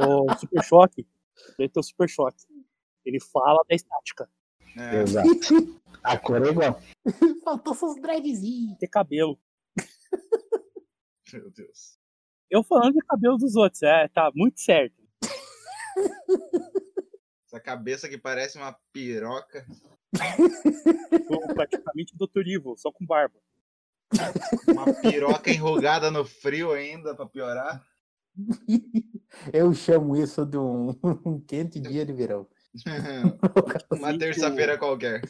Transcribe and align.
O 0.00 0.36
Super 0.38 0.62
Choque, 0.64 1.06
ele 1.58 1.68
tem 1.68 1.80
o 1.80 1.82
Super 1.82 2.08
Choque. 2.08 2.44
Ele 3.04 3.20
fala 3.20 3.62
da 3.68 3.74
estática. 3.74 4.30
É. 4.76 5.02
Exato. 5.02 5.28
A 6.02 6.16
cor 6.16 6.46
é 6.46 6.50
igual. 6.50 6.80
Faltou 7.44 7.74
seus 7.74 8.00
dreadzinhos. 8.00 8.78
Ter 8.78 8.88
cabelo. 8.88 9.38
Meu 11.32 11.50
Deus. 11.50 11.98
Eu 12.50 12.62
falando 12.62 12.94
de 12.94 13.00
cabelo 13.00 13.36
dos 13.36 13.56
outros, 13.56 13.82
é, 13.82 14.08
tá 14.08 14.30
muito 14.34 14.60
certo. 14.60 14.96
Essa 17.44 17.60
cabeça 17.60 18.08
que 18.08 18.16
parece 18.16 18.56
uma 18.56 18.72
piroca. 18.92 19.66
Tô 21.28 21.54
praticamente 21.54 22.16
Dr. 22.16 22.40
Evil, 22.46 22.74
só 22.76 22.90
com 22.90 23.04
barba. 23.04 23.38
Uma 24.66 24.94
piroca 25.02 25.50
enrugada 25.50 26.10
no 26.10 26.24
frio 26.24 26.72
ainda, 26.72 27.14
pra 27.14 27.26
piorar. 27.26 27.86
Eu 29.52 29.72
chamo 29.74 30.16
isso 30.16 30.44
de 30.44 30.56
um, 30.56 30.90
um 31.24 31.40
quente 31.40 31.80
dia 31.80 32.04
de 32.04 32.12
verão. 32.12 32.46
Uma 33.90 34.16
terça-feira 34.16 34.78
qualquer. 34.78 35.22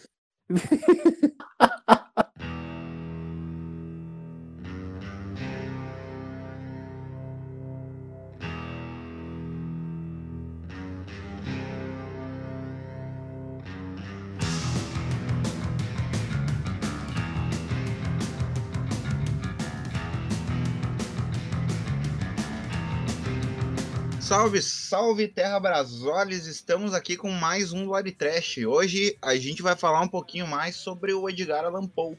Salve, 24.28 24.60
salve 24.60 25.26
Terra 25.26 25.58
Brasoles! 25.58 26.46
Estamos 26.46 26.92
aqui 26.92 27.16
com 27.16 27.30
mais 27.30 27.72
um 27.72 27.86
Lore 27.86 28.12
Trash. 28.12 28.58
Hoje 28.58 29.16
a 29.22 29.34
gente 29.36 29.62
vai 29.62 29.74
falar 29.74 30.02
um 30.02 30.08
pouquinho 30.08 30.46
mais 30.46 30.76
sobre 30.76 31.14
o 31.14 31.30
Edgar 31.30 31.64
Allan 31.64 31.86
Poe. 31.86 32.18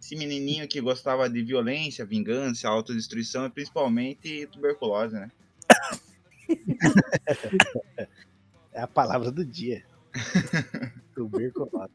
Esse 0.00 0.16
menininho 0.16 0.66
que 0.66 0.80
gostava 0.80 1.28
de 1.28 1.42
violência, 1.42 2.06
vingança, 2.06 2.66
autodestruição 2.66 3.44
e 3.44 3.50
principalmente 3.50 4.46
tuberculose, 4.46 5.16
né? 5.16 5.30
É 8.72 8.80
a 8.80 8.86
palavra 8.86 9.30
do 9.30 9.44
dia. 9.44 9.84
tuberculose. 11.14 11.92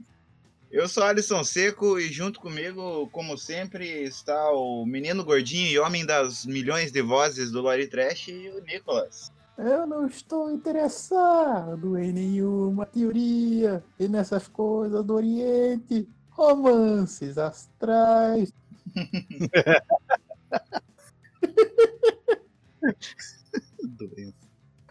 Eu 0.74 0.90
sou 0.90 1.04
Alisson 1.04 1.44
Seco 1.44 2.00
e 2.00 2.12
junto 2.12 2.40
comigo, 2.40 3.08
como 3.12 3.38
sempre, 3.38 3.86
está 4.06 4.52
o 4.52 4.84
menino 4.88 5.24
gordinho 5.24 5.68
e 5.68 5.78
homem 5.78 6.04
das 6.04 6.48
milhões 6.48 6.92
de 6.92 7.00
vozes 7.00 7.52
do 7.52 7.62
Lore 7.62 7.86
Trash, 7.86 8.30
o 8.30 8.60
Nicolas. 8.62 9.32
Eu 9.56 9.86
não 9.86 10.08
estou 10.08 10.50
interessado 10.50 11.96
em 11.96 12.12
nenhuma 12.12 12.88
teoria 12.88 13.84
e 14.00 14.08
nessas 14.08 14.48
coisas 14.48 15.06
do 15.06 15.14
Oriente. 15.14 16.10
Romances 16.32 17.38
astrais. 17.38 18.52
Doença. 23.84 24.43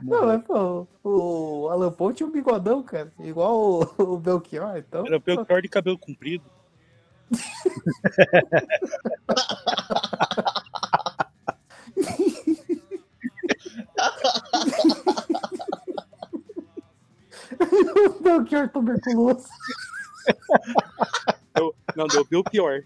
Não, 0.04 0.26
mas 0.26 0.42
pô, 0.44 0.86
o 1.04 1.68
Alan 1.68 1.92
Poe 1.92 2.14
tinha 2.14 2.26
um 2.26 2.32
bigodão, 2.32 2.82
cara. 2.82 3.12
Igual 3.20 3.82
o, 3.98 4.02
o 4.02 4.18
Belchior, 4.18 4.76
então. 4.76 5.06
Era 5.06 5.16
o 5.16 5.20
Belchior 5.20 5.62
de 5.62 5.68
cabelo 5.68 5.98
comprido. 5.98 6.44
o 18.06 18.22
Belchior 18.22 18.68
tuberculoso. 18.70 19.48
Eu, 21.54 21.74
não, 21.96 22.06
deu 22.06 22.24
Belchior. 22.24 22.84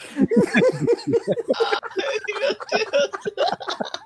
Tá 3.36 3.99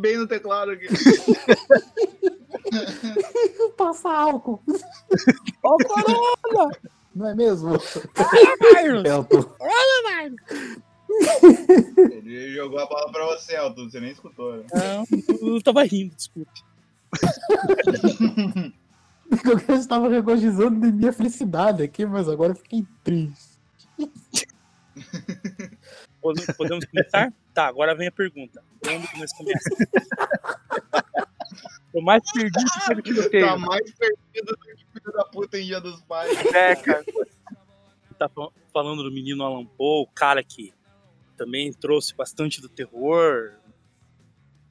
bem 0.00 0.16
no 0.16 0.26
teclado 0.26 0.72
aqui. 0.72 0.86
Passa 3.76 4.10
álcool. 4.10 4.62
Ó, 5.62 5.76
corona! 5.76 6.70
Não 7.14 7.28
é 7.28 7.34
mesmo? 7.34 7.74
Elton. 9.04 9.44
Ele 12.10 12.54
jogou 12.54 12.78
a 12.78 12.86
bola 12.86 13.10
pra 13.10 13.26
você, 13.26 13.56
Elton. 13.56 13.88
Você 13.88 14.00
nem 14.00 14.12
escutou, 14.12 14.56
né? 14.56 14.64
Não, 14.72 15.04
eu 15.54 15.62
tava 15.62 15.82
rindo, 15.84 16.14
desculpe. 16.14 16.62
Eu 19.68 19.76
estava 19.76 20.08
regozijando 20.08 20.80
de 20.80 20.92
minha 20.92 21.12
felicidade 21.12 21.82
aqui, 21.82 22.06
mas 22.06 22.28
agora 22.28 22.52
eu 22.52 22.56
fiquei 22.56 22.86
triste. 23.04 23.58
Podemos, 26.20 26.56
podemos 26.56 26.84
começar? 26.86 27.32
Tá, 27.58 27.66
agora 27.66 27.92
vem 27.92 28.06
a 28.06 28.12
pergunta. 28.12 28.62
Onde 28.86 29.08
que 29.08 29.18
nós 29.18 29.32
começamos? 29.32 29.78
Tô 31.92 32.00
mais 32.00 32.22
perdido 32.32 32.70
que 32.70 32.92
aquele 32.92 33.02
tiroteio. 33.02 33.46
Tá 33.46 33.58
mais 33.58 33.92
perdido 33.94 34.46
do 34.46 34.56
que 34.58 34.76
filho 34.76 35.12
da 35.12 35.24
puta 35.24 35.58
em 35.58 35.64
Dia 35.66 35.80
dos 35.80 36.00
Pais. 36.02 36.38
É, 36.54 36.76
cara. 36.76 37.04
Tá 38.16 38.28
fal- 38.28 38.52
falando 38.72 39.02
do 39.02 39.10
menino 39.10 39.42
Alan 39.42 39.66
Poe, 39.66 40.04
o 40.04 40.06
cara 40.06 40.40
que 40.44 40.72
também 41.36 41.72
trouxe 41.72 42.14
bastante 42.14 42.60
do 42.60 42.68
terror. 42.68 43.54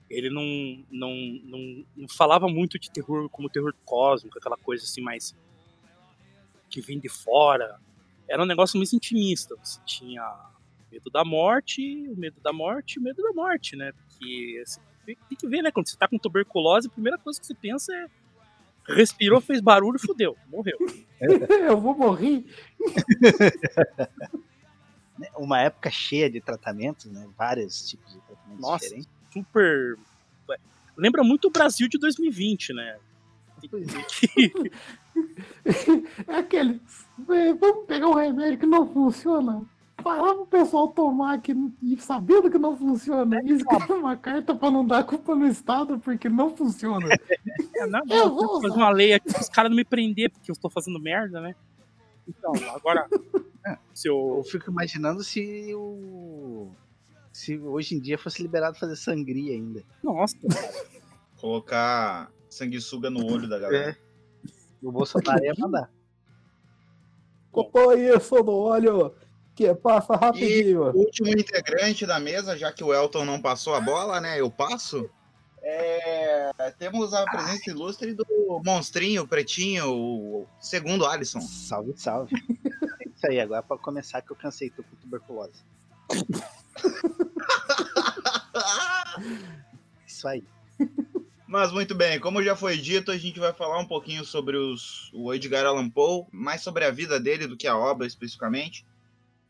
Ele 0.09 0.29
não, 0.29 0.85
não, 0.89 1.13
não, 1.43 1.85
não 1.93 2.07
falava 2.07 2.47
muito 2.47 2.79
de 2.79 2.89
terror 2.89 3.27
como 3.29 3.49
terror 3.49 3.75
cósmico, 3.83 4.39
aquela 4.39 4.55
coisa 4.55 4.85
assim 4.85 5.01
mais 5.01 5.35
que 6.69 6.79
vem 6.79 7.01
de 7.01 7.09
fora. 7.09 7.81
Era 8.29 8.41
um 8.41 8.45
negócio 8.45 8.77
mais 8.77 8.93
intimista. 8.93 9.57
Você 9.61 9.81
tinha 9.85 10.23
medo 10.91 11.09
da 11.09 11.25
morte, 11.25 12.07
o 12.09 12.15
medo 12.17 12.39
da 12.41 12.53
morte, 12.53 12.99
o 12.99 13.01
medo 13.01 13.21
da 13.21 13.33
morte, 13.33 13.75
né? 13.75 13.91
Porque 13.91 14.63
você 14.65 14.79
tem 15.05 15.17
que 15.37 15.47
ver, 15.47 15.61
né? 15.61 15.71
Quando 15.71 15.87
você 15.89 15.97
tá 15.97 16.07
com 16.07 16.17
tuberculose, 16.17 16.87
a 16.87 16.91
primeira 16.91 17.17
coisa 17.17 17.39
que 17.39 17.45
você 17.45 17.53
pensa 17.53 17.93
é 17.93 18.07
respirou, 18.89 19.41
fez 19.41 19.59
barulho, 19.59 19.99
fudeu, 19.99 20.37
morreu. 20.49 20.77
Eu 21.67 21.79
vou 21.79 21.95
morrer. 21.97 22.45
Né, 25.19 25.27
Uma 25.35 25.59
época 25.61 25.89
cheia 25.89 26.29
de 26.29 26.39
tratamentos, 26.39 27.11
né? 27.11 27.27
Vários 27.35 27.89
tipos 27.89 28.13
de 28.13 28.19
tratamentos 28.21 28.61
Nossa. 28.61 28.83
diferentes. 28.85 29.09
super. 29.33 29.97
Lembra 30.95 31.23
muito 31.23 31.47
o 31.47 31.51
Brasil 31.51 31.89
de 31.89 31.97
2020, 31.97 32.71
né? 32.73 32.99
É 36.27 36.35
aquele. 36.35 36.79
"Vé, 37.17 37.51
Vamos 37.55 37.87
pegar 37.87 38.07
um 38.09 38.13
remédio 38.13 38.59
que 38.59 38.67
não 38.67 38.93
funciona. 38.93 39.65
Falar 40.01 40.35
pro 40.35 40.45
pessoal 40.45 40.87
tomar 40.89 41.41
que, 41.41 41.53
e 41.81 41.97
sabendo 41.99 42.49
que 42.51 42.57
não 42.57 42.77
funciona. 42.77 43.41
E 43.43 43.51
escrever 43.53 43.93
uma 43.93 44.15
carta 44.15 44.53
pra 44.53 44.69
não 44.69 44.85
dar 44.85 45.03
culpa 45.03 45.35
no 45.35 45.47
Estado 45.47 45.99
porque 45.99 46.29
não 46.29 46.55
funciona. 46.55 47.07
É, 47.79 47.85
nada, 47.85 48.05
Eu 48.11 48.23
eu 48.23 48.29
vou 48.33 48.59
fazer 48.61 48.75
uma 48.75 48.89
lei 48.89 49.13
aqui 49.13 49.31
para 49.31 49.41
os 49.41 49.49
caras 49.49 49.69
não 49.69 49.75
me 49.75 49.85
prender 49.85 50.31
porque 50.31 50.49
eu 50.49 50.53
estou 50.53 50.69
fazendo 50.69 50.99
merda, 50.99 51.39
né? 51.39 51.55
Então, 52.27 52.51
agora. 52.73 53.07
se 53.93 54.07
Eu 54.07 54.37
eu. 54.37 54.43
fico 54.43 54.71
imaginando 54.71 55.23
se 55.23 55.73
o. 55.75 56.71
Se 57.31 57.57
hoje 57.59 57.93
em 57.95 57.99
dia 57.99 58.17
fosse 58.17 58.41
liberado 58.41 58.79
fazer 58.79 58.95
sangria 58.95 59.53
ainda. 59.53 59.83
Nossa, 60.03 60.35
cara. 60.39 60.73
Colocar 61.39 62.31
sanguessuga 62.49 63.11
no 63.11 63.23
olho 63.31 63.47
da 63.47 63.59
galera. 63.59 63.97
O 64.81 64.91
Bolsonaro 64.91 65.43
ia 65.43 65.53
mandar. 65.57 65.91
Põe 67.51 68.07
isso 68.15 68.35
no 68.43 68.51
olho 68.53 69.13
que 69.57 69.73
passa 69.73 70.13
E 70.13 70.17
rapidinho. 70.17 70.83
o 70.83 70.97
último 70.97 71.29
integrante 71.29 72.05
da 72.05 72.19
mesa, 72.19 72.55
já 72.55 72.71
que 72.71 72.83
o 72.83 72.93
Elton 72.93 73.25
não 73.25 73.41
passou 73.41 73.73
a 73.73 73.81
bola, 73.81 74.21
né? 74.21 74.39
Eu 74.39 74.51
passo. 74.51 75.09
É, 75.63 76.51
temos 76.77 77.11
a 77.13 77.25
presença 77.25 77.71
ilustre 77.71 78.13
do 78.13 78.25
monstrinho 78.63 79.27
pretinho, 79.27 79.89
o 79.89 80.47
segundo 80.61 81.05
Alisson. 81.05 81.41
Salve, 81.41 81.93
salve. 81.97 82.35
é 82.35 83.09
isso 83.09 83.27
aí, 83.27 83.39
agora 83.39 83.63
pode 83.63 83.81
começar 83.81 84.21
que 84.21 84.31
eu 84.31 84.35
cansei, 84.35 84.69
tô 84.69 84.83
com 84.83 84.95
tuberculose. 84.97 85.59
Isso 90.05 90.27
aí. 90.27 90.43
Mas 91.47 91.71
muito 91.71 91.95
bem, 91.95 92.19
como 92.19 92.43
já 92.43 92.55
foi 92.55 92.77
dito, 92.77 93.11
a 93.11 93.17
gente 93.17 93.39
vai 93.39 93.51
falar 93.53 93.79
um 93.79 93.87
pouquinho 93.87 94.23
sobre 94.23 94.55
os, 94.55 95.09
o 95.13 95.33
Edgar 95.33 95.65
Allan 95.65 95.89
Poe, 95.89 96.25
mais 96.31 96.61
sobre 96.61 96.85
a 96.85 96.91
vida 96.91 97.19
dele 97.19 97.47
do 97.47 97.57
que 97.57 97.67
a 97.67 97.77
obra 97.77 98.05
especificamente. 98.05 98.85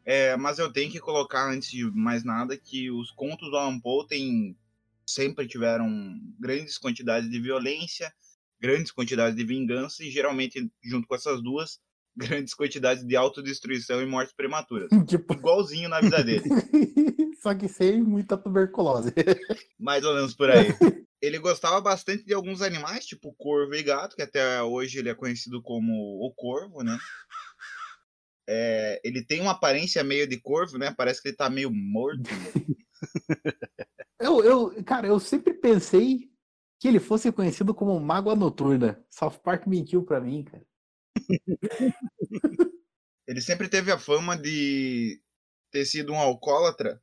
É, 0.07 0.38
mas 0.38 0.57
eu 0.57 0.71
tenho 0.71 0.89
que 0.89 1.01
colocar, 1.01 1.51
antes 1.51 1.69
de 1.69 1.83
mais 1.92 2.24
nada, 2.24 2.56
que 2.56 2.89
os 2.89 3.12
contos 3.12 3.51
do 3.51 3.57
Allan 3.57 3.77
Poe 3.77 4.07
têm, 4.07 4.57
sempre 5.06 5.45
tiveram 5.45 6.18
grandes 6.39 6.77
quantidades 6.77 7.30
de 7.30 7.38
violência, 7.42 8.09
grandes 8.57 8.89
quantidades 8.89 9.36
de 9.36 9.44
vingança, 9.44 10.06
e 10.06 10.09
geralmente, 10.09 10.71
junto 10.81 11.06
com 11.06 11.13
essas 11.13 11.44
duas, 11.44 11.81
grandes 12.15 12.54
quantidades 12.54 13.06
de 13.06 13.18
autodestruição 13.18 14.01
e 14.01 14.06
mortes 14.06 14.33
prematuras. 14.33 14.88
tipo, 15.06 15.33
Igualzinho 15.33 15.89
na 15.89 16.00
vida 16.00 16.24
dele. 16.24 16.45
só 17.44 17.53
que 17.53 17.68
sem 17.68 18.01
muita 18.01 18.38
tuberculose. 18.38 19.13
Mais 19.77 20.06
ou 20.06 20.15
menos 20.15 20.33
por 20.33 20.50
aí. 20.50 20.74
Ele 21.21 21.38
gostava 21.38 21.81
bastante 21.81 22.24
de 22.24 22.33
alguns 22.33 22.62
animais, 22.62 23.06
tipo 23.06 23.36
corvo 23.38 23.75
e 23.75 23.83
gato, 23.83 24.15
que 24.15 24.21
até 24.21 24.63
hoje 24.63 25.00
ele 25.00 25.10
é 25.10 25.15
conhecido 25.15 25.62
como 25.62 25.92
o 26.25 26.31
corvo, 26.33 26.81
né? 26.81 26.98
É, 28.50 29.02
ele 29.04 29.24
tem 29.24 29.42
uma 29.42 29.52
aparência 29.52 30.04
meio 30.04 30.28
de 30.28 30.40
corvo, 30.40 30.78
né? 30.78 30.94
Parece 30.96 31.22
que 31.22 31.30
ele 31.30 31.36
tá 31.36 31.50
meio 31.50 31.72
morto. 31.72 32.24
Eu, 34.20 34.44
eu, 34.44 34.84
cara, 34.84 35.06
eu 35.06 35.20
sempre 35.20 35.54
pensei 35.54 36.32
que 36.80 36.88
ele 36.88 37.00
fosse 37.00 37.32
conhecido 37.32 37.74
como 37.74 38.00
Mágoa 38.00 38.36
Noturna. 38.36 39.04
South 39.12 39.40
Park 39.44 39.68
mentiu 39.68 40.04
pra 40.04 40.20
mim, 40.20 40.44
cara. 40.44 40.66
Ele 43.28 43.42
sempre 43.42 43.68
teve 43.68 43.92
a 43.92 44.00
fama 44.00 44.38
de 44.38 45.22
ter 45.70 45.86
sido 45.86 46.14
um 46.14 46.18
alcoólatra, 46.18 47.02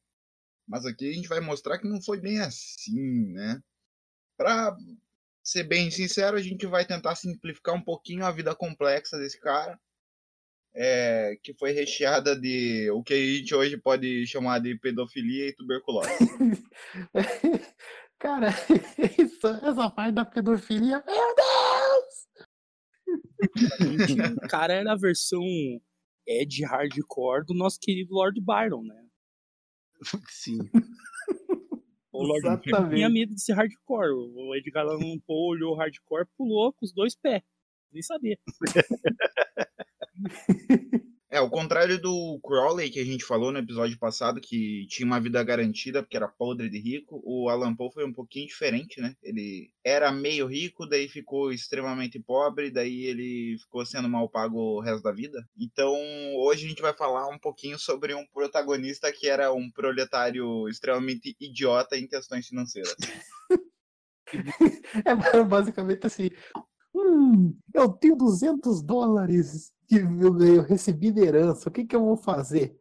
mas 0.67 0.87
aqui 0.87 1.11
a 1.11 1.13
gente 1.13 1.29
vai 1.29 1.39
mostrar 1.39 1.79
que 1.79 1.87
não 1.87 2.01
foi 2.03 2.19
bem 2.19 2.41
assim, 2.41 3.33
né? 3.33 3.61
Pra 4.37 4.75
ser 5.43 5.65
bem 5.65 5.91
sincero, 5.91 6.37
a 6.37 6.43
gente 6.43 6.67
vai 6.67 6.87
tentar 6.87 7.15
simplificar 7.15 7.75
um 7.75 7.85
pouquinho 7.85 8.25
a 8.25 8.33
vida 8.33 8.55
complexa 8.55 9.19
desse 9.19 9.39
cara, 9.39 9.79
é, 10.75 11.37
que 11.43 11.55
foi 11.55 11.71
recheada 11.73 12.35
de 12.39 12.91
o 12.91 13.03
que 13.03 13.15
a 13.15 13.17
gente 13.17 13.55
hoje 13.55 13.77
pode 13.77 14.27
chamar 14.27 14.59
de 14.61 14.77
pedofilia 14.79 15.49
e 15.49 15.55
tuberculose. 15.55 16.09
Cara, 18.19 18.49
isso- 19.19 19.47
essa 19.47 19.91
parte 19.91 20.15
da 20.15 20.25
pedofilia. 20.25 21.03
Meu 21.07 21.35
Deus! 21.35 22.25
O 24.43 24.49
cara 24.49 24.73
era 24.73 24.93
a 24.93 24.97
versão 24.97 25.43
Ed 26.27 26.65
hardcore 26.65 27.45
do 27.47 27.53
nosso 27.55 27.79
querido 27.79 28.15
Lord 28.15 28.41
Byron, 28.41 28.83
né? 28.83 29.05
Sim. 30.29 30.59
O 32.13 32.23
Lord 32.23 32.43
Byron 32.43 32.61
Exatamente. 32.65 32.95
tinha 32.97 33.11
medo 33.11 33.35
de 33.35 33.43
ser 33.43 33.53
hardcore. 33.53 34.11
O 34.13 34.55
Edgar 34.55 34.87
Allan 34.87 35.19
Poe 35.27 35.57
olhou 35.57 35.75
hardcore, 35.77 36.27
pulou 36.37 36.73
com 36.73 36.85
os 36.85 36.93
dois 36.93 37.15
pés. 37.15 37.43
Nem 37.93 38.03
sabia. 38.03 38.39
É, 41.35 41.39
ao 41.39 41.51
contrário 41.51 42.01
do 42.01 42.39
Crowley, 42.45 42.89
que 42.91 43.01
a 43.01 43.05
gente 43.05 43.25
falou 43.25 43.51
no 43.51 43.59
episódio 43.59 43.99
passado, 43.99 44.41
que 44.41 44.87
tinha 44.87 45.05
uma 45.05 45.19
vida 45.19 45.43
garantida 45.43 46.01
porque 46.01 46.17
era 46.17 46.29
podre 46.29 46.71
de 46.71 46.79
rico, 46.79 47.21
o 47.25 47.49
Alan 47.49 47.75
Poe 47.75 47.91
foi 47.93 48.05
um 48.05 48.13
pouquinho 48.13 48.47
diferente, 48.47 49.01
né? 49.01 49.17
Ele 49.21 49.69
era 49.83 50.13
meio 50.13 50.47
rico, 50.47 50.87
daí 50.87 51.09
ficou 51.09 51.51
extremamente 51.51 52.21
pobre, 52.21 52.71
daí 52.71 53.07
ele 53.07 53.59
ficou 53.59 53.85
sendo 53.85 54.09
mal 54.09 54.29
pago 54.29 54.77
o 54.77 54.81
resto 54.81 55.03
da 55.03 55.11
vida. 55.11 55.45
Então, 55.59 55.93
hoje 56.37 56.67
a 56.67 56.69
gente 56.69 56.81
vai 56.81 56.95
falar 56.95 57.27
um 57.27 57.39
pouquinho 57.39 57.81
sobre 57.81 58.15
um 58.15 58.25
protagonista 58.29 59.11
que 59.13 59.29
era 59.29 59.53
um 59.53 59.69
proletário 59.73 60.69
extremamente 60.69 61.35
idiota 61.41 61.99
em 61.99 62.07
questões 62.07 62.47
financeiras. 62.47 62.95
É 65.05 65.45
basicamente 65.45 66.07
assim. 66.07 66.31
Hum, 66.95 67.57
eu 67.73 67.89
tenho 67.89 68.17
200 68.17 68.83
dólares 68.83 69.74
que 69.95 70.25
eu, 70.25 70.41
eu 70.41 70.63
recebi 70.63 71.13
de 71.13 71.21
herança. 71.21 71.69
O 71.69 71.73
que, 71.73 71.85
que 71.85 71.95
eu 71.95 72.05
vou 72.05 72.17
fazer? 72.17 72.77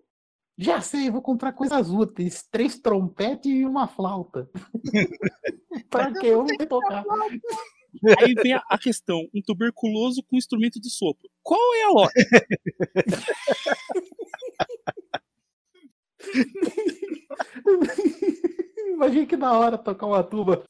Já 0.58 0.82
sei, 0.82 1.10
vou 1.10 1.22
comprar 1.22 1.54
coisas 1.54 1.90
úteis. 1.90 2.44
Três 2.52 2.80
trompetes 2.80 3.52
e 3.52 3.66
uma 3.66 3.88
flauta. 3.88 4.50
pra 5.90 6.14
que 6.14 6.28
eu 6.28 6.40
não 6.40 6.48
sei 6.48 6.66
tocar? 6.66 7.04
Aí 8.20 8.34
vem 8.34 8.54
a, 8.54 8.64
a 8.70 8.78
questão: 8.78 9.28
um 9.34 9.42
tuberculoso 9.42 10.24
com 10.24 10.38
instrumento 10.38 10.80
de 10.80 10.90
sopro. 10.90 11.30
Qual 11.42 11.76
é 11.76 11.84
a 11.84 11.90
lógica? 11.90 12.46
Imagina 18.94 19.26
que 19.26 19.38
da 19.38 19.54
hora 19.54 19.78
tocar 19.78 20.08
uma 20.08 20.24
tuba. 20.24 20.64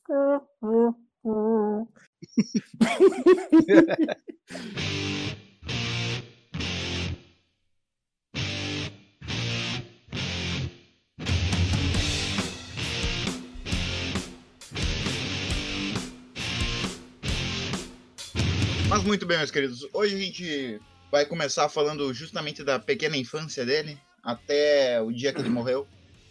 Mas 18.93 19.03
muito 19.03 19.25
bem, 19.25 19.39
meus 19.39 19.49
queridos. 19.49 19.87
Hoje 19.91 20.13
a 20.13 20.19
gente 20.19 20.79
vai 21.11 21.25
começar 21.25 21.67
falando 21.67 22.13
justamente 22.13 22.63
da 22.63 22.77
pequena 22.77 23.17
infância 23.17 23.65
dele, 23.65 23.97
até 24.21 25.01
o 25.01 25.11
dia 25.11 25.33
que 25.33 25.41
ele 25.41 25.49
morreu, 25.49 25.87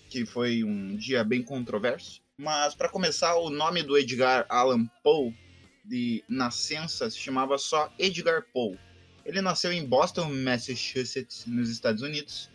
que 0.09 0.25
foi 0.25 0.63
um 0.63 0.95
dia 0.95 1.25
bem 1.25 1.43
controverso. 1.43 2.23
Mas 2.39 2.73
para 2.73 2.89
começar, 2.89 3.35
o 3.35 3.51
nome 3.51 3.83
do 3.83 3.99
Edgar 3.99 4.47
Allan 4.49 4.87
Poe 5.03 5.37
de 5.85 6.23
nascença 6.29 7.11
se 7.11 7.19
chamava 7.19 7.59
só 7.59 7.93
Edgar 7.99 8.45
Poe. 8.55 8.79
Ele 9.27 9.43
nasceu 9.43 9.73
em 9.73 9.85
Boston, 9.85 10.33
Massachusetts, 10.33 11.45
nos 11.49 11.69
Estados 11.69 12.01
Unidos, 12.01 12.49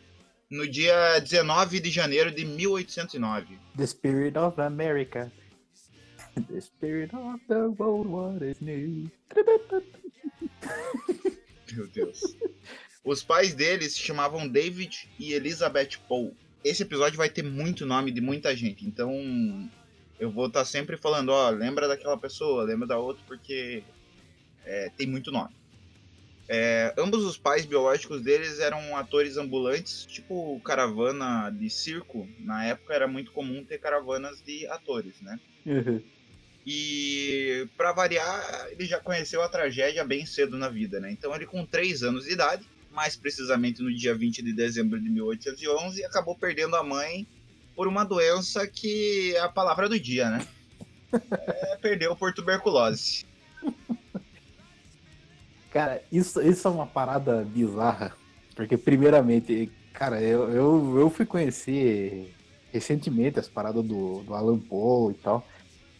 no 0.50 0.66
dia 0.66 1.20
19 1.20 1.82
de 1.82 1.92
janeiro 1.92 2.32
de 2.32 2.46
1809. 2.46 3.60
The 3.76 3.86
spirit 3.86 4.38
of 4.38 4.62
America. 4.62 5.30
The 6.46 6.62
spirit 6.62 7.16
of 7.16 7.40
the 7.48 7.70
world, 7.80 8.08
what 8.08 8.46
is 8.46 8.62
new? 8.62 9.10
Meu 11.74 11.88
Deus. 11.88 12.22
Os 13.04 13.24
pais 13.24 13.56
deles 13.56 13.94
se 13.94 14.00
chamavam 14.00 14.48
David 14.48 15.10
e 15.18 15.34
Elizabeth 15.34 15.98
Poe. 16.08 16.32
Esse 16.64 16.84
episódio 16.84 17.18
vai 17.18 17.28
ter 17.28 17.44
muito 17.44 17.88
nome 17.88 18.12
de 18.12 18.22
muita 18.22 18.56
gente, 18.56 18.86
então 18.86 19.12
eu 20.20 20.30
vou 20.30 20.46
estar 20.46 20.64
sempre 20.64 20.96
falando, 20.96 21.30
ó, 21.30 21.50
lembra 21.50 21.88
daquela 21.88 22.18
pessoa, 22.18 22.64
lembra 22.64 22.88
da 22.88 23.00
outra, 23.00 23.24
porque 23.26 23.84
é, 24.64 24.92
tem 24.96 25.08
muito 25.08 25.32
nome. 25.32 25.56
É, 26.48 26.94
ambos 26.98 27.26
os 27.26 27.36
pais 27.36 27.66
biológicos 27.66 28.22
deles 28.22 28.60
eram 28.60 28.96
atores 28.96 29.38
ambulantes, 29.38 30.06
tipo 30.06 30.60
caravana 30.64 31.50
de 31.50 31.68
circo. 31.70 32.28
Na 32.40 32.64
época 32.64 32.94
era 32.94 33.08
muito 33.08 33.32
comum 33.32 33.64
ter 33.64 33.80
caravanas 33.80 34.40
de 34.44 34.68
atores, 34.68 35.20
né? 35.22 35.40
E 36.70 37.66
para 37.78 37.94
variar, 37.94 38.68
ele 38.72 38.86
já 38.86 39.00
conheceu 39.00 39.42
a 39.42 39.48
tragédia 39.48 40.04
bem 40.04 40.26
cedo 40.26 40.58
na 40.58 40.68
vida, 40.68 41.00
né? 41.00 41.10
Então 41.10 41.34
ele 41.34 41.46
com 41.46 41.66
3 41.66 42.04
anos 42.04 42.26
de 42.26 42.34
idade, 42.34 42.68
mais 42.92 43.16
precisamente 43.16 43.82
no 43.82 43.90
dia 43.96 44.14
20 44.14 44.42
de 44.42 44.52
dezembro 44.52 45.00
de 45.00 45.10
1811, 45.10 46.04
acabou 46.04 46.36
perdendo 46.36 46.76
a 46.76 46.84
mãe 46.84 47.26
por 47.74 47.88
uma 47.88 48.04
doença 48.04 48.68
que 48.68 49.34
é 49.34 49.40
a 49.40 49.48
palavra 49.48 49.88
do 49.88 49.98
dia, 49.98 50.30
né? 50.30 50.46
É, 51.14 51.78
perdeu 51.78 52.14
por 52.18 52.34
tuberculose. 52.34 53.26
Cara, 55.72 56.04
isso, 56.12 56.42
isso 56.42 56.68
é 56.68 56.72
uma 56.72 56.88
parada 56.88 57.46
bizarra. 57.46 58.14
Porque, 58.56 58.76
primeiramente, 58.76 59.72
cara, 59.94 60.22
eu, 60.22 60.50
eu, 60.50 61.00
eu 61.00 61.10
fui 61.10 61.26
conhecer 61.26 62.34
recentemente 62.74 63.40
as 63.40 63.48
paradas 63.48 63.86
do, 63.86 64.24
do 64.24 64.34
Alan 64.34 64.58
Poe 64.58 65.14
e 65.14 65.18
tal. 65.18 65.48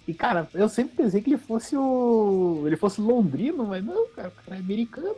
E, 0.08 0.14
cara, 0.14 0.48
eu 0.54 0.70
sempre 0.70 0.96
pensei 0.96 1.22
que 1.22 1.30
ele 1.30 1.38
fosse 1.38 1.76
o. 1.76 2.64
ele 2.66 2.78
fosse 2.78 3.02
londrino, 3.02 3.66
mas 3.68 3.84
não, 3.84 4.08
cara, 4.10 4.30
o 4.30 4.32
cara 4.32 4.58
é 4.58 4.60
americano. 4.60 5.16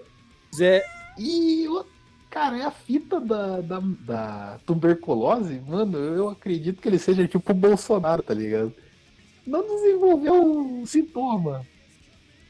Zé, 0.56 0.84
E, 1.18 1.68
o- 1.68 1.86
cara, 2.30 2.58
é 2.58 2.64
a 2.66 2.72
fita 2.72 3.20
da, 3.20 3.62
da, 3.62 3.80
da 3.80 4.60
tuberculose, 4.66 5.62
mano, 5.68 5.98
eu 5.98 6.30
acredito 6.30 6.82
que 6.82 6.88
ele 6.88 6.98
seja 6.98 7.28
tipo 7.28 7.52
o 7.52 7.56
Bolsonaro, 7.56 8.24
tá 8.24 8.34
ligado? 8.34 8.74
Não 9.46 9.62
desenvolveu 9.62 10.82
o 10.82 10.88
sintoma, 10.88 11.66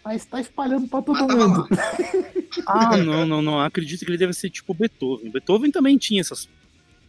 mas 0.03 0.25
tá 0.25 0.39
espalhando 0.39 0.87
pra 0.87 1.01
todo 1.01 1.27
mundo. 1.27 1.67
Ah, 2.65 2.97
não, 2.97 3.25
não, 3.27 3.41
não. 3.43 3.59
Acredito 3.61 3.99
que 4.03 4.09
ele 4.09 4.17
deve 4.17 4.33
ser 4.33 4.49
tipo 4.49 4.73
Beethoven. 4.73 5.29
Beethoven 5.31 5.69
também 5.71 5.97
tinha 5.99 6.19
essas, 6.19 6.49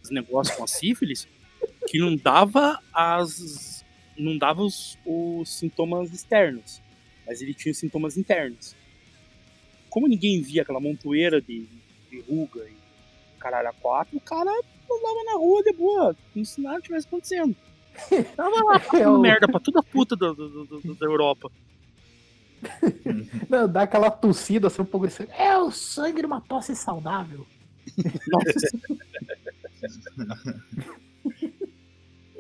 esses 0.03 0.11
negócios 0.15 0.55
com 0.55 0.65
a 0.65 0.67
sífilis 0.67 1.27
que 1.87 1.99
não 1.99 2.15
dava 2.15 2.79
as. 2.93 3.70
Não 4.21 4.37
dava 4.39 4.63
os, 4.63 4.97
os 5.05 5.49
sintomas 5.59 6.13
externos, 6.13 6.81
mas 7.27 7.41
ele 7.43 7.55
tinha 7.55 7.73
os 7.73 7.79
sintomas 7.79 8.17
internos. 8.17 8.75
Como 9.89 10.07
ninguém 10.07 10.41
via 10.41 10.63
aquela 10.63 10.81
montoeira 10.81 11.41
de, 11.41 11.67
de 12.11 12.21
ruga 12.21 12.61
e 12.69 12.75
caralho 13.41 13.69
a 13.69 13.73
quatro, 13.73 14.17
o 14.17 14.21
cara 14.21 14.51
andava 14.51 15.25
na 15.25 15.33
rua 15.35 15.63
de 15.63 15.73
boa, 15.73 16.17
como 16.33 16.45
se 16.45 16.61
nada 16.61 16.81
tivesse 16.81 17.07
acontecendo. 17.07 17.57
Tava 18.37 18.65
lá 18.65 18.77
É 18.77 18.81
fazendo 18.81 19.15
o- 19.17 19.21
merda 19.21 19.49
pra 19.49 19.59
toda 19.61 19.83
puta 19.83 20.15
do, 20.15 20.35
do- 20.35 20.65
do- 20.65 20.81
do- 20.81 20.95
da 20.95 21.07
Europa. 21.07 21.51
Não, 23.49 23.67
dá 23.67 23.83
aquela 23.83 24.11
tossida 24.11 24.67
assim 24.67 24.83
um 24.83 24.85
pouco 24.85 25.07
assim. 25.07 25.25
É 25.37 25.57
o 25.57 25.71
sangue 25.71 26.21
de 26.21 26.27
uma 26.27 26.41
tosse 26.43 26.77
saudável. 26.77 27.47
Nossa, 28.29 28.79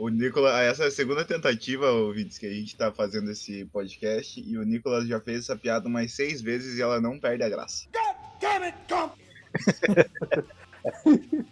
O 0.00 0.08
Nicolas, 0.08 0.54
essa 0.62 0.84
é 0.84 0.86
a 0.86 0.90
segunda 0.90 1.26
tentativa, 1.26 1.90
ouvintes, 1.90 2.38
que 2.38 2.46
a 2.46 2.50
gente 2.50 2.74
tá 2.74 2.90
fazendo 2.90 3.30
esse 3.30 3.66
podcast, 3.66 4.40
e 4.40 4.56
o 4.56 4.62
Nicolas 4.62 5.06
já 5.06 5.20
fez 5.20 5.40
essa 5.40 5.54
piada 5.54 5.88
umas 5.88 6.10
seis 6.12 6.40
vezes 6.40 6.78
e 6.78 6.82
ela 6.82 6.98
não 6.98 7.20
perde 7.20 7.44
a 7.44 7.50
graça. 7.50 7.86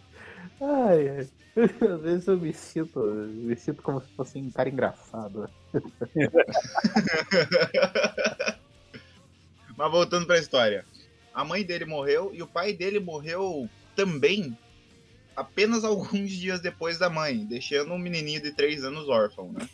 Ai, 0.61 1.07
ai. 1.09 1.29
Às 1.55 2.01
vezes 2.01 2.27
eu 2.27 2.37
me 2.37 2.51
sinto, 2.51 2.99
me 2.99 3.55
sinto 3.55 3.83
como 3.83 4.01
se 4.01 4.07
fosse 4.15 4.39
um 4.39 4.49
cara 4.49 4.67
engraçado. 4.67 5.47
Mas 9.77 9.91
voltando 9.91 10.25
pra 10.25 10.39
história. 10.39 10.83
A 11.33 11.45
mãe 11.45 11.63
dele 11.63 11.85
morreu 11.85 12.31
e 12.33 12.41
o 12.41 12.47
pai 12.47 12.73
dele 12.73 12.99
morreu 12.99 13.69
também 13.95 14.57
apenas 15.39 15.83
alguns 15.85 16.31
dias 16.31 16.59
depois 16.59 16.97
da 16.99 17.09
mãe, 17.09 17.45
deixando 17.45 17.93
um 17.93 17.97
menininho 17.97 18.41
de 18.41 18.51
3 18.51 18.83
anos 18.83 19.07
órfão, 19.07 19.51
né? 19.53 19.67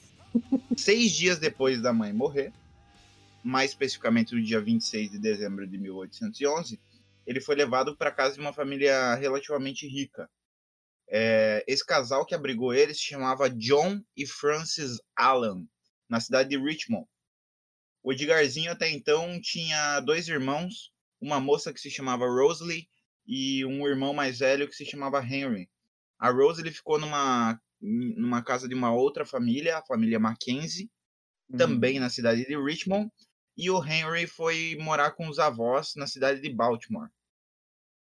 Seis 0.77 1.11
dias 1.11 1.39
depois 1.39 1.81
da 1.81 1.93
mãe 1.93 2.11
morrer, 2.11 2.51
mais 3.43 3.71
especificamente 3.71 4.35
no 4.35 4.43
dia 4.43 4.59
26 4.59 5.11
de 5.11 5.17
dezembro 5.17 5.65
de 5.65 5.77
1811, 5.77 6.79
ele 7.25 7.39
foi 7.39 7.55
levado 7.55 7.95
para 7.95 8.11
casa 8.11 8.35
de 8.35 8.41
uma 8.41 8.51
família 8.53 9.15
relativamente 9.15 9.87
rica. 9.87 10.29
É, 11.07 11.63
esse 11.67 11.85
casal 11.85 12.25
que 12.25 12.35
abrigou 12.35 12.73
ele 12.73 12.93
se 12.93 13.01
chamava 13.01 13.49
John 13.49 14.01
e 14.15 14.27
Francis 14.27 14.99
Allen, 15.15 15.67
na 16.09 16.19
cidade 16.19 16.49
de 16.49 16.57
Richmond. 16.57 17.07
O 18.03 18.11
Edgarzinho 18.11 18.71
até 18.71 18.89
então 18.89 19.39
tinha 19.41 20.01
dois 20.01 20.27
irmãos, 20.27 20.91
uma 21.21 21.39
moça 21.39 21.73
que 21.73 21.79
se 21.79 21.89
chamava 21.89 22.25
Rosalie 22.27 22.89
e 23.25 23.65
um 23.65 23.87
irmão 23.87 24.13
mais 24.13 24.39
velho 24.39 24.67
que 24.67 24.75
se 24.75 24.85
chamava 24.85 25.21
Henry. 25.23 25.69
A 26.19 26.31
Rosalie 26.31 26.71
ficou 26.71 26.99
numa, 26.99 27.59
numa 27.81 28.43
casa 28.43 28.67
de 28.67 28.75
uma 28.75 28.93
outra 28.93 29.25
família, 29.25 29.77
a 29.77 29.85
família 29.85 30.19
Mackenzie, 30.19 30.89
Uhum. 31.49 31.57
também 31.57 31.99
na 31.99 32.09
cidade 32.09 32.45
de 32.45 32.57
Richmond, 32.57 33.11
e 33.57 33.69
o 33.69 33.83
Henry 33.83 34.27
foi 34.27 34.75
morar 34.79 35.11
com 35.11 35.27
os 35.29 35.39
avós 35.39 35.93
na 35.95 36.07
cidade 36.07 36.41
de 36.41 36.49
Baltimore. 36.49 37.09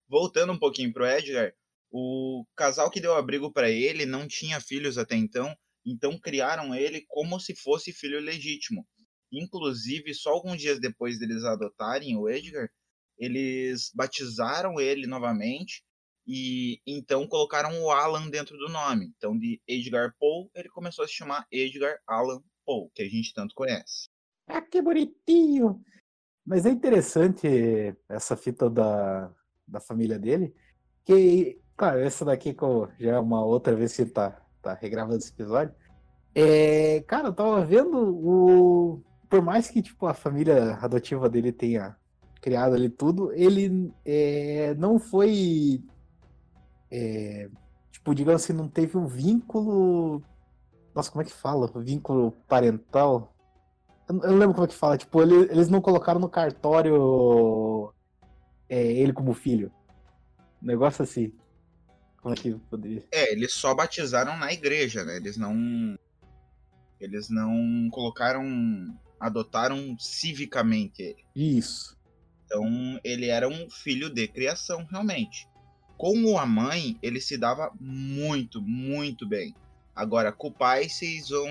Voltando 0.08 0.52
um 0.52 0.58
pouquinho 0.58 0.92
pro 0.92 1.06
Edgar, 1.06 1.52
o 1.90 2.44
casal 2.56 2.90
que 2.90 3.00
deu 3.00 3.14
abrigo 3.14 3.52
para 3.52 3.70
ele 3.70 4.04
não 4.06 4.26
tinha 4.26 4.60
filhos 4.60 4.98
até 4.98 5.14
então, 5.16 5.56
então 5.84 6.18
criaram 6.18 6.74
ele 6.74 7.04
como 7.08 7.38
se 7.40 7.54
fosse 7.54 7.92
filho 7.92 8.20
legítimo. 8.20 8.86
Inclusive, 9.32 10.14
só 10.14 10.30
alguns 10.30 10.60
dias 10.60 10.80
depois 10.80 11.18
deles 11.18 11.44
adotarem 11.44 12.16
o 12.16 12.28
Edgar, 12.28 12.68
eles 13.18 13.90
batizaram 13.94 14.80
ele 14.80 15.06
novamente 15.06 15.84
e 16.26 16.80
então 16.86 17.26
colocaram 17.26 17.80
o 17.82 17.90
Alan 17.90 18.28
dentro 18.28 18.56
do 18.58 18.68
nome. 18.68 19.12
Então, 19.16 19.38
de 19.38 19.60
Edgar 19.66 20.14
Poe, 20.18 20.48
ele 20.54 20.68
começou 20.68 21.04
a 21.04 21.08
se 21.08 21.14
chamar 21.14 21.46
Edgar 21.52 21.98
Allan 22.06 22.42
Poe, 22.64 22.90
que 22.94 23.02
a 23.02 23.08
gente 23.08 23.32
tanto 23.32 23.54
conhece. 23.54 24.08
Ah, 24.48 24.60
que 24.60 24.82
bonitinho! 24.82 25.80
Mas 26.44 26.66
é 26.66 26.70
interessante 26.70 27.46
essa 28.08 28.36
fita 28.36 28.68
da, 28.68 29.32
da 29.66 29.80
família 29.80 30.18
dele, 30.18 30.54
que, 31.04 31.60
claro, 31.76 32.00
essa 32.00 32.24
daqui 32.24 32.54
que 32.54 32.64
já 32.98 33.12
é 33.14 33.18
uma 33.18 33.44
outra 33.44 33.74
vez 33.74 33.94
que 33.94 34.04
tá, 34.06 34.40
tá 34.62 34.74
regravando 34.74 35.18
esse 35.18 35.32
episódio. 35.32 35.74
É, 36.34 37.00
cara, 37.02 37.28
eu 37.28 37.32
tava 37.32 37.64
vendo 37.64 37.96
o. 37.96 39.02
Por 39.28 39.42
mais 39.42 39.68
que 39.68 39.82
tipo, 39.82 40.06
a 40.06 40.14
família 40.14 40.74
adotiva 40.74 41.28
dele 41.28 41.50
tenha 41.50 41.96
criado 42.46 42.76
ali 42.76 42.88
tudo, 42.88 43.32
ele 43.32 43.92
é, 44.04 44.72
não 44.78 45.00
foi. 45.00 45.82
é, 46.88 47.50
tipo, 47.90 48.14
digamos 48.14 48.44
assim, 48.44 48.52
não 48.52 48.68
teve 48.68 48.96
um 48.96 49.08
vínculo. 49.08 50.22
Nossa, 50.94 51.10
como 51.10 51.22
é 51.22 51.24
que 51.24 51.32
fala? 51.32 51.66
Vínculo 51.82 52.30
parental? 52.46 53.34
Eu 54.08 54.14
não 54.14 54.36
lembro 54.38 54.54
como 54.54 54.64
é 54.64 54.68
que 54.68 54.76
fala. 54.76 54.96
Tipo, 54.96 55.20
ele- 55.20 55.50
eles 55.50 55.68
não 55.68 55.80
colocaram 55.80 56.20
no 56.20 56.28
cartório 56.28 57.92
é, 58.68 58.80
ele 58.92 59.12
como 59.12 59.34
filho. 59.34 59.72
Um 60.62 60.66
negócio 60.66 61.02
assim. 61.02 61.32
Como 62.22 62.32
é 62.32 62.36
que 62.36 62.54
poderia? 62.70 63.02
É, 63.10 63.32
eles 63.32 63.52
só 63.54 63.74
batizaram 63.74 64.36
na 64.38 64.52
igreja, 64.52 65.02
né? 65.04 65.16
Eles 65.16 65.36
não. 65.36 65.98
Eles 67.00 67.28
não 67.28 67.88
colocaram. 67.90 68.44
Adotaram 69.18 69.96
civicamente 69.98 71.02
ele. 71.02 71.24
Isso. 71.34 71.95
Então, 72.46 73.00
ele 73.02 73.26
era 73.26 73.48
um 73.48 73.68
filho 73.68 74.08
de 74.08 74.28
criação, 74.28 74.86
realmente. 74.88 75.48
Com 75.98 76.38
a 76.38 76.46
mãe, 76.46 76.96
ele 77.02 77.20
se 77.20 77.36
dava 77.36 77.72
muito, 77.80 78.62
muito 78.62 79.26
bem. 79.26 79.54
Agora, 79.94 80.30
com 80.30 80.48
o 80.48 80.52
pai, 80.52 80.88
vocês 80.88 81.30
vão, 81.30 81.48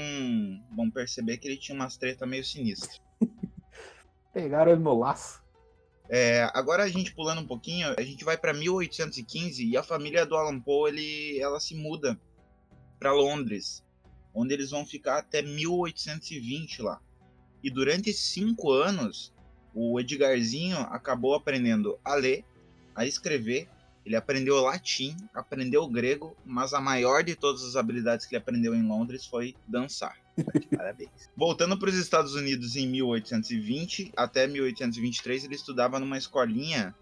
vão 0.72 0.90
perceber 0.90 1.38
que 1.38 1.48
ele 1.48 1.58
tinha 1.58 1.76
umas 1.76 1.98
tretas 1.98 2.28
meio 2.28 2.46
sinistras. 2.46 3.02
Pegaram 4.32 4.72
ele 4.72 4.82
no 4.82 4.98
laço. 4.98 5.44
É, 6.08 6.50
agora 6.54 6.84
a 6.84 6.88
gente 6.88 7.14
pulando 7.16 7.42
um 7.42 7.48
pouquinho, 7.48 7.94
a 7.98 8.02
gente 8.04 8.24
vai 8.24 8.38
para 8.38 8.54
1815 8.54 9.66
e 9.66 9.76
a 9.76 9.82
família 9.82 10.26
do 10.26 10.36
Alan 10.36 10.60
Poe 10.60 10.92
ele, 10.92 11.40
ela 11.40 11.60
se 11.60 11.74
muda 11.74 12.20
para 13.00 13.12
Londres, 13.12 13.84
onde 14.32 14.54
eles 14.54 14.70
vão 14.70 14.86
ficar 14.86 15.18
até 15.18 15.42
1820 15.42 16.84
lá. 16.84 17.02
E 17.64 17.72
durante 17.72 18.14
cinco 18.14 18.72
anos, 18.72 19.34
o 19.76 20.00
Edgarzinho 20.00 20.78
acabou 20.78 21.36
aprendendo 21.36 22.00
a 22.04 22.16
ler, 22.16 22.46
a 22.96 23.06
escrever, 23.06 23.68
ele 24.06 24.16
aprendeu 24.16 24.62
latim, 24.62 25.18
aprendeu 25.34 25.86
grego, 25.88 26.38
mas 26.46 26.74
a 26.74 26.80
maior 26.80 27.24
de 27.24 27.36
todas 27.36 27.64
as 27.64 27.76
habilidades 27.76 28.26
que 28.26 28.36
ele 28.36 28.42
aprendeu 28.42 28.74
em 28.74 28.88
Londres 28.88 29.26
foi 29.26 29.56
dançar. 29.68 30.16
Parabéns. 30.76 31.30
Voltando 31.36 31.78
para 31.78 31.90
os 31.90 31.96
Estados 31.96 32.36
Unidos 32.36 32.76
em 32.76 32.88
1820 32.88 34.14
até 34.16 34.48
1823, 34.48 35.46
ele 35.46 35.56
estudava 35.56 36.00
numa 36.00 36.18
escolinha 36.18 36.96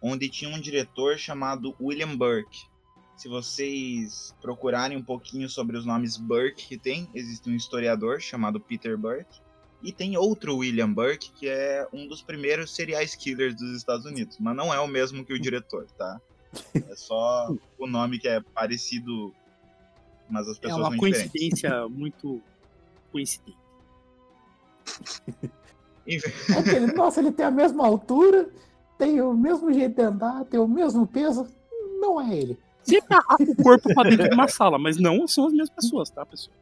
onde 0.00 0.28
tinha 0.28 0.54
um 0.54 0.60
diretor 0.60 1.18
chamado 1.18 1.74
William 1.80 2.16
Burke. 2.16 2.70
Se 3.16 3.28
vocês 3.28 4.34
procurarem 4.40 4.96
um 4.96 5.02
pouquinho 5.02 5.48
sobre 5.48 5.76
os 5.76 5.84
nomes 5.84 6.16
Burke 6.16 6.68
que 6.68 6.78
tem, 6.78 7.10
existe 7.12 7.50
um 7.50 7.54
historiador 7.54 8.20
chamado 8.20 8.58
Peter 8.58 8.96
Burke. 8.96 9.42
E 9.82 9.92
tem 9.92 10.16
outro 10.16 10.56
William 10.58 10.92
Burke, 10.92 11.30
que 11.32 11.48
é 11.48 11.86
um 11.92 12.06
dos 12.06 12.20
primeiros 12.22 12.74
serial 12.74 13.02
killers 13.18 13.54
dos 13.54 13.74
Estados 13.76 14.04
Unidos. 14.04 14.36
Mas 14.38 14.54
não 14.56 14.72
é 14.74 14.78
o 14.80 14.86
mesmo 14.86 15.24
que 15.24 15.32
o 15.32 15.40
diretor, 15.40 15.86
tá? 15.96 16.20
É 16.74 16.94
só 16.96 17.54
o 17.78 17.86
nome 17.86 18.18
que 18.18 18.28
é 18.28 18.40
parecido, 18.40 19.32
mas 20.28 20.46
as 20.48 20.58
É 20.58 20.60
pessoas 20.60 20.80
uma 20.80 20.88
são 20.88 20.96
diferentes. 20.98 21.30
coincidência 21.30 21.88
muito 21.88 22.42
coincidente. 23.12 23.56
Enfim, 26.06 26.52
É 26.54 26.62
que 26.62 26.70
ele- 26.70 26.92
nossa, 26.92 27.20
ele 27.20 27.30
tem 27.32 27.46
a 27.46 27.50
mesma 27.50 27.86
altura, 27.86 28.50
tem 28.98 29.20
o 29.22 29.32
mesmo 29.32 29.72
jeito 29.72 29.94
de 29.94 30.02
andar, 30.02 30.44
tem 30.44 30.58
o 30.60 30.66
mesmo 30.68 31.06
peso. 31.06 31.46
Não 32.00 32.20
é 32.20 32.36
ele. 32.36 32.58
Sempre 32.82 33.14
arrasta 33.16 33.44
o 33.44 33.56
corpo 33.62 33.94
pra 33.94 34.02
dentro 34.10 34.28
de 34.28 34.34
uma 34.34 34.48
sala, 34.48 34.78
mas 34.78 34.98
não 34.98 35.26
são 35.28 35.46
as 35.46 35.52
mesmas 35.52 35.70
pessoas, 35.70 36.10
tá, 36.10 36.26
pessoal? 36.26 36.56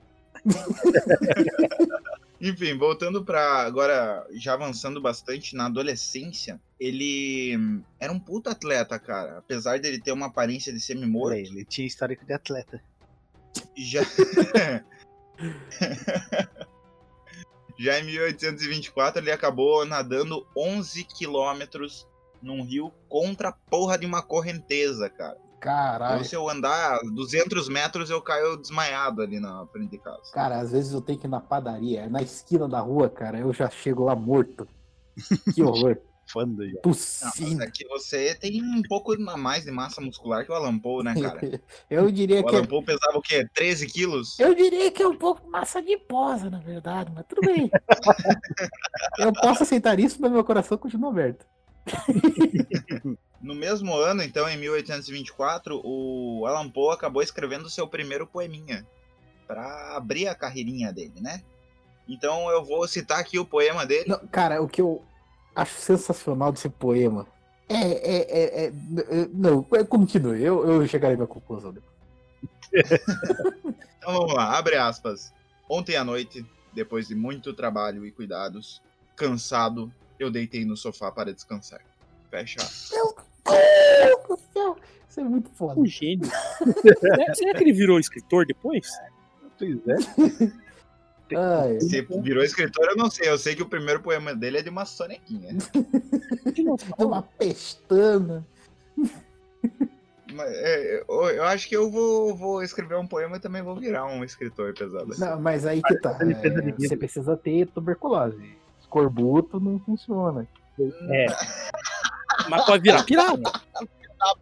Enfim, 2.41 2.79
voltando 2.79 3.25
pra 3.25 3.63
agora, 3.63 4.25
já 4.33 4.55
avançando 4.55 5.01
bastante 5.01 5.57
na 5.57 5.67
adolescência, 5.67 6.61
ele 6.79 7.57
hum, 7.57 7.83
era 7.99 8.13
um 8.13 8.21
puta 8.21 8.53
atleta, 8.53 8.97
cara. 8.99 9.39
Apesar 9.39 9.81
dele 9.81 10.01
ter 10.01 10.13
uma 10.13 10.27
aparência 10.27 10.73
de 10.73 10.79
semi-morto, 10.79 11.35
aí, 11.35 11.43
ele 11.43 11.65
tinha 11.65 11.87
histórico 11.87 12.25
de 12.25 12.33
atleta. 12.33 12.81
já. 13.77 14.03
já 17.79 17.99
em 17.99 18.05
1824 18.05 19.21
ele 19.21 19.33
acabou 19.33 19.85
nadando 19.85 20.47
11 20.57 21.05
quilômetros 21.05 22.07
num 22.41 22.63
rio 22.63 22.93
contra 23.09 23.49
a 23.49 23.53
porra 23.53 23.99
de 23.99 24.07
uma 24.07 24.23
correnteza, 24.23 25.11
cara. 25.11 25.39
Caralho. 25.61 26.17
Então, 26.17 26.25
se 26.25 26.35
eu 26.35 26.49
andar 26.49 27.01
200 27.15 27.69
metros, 27.69 28.11
eu 28.11 28.21
caio 28.23 28.57
desmaiado 28.57 29.23
ali 29.23 29.41
na 29.41 29.67
frente 29.67 29.91
de 29.91 29.99
casa. 29.99 30.33
Cara, 30.33 30.61
às 30.61 30.73
vezes 30.73 30.93
eu 30.93 31.01
tenho 31.01 31.19
que 31.19 31.27
ir 31.27 31.31
na 31.31 31.41
padaria, 31.41 32.03
é 32.03 32.09
na 32.09 32.23
esquina 32.23 32.69
da 32.69 32.81
rua, 32.81 33.09
cara, 33.09 33.39
eu 33.39 33.53
já 33.53 33.69
chego 33.69 34.05
lá 34.05 34.15
morto. 34.15 34.67
Que 35.55 35.63
horror. 35.63 35.99
Fanda 36.31 36.69
já. 36.69 36.79
Tossindo. 36.81 37.63
é 37.63 37.71
que 37.71 37.87
você 37.89 38.35
tem 38.35 38.63
um 38.63 38.83
pouco 38.83 39.15
a 39.15 39.37
mais 39.37 39.65
de 39.65 39.71
massa 39.71 39.99
muscular 40.01 40.45
que 40.45 40.53
o 40.53 40.55
Alan 40.55 40.79
Poe, 40.79 41.03
né, 41.03 41.15
cara? 41.15 41.41
Eu 41.89 42.11
diria 42.11 42.41
O 42.41 42.45
que 42.47 42.55
é 42.55 42.59
Alan 42.59 42.67
Poe 42.67 42.85
pesava 42.85 43.17
o 43.17 43.23
quê? 43.23 43.49
13 43.55 43.87
quilos? 43.87 44.39
Eu 44.39 44.55
diria 44.55 44.91
que 44.91 45.03
é 45.03 45.09
um 45.09 45.17
pouco 45.17 45.49
massa 45.51 45.81
de 45.81 45.97
posa, 45.97 46.51
na 46.51 46.59
verdade, 46.59 47.11
mas 47.15 47.25
tudo 47.27 47.41
bem. 47.41 47.71
eu 49.19 49.33
posso 49.33 49.63
aceitar 49.63 49.99
isso, 49.99 50.21
mas 50.21 50.31
meu 50.31 50.45
coração 50.45 50.77
continua 50.77 51.11
aberto. 51.11 51.47
No 53.41 53.55
mesmo 53.55 53.95
ano, 53.95 54.23
então, 54.23 54.49
em 54.49 54.57
1824, 54.57 55.81
o 55.85 56.45
Alan 56.47 56.69
Poe 56.69 56.93
acabou 56.95 57.23
escrevendo 57.23 57.71
seu 57.71 57.87
primeiro 57.87 58.27
poeminha 58.27 58.87
para 59.47 59.97
abrir 59.97 60.27
a 60.29 60.35
carreirinha 60.35 60.93
dele, 60.93 61.21
né? 61.21 61.43
Então 62.09 62.51
eu 62.51 62.65
vou 62.65 62.87
citar 62.89 63.21
aqui 63.21 63.39
o 63.39 63.45
poema 63.45 63.87
dele. 63.87 64.09
Não, 64.09 64.19
cara, 64.29 64.61
o 64.61 64.69
que 64.69 64.81
eu 64.81 65.03
acho 65.55 65.75
sensacional 65.79 66.51
desse 66.51 66.69
poema 66.69 67.27
é. 67.69 67.75
é, 67.77 68.17
é, 68.17 68.65
é- 68.65 68.67
é- 68.67 69.29
não, 69.33 69.65
é- 69.73 69.85
continue, 69.85 70.43
eu, 70.43 70.67
eu 70.67 70.87
chegarei 70.89 71.15
à 71.15 71.19
minha 71.19 71.27
conclusão 71.29 71.73
depois. 71.73 71.95
Então 73.99 74.13
vamos 74.15 74.35
lá, 74.35 74.57
abre 74.57 74.77
aspas. 74.77 75.33
Ontem 75.69 75.97
à 75.97 76.05
noite, 76.05 76.45
depois 76.73 77.07
de 77.09 77.15
muito 77.15 77.53
trabalho 77.53 78.07
e 78.07 78.11
cuidados, 78.13 78.83
cansado, 79.15 79.93
eu 80.19 80.31
deitei 80.31 80.65
no 80.65 80.77
sofá 80.77 81.13
para 81.13 81.33
descansar. 81.33 81.81
Fecha 82.31 82.61
aspas. 82.61 82.91
Deus 83.51 84.29
do 84.29 84.39
céu! 84.53 84.77
Isso 85.09 85.21
é 85.21 85.25
muito 85.25 85.51
foda. 85.51 85.81
Um 85.81 85.87
gênio. 85.87 86.27
Será- 87.01 87.35
Será 87.35 87.55
que 87.55 87.65
ele 87.65 87.73
virou 87.73 87.99
escritor 87.99 88.45
depois? 88.47 88.89
Pois 89.59 89.79
é. 89.89 89.97
Ai, 91.37 91.79
Se 91.81 92.01
virou 92.23 92.43
escritor, 92.43 92.87
eu 92.89 92.97
não 92.97 93.11
sei. 93.11 93.29
Eu 93.29 93.37
sei 93.37 93.55
que 93.55 93.63
o 93.63 93.69
primeiro 93.69 94.01
poema 94.01 94.35
dele 94.35 94.59
é 94.59 94.63
de 94.63 94.71
uma 94.71 94.85
sonequinha. 94.87 95.57
tem 96.55 96.67
uma 96.99 97.23
pestana. 97.23 98.47
Mas, 100.33 100.51
é, 100.53 101.05
eu, 101.09 101.25
eu 101.31 101.45
acho 101.45 101.69
que 101.69 101.77
eu 101.77 101.91
vou, 101.91 102.35
vou 102.35 102.63
escrever 102.63 102.97
um 102.97 103.07
poema 103.07 103.37
e 103.37 103.41
também 103.41 103.63
vou 103.63 103.77
virar 103.77 104.07
um 104.07 104.25
escritor 104.25 104.73
pesado. 104.75 105.11
Não, 105.19 105.41
mas 105.41 105.67
aí 105.67 105.83
que 105.83 105.99
tá. 106.01 106.17
Ele 106.21 106.35
fez 106.35 106.57
a 106.57 106.61
é, 106.61 106.73
você 106.73 106.97
precisa 106.97 107.37
ter 107.37 107.67
tuberculose. 107.69 108.57
Escorbuto 108.81 109.59
não 109.61 109.79
funciona. 109.81 110.47
É. 110.81 111.27
Mas 112.49 112.65
pode 112.67 112.83
virar 112.83 113.05
pirata. 113.05 113.39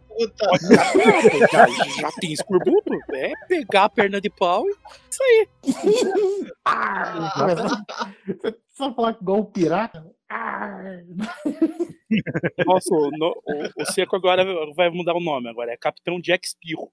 Puta, 0.07 0.47
Pode 0.49 0.67
virar 0.67 0.91
pirata. 0.91 1.47
Já, 1.51 1.67
já 2.01 2.11
tem 2.19 2.33
escorbuto. 2.33 2.91
É 3.13 3.33
pegar 3.47 3.83
a 3.85 3.89
perna 3.89 4.19
de 4.19 4.27
pau 4.29 4.65
e 4.67 4.71
isso 5.11 5.23
aí. 5.23 5.47
Você 8.25 8.57
só 8.75 8.93
falar 8.95 9.15
igual 9.21 9.39
um 9.41 9.45
pirata? 9.45 10.03
Nossa, 12.65 12.93
o, 12.93 13.09
no- 13.11 13.41
o- 13.45 13.81
o 13.81 13.85
Seco 13.85 14.15
agora 14.15 14.43
vai 14.75 14.89
mudar 14.89 15.13
o 15.15 15.19
nome. 15.21 15.47
Agora 15.49 15.71
é 15.71 15.77
Capitão 15.77 16.19
Jack 16.19 16.47
Spirro. 16.49 16.91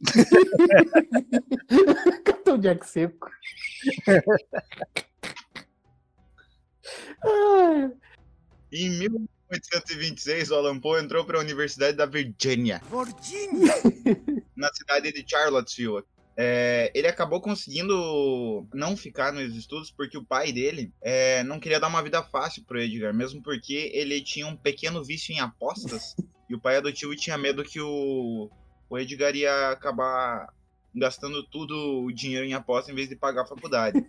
Capitão 2.24 2.58
Jack 2.58 2.86
Seco. 2.86 3.30
Em 8.72 9.08
1826, 9.54 10.50
o 10.50 10.54
Alan 10.56 10.80
Poe 10.80 11.00
entrou 11.00 11.24
para 11.24 11.38
a 11.38 11.40
Universidade 11.40 11.96
da 11.96 12.06
Virgínia, 12.06 12.80
na 14.56 14.72
cidade 14.72 15.12
de 15.12 15.24
Charlottesville. 15.28 16.02
É, 16.36 16.90
ele 16.94 17.06
acabou 17.06 17.40
conseguindo 17.40 18.66
não 18.74 18.96
ficar 18.96 19.32
nos 19.32 19.54
estudos 19.54 19.92
porque 19.92 20.18
o 20.18 20.24
pai 20.24 20.50
dele 20.50 20.92
é, 21.00 21.44
não 21.44 21.60
queria 21.60 21.78
dar 21.78 21.86
uma 21.86 22.02
vida 22.02 22.20
fácil 22.24 22.64
pro 22.64 22.80
Edgar, 22.80 23.14
mesmo 23.14 23.40
porque 23.40 23.92
ele 23.94 24.20
tinha 24.20 24.46
um 24.46 24.56
pequeno 24.56 25.04
vício 25.04 25.32
em 25.32 25.38
apostas 25.38 26.16
e 26.50 26.54
o 26.54 26.60
pai 26.60 26.76
adotivo 26.76 27.14
tinha 27.14 27.38
medo 27.38 27.62
que 27.62 27.80
o, 27.80 28.50
o 28.90 28.98
Edgar 28.98 29.36
ia 29.36 29.70
acabar 29.70 30.52
gastando 30.92 31.42
tudo 31.44 32.04
o 32.04 32.12
dinheiro 32.12 32.46
em 32.46 32.54
aposta 32.54 32.90
em 32.90 32.94
vez 32.94 33.08
de 33.08 33.16
pagar 33.16 33.42
a 33.42 33.46
faculdade. 33.46 34.04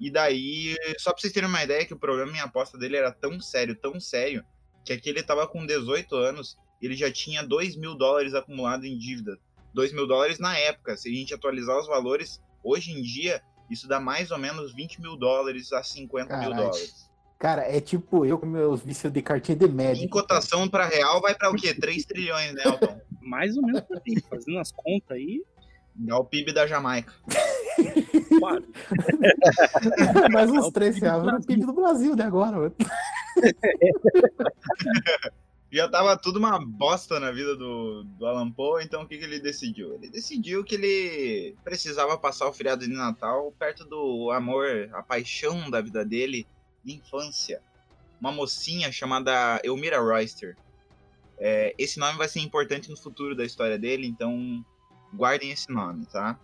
E 0.00 0.10
daí, 0.10 0.74
só 0.98 1.12
pra 1.12 1.20
vocês 1.20 1.32
terem 1.32 1.48
uma 1.48 1.62
ideia 1.62 1.84
que 1.84 1.92
o 1.92 1.98
problema 1.98 2.34
em 2.34 2.40
aposta 2.40 2.78
dele 2.78 2.96
era 2.96 3.12
tão 3.12 3.38
sério, 3.38 3.76
tão 3.76 4.00
sério, 4.00 4.42
que 4.84 4.92
aqui 4.92 5.10
ele 5.10 5.22
tava 5.22 5.46
com 5.46 5.66
18 5.66 6.16
anos 6.16 6.56
e 6.80 6.86
ele 6.86 6.96
já 6.96 7.12
tinha 7.12 7.42
2 7.42 7.76
mil 7.76 7.94
dólares 7.94 8.34
acumulado 8.34 8.86
em 8.86 8.96
dívida. 8.96 9.38
2 9.74 9.92
mil 9.92 10.06
dólares 10.06 10.38
na 10.38 10.56
época. 10.56 10.96
Se 10.96 11.10
a 11.10 11.12
gente 11.12 11.34
atualizar 11.34 11.78
os 11.78 11.86
valores, 11.86 12.40
hoje 12.64 12.92
em 12.92 13.02
dia, 13.02 13.42
isso 13.70 13.86
dá 13.86 14.00
mais 14.00 14.30
ou 14.30 14.38
menos 14.38 14.74
20 14.74 15.02
mil 15.02 15.16
dólares 15.16 15.72
a 15.72 15.82
50 15.82 16.36
mil 16.38 16.54
dólares. 16.54 17.10
Cara, 17.38 17.62
é 17.62 17.80
tipo 17.80 18.26
eu 18.26 18.38
com 18.38 18.46
meus 18.46 18.82
vícios 18.82 19.12
de 19.12 19.22
cartinha 19.22 19.56
de 19.56 19.68
médico. 19.68 20.04
Em 20.04 20.08
cotação 20.08 20.68
para 20.68 20.86
real, 20.86 21.20
vai 21.20 21.34
para 21.34 21.50
o 21.50 21.54
quê? 21.54 21.74
3 21.74 22.04
trilhões, 22.04 22.54
né, 22.54 22.62
Elton? 22.64 23.00
Mais 23.20 23.56
ou 23.56 23.62
menos 23.62 23.82
por 23.82 23.98
aí. 23.98 24.20
Fazendo 24.28 24.58
as 24.58 24.72
contas 24.72 25.16
aí. 25.16 25.42
Dá 25.94 26.18
o 26.18 26.24
PIB 26.24 26.52
da 26.52 26.66
Jamaica. 26.66 27.12
Mais 30.32 30.50
uns 30.50 30.70
três 30.70 30.98
reais 30.98 31.22
no 31.22 31.44
PIB 31.44 31.66
do 31.66 31.72
Brasil, 31.72 32.16
né? 32.16 32.24
Agora, 32.24 32.58
mano. 32.58 32.74
já 35.72 35.88
tava 35.88 36.16
tudo 36.16 36.38
uma 36.38 36.58
bosta 36.58 37.20
na 37.20 37.30
vida 37.30 37.56
do, 37.56 38.02
do 38.02 38.26
Alan 38.26 38.50
Poe, 38.50 38.82
então 38.82 39.02
o 39.02 39.06
que, 39.06 39.16
que 39.16 39.24
ele 39.24 39.38
decidiu? 39.38 39.94
Ele 39.94 40.10
decidiu 40.10 40.64
que 40.64 40.74
ele 40.74 41.56
precisava 41.62 42.18
passar 42.18 42.48
o 42.48 42.52
feriado 42.52 42.86
de 42.86 42.92
Natal 42.92 43.54
perto 43.58 43.84
do 43.84 44.30
amor, 44.32 44.90
a 44.92 45.02
paixão 45.02 45.70
da 45.70 45.80
vida 45.80 46.04
dele 46.04 46.46
de 46.84 46.94
infância. 46.94 47.62
Uma 48.20 48.32
mocinha 48.32 48.90
chamada 48.90 49.60
Elmira 49.62 50.00
Royster. 50.00 50.56
É, 51.38 51.74
esse 51.78 51.98
nome 51.98 52.18
vai 52.18 52.28
ser 52.28 52.40
importante 52.40 52.90
no 52.90 52.96
futuro 52.96 53.34
da 53.34 53.44
história 53.44 53.78
dele, 53.78 54.06
então 54.06 54.64
guardem 55.14 55.52
esse 55.52 55.70
nome, 55.70 56.04
tá? 56.06 56.38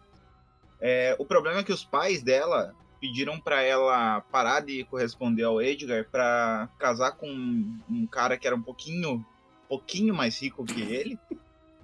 É, 0.80 1.16
o 1.18 1.24
problema 1.24 1.60
é 1.60 1.64
que 1.64 1.72
os 1.72 1.84
pais 1.84 2.22
dela 2.22 2.74
pediram 3.00 3.38
pra 3.38 3.62
ela 3.62 4.20
parar 4.32 4.60
de 4.60 4.84
corresponder 4.84 5.44
ao 5.44 5.60
Edgar 5.60 6.08
pra 6.10 6.68
casar 6.78 7.12
com 7.12 7.28
um, 7.28 7.78
um 7.88 8.06
cara 8.06 8.36
que 8.36 8.46
era 8.46 8.56
um 8.56 8.62
pouquinho, 8.62 9.24
pouquinho 9.68 10.14
mais 10.14 10.40
rico 10.40 10.64
que 10.64 10.80
ele, 10.80 11.18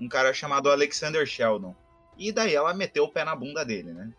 um 0.00 0.08
cara 0.08 0.32
chamado 0.32 0.70
Alexander 0.70 1.26
Sheldon. 1.26 1.74
E 2.18 2.32
daí 2.32 2.54
ela 2.54 2.74
meteu 2.74 3.04
o 3.04 3.08
pé 3.08 3.24
na 3.24 3.34
bunda 3.34 3.64
dele, 3.64 3.92
né? 3.92 4.12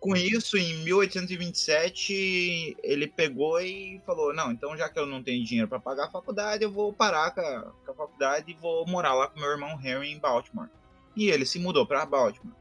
Com 0.00 0.16
isso, 0.16 0.56
em 0.56 0.82
1827, 0.82 2.76
ele 2.82 3.06
pegou 3.06 3.60
e 3.60 4.00
falou: 4.06 4.32
Não, 4.32 4.50
então 4.50 4.74
já 4.74 4.88
que 4.88 4.98
eu 4.98 5.04
não 5.04 5.22
tenho 5.22 5.44
dinheiro 5.44 5.68
pra 5.68 5.78
pagar 5.78 6.06
a 6.06 6.10
faculdade, 6.10 6.64
eu 6.64 6.70
vou 6.70 6.90
parar 6.90 7.32
com 7.32 7.42
a, 7.42 7.70
com 7.84 7.92
a 7.92 7.94
faculdade 7.94 8.50
e 8.50 8.54
vou 8.54 8.86
morar 8.86 9.12
lá 9.12 9.28
com 9.28 9.38
meu 9.38 9.50
irmão 9.50 9.78
Henry 9.84 10.10
em 10.10 10.18
Baltimore. 10.18 10.70
E 11.14 11.28
ele 11.28 11.44
se 11.44 11.58
mudou 11.58 11.86
pra 11.86 12.06
Baltimore. 12.06 12.56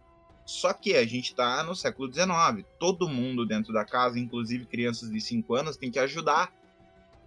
Só 0.50 0.74
que 0.74 0.96
a 0.96 1.06
gente 1.06 1.36
tá 1.36 1.64
no 1.64 1.76
século 1.76 2.12
XIX. 2.12 2.66
Todo 2.80 3.08
mundo 3.08 3.46
dentro 3.46 3.72
da 3.72 3.86
casa, 3.86 4.18
inclusive 4.18 4.66
crianças 4.66 5.12
de 5.12 5.22
5 5.22 5.54
anos, 5.54 5.78
tem 5.78 5.92
que 5.92 6.00
ajudar. 6.00 6.52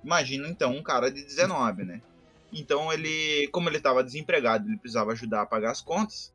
Imagina 0.03 0.49
então 0.49 0.75
um 0.75 0.83
cara 0.83 1.09
de 1.09 1.23
19, 1.23 1.85
né? 1.85 2.03
Então 2.53 2.93
ele, 2.93 3.47
como 3.53 3.69
ele 3.69 3.77
estava 3.77 4.03
desempregado, 4.03 4.69
ele 4.69 4.77
precisava 4.77 5.13
ajudar 5.13 5.43
a 5.43 5.47
pagar 5.47 5.71
as 5.71 5.81
contas. 5.81 6.35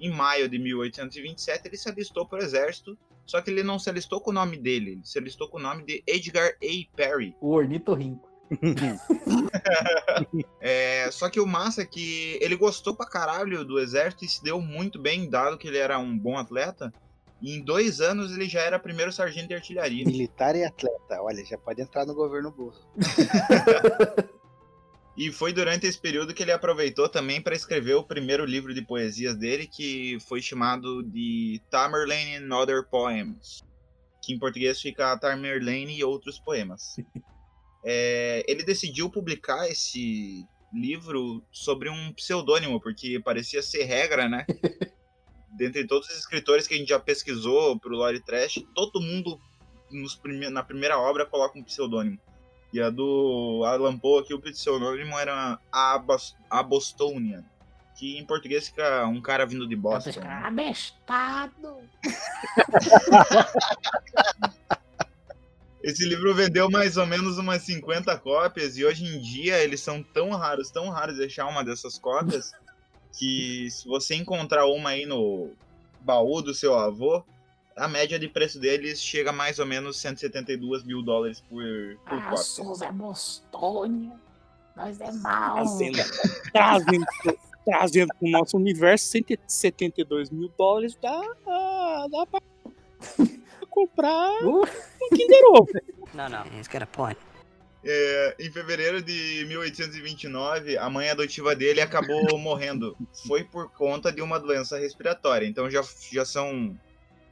Em 0.00 0.08
maio 0.08 0.48
de 0.48 0.56
1827 0.56 1.66
ele 1.66 1.76
se 1.76 1.88
alistou 1.88 2.24
para 2.24 2.38
o 2.38 2.42
exército, 2.44 2.96
só 3.26 3.40
que 3.40 3.50
ele 3.50 3.64
não 3.64 3.76
se 3.76 3.90
alistou 3.90 4.20
com 4.20 4.30
o 4.30 4.34
nome 4.34 4.56
dele, 4.56 4.92
ele 4.92 5.00
se 5.04 5.18
alistou 5.18 5.48
com 5.48 5.58
o 5.58 5.60
nome 5.60 5.84
de 5.84 6.00
Edgar 6.06 6.52
A. 6.62 6.96
Perry. 6.96 7.34
O 7.40 7.50
ornitorrinco. 7.50 8.29
É, 10.60 11.10
só 11.10 11.30
que 11.30 11.40
o 11.40 11.46
massa 11.46 11.82
é 11.82 11.86
que 11.86 12.38
ele 12.40 12.56
gostou 12.56 12.94
pra 12.94 13.06
caralho 13.06 13.64
do 13.64 13.78
exército 13.78 14.24
e 14.24 14.28
se 14.28 14.42
deu 14.42 14.60
muito 14.60 15.00
bem, 15.00 15.28
dado 15.28 15.56
que 15.56 15.68
ele 15.68 15.78
era 15.78 15.98
um 15.98 16.16
bom 16.16 16.36
atleta. 16.36 16.92
E 17.40 17.56
em 17.56 17.64
dois 17.64 18.00
anos 18.00 18.32
ele 18.32 18.48
já 18.48 18.60
era 18.60 18.78
primeiro 18.78 19.12
sargento 19.12 19.48
de 19.48 19.54
artilharia. 19.54 20.04
Militar 20.04 20.54
e 20.54 20.64
atleta. 20.64 21.22
Olha, 21.22 21.44
já 21.44 21.56
pode 21.56 21.80
entrar 21.80 22.04
no 22.04 22.14
governo 22.14 22.50
Bolsa. 22.50 22.80
E 25.16 25.30
foi 25.30 25.52
durante 25.52 25.86
esse 25.86 26.00
período 26.00 26.32
que 26.32 26.42
ele 26.42 26.50
aproveitou 26.50 27.06
também 27.06 27.42
para 27.42 27.54
escrever 27.54 27.94
o 27.94 28.02
primeiro 28.02 28.42
livro 28.46 28.72
de 28.72 28.80
poesias 28.80 29.36
dele, 29.36 29.66
que 29.66 30.16
foi 30.26 30.40
chamado 30.40 31.02
de 31.02 31.60
Tamerlane 31.68 32.36
and 32.36 32.56
Other 32.56 32.88
Poems, 32.88 33.62
que 34.22 34.32
em 34.32 34.38
português 34.38 34.80
fica 34.80 35.18
Tamerlane 35.18 35.94
e 35.94 36.02
Outros 36.02 36.38
Poemas. 36.38 36.96
É, 37.84 38.44
ele 38.46 38.62
decidiu 38.62 39.10
publicar 39.10 39.68
esse 39.68 40.46
livro 40.72 41.42
sobre 41.50 41.88
um 41.88 42.12
pseudônimo, 42.12 42.80
porque 42.80 43.18
parecia 43.20 43.62
ser 43.62 43.84
regra, 43.84 44.28
né? 44.28 44.46
Dentre 45.52 45.86
todos 45.86 46.08
os 46.08 46.16
escritores 46.18 46.68
que 46.68 46.74
a 46.74 46.76
gente 46.76 46.88
já 46.90 47.00
pesquisou 47.00 47.78
pro 47.78 47.96
Lore 47.96 48.20
Trash, 48.20 48.62
todo 48.74 49.00
mundo 49.00 49.40
nos 49.90 50.14
prime- 50.14 50.50
na 50.50 50.62
primeira 50.62 50.98
obra 50.98 51.26
coloca 51.26 51.58
um 51.58 51.64
pseudônimo. 51.64 52.18
E 52.72 52.80
a 52.80 52.88
do 52.88 53.62
Alan 53.64 53.98
Poe 53.98 54.22
aqui, 54.22 54.32
o 54.32 54.40
pseudônimo 54.40 55.18
era 55.18 55.58
Abas- 55.72 56.36
Abostonian, 56.48 57.44
que 57.96 58.16
em 58.16 58.24
português 58.24 58.68
fica 58.68 59.04
um 59.08 59.20
cara 59.20 59.44
vindo 59.44 59.66
de 59.66 59.74
Boston. 59.74 60.10
né? 60.20 60.40
Esse 65.82 66.04
livro 66.04 66.34
vendeu 66.34 66.70
mais 66.70 66.96
ou 66.96 67.06
menos 67.06 67.38
umas 67.38 67.62
50 67.62 68.16
cópias 68.18 68.76
e 68.76 68.84
hoje 68.84 69.04
em 69.04 69.18
dia 69.18 69.58
eles 69.62 69.80
são 69.80 70.02
tão 70.02 70.30
raros, 70.30 70.70
tão 70.70 70.90
raros 70.90 71.16
de 71.16 71.24
achar 71.24 71.46
uma 71.46 71.64
dessas 71.64 71.98
cópias 71.98 72.52
que 73.18 73.68
se 73.70 73.88
você 73.88 74.14
encontrar 74.14 74.66
uma 74.66 74.90
aí 74.90 75.06
no 75.06 75.50
baú 76.00 76.42
do 76.42 76.54
seu 76.54 76.78
avô, 76.78 77.24
a 77.76 77.88
média 77.88 78.18
de 78.18 78.28
preço 78.28 78.60
deles 78.60 79.02
chega 79.02 79.30
a 79.30 79.32
mais 79.32 79.58
ou 79.58 79.64
menos 79.64 79.98
172 79.98 80.84
mil 80.84 81.02
dólares 81.02 81.40
por, 81.40 81.64
por 82.06 82.18
Ah, 82.18 82.22
cópia. 82.22 82.36
Souza 82.36 82.86
é 82.86 82.92
Bostônia. 82.92 84.12
Nós 84.76 85.00
é 85.00 85.12
mal. 85.12 85.56
Trazendo, 85.56 85.98
trazendo, 86.52 87.06
trazendo 87.64 88.08
pro 88.18 88.28
nosso 88.30 88.56
universo 88.56 89.06
172 89.06 90.30
mil 90.30 90.50
dólares 90.56 90.96
dá 91.00 91.20
pra 91.44 92.40
comprar 93.70 94.44
Uh. 94.44 94.62
um 94.62 95.16
Kinder 95.16 95.42
Ovo. 95.52 95.68
No, 96.12 96.28
no, 96.28 96.44
he's 96.58 96.68
got 96.68 96.82
a 96.82 96.86
point. 96.86 97.18
É, 97.82 98.36
em 98.38 98.50
fevereiro 98.50 99.00
de 99.00 99.44
1829, 99.48 100.76
a 100.76 100.90
mãe 100.90 101.08
adotiva 101.08 101.56
dele 101.56 101.80
acabou 101.80 102.20
morrendo. 102.38 102.96
Foi 103.26 103.42
por 103.44 103.70
conta 103.72 104.12
de 104.12 104.20
uma 104.20 104.38
doença 104.38 104.78
respiratória. 104.78 105.46
Então 105.46 105.70
já, 105.70 105.82
já 106.12 106.24
são 106.24 106.78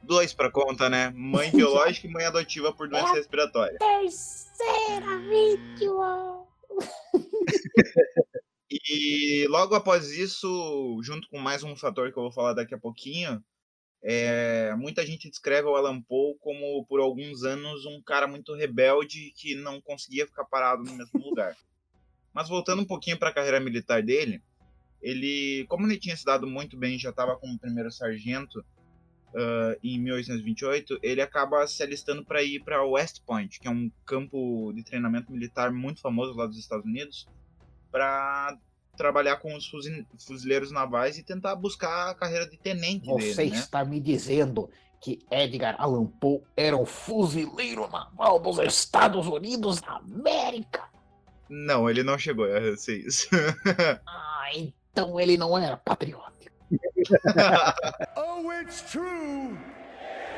dois 0.01 0.33
pra 0.33 0.49
conta, 0.49 0.89
né? 0.89 1.13
Mãe 1.15 1.51
biológica 1.53 2.07
e 2.07 2.11
mãe 2.11 2.25
adotiva 2.25 2.73
por 2.73 2.89
doença 2.89 3.13
respiratória. 3.13 3.77
Terceira 3.77 5.19
vítima. 5.29 6.45
E 8.71 9.47
logo 9.49 9.73
após 9.73 10.11
isso, 10.11 10.99
junto 11.01 11.27
com 11.29 11.39
mais 11.39 11.63
um 11.63 11.75
fator 11.75 12.11
que 12.11 12.19
eu 12.19 12.23
vou 12.23 12.31
falar 12.31 12.53
daqui 12.53 12.75
a 12.75 12.77
pouquinho, 12.77 13.43
é, 14.01 14.73
muita 14.75 15.05
gente 15.05 15.29
descreve 15.29 15.67
o 15.67 15.75
Alan 15.75 16.01
Poe 16.01 16.35
como, 16.39 16.85
por 16.85 16.99
alguns 16.99 17.43
anos, 17.43 17.85
um 17.85 18.01
cara 18.01 18.27
muito 18.27 18.53
rebelde 18.55 19.31
que 19.35 19.55
não 19.55 19.81
conseguia 19.81 20.25
ficar 20.25 20.45
parado 20.45 20.83
no 20.83 20.93
mesmo 20.93 21.19
lugar. 21.19 21.55
Mas 22.33 22.47
voltando 22.47 22.81
um 22.81 22.85
pouquinho 22.85 23.17
para 23.17 23.29
a 23.29 23.33
carreira 23.33 23.59
militar 23.59 24.01
dele, 24.01 24.41
ele, 25.01 25.65
como 25.67 25.85
ele 25.85 25.97
tinha 25.97 26.15
se 26.15 26.23
dado 26.23 26.47
muito 26.47 26.77
bem, 26.77 26.97
já 26.97 27.09
estava 27.09 27.35
como 27.37 27.59
primeiro 27.59 27.91
sargento 27.91 28.59
uh, 28.59 29.77
em 29.83 29.99
1828, 29.99 30.99
ele 31.01 31.21
acaba 31.21 31.65
se 31.67 31.81
alistando 31.83 32.23
para 32.23 32.43
ir 32.43 32.63
para 32.63 32.83
West 32.83 33.21
Point, 33.25 33.59
que 33.59 33.67
é 33.67 33.71
um 33.71 33.91
campo 34.05 34.71
de 34.73 34.83
treinamento 34.83 35.31
militar 35.31 35.71
muito 35.71 35.99
famoso 36.01 36.33
lá 36.33 36.45
dos 36.45 36.57
Estados 36.57 36.85
Unidos, 36.85 37.27
para 37.91 38.57
trabalhar 38.99 39.37
com 39.37 39.55
os 39.55 39.71
fuzileiros 40.25 40.71
navais 40.71 41.17
e 41.17 41.23
tentar 41.23 41.55
buscar 41.55 42.09
a 42.09 42.13
carreira 42.13 42.45
de 42.49 42.57
tenente 42.57 43.07
Você 43.07 43.33
dele, 43.33 43.51
né? 43.51 43.57
está 43.57 43.85
me 43.85 43.97
dizendo 43.97 44.69
que 44.99 45.19
Edgar 45.31 45.75
Allan 45.79 46.05
Poe 46.05 46.41
era 46.57 46.75
um 46.75 46.85
fuzileiro 46.85 47.87
naval 47.89 48.37
dos 48.39 48.59
Estados 48.59 49.25
Unidos 49.25 49.79
da 49.79 49.93
América? 49.93 50.83
Não, 51.47 51.89
ele 51.89 52.03
não 52.03 52.17
chegou 52.17 52.45
a 52.45 52.75
ser 52.75 52.97
isso. 52.97 53.29
Ah, 54.05 54.51
então 54.53 55.19
ele 55.19 55.37
não 55.37 55.57
era 55.57 55.77
patriótico. 55.77 56.53
Oh, 58.17 58.51
it's 58.51 58.81
true. 58.91 59.57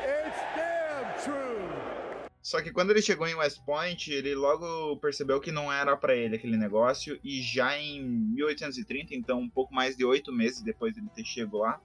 It's 0.04 0.38
damn 0.54 1.24
true. 1.24 2.28
Só 2.42 2.60
que 2.60 2.72
quando 2.72 2.90
ele 2.90 3.00
chegou 3.00 3.28
em 3.28 3.36
West 3.36 3.60
Point, 3.64 4.12
ele 4.12 4.34
logo 4.34 4.96
percebeu 4.96 5.40
que 5.40 5.52
não 5.52 5.72
era 5.72 5.96
para 5.96 6.16
ele 6.16 6.34
aquele 6.34 6.56
negócio 6.56 7.18
e 7.22 7.40
já 7.40 7.78
em 7.78 8.02
1830, 8.02 9.14
então 9.14 9.40
um 9.40 9.48
pouco 9.48 9.72
mais 9.72 9.96
de 9.96 10.04
oito 10.04 10.32
meses 10.32 10.60
depois 10.60 10.92
de 10.92 10.98
ele 10.98 11.08
ter 11.14 11.24
chegado 11.24 11.58
lá, 11.58 11.80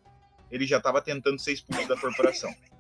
ele 0.49 0.65
já 0.65 0.77
estava 0.77 0.99
tentando 0.99 1.37
ser 1.39 1.53
expulso 1.53 1.87
da 1.87 1.95
corporação. 1.95 2.53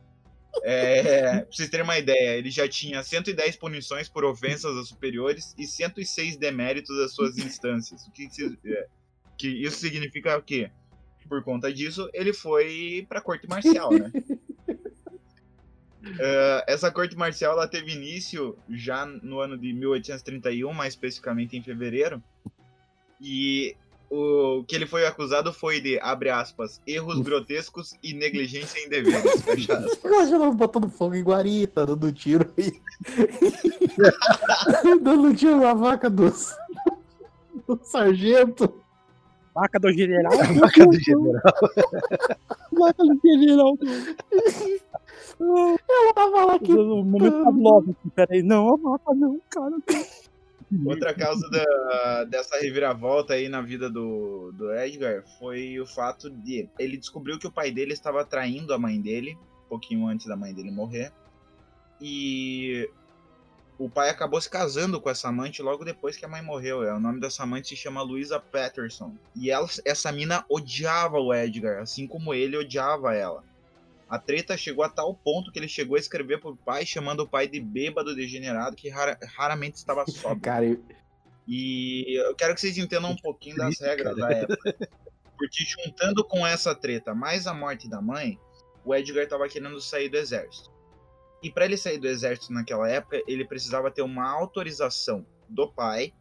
É, 0.63 1.41
pra 1.41 1.51
vocês 1.51 1.69
terem 1.69 1.83
uma 1.83 1.99
ideia, 1.99 2.35
ele 2.35 2.49
já 2.49 2.67
tinha 2.67 3.03
110 3.03 3.57
punições 3.57 4.09
por 4.09 4.25
ofensas 4.25 4.75
a 4.75 4.83
superiores 4.83 5.53
e 5.55 5.67
106 5.67 6.35
deméritos 6.35 6.97
às 6.99 7.13
suas 7.13 7.37
instâncias. 7.37 8.07
O 8.07 8.11
que, 8.11 8.27
é, 8.65 8.87
que 9.37 9.47
isso 9.49 9.77
significa 9.77 10.35
o 10.35 10.41
quê? 10.41 10.71
Por 11.29 11.43
conta 11.43 11.71
disso, 11.71 12.09
ele 12.11 12.33
foi 12.33 13.05
pra 13.07 13.21
corte 13.21 13.47
marcial, 13.47 13.91
né? 13.91 14.11
É, 16.19 16.65
essa 16.67 16.91
corte 16.91 17.15
marcial 17.15 17.53
ela 17.53 17.67
teve 17.67 17.91
início 17.91 18.57
já 18.69 19.05
no 19.05 19.39
ano 19.39 19.57
de 19.57 19.73
1831, 19.73 20.73
mais 20.73 20.93
especificamente 20.93 21.57
em 21.57 21.63
fevereiro. 21.63 22.21
E 23.19 23.75
o 24.09 24.63
que 24.65 24.75
ele 24.75 24.85
foi 24.85 25.05
acusado 25.05 25.51
foi 25.51 25.81
de, 25.81 25.99
abre 25.99 26.29
aspas, 26.29 26.81
erros 26.87 27.19
grotescos 27.19 27.93
e 28.01 28.13
negligência 28.13 28.87
deveres. 28.89 29.41
Fecha 29.41 29.77
aspas. 29.77 29.99
Imagina 30.05 30.51
botando 30.51 30.89
fogo 30.89 31.15
em 31.15 31.23
guarita, 31.23 31.85
dando 31.85 32.11
tiro 32.11 32.51
aí. 32.57 32.71
dando 35.01 35.35
tiro 35.35 35.59
na 35.59 35.73
vaca 35.73 36.09
do 36.09 36.31
sargento. 37.83 38.81
Vaca 39.57 39.79
do 39.79 39.91
general. 39.91 40.31
Vaca 40.61 40.85
do 40.85 40.99
general. 40.99 41.41
Vaca 42.77 43.03
do 43.03 43.19
general. 43.23 43.77
Ela 45.39 46.13
tava 46.13 46.45
lá 46.45 46.59
que. 46.59 46.71
O 46.73 47.03
momento 47.03 47.43
Pavlov 47.43 47.89
aqui, 47.89 48.09
peraí. 48.15 48.43
Não, 48.43 48.73
a 48.73 48.77
vaca 48.77 49.13
não, 49.15 49.41
cara. 49.49 49.75
Outra 50.85 51.13
causa 51.13 51.47
da- 51.49 52.23
dessa 52.25 52.57
reviravolta 52.59 53.33
aí 53.33 53.47
na 53.47 53.61
vida 53.61 53.89
do, 53.89 54.51
do 54.51 54.71
Edgar 54.73 55.23
foi 55.39 55.79
o 55.79 55.85
fato 55.85 56.29
de 56.29 56.67
ele 56.77 56.97
descobriu 56.97 57.39
que 57.39 57.47
o 57.47 57.51
pai 57.51 57.71
dele 57.71 57.93
estava 57.93 58.25
traindo 58.25 58.73
a 58.73 58.77
mãe 58.77 58.99
dele, 58.99 59.37
um 59.65 59.69
pouquinho 59.69 60.07
antes 60.07 60.27
da 60.27 60.35
mãe 60.35 60.53
dele 60.53 60.71
morrer. 60.71 61.11
E 62.01 62.89
o 63.79 63.89
pai 63.89 64.09
acabou 64.09 64.39
se 64.41 64.49
casando 64.49 64.99
com 64.99 65.09
essa 65.09 65.29
amante 65.29 65.61
logo 65.61 65.85
depois 65.85 66.17
que 66.17 66.25
a 66.25 66.27
mãe 66.27 66.41
morreu. 66.41 66.83
É, 66.83 66.93
O 66.93 66.99
nome 66.99 67.19
dessa 67.19 67.43
amante 67.43 67.69
se 67.69 67.75
chama 67.75 68.01
Louisa 68.01 68.39
Patterson. 68.39 69.15
E 69.35 69.51
ela, 69.51 69.67
essa 69.85 70.11
mina 70.11 70.43
odiava 70.49 71.19
o 71.19 71.33
Edgar, 71.33 71.81
assim 71.81 72.07
como 72.07 72.33
ele 72.33 72.57
odiava 72.57 73.13
ela. 73.13 73.43
A 74.09 74.17
treta 74.17 74.55
chegou 74.57 74.83
a 74.83 74.89
tal 74.89 75.13
ponto 75.13 75.51
que 75.51 75.59
ele 75.59 75.67
chegou 75.67 75.95
a 75.97 75.99
escrever 75.99 76.39
pro 76.39 76.55
pai, 76.55 76.85
chamando 76.85 77.19
o 77.21 77.27
pai 77.27 77.47
de 77.47 77.59
bêbado 77.59 78.15
degenerado, 78.15 78.75
que 78.75 78.89
rara- 78.89 79.19
raramente 79.35 79.75
estava 79.77 80.05
sóbrio. 80.09 80.41
Cara, 80.41 80.65
eu- 80.65 80.81
E 81.47 82.17
eu 82.19 82.33
quero 82.35 82.53
que 82.55 82.61
vocês 82.61 82.77
entendam 82.77 83.11
um 83.11 83.15
pouquinho 83.15 83.55
das 83.57 83.79
regras 83.79 84.15
da 84.17 84.31
época. 84.31 84.75
Porque 85.37 85.63
juntando 85.63 86.23
com 86.23 86.45
essa 86.47 86.73
treta, 86.73 87.13
mais 87.13 87.45
a 87.47 87.53
morte 87.53 87.87
da 87.87 88.01
mãe, 88.01 88.39
o 88.83 88.95
Edgar 88.95 89.23
estava 89.23 89.47
querendo 89.47 89.79
sair 89.79 90.09
do 90.09 90.17
exército. 90.17 90.71
E 91.41 91.51
para 91.51 91.65
ele 91.65 91.77
sair 91.77 91.99
do 91.99 92.07
exército 92.07 92.51
naquela 92.51 92.89
época, 92.89 93.21
ele 93.27 93.45
precisava 93.45 93.91
ter 93.91 94.01
uma 94.01 94.29
autorização 94.29 95.25
do 95.47 95.71
pai 95.71 96.13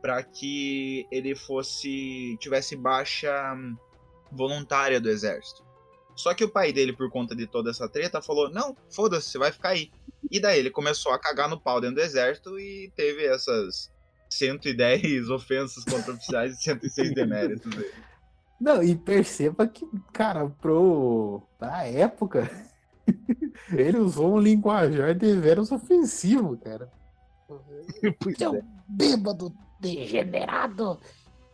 para 0.00 0.22
que 0.22 1.06
ele 1.10 1.34
fosse 1.34 2.36
tivesse 2.38 2.76
baixa 2.76 3.54
hum, 3.54 3.76
voluntária 4.30 5.00
do 5.00 5.08
exército. 5.10 5.66
Só 6.14 6.34
que 6.34 6.44
o 6.44 6.48
pai 6.48 6.72
dele, 6.72 6.92
por 6.92 7.10
conta 7.10 7.34
de 7.34 7.46
toda 7.46 7.70
essa 7.70 7.88
treta, 7.88 8.22
falou: 8.22 8.50
Não, 8.50 8.76
foda-se, 8.90 9.30
você 9.30 9.38
vai 9.38 9.52
ficar 9.52 9.70
aí. 9.70 9.90
E 10.30 10.40
daí 10.40 10.58
ele 10.58 10.70
começou 10.70 11.12
a 11.12 11.18
cagar 11.18 11.48
no 11.48 11.60
pau 11.60 11.80
dentro 11.80 11.96
do 11.96 12.02
exército 12.02 12.58
e 12.58 12.92
teve 12.94 13.24
essas 13.24 13.90
110 14.30 15.30
ofensas 15.30 15.84
contra 15.84 16.12
oficiais 16.12 16.58
e 16.58 16.62
106 16.62 17.14
deméritos. 17.14 17.76
aí. 17.76 17.90
Não, 18.60 18.82
e 18.82 18.96
perceba 18.96 19.66
que, 19.68 19.86
cara, 20.12 20.48
pro. 20.48 21.40
Na 21.60 21.84
época, 21.84 22.50
ele 23.72 23.98
usou 23.98 24.34
um 24.34 24.38
linguajar 24.38 25.14
deveras 25.14 25.70
ofensivo, 25.72 26.56
cara. 26.58 26.90
Pois 28.20 28.36
Seu 28.36 28.56
é. 28.56 28.62
bêbado 28.86 29.52
degenerado 29.80 31.00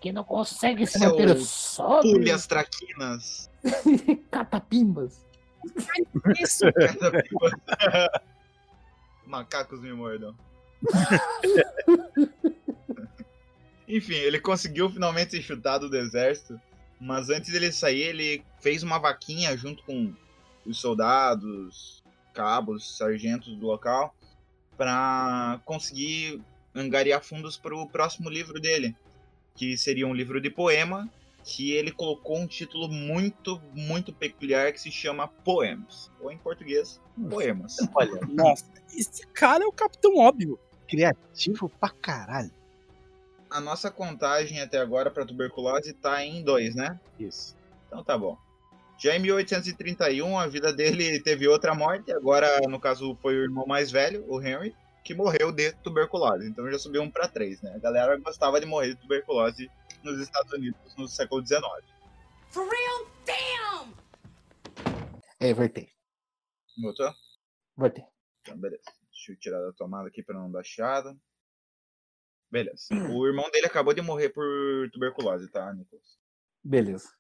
que 0.01 0.13
não 0.13 0.25
consegue 0.25 0.87
se 0.87 0.99
manter 0.99 1.39
sóbrio, 1.39 2.15
Tulhas 2.15 2.47
traquinas. 2.47 3.51
catapimbas. 4.31 5.25
Isso. 6.39 6.65
Macacos 9.25 9.81
me 9.81 9.93
mordam. 9.93 10.35
Enfim, 13.89 14.15
ele 14.15 14.41
conseguiu 14.41 14.91
finalmente 14.91 15.31
ser 15.31 15.43
chutado 15.43 15.89
do 15.89 15.97
exército, 15.97 16.61
mas 17.01 17.31
antes 17.31 17.53
dele 17.53 17.73
sair, 17.73 18.03
ele 18.03 18.45
fez 18.61 18.83
uma 18.83 18.99
vaquinha 18.99 19.57
junto 19.57 19.83
com 19.85 20.15
os 20.67 20.81
soldados, 20.81 22.03
cabos, 22.33 22.97
sargentos 22.97 23.57
do 23.57 23.67
local, 23.67 24.15
para 24.77 25.61
conseguir 25.65 26.43
angariar 26.75 27.23
fundos 27.23 27.57
para 27.57 27.75
o 27.75 27.89
próximo 27.89 28.29
livro 28.29 28.61
dele, 28.61 28.97
que 29.55 29.77
seria 29.77 30.07
um 30.07 30.15
livro 30.15 30.41
de 30.41 30.51
poema, 30.51 31.09
que 31.45 31.73
ele 31.73 31.93
colocou 31.93 32.39
um 32.39 32.47
título 32.47 32.89
muito, 32.89 33.61
muito 33.73 34.13
peculiar 34.13 34.73
que 34.73 34.81
se 34.81 34.91
chama 34.91 35.29
Poems, 35.29 36.11
ou 36.21 36.33
em 36.33 36.39
português, 36.39 37.01
Poemas. 37.31 37.77
Olha, 37.95 38.19
Nossa, 38.27 38.65
esse 38.93 39.27
cara 39.29 39.63
é 39.63 39.67
o 39.67 39.73
Capitão 39.73 40.17
Óbvio. 40.17 40.59
criativo 40.89 41.69
pra 41.69 41.91
caralho. 41.91 42.51
A 43.49 43.61
nossa 43.61 43.91
contagem 43.91 44.61
até 44.61 44.79
agora 44.79 45.11
para 45.11 45.25
tuberculose 45.25 45.93
tá 45.93 46.25
em 46.25 46.43
dois, 46.43 46.75
né? 46.75 46.99
Isso. 47.21 47.55
Então 47.87 48.03
tá 48.03 48.19
bom. 48.19 48.37
Já 48.99 49.17
em 49.17 49.19
1831, 49.19 50.39
a 50.39 50.47
vida 50.47 50.73
dele 50.73 51.21
teve 51.21 51.49
outra 51.49 51.75
morte. 51.75 52.13
Agora, 52.13 52.61
no 52.69 52.81
caso, 52.81 53.17
foi 53.21 53.37
o 53.37 53.43
irmão 53.43 53.67
mais 53.67 53.91
velho, 53.91 54.25
o 54.29 54.41
Henry, 54.41 54.75
que 55.05 55.15
morreu 55.15 55.53
de 55.53 55.73
tuberculose. 55.83 56.49
Então 56.49 56.71
já 56.71 56.79
subiu 56.79 57.03
um 57.03 57.11
para 57.11 57.29
três, 57.29 57.61
né? 57.61 57.75
A 57.75 57.79
galera 57.79 58.17
gostava 58.17 58.61
de 58.61 58.67
morrer 58.67 58.95
de 58.95 59.01
tuberculose 59.01 59.71
nos 60.03 60.21
Estados 60.21 60.53
Unidos 60.53 60.97
no 60.97 61.09
século 61.09 61.45
XIX. 61.45 61.63
For 62.51 62.67
real? 62.69 63.11
Damn! 63.27 63.95
É, 65.41 65.53
voltei. 65.53 65.91
Botou? 66.79 67.13
Voltei. 67.77 68.05
Então, 68.43 68.57
beleza. 68.59 68.85
Deixa 69.11 69.33
eu 69.33 69.39
tirar 69.39 69.61
da 69.61 69.73
tomada 69.73 70.09
aqui 70.09 70.23
para 70.23 70.39
não 70.39 70.51
dar 70.51 70.65
chiado. 70.65 71.19
Beleza. 72.51 72.87
O 73.11 73.27
irmão 73.27 73.51
dele 73.51 73.67
acabou 73.67 73.93
de 73.93 74.01
morrer 74.01 74.29
por 74.31 74.45
tuberculose, 74.93 75.51
tá, 75.51 75.73
Nicolas? 75.73 76.19
Beleza. 76.63 77.13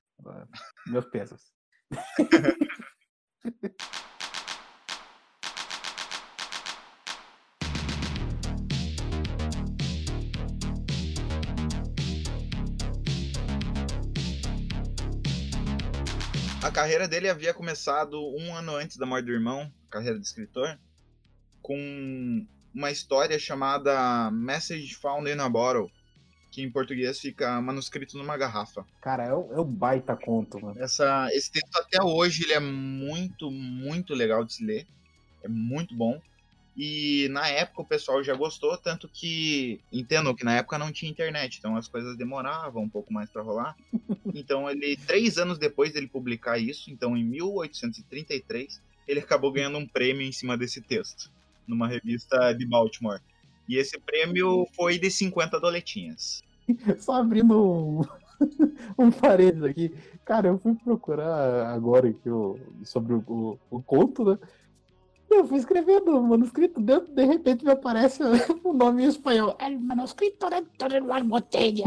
Meus 0.87 1.07
pesos. 1.07 1.54
A 16.65 16.71
carreira 16.71 17.07
dele 17.07 17.29
havia 17.29 17.53
começado 17.53 18.19
um 18.39 18.57
ano 18.57 18.75
antes 18.75 18.97
da 18.97 19.05
morte 19.05 19.27
do 19.27 19.33
irmão, 19.33 19.71
a 19.87 19.91
carreira 19.91 20.19
de 20.19 20.25
escritor, 20.25 20.81
com 21.61 22.47
uma 22.75 22.91
história 22.91 23.39
chamada 23.39 24.31
Message 24.31 24.95
Found 24.95 25.31
in 25.31 25.41
a 25.41 25.49
Bottle, 25.51 25.91
que 26.55 26.63
em 26.63 26.71
português 26.71 27.19
fica 27.19 27.61
manuscrito 27.61 28.17
numa 28.17 28.37
garrafa. 28.37 28.87
Cara, 29.01 29.25
é 29.25 29.35
um, 29.35 29.53
é 29.55 29.61
um 29.61 29.65
baita 29.65 30.15
conto, 30.17 30.61
mano. 30.61 30.81
Essa, 30.81 31.29
esse 31.33 31.51
texto 31.51 31.77
até 31.77 32.01
hoje 32.01 32.45
ele 32.45 32.53
é 32.53 32.61
muito, 32.61 33.51
muito 33.51 34.15
legal 34.15 34.45
de 34.45 34.55
se 34.55 34.65
ler. 34.65 34.87
É 35.43 35.49
muito 35.49 35.97
bom. 35.97 36.21
E 36.77 37.29
na 37.31 37.49
época 37.49 37.83
o 37.83 37.85
pessoal 37.85 38.23
já 38.23 38.35
gostou, 38.35 38.77
tanto 38.79 39.09
que 39.09 39.81
entendo 39.93 40.35
que 40.35 40.45
na 40.45 40.55
época 40.55 40.79
não 40.79 40.93
tinha 40.93 41.11
internet, 41.11 41.59
então 41.59 41.77
as 41.77 41.89
coisas 41.89 42.17
demoravam 42.17 42.85
um 42.85 42.89
pouco 42.89 43.13
mais 43.13 43.29
para 43.29 43.43
rolar. 43.43 43.77
Então 44.37 44.69
ele, 44.69 44.97
três 44.97 45.39
anos 45.39 45.59
depois 45.59 45.93
dele 45.93 46.09
publicar 46.09 46.59
isso, 46.59 46.91
então 46.91 47.17
em 47.17 47.23
1833, 47.23 48.83
ele 49.07 49.21
acabou 49.21 49.53
ganhando 49.53 49.79
um 49.79 49.87
prêmio 49.87 50.23
em 50.23 50.33
cima 50.33 50.57
desse 50.57 50.81
texto, 50.81 51.31
numa 51.69 51.87
revista 51.87 52.53
de 52.53 52.67
Baltimore. 52.67 53.21
E 53.69 53.77
esse 53.77 53.99
prêmio 53.99 54.67
foi 54.75 54.99
de 54.99 55.11
50 55.11 55.59
doletinhas. 55.59 56.43
Só 56.99 57.15
abrindo 57.15 57.59
um, 57.59 58.01
um 58.99 59.11
parênteses 59.11 59.65
aqui. 59.65 59.95
Cara, 60.25 60.49
eu 60.49 60.59
fui 60.59 60.75
procurar 60.75 61.73
agora 61.73 62.09
aqui 62.09 62.29
o, 62.29 62.59
sobre 62.83 63.15
o, 63.15 63.25
o, 63.27 63.59
o 63.71 63.83
conto, 63.83 64.25
né? 64.25 64.39
Eu 65.31 65.45
fui 65.47 65.59
escrevendo 65.59 66.17
o 66.17 66.23
manuscrito 66.23 66.81
dentro, 66.81 67.13
de 67.13 67.25
repente 67.25 67.65
me 67.65 67.73
aparece 67.73 68.23
o 68.63 68.73
nome 68.73 69.05
em 69.05 69.09
espanhol. 69.09 69.57
El 69.59 69.81
manuscrito 69.81 70.49
dentro 70.49 70.89
de 70.89 71.01
uma 71.01 71.21
botella. 71.25 71.85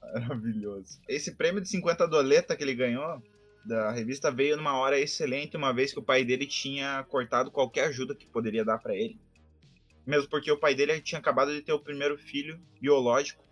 Maravilhoso. 0.00 1.00
Esse 1.08 1.34
prêmio 1.34 1.60
de 1.60 1.68
50 1.68 2.06
doleta 2.06 2.56
que 2.56 2.62
ele 2.62 2.74
ganhou 2.74 3.20
da 3.64 3.90
revista 3.90 4.30
veio 4.30 4.56
numa 4.56 4.76
hora 4.76 4.98
excelente, 4.98 5.56
uma 5.56 5.72
vez 5.72 5.92
que 5.92 5.98
o 5.98 6.02
pai 6.02 6.24
dele 6.24 6.46
tinha 6.46 7.04
cortado 7.08 7.50
qualquer 7.50 7.86
ajuda 7.88 8.14
que 8.14 8.26
poderia 8.26 8.64
dar 8.64 8.78
para 8.78 8.94
ele. 8.94 9.18
Mesmo 10.06 10.28
porque 10.28 10.50
o 10.50 10.58
pai 10.58 10.74
dele 10.74 11.00
tinha 11.00 11.18
acabado 11.18 11.52
de 11.52 11.62
ter 11.62 11.72
o 11.72 11.78
primeiro 11.78 12.16
filho 12.18 12.60
biológico 12.80 13.44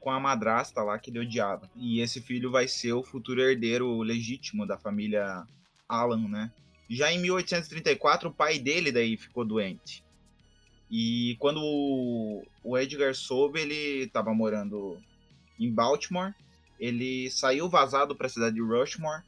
com 0.00 0.10
a 0.10 0.20
madrasta 0.20 0.82
lá 0.82 0.98
que 0.98 1.10
ele 1.10 1.20
odiava. 1.20 1.70
E 1.74 2.00
esse 2.00 2.20
filho 2.20 2.50
vai 2.50 2.68
ser 2.68 2.92
o 2.92 3.02
futuro 3.02 3.40
herdeiro 3.40 4.02
legítimo 4.02 4.66
da 4.66 4.78
família 4.78 5.46
Alan, 5.88 6.28
né? 6.28 6.52
Já 6.88 7.10
em 7.10 7.18
1834, 7.18 8.28
o 8.28 8.32
pai 8.32 8.58
dele 8.58 8.92
daí 8.92 9.16
ficou 9.16 9.44
doente. 9.44 10.04
E 10.90 11.36
quando 11.38 11.58
o 12.62 12.78
Edgar 12.78 13.14
soube, 13.14 13.60
ele 13.60 14.04
estava 14.04 14.34
morando 14.34 14.98
em 15.58 15.72
Baltimore. 15.72 16.34
Ele 16.78 17.30
saiu 17.30 17.68
vazado 17.68 18.14
para 18.14 18.26
a 18.26 18.30
cidade 18.30 18.56
de 18.56 18.60
Rushmore 18.60 19.22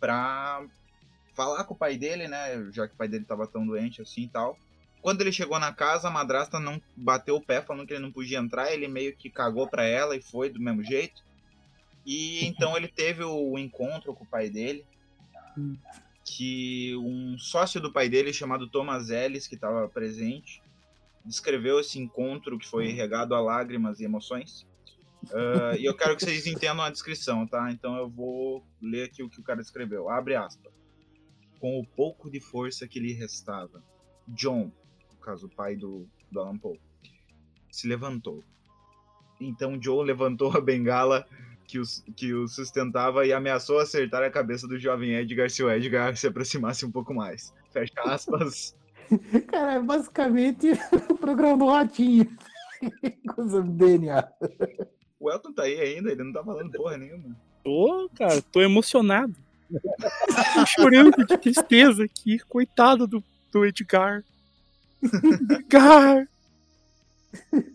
para 0.00 0.64
falar 1.34 1.64
com 1.64 1.74
o 1.74 1.76
pai 1.76 1.96
dele, 1.96 2.26
né? 2.26 2.70
Já 2.72 2.88
que 2.88 2.94
o 2.94 2.96
pai 2.96 3.06
dele 3.06 3.22
estava 3.22 3.46
tão 3.46 3.66
doente 3.66 4.02
assim 4.02 4.22
e 4.22 4.28
tal. 4.28 4.58
Quando 5.02 5.20
ele 5.20 5.32
chegou 5.32 5.58
na 5.58 5.72
casa, 5.72 6.08
a 6.08 6.10
madrasta 6.10 6.58
não 6.58 6.80
bateu 6.96 7.36
o 7.36 7.40
pé 7.40 7.62
falando 7.62 7.86
que 7.86 7.94
ele 7.94 8.02
não 8.02 8.12
podia 8.12 8.38
entrar. 8.38 8.72
Ele 8.72 8.88
meio 8.88 9.14
que 9.16 9.30
cagou 9.30 9.68
para 9.68 9.84
ela 9.84 10.16
e 10.16 10.22
foi 10.22 10.50
do 10.50 10.60
mesmo 10.60 10.82
jeito. 10.82 11.22
E 12.04 12.44
então 12.48 12.76
ele 12.76 12.88
teve 12.88 13.22
o 13.22 13.58
encontro 13.58 14.14
com 14.14 14.24
o 14.24 14.28
pai 14.28 14.50
dele 14.50 14.84
que 16.24 16.94
um 16.96 17.36
sócio 17.38 17.80
do 17.80 17.92
pai 17.92 18.08
dele, 18.08 18.32
chamado 18.32 18.68
Thomas 18.68 19.10
Ellis, 19.10 19.48
que 19.48 19.54
estava 19.54 19.88
presente, 19.88 20.62
descreveu 21.24 21.80
esse 21.80 21.98
encontro 21.98 22.58
que 22.58 22.68
foi 22.68 22.88
regado 22.88 23.34
a 23.34 23.40
lágrimas 23.40 24.00
e 24.00 24.04
emoções. 24.04 24.66
Uh, 25.24 25.76
e 25.78 25.84
eu 25.84 25.94
quero 25.94 26.16
que 26.16 26.24
vocês 26.24 26.46
entendam 26.46 26.84
a 26.84 26.90
descrição, 26.90 27.46
tá? 27.46 27.70
Então 27.70 27.96
eu 27.96 28.08
vou 28.08 28.64
ler 28.80 29.04
aqui 29.04 29.22
o 29.22 29.28
que 29.28 29.40
o 29.40 29.42
cara 29.42 29.60
escreveu. 29.60 30.08
Abre 30.08 30.34
aspas. 30.34 30.72
Com 31.58 31.78
o 31.78 31.86
pouco 31.86 32.30
de 32.30 32.40
força 32.40 32.88
que 32.88 32.98
lhe 32.98 33.12
restava, 33.12 33.82
John, 34.28 34.72
no 35.12 35.18
caso 35.18 35.46
o 35.46 35.50
pai 35.50 35.76
do, 35.76 36.08
do 36.30 36.40
Alan 36.40 36.56
Poe, 36.56 36.80
se 37.70 37.86
levantou. 37.86 38.42
Então 39.38 39.80
Joe 39.80 40.06
levantou 40.06 40.56
a 40.56 40.60
bengala 40.60 41.26
que 41.66 41.78
o, 41.78 41.82
que 42.16 42.34
o 42.34 42.48
sustentava 42.48 43.24
e 43.24 43.32
ameaçou 43.32 43.78
acertar 43.78 44.22
a 44.22 44.30
cabeça 44.30 44.66
do 44.66 44.78
jovem 44.78 45.14
Edgar 45.14 45.48
se 45.48 45.62
o 45.62 45.70
Edgar 45.70 46.16
se 46.16 46.26
aproximasse 46.26 46.84
um 46.84 46.90
pouco 46.90 47.14
mais. 47.14 47.54
Fecha 47.70 48.00
aspas. 48.04 48.74
Cara, 49.48 49.74
é 49.74 49.82
basicamente 49.82 50.72
o 51.08 51.14
programa 51.16 51.58
do 51.58 51.70
Ratinho. 51.70 52.36
Coisa 53.34 53.62
do 53.62 53.70
DNA. 53.70 54.28
O 55.20 55.30
Elton 55.30 55.52
tá 55.52 55.64
aí 55.64 55.78
ainda, 55.78 56.10
ele 56.10 56.24
não 56.24 56.32
tá 56.32 56.42
falando 56.42 56.72
porra 56.72 56.96
nenhuma. 56.96 57.36
Tô, 57.62 58.10
cara, 58.16 58.40
tô 58.40 58.62
emocionado. 58.62 59.34
tô 59.70 60.66
chorando 60.66 61.26
de 61.26 61.36
tristeza 61.36 62.04
aqui. 62.04 62.38
Coitado 62.48 63.06
do, 63.06 63.22
do 63.52 63.66
Edgar. 63.66 64.24
Edgar! 65.02 66.26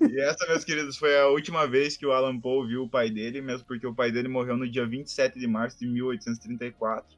E 0.10 0.20
essa, 0.20 0.46
meus 0.48 0.66
queridos, 0.66 0.98
foi 0.98 1.18
a 1.18 1.28
última 1.28 1.68
vez 1.68 1.96
que 1.96 2.06
o 2.06 2.12
Alan 2.12 2.38
Poe 2.40 2.68
viu 2.68 2.84
o 2.84 2.90
pai 2.90 3.10
dele, 3.12 3.42
mesmo 3.42 3.66
porque 3.66 3.86
o 3.88 3.94
pai 3.94 4.12
dele 4.12 4.28
morreu 4.28 4.58
no 4.58 4.68
dia 4.68 4.86
27 4.86 5.40
de 5.40 5.48
março 5.48 5.80
de 5.80 5.88
1834. 5.88 7.16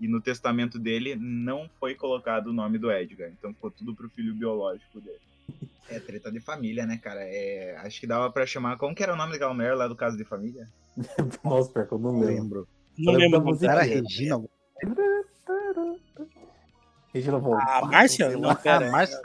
E 0.00 0.06
no 0.06 0.20
testamento 0.20 0.78
dele 0.78 1.16
não 1.16 1.68
foi 1.80 1.94
colocado 1.94 2.48
o 2.48 2.52
nome 2.52 2.78
do 2.78 2.90
Edgar. 2.90 3.30
Então 3.30 3.54
ficou 3.54 3.70
tudo 3.70 3.94
pro 3.94 4.10
filho 4.10 4.34
biológico 4.34 5.00
dele. 5.00 5.20
É 5.90 5.98
treta 5.98 6.30
de 6.30 6.38
família, 6.40 6.84
né, 6.86 6.98
cara? 7.02 7.20
É, 7.22 7.76
acho 7.78 7.98
que 8.00 8.06
dava 8.06 8.30
pra 8.30 8.44
chamar. 8.46 8.76
Como 8.76 8.94
que 8.94 9.02
era 9.02 9.14
o 9.14 9.16
nome 9.16 9.32
daquela 9.32 9.54
mulher 9.54 9.74
lá 9.74 9.88
do 9.88 9.96
caso 9.96 10.16
de 10.16 10.24
família? 10.24 10.68
Nossa, 11.44 11.70
pior 11.72 11.86
que 11.86 11.92
eu 11.94 11.98
não 11.98 12.20
lembro. 12.20 12.68
Não 12.98 13.12
Eu 13.14 13.18
lembro 13.18 13.40
música. 13.42 13.70
Era. 13.72 13.82
Regina. 13.82 14.42
Regina 17.14 17.38
Volpato. 17.38 17.84
Ah, 17.84 17.86
Márcia? 17.86 18.30
Não, 18.36 18.50
Ah, 18.50 18.54
pera. 18.54 18.90
Márcia 18.90 19.16
é. 19.16 19.20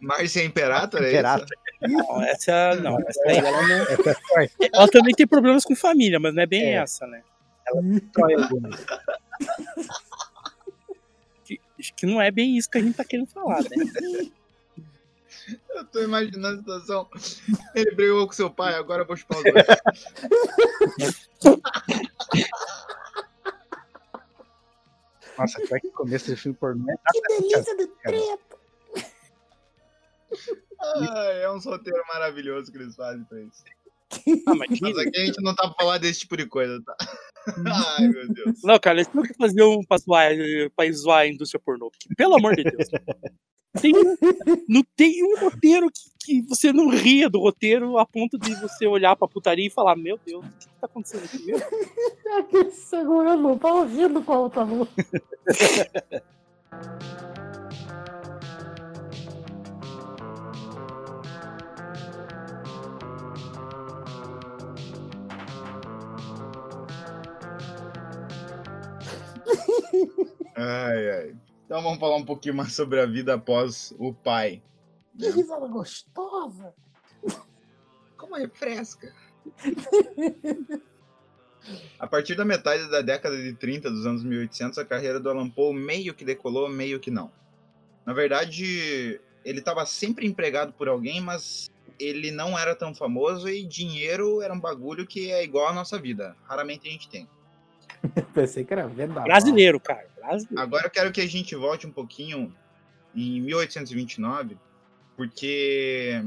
Márcia 0.00 0.44
Imperator, 0.44 1.02
é 1.02 1.10
Imperator. 1.10 1.46
Não, 1.82 2.22
essa 2.22 2.74
não. 2.76 2.98
Essa 3.00 3.22
aí 3.28 3.36
ela 3.38 3.62
não. 3.62 3.86
Ela 4.72 4.88
também 4.88 5.14
tem 5.14 5.26
problemas 5.26 5.64
com 5.64 5.76
família, 5.76 6.18
mas 6.18 6.34
não 6.34 6.42
é 6.42 6.46
bem 6.46 6.62
É. 6.64 6.74
essa, 6.76 7.06
né? 7.06 7.22
Troia 8.12 8.48
Gomes. 8.48 8.84
Que, 11.44 11.60
acho 11.78 11.94
que 11.94 12.06
não 12.06 12.20
é 12.20 12.30
bem 12.30 12.56
isso 12.56 12.70
que 12.70 12.78
a 12.78 12.80
gente 12.80 12.96
tá 12.96 13.04
querendo 13.04 13.26
falar, 13.28 13.62
né? 13.62 13.68
Eu 15.70 15.84
tô 15.86 16.02
imaginando 16.02 16.46
a 16.46 16.58
situação. 16.58 17.08
Ele 17.74 17.94
brigou 17.94 18.26
com 18.26 18.32
seu 18.32 18.50
pai, 18.50 18.74
agora 18.74 19.02
eu 19.02 19.06
vou 19.06 19.16
chupar 19.16 19.38
os 19.38 19.44
dois. 19.44 19.64
Nossa, 25.36 25.60
pior 25.62 25.80
que 25.80 25.90
começo 25.90 26.30
desse 26.30 26.42
filme 26.42 26.56
por 26.56 26.76
mim 26.76 26.86
é 26.88 26.94
Que 27.12 27.20
delícia 27.28 27.76
de 27.76 27.86
treta. 27.88 28.56
Ai, 30.80 31.42
é 31.42 31.50
um 31.50 31.58
roteiro 31.58 32.02
maravilhoso 32.12 32.70
que 32.70 32.78
eles 32.78 32.94
fazem 32.94 33.24
pra 33.24 33.40
isso. 33.40 33.64
Ah, 34.46 34.54
mas 34.54 34.80
Mas 34.80 34.98
aqui 34.98 35.18
a 35.18 35.26
gente 35.26 35.42
não 35.42 35.54
tá 35.54 35.66
pra 35.68 35.74
falar 35.74 35.98
desse 35.98 36.20
tipo 36.20 36.36
de 36.36 36.46
coisa, 36.46 36.80
tá? 36.84 36.96
Ai, 37.98 38.08
meu 38.08 38.28
Deus. 38.28 38.60
Não, 38.62 38.78
cara, 38.78 38.98
eles 38.98 39.12
não 39.12 39.22
querem 39.22 39.36
fazer 39.36 39.62
um 39.62 39.82
pra 39.82 39.98
zoar, 39.98 40.30
pra 40.74 40.90
zoar 40.92 41.18
a 41.20 41.28
indústria 41.28 41.60
pornô. 41.64 41.90
porque, 41.90 42.08
pelo 42.16 42.36
amor 42.36 42.56
de 42.56 42.64
Deus. 42.64 42.88
Tem, 43.80 43.92
não 44.68 44.84
tem 44.96 45.22
um 45.24 45.40
roteiro 45.40 45.88
que, 45.90 46.10
que 46.24 46.42
você 46.42 46.72
não 46.72 46.88
ria 46.88 47.28
do 47.28 47.40
roteiro 47.40 47.98
a 47.98 48.06
ponto 48.06 48.38
de 48.38 48.54
você 48.54 48.86
olhar 48.86 49.16
pra 49.16 49.26
putaria 49.26 49.66
e 49.66 49.70
falar: 49.70 49.96
Meu 49.96 50.18
Deus, 50.24 50.44
o 50.44 50.48
que, 50.58 50.68
que 50.68 50.80
tá 50.80 50.86
acontecendo 50.86 51.24
aqui 51.24 51.44
mesmo? 51.44 51.66
Aquele 52.38 52.70
segurando, 52.70 53.58
tá 53.58 53.72
ouvindo 53.72 54.22
com 54.22 54.32
a 54.32 54.38
outra 54.38 54.64
mão. 54.64 54.86
Ai, 70.56 71.10
ai. 71.10 71.36
Então 71.66 71.82
vamos 71.82 71.98
falar 71.98 72.16
um 72.16 72.24
pouquinho 72.24 72.54
mais 72.54 72.72
sobre 72.72 73.00
a 73.00 73.06
vida 73.06 73.34
após 73.34 73.92
o 73.98 74.12
pai. 74.12 74.62
Que 75.18 75.30
risada 75.30 75.66
gostosa. 75.66 76.72
Como 78.16 78.36
é 78.36 78.46
fresca. 78.48 79.12
A 81.98 82.06
partir 82.06 82.34
da 82.34 82.44
metade 82.44 82.88
da 82.90 83.00
década 83.00 83.36
de 83.36 83.54
30 83.54 83.90
dos 83.90 84.06
anos 84.06 84.22
1800, 84.22 84.78
a 84.78 84.84
carreira 84.84 85.18
do 85.18 85.30
Alan 85.30 85.48
Poe 85.48 85.74
meio 85.74 86.14
que 86.14 86.24
decolou, 86.24 86.68
meio 86.68 87.00
que 87.00 87.10
não. 87.10 87.32
Na 88.04 88.12
verdade, 88.12 89.20
ele 89.44 89.58
estava 89.58 89.86
sempre 89.86 90.26
empregado 90.26 90.72
por 90.74 90.88
alguém, 90.88 91.20
mas 91.20 91.70
ele 91.98 92.30
não 92.30 92.58
era 92.58 92.74
tão 92.74 92.94
famoso 92.94 93.48
e 93.48 93.64
dinheiro 93.64 94.42
era 94.42 94.52
um 94.52 94.60
bagulho 94.60 95.06
que 95.06 95.30
é 95.30 95.42
igual 95.42 95.68
à 95.68 95.72
nossa 95.72 95.98
vida. 95.98 96.36
Raramente 96.44 96.88
a 96.88 96.90
gente 96.90 97.08
tem. 97.08 97.28
Pensei 98.34 98.64
que 98.64 98.72
era 98.72 98.86
vendaval. 98.86 99.24
Brasileiro, 99.24 99.80
cara. 99.80 100.06
Brasileiro. 100.16 100.60
Agora 100.60 100.86
eu 100.86 100.90
quero 100.90 101.12
que 101.12 101.20
a 101.20 101.26
gente 101.26 101.54
volte 101.54 101.86
um 101.86 101.92
pouquinho 101.92 102.54
em 103.14 103.40
1829, 103.40 104.56
porque 105.16 106.22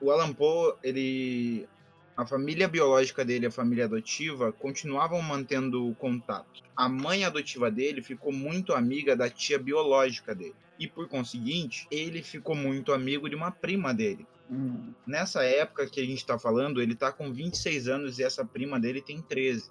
o 0.00 0.10
Alan 0.10 0.32
Poe, 0.32 0.74
ele, 0.82 1.68
a 2.16 2.26
família 2.26 2.66
biológica 2.66 3.24
dele, 3.24 3.46
a 3.46 3.50
família 3.50 3.84
adotiva, 3.84 4.52
continuavam 4.52 5.20
mantendo 5.20 5.94
contato. 5.98 6.62
A 6.76 6.88
mãe 6.88 7.24
adotiva 7.24 7.70
dele 7.70 8.02
ficou 8.02 8.32
muito 8.32 8.72
amiga 8.72 9.14
da 9.14 9.28
tia 9.28 9.58
biológica 9.58 10.34
dele. 10.34 10.54
E 10.78 10.88
por 10.88 11.06
conseguinte, 11.08 11.86
ele 11.90 12.22
ficou 12.22 12.56
muito 12.56 12.92
amigo 12.92 13.28
de 13.28 13.36
uma 13.36 13.50
prima 13.50 13.92
dele. 13.92 14.26
Hum. 14.50 14.92
Nessa 15.06 15.44
época 15.44 15.86
que 15.86 16.00
a 16.00 16.04
gente 16.04 16.24
tá 16.24 16.38
falando, 16.38 16.80
ele 16.80 16.94
tá 16.94 17.12
com 17.12 17.30
26 17.30 17.86
anos 17.86 18.18
e 18.18 18.24
essa 18.24 18.44
prima 18.44 18.80
dele 18.80 19.02
tem 19.02 19.20
13. 19.20 19.70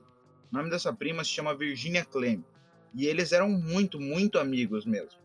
O 0.51 0.57
nome 0.57 0.69
dessa 0.69 0.91
prima 0.91 1.23
se 1.23 1.29
chama 1.29 1.55
Virginia 1.55 2.03
Clem. 2.03 2.43
E 2.93 3.05
eles 3.05 3.31
eram 3.31 3.49
muito, 3.49 3.99
muito 3.99 4.39
amigos 4.39 4.85
mesmo. 4.85 5.19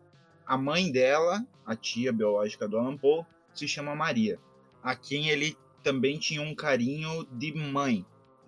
A 0.46 0.56
mãe 0.56 0.92
dela, 0.92 1.46
a 1.64 1.74
tia 1.74 2.12
biológica 2.12 2.68
do 2.68 2.76
Alan 2.76 2.96
Poe, 2.96 3.24
se 3.54 3.66
chama 3.66 3.94
Maria, 3.94 4.38
a 4.82 4.94
quem 4.94 5.30
ele 5.30 5.56
também 5.82 6.18
tinha 6.18 6.42
um 6.42 6.54
carinho 6.54 7.26
de 7.32 7.54
mãe. 7.54 8.04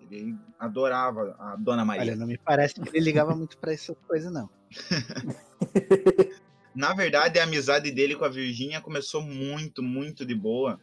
Ele 0.09 0.35
adorava 0.59 1.35
a 1.39 1.55
Dona 1.55 1.83
Maria. 1.83 2.03
Olha, 2.03 2.15
não 2.15 2.27
me 2.27 2.37
parece 2.37 2.75
que 2.75 2.89
ele 2.89 2.99
ligava 3.05 3.35
muito 3.35 3.57
pra 3.57 3.73
essas 3.73 3.97
coisas, 4.07 4.31
não. 4.31 4.49
Na 6.75 6.93
verdade, 6.93 7.39
a 7.39 7.43
amizade 7.43 7.91
dele 7.91 8.15
com 8.15 8.23
a 8.23 8.29
Virgínia 8.29 8.79
começou 8.79 9.21
muito, 9.21 9.81
muito 9.81 10.23
de 10.23 10.35
boa. 10.35 10.79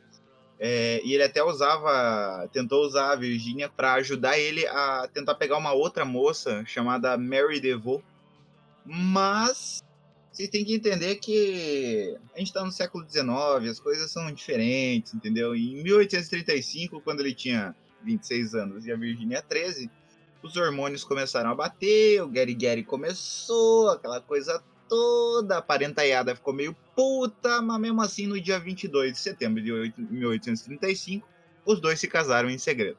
É, 0.59 1.01
e 1.05 1.13
ele 1.13 1.23
até 1.23 1.43
usava, 1.43 2.49
tentou 2.53 2.85
usar 2.85 3.13
a 3.13 3.17
Virgínia 3.17 3.69
para 3.69 3.95
ajudar 3.95 4.39
ele 4.39 4.67
a 4.69 5.09
tentar 5.13 5.35
pegar 5.35 5.57
uma 5.57 5.73
outra 5.73 6.05
moça 6.05 6.65
chamada 6.67 7.17
Mary 7.19 7.61
DeVoe. 7.61 8.03
Mas 8.85 9.83
vocês 10.31 10.49
têm 10.49 10.65
que 10.65 10.75
entender 10.75 11.17
que 11.17 12.17
a 12.35 12.39
gente 12.39 12.49
está 12.49 12.65
no 12.65 12.71
século 12.73 13.09
XIX, 13.09 13.71
as 13.71 13.81
coisas 13.81 14.11
são 14.11 14.31
diferentes, 14.33 15.15
entendeu? 15.15 15.55
Em 15.55 15.83
1835, 15.83 17.01
quando 17.01 17.21
ele 17.21 17.35
tinha 17.35 17.75
26 18.03 18.55
anos 18.55 18.87
e 18.87 18.93
a 18.93 18.97
Virgínia 18.97 19.43
13, 19.43 19.91
os 20.43 20.57
hormônios 20.57 21.05
começaram 21.05 21.51
a 21.51 21.55
bater, 21.55 22.23
o 22.23 22.29
Gary 22.29 22.55
Gary 22.55 22.85
começou, 22.85 23.91
aquela 23.91 24.21
coisa 24.21 24.63
toda, 24.89 25.59
a 25.59 25.63
parentaiada 25.63 26.35
ficou 26.35 26.53
meio 26.55 26.75
puta, 26.95 27.61
mas 27.63 27.81
mesmo 27.81 28.01
assim, 28.03 28.27
no 28.27 28.41
dia 28.41 28.59
22 28.59 29.13
de 29.13 29.19
setembro 29.19 29.63
de 29.63 29.71
1835, 30.11 31.27
os 31.67 31.81
dois 31.81 31.99
se 31.99 32.07
casaram 32.09 32.49
em 32.51 32.59
segredo. 32.59 32.99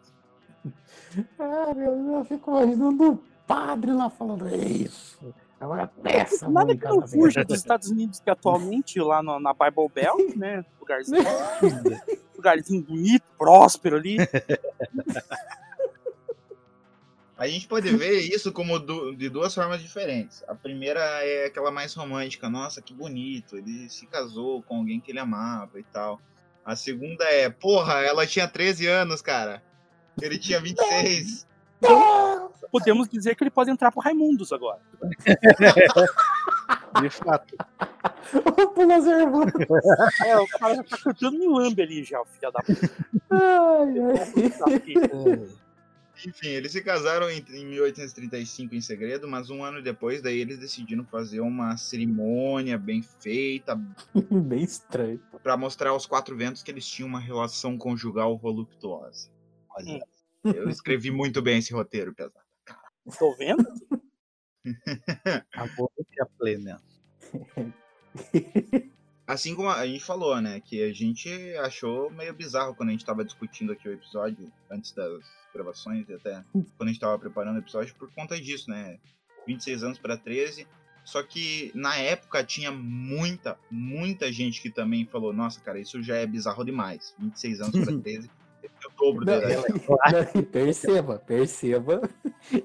Ah, 1.39 1.73
meu, 1.75 2.17
eu 2.17 2.25
fico 2.25 2.51
imaginando 2.51 3.11
o 3.13 3.23
padre 3.47 3.91
lá 3.93 4.09
falando 4.09 4.47
"É 4.47 4.55
isso. 4.57 5.33
Agora 5.59 5.87
peça, 5.87 6.49
Nada 6.49 6.75
que 6.75 6.83
não 6.83 6.99
casamento." 6.99 7.11
fuja 7.23 7.45
dos 7.45 7.57
Estados 7.57 7.89
Unidos, 7.89 8.19
que 8.19 8.29
atualmente 8.29 8.99
lá 8.99 9.23
no- 9.23 9.39
na 9.39 9.53
Bible 9.53 9.87
Belt, 9.93 10.35
né? 10.35 10.65
Lugarzinho, 10.79 11.23
lugarzinho 12.35 12.83
bonito, 12.83 13.23
próspero 13.37 13.95
ali. 13.95 14.17
A 17.37 17.47
gente 17.47 17.67
pode 17.67 17.89
ver 17.97 18.19
isso 18.21 18.51
como 18.53 18.79
du- 18.79 19.13
de 19.15 19.29
duas 19.29 19.53
formas 19.53 19.81
diferentes. 19.81 20.41
A 20.47 20.55
primeira 20.55 21.01
é 21.23 21.45
aquela 21.47 21.69
mais 21.69 21.93
romântica, 21.93 22.49
nossa, 22.49 22.81
que 22.81 22.93
bonito, 22.93 23.57
ele 23.57 23.89
se 23.89 24.05
casou 24.07 24.63
com 24.63 24.77
alguém 24.77 24.99
que 25.01 25.11
ele 25.11 25.19
amava 25.19 25.77
e 25.79 25.83
tal. 25.83 26.19
A 26.63 26.75
segunda 26.75 27.25
é, 27.25 27.49
porra, 27.49 27.95
ela 28.01 28.25
tinha 28.25 28.47
13 28.47 28.87
anos, 28.87 29.21
cara. 29.21 29.61
Ele 30.21 30.37
tinha 30.37 30.59
26. 30.61 31.45
Podemos 32.71 33.07
dizer 33.09 33.35
que 33.35 33.43
ele 33.43 33.51
pode 33.51 33.69
entrar 33.69 33.91
pro 33.91 33.99
Raimundos 34.01 34.53
agora. 34.53 34.79
De 37.01 37.09
fato. 37.09 37.53
Pula 38.73 38.95
as 38.95 39.05
irmãs. 39.05 39.51
É, 40.25 40.37
o 40.37 40.47
cara 40.47 40.75
já 40.75 40.83
tá 40.83 40.97
cantando 40.97 41.37
Milambe 41.37 41.81
ali 41.81 42.01
já, 42.03 42.21
o 42.21 42.25
filho 42.25 42.51
da 42.51 42.61
puta. 42.61 42.89
Ai, 43.29 43.99
ai. 43.99 45.45
Enfim, 46.25 46.47
eles 46.47 46.71
se 46.71 46.81
casaram 46.81 47.29
em, 47.29 47.43
em 47.49 47.65
1835 47.65 48.75
em 48.75 48.81
segredo, 48.81 49.27
mas 49.27 49.49
um 49.49 49.63
ano 49.63 49.81
depois, 49.81 50.21
daí 50.21 50.39
eles 50.39 50.57
decidiram 50.57 51.03
fazer 51.05 51.39
uma 51.39 51.75
cerimônia 51.77 52.77
bem 52.77 53.01
feita 53.01 53.75
Bem 54.31 54.63
estranho. 54.63 55.19
para 55.43 55.57
mostrar 55.57 55.89
aos 55.89 56.05
quatro 56.05 56.35
ventos 56.37 56.63
que 56.63 56.71
eles 56.71 56.87
tinham 56.87 57.09
uma 57.09 57.19
relação 57.19 57.77
conjugal 57.77 58.37
voluptuosa. 58.37 59.29
Olha, 59.69 59.99
Eu 60.43 60.69
escrevi 60.69 61.11
muito 61.11 61.41
bem 61.41 61.57
esse 61.57 61.73
roteiro, 61.73 62.13
pesado. 62.13 62.45
Tô 63.19 63.35
vendo? 63.35 63.65
amor 65.53 65.91
e 65.97 66.21
a 66.21 66.25
plena. 66.25 66.81
Assim 69.27 69.55
como 69.55 69.69
a 69.69 69.85
gente 69.87 70.03
falou, 70.03 70.39
né? 70.39 70.59
Que 70.59 70.83
a 70.83 70.93
gente 70.93 71.29
achou 71.57 72.11
meio 72.11 72.33
bizarro 72.33 72.75
quando 72.75 72.89
a 72.89 72.91
gente 72.91 73.05
tava 73.05 73.25
discutindo 73.25 73.71
aqui 73.71 73.89
o 73.89 73.93
episódio, 73.93 74.51
antes 74.69 74.91
das 74.91 75.23
gravações, 75.53 76.07
e 76.07 76.13
até 76.13 76.43
quando 76.51 76.83
a 76.83 76.87
gente 76.87 76.99
tava 76.99 77.17
preparando 77.17 77.55
o 77.55 77.59
episódio, 77.59 77.95
por 77.95 78.11
conta 78.11 78.39
disso, 78.39 78.69
né? 78.69 78.99
26 79.47 79.83
anos 79.83 79.97
para 79.97 80.17
13. 80.17 80.67
Só 81.03 81.21
que 81.21 81.71
na 81.75 81.95
época 81.97 82.43
tinha 82.43 82.71
muita, 82.71 83.57
muita 83.69 84.31
gente 84.31 84.61
que 84.61 84.69
também 84.69 85.05
falou: 85.05 85.31
Nossa, 85.31 85.59
cara, 85.59 85.79
isso 85.79 86.01
já 86.01 86.15
é 86.17 86.25
bizarro 86.25 86.63
demais. 86.63 87.15
26 87.19 87.61
anos 87.61 87.85
para 87.85 87.97
13 87.99 88.29
é 88.63 88.87
o 88.87 88.91
dobro 88.97 89.25
Não, 89.25 89.37
idade. 89.37 89.55
Não, 90.35 90.43
perceba, 90.43 91.19
perceba 91.19 92.09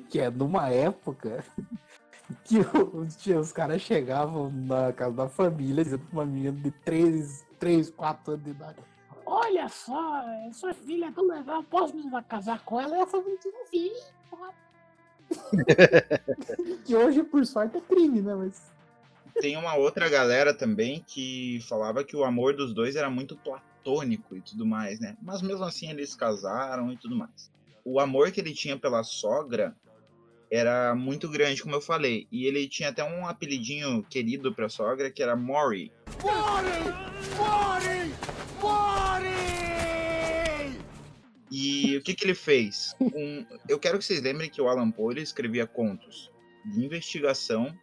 que 0.09 0.19
é 0.19 0.31
numa 0.31 0.69
época 0.69 1.45
que 2.45 2.59
os, 2.59 3.27
os 3.27 3.53
caras 3.53 3.83
chegavam 3.83 4.51
na 4.51 4.93
casa 4.93 5.15
da 5.15 5.29
família 5.29 5.85
dizendo 5.85 6.05
pra 6.07 6.21
uma 6.21 6.27
menina 6.27 6.53
de 6.53 6.71
3, 6.71 7.47
3 7.59 7.91
4 7.91 8.33
anos 8.33 8.45
de 8.45 8.51
idade. 8.51 8.79
Olha 9.27 9.69
só, 9.69 10.25
sua 10.53 10.75
filha 10.75 11.07
é 11.07 11.13
tão 11.13 11.27
legal, 11.27 11.63
posso 11.65 11.95
me 11.97 12.23
casar 12.25 12.65
com 12.65 12.81
ela? 12.81 12.97
E 12.97 13.01
a 13.01 13.07
família 13.07 13.39
disse, 13.39 13.53
sim, 13.71 13.93
pode." 14.29 14.55
que 16.85 16.97
hoje, 16.97 17.23
por 17.23 17.47
sorte, 17.47 17.77
é 17.77 17.81
crime, 17.81 18.21
né? 18.21 18.35
Mas. 18.35 18.71
Tem 19.41 19.57
uma 19.57 19.77
outra 19.77 20.09
galera 20.09 20.53
também 20.53 21.05
que 21.07 21.61
falava 21.69 22.03
que 22.03 22.17
o 22.17 22.25
amor 22.25 22.57
dos 22.57 22.75
dois 22.75 22.97
era 22.97 23.09
muito 23.09 23.37
platônico 23.37 24.37
e 24.37 24.41
tudo 24.41 24.67
mais, 24.67 24.99
né? 24.99 25.17
Mas 25.23 25.41
mesmo 25.41 25.65
assim 25.65 25.89
eles 25.89 26.15
casaram 26.15 26.93
e 26.93 26.97
tudo 26.97 27.17
mais. 27.17 27.51
O 27.85 28.01
amor 28.01 28.33
que 28.33 28.41
ele 28.41 28.53
tinha 28.53 28.77
pela 28.77 29.03
sogra 29.05 29.75
era 30.51 30.95
muito 30.95 31.29
grande, 31.29 31.63
como 31.63 31.75
eu 31.77 31.81
falei. 31.81 32.27
E 32.33 32.47
ele 32.47 32.67
tinha 32.69 32.89
até 32.89 33.05
um 33.05 33.27
apelidinho 33.27 34.03
querido 34.03 34.53
pra 34.55 34.69
sogra 34.69 35.11
que 35.11 35.23
era 35.23 35.37
Maury. 35.37 35.93
E 41.51 41.97
o 41.97 42.03
que, 42.03 42.15
que 42.15 42.25
ele 42.25 42.35
fez? 42.35 42.95
Um- 43.01 43.45
eu 43.69 43.79
quero 43.79 43.99
que 43.99 44.05
vocês 44.05 44.23
lembrem 44.23 44.49
que 44.49 44.61
o 44.61 44.69
Alan 44.69 44.91
Poe 44.91 45.21
escrevia 45.21 45.67
contos 45.67 46.31
de 46.65 46.85
investigação 46.85 47.77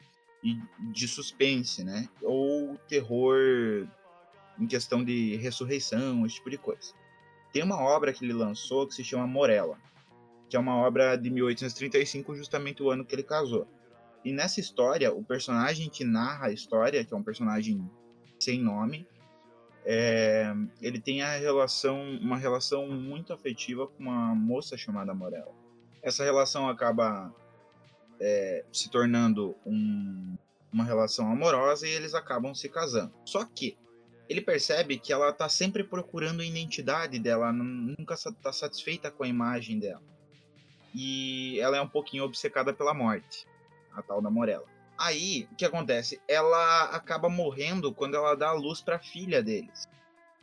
e 0.43 0.57
de 0.93 1.07
suspense, 1.07 1.83
né? 1.83 2.07
Ou 2.21 2.77
terror 2.87 3.87
em 4.59 4.65
questão 4.67 5.03
de 5.03 5.35
ressurreição, 5.35 6.25
esse 6.25 6.35
tipo 6.35 6.49
de 6.49 6.57
coisa. 6.57 6.93
Tem 7.51 7.63
uma 7.63 7.79
obra 7.81 8.13
que 8.13 8.23
ele 8.23 8.33
lançou 8.33 8.87
que 8.87 8.93
se 8.95 9.03
chama 9.03 9.27
Morella, 9.27 9.77
que 10.49 10.55
é 10.55 10.59
uma 10.59 10.75
obra 10.75 11.15
de 11.17 11.29
1835, 11.29 12.35
justamente 12.35 12.81
o 12.81 12.89
ano 12.89 13.05
que 13.05 13.13
ele 13.15 13.23
casou. 13.23 13.67
E 14.23 14.31
nessa 14.31 14.59
história, 14.59 15.13
o 15.13 15.23
personagem 15.23 15.89
que 15.89 16.03
narra 16.03 16.47
a 16.47 16.51
história, 16.51 17.03
que 17.03 17.13
é 17.13 17.17
um 17.17 17.23
personagem 17.23 17.89
sem 18.39 18.61
nome, 18.61 19.07
é, 19.85 20.53
ele 20.81 20.99
tem 20.99 21.21
a 21.21 21.37
relação, 21.37 22.01
uma 22.21 22.37
relação 22.37 22.87
muito 22.89 23.31
afetiva 23.31 23.87
com 23.87 24.03
uma 24.03 24.35
moça 24.35 24.75
chamada 24.77 25.13
Morella. 25.13 25.53
Essa 26.03 26.23
relação 26.23 26.67
acaba 26.67 27.33
é, 28.19 28.65
se 28.73 28.89
tornando 28.89 29.55
um- 29.65 30.35
uma 30.73 30.83
relação 30.83 31.31
amorosa 31.31 31.87
e 31.87 31.91
eles 31.91 32.15
acabam 32.15 32.53
se 32.55 32.67
casando. 32.67 33.13
Só 33.23 33.45
que 33.45 33.77
ele 34.27 34.41
percebe 34.41 34.97
que 34.97 35.13
ela 35.13 35.31
tá 35.31 35.47
sempre 35.47 35.83
procurando 35.83 36.41
a 36.41 36.45
identidade 36.45 37.19
dela, 37.19 37.53
nu- 37.53 37.95
nunca 37.97 38.15
está 38.15 38.51
satisfeita 38.51 39.11
com 39.11 39.23
a 39.23 39.27
imagem 39.27 39.79
dela. 39.79 40.01
E 40.93 41.59
ela 41.59 41.77
é 41.77 41.81
um 41.81 41.87
pouquinho 41.87 42.23
obcecada 42.23 42.73
pela 42.73 42.93
morte, 42.93 43.45
a 43.93 44.01
tal 44.01 44.21
da 44.21 44.29
Morella. 44.29 44.65
Aí, 44.97 45.47
o 45.51 45.55
que 45.55 45.65
acontece? 45.65 46.19
Ela 46.27 46.85
acaba 46.85 47.29
morrendo 47.29 47.93
quando 47.93 48.15
ela 48.15 48.35
dá 48.35 48.49
a 48.49 48.53
luz 48.53 48.81
para 48.81 48.95
a 48.95 48.99
filha 48.99 49.43
deles. 49.43 49.87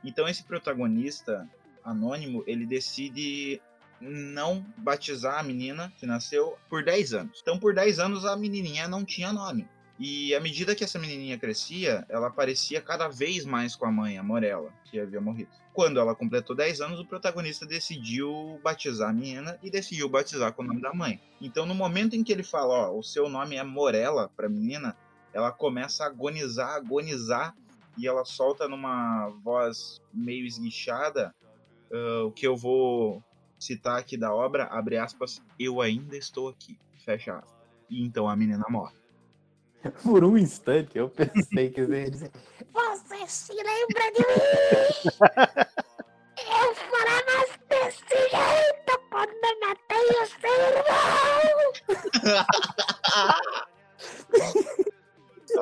Então 0.05 0.29
esse 0.29 0.45
protagonista 0.45 1.49
anônimo, 1.83 2.45
ele 2.47 2.67
decide 2.67 3.61
não 4.01 4.65
batizar 4.77 5.39
a 5.39 5.43
menina 5.43 5.93
que 5.99 6.07
nasceu 6.07 6.59
por 6.69 6.85
10 6.85 7.15
anos. 7.15 7.41
Então 7.43 7.59
por 7.59 7.75
10 7.75 7.99
anos 7.99 8.25
a 8.25 8.37
menininha 8.37 8.87
não 8.87 9.05
tinha 9.05 9.33
nome. 9.33 9.69
E 9.99 10.35
à 10.35 10.41
medida 10.41 10.75
que 10.75 10.83
essa 10.83 10.99
menininha 10.99 11.39
crescia, 11.39 12.05
ela 12.09 12.29
parecia 12.29 12.81
cada 12.81 13.09
vez 13.09 13.45
mais 13.45 13.77
com 13.77 13.87
a 13.87 13.93
mãe, 13.93 14.19
a 14.19 14.23
Morella, 14.23 14.73
que 14.85 14.99
havia 14.99 15.21
morrido. 15.21 15.51
Quando 15.73 16.01
ela 16.01 16.15
completou 16.15 16.55
10 16.55 16.81
anos, 16.81 17.01
o 17.01 17.07
protagonista 17.07 17.65
decidiu 17.65 18.61
batizar 18.63 19.11
a 19.11 19.13
menina 19.13 19.59
e 19.63 19.71
decidiu 19.71 20.09
batizar 20.09 20.53
com 20.53 20.63
o 20.63 20.67
nome 20.67 20.81
da 20.81 20.93
mãe. 20.93 21.21
Então, 21.41 21.65
no 21.65 21.75
momento 21.75 22.17
em 22.17 22.25
que 22.25 22.33
ele 22.33 22.43
fala, 22.43 22.91
ó, 22.91 22.99
o 22.99 23.03
seu 23.03 23.29
nome 23.29 23.57
é 23.57 23.63
Morella 23.63 24.31
para 24.37 24.47
a 24.47 24.51
menina, 24.51 24.97
ela 25.33 25.53
começa 25.53 26.05
a 26.05 26.09
agonizar, 26.09 26.75
agonizar, 26.75 27.55
e 27.97 28.09
ela 28.09 28.25
solta 28.25 28.69
numa 28.69 29.29
voz 29.45 30.01
meio 30.13 30.45
esguichada 30.45 31.33
ah, 31.93 32.25
o 32.25 32.33
que 32.33 32.47
eu 32.47 32.57
vou 32.57 33.23
citar 33.59 33.99
aqui 33.99 34.17
da 34.17 34.35
obra, 34.35 34.65
abre 34.65 34.99
aspas, 34.99 35.41
eu 35.59 35.81
ainda 35.81 36.17
estou 36.17 36.49
aqui, 36.49 36.77
fecha 37.05 37.37
aspas. 37.37 37.55
E 37.89 38.03
então 38.03 38.29
a 38.29 38.35
menina 38.35 38.65
morre. 38.69 38.95
Por 40.03 40.25
um 40.25 40.37
instante 40.39 40.99
eu 40.99 41.09
pensei 41.09 41.71
que 41.71 41.85
você 41.85 42.03
ia 42.03 42.11
dizer: 42.11 42.31
Você 42.73 43.27
se 43.27 43.53
lembra 43.53 44.13
de 44.13 44.21
mim? 44.21 44.41
Eu 46.37 46.75
falava 46.75 47.47
desse 47.69 48.17
jeito 48.31 48.93
quando 49.11 49.35
matei 49.61 50.09
o 50.21 50.27
seu 50.27 50.57
irmão! 50.73 51.25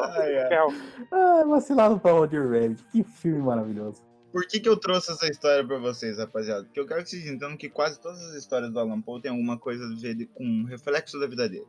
ai, 0.17 0.39
ai. 0.39 0.51
Ah, 1.11 1.45
vacilado 1.47 1.99
pra 1.99 2.13
Roger 2.13 2.49
Rabbit. 2.49 2.83
Que 2.91 3.03
filme 3.03 3.41
maravilhoso. 3.41 4.03
Por 4.33 4.47
que, 4.47 4.61
que 4.61 4.69
eu 4.69 4.79
trouxe 4.79 5.13
essa 5.13 5.27
história 5.27 5.67
pra 5.67 5.79
vocês, 5.79 6.17
rapaziada? 6.17 6.65
Porque 6.65 6.81
eu 6.81 6.87
quero 6.87 7.03
que 7.03 7.11
vocês 7.11 7.27
entendam 7.27 7.57
que 7.57 7.69
quase 7.69 8.01
todas 8.01 8.19
as 8.23 8.35
histórias 8.35 8.73
do 8.73 8.81
Alan 8.81 9.03
Poe 9.03 9.21
tem 9.21 9.31
alguma 9.31 9.59
coisa 9.59 9.85
a 9.85 10.01
ver 10.01 10.27
com 10.33 10.45
um 10.45 10.65
reflexo 10.65 11.21
da 11.21 11.27
vida 11.27 11.47
dele. 11.49 11.67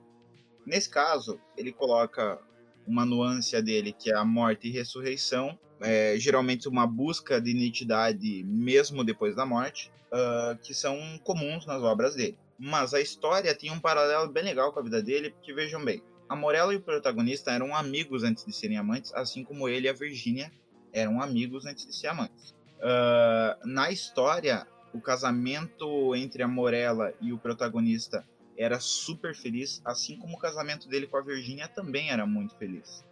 Nesse 0.65 0.89
caso, 0.89 1.39
ele 1.57 1.71
coloca 1.71 2.39
uma 2.87 3.05
nuance 3.05 3.59
dele, 3.61 3.93
que 3.93 4.11
é 4.11 4.15
a 4.15 4.25
morte 4.25 4.67
e 4.67 4.71
ressurreição, 4.71 5.57
é, 5.81 6.15
geralmente 6.17 6.67
uma 6.67 6.87
busca 6.87 7.39
de 7.39 7.51
identidade 7.51 8.43
mesmo 8.45 9.03
depois 9.03 9.35
da 9.35 9.45
morte, 9.45 9.91
ah, 10.13 10.55
que 10.61 10.75
são 10.75 10.95
comuns 11.23 11.65
nas 11.65 11.81
obras 11.81 12.15
dele. 12.15 12.37
Mas 12.57 12.93
a 12.93 13.01
história 13.01 13.53
tem 13.55 13.71
um 13.71 13.79
paralelo 13.79 14.31
bem 14.31 14.43
legal 14.43 14.71
com 14.71 14.79
a 14.79 14.83
vida 14.83 15.01
dele, 15.01 15.31
porque 15.31 15.51
vejam 15.53 15.83
bem, 15.83 16.03
a 16.29 16.35
Morella 16.35 16.71
e 16.71 16.77
o 16.77 16.81
protagonista 16.81 17.51
eram 17.51 17.75
amigos 17.75 18.23
antes 18.23 18.45
de 18.45 18.53
serem 18.53 18.77
amantes, 18.77 19.11
assim 19.15 19.43
como 19.43 19.67
ele 19.67 19.87
e 19.87 19.89
a 19.89 19.93
Virginia 19.93 20.51
eram 20.93 21.19
amigos 21.19 21.65
antes 21.65 21.87
de 21.87 21.95
ser 21.95 22.07
amantes. 22.07 22.53
Ah, 22.79 23.57
na 23.65 23.91
história, 23.91 24.67
o 24.93 25.01
casamento 25.01 26.15
entre 26.15 26.43
a 26.43 26.47
Morella 26.47 27.11
e 27.19 27.33
o 27.33 27.39
protagonista 27.39 28.23
era 28.57 28.79
super 28.79 29.35
feliz, 29.35 29.81
assim 29.83 30.17
como 30.17 30.35
o 30.35 30.39
casamento 30.39 30.87
dele 30.87 31.07
com 31.07 31.17
a 31.17 31.21
Virginia 31.21 31.67
também 31.67 32.09
era 32.09 32.25
muito 32.25 32.55
feliz. 32.57 33.03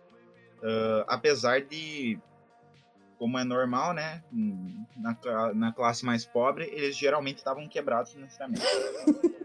Ah, 0.64 1.06
apesar 1.08 1.62
de, 1.62 2.20
como 3.18 3.38
é 3.38 3.44
normal, 3.44 3.94
né, 3.94 4.24
na, 4.98 5.54
na 5.54 5.74
classe 5.74 6.06
mais 6.06 6.26
pobre, 6.26 6.66
eles 6.72 6.96
geralmente 6.96 7.38
estavam 7.38 7.68
quebrados 7.68 8.14
financeiramente. 8.14 8.64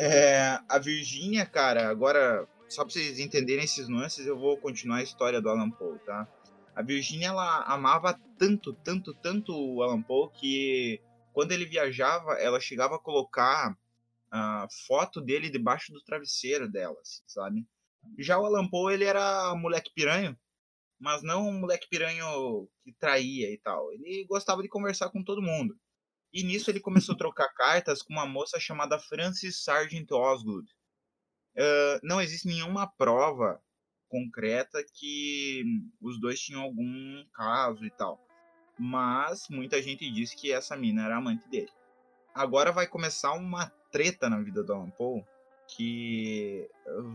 É, 0.00 0.60
a 0.68 0.78
Virginia, 0.78 1.44
cara, 1.44 1.88
agora, 1.88 2.46
só 2.68 2.84
pra 2.84 2.92
vocês 2.92 3.18
entenderem 3.18 3.64
esses 3.64 3.88
nuances, 3.88 4.24
eu 4.28 4.38
vou 4.38 4.56
continuar 4.56 4.98
a 4.98 5.02
história 5.02 5.40
do 5.40 5.50
Alan 5.50 5.72
Poe, 5.72 5.98
tá? 6.06 6.24
A 6.72 6.82
Virginia, 6.82 7.30
ela 7.30 7.64
amava 7.64 8.16
tanto, 8.38 8.72
tanto, 8.74 9.12
tanto 9.12 9.52
o 9.52 9.82
Alan 9.82 10.00
Poe 10.00 10.30
que 10.30 11.00
quando 11.32 11.50
ele 11.50 11.64
viajava, 11.66 12.34
ela 12.34 12.60
chegava 12.60 12.94
a 12.94 13.00
colocar 13.00 13.76
a 14.30 14.66
foto 14.86 15.20
dele 15.20 15.50
debaixo 15.50 15.92
do 15.92 16.02
travesseiro 16.02 16.70
dela, 16.70 16.96
assim, 17.00 17.22
sabe? 17.26 17.66
Já 18.18 18.38
o 18.38 18.44
Alan 18.44 18.68
Poe, 18.68 18.94
ele 18.94 19.04
era 19.04 19.54
moleque 19.54 19.90
piranho, 19.94 20.38
mas 20.98 21.22
não 21.22 21.48
um 21.48 21.60
moleque 21.60 21.88
piranho 21.88 22.68
que 22.82 22.92
traía 22.92 23.52
e 23.52 23.58
tal. 23.58 23.92
Ele 23.92 24.24
gostava 24.26 24.62
de 24.62 24.68
conversar 24.68 25.10
com 25.10 25.22
todo 25.22 25.42
mundo. 25.42 25.78
E 26.32 26.42
nisso 26.42 26.70
ele 26.70 26.80
começou 26.80 27.14
a 27.14 27.18
trocar 27.18 27.48
cartas 27.54 28.02
com 28.02 28.12
uma 28.12 28.26
moça 28.26 28.58
chamada 28.60 28.98
Frances 28.98 29.62
Sargent 29.62 30.10
Osgood. 30.10 30.68
Ah, 31.58 32.00
não 32.02 32.20
existe 32.20 32.46
nenhuma 32.46 32.86
prova 32.86 33.60
concreta 34.08 34.82
que 34.94 35.64
os 36.00 36.18
dois 36.20 36.40
tinham 36.40 36.62
algum 36.62 37.24
caso 37.34 37.84
e 37.84 37.90
tal. 37.90 38.18
Mas 38.78 39.48
muita 39.50 39.82
gente 39.82 40.08
diz 40.10 40.32
que 40.32 40.52
essa 40.52 40.76
mina 40.76 41.04
era 41.04 41.16
amante 41.16 41.48
dele. 41.48 41.70
Agora 42.32 42.70
vai 42.70 42.86
começar 42.86 43.32
uma 43.32 43.72
treta 43.90 44.28
na 44.28 44.40
vida 44.40 44.62
do 44.62 44.72
Alan 44.72 44.90
Poe 44.90 45.24
que 45.68 46.68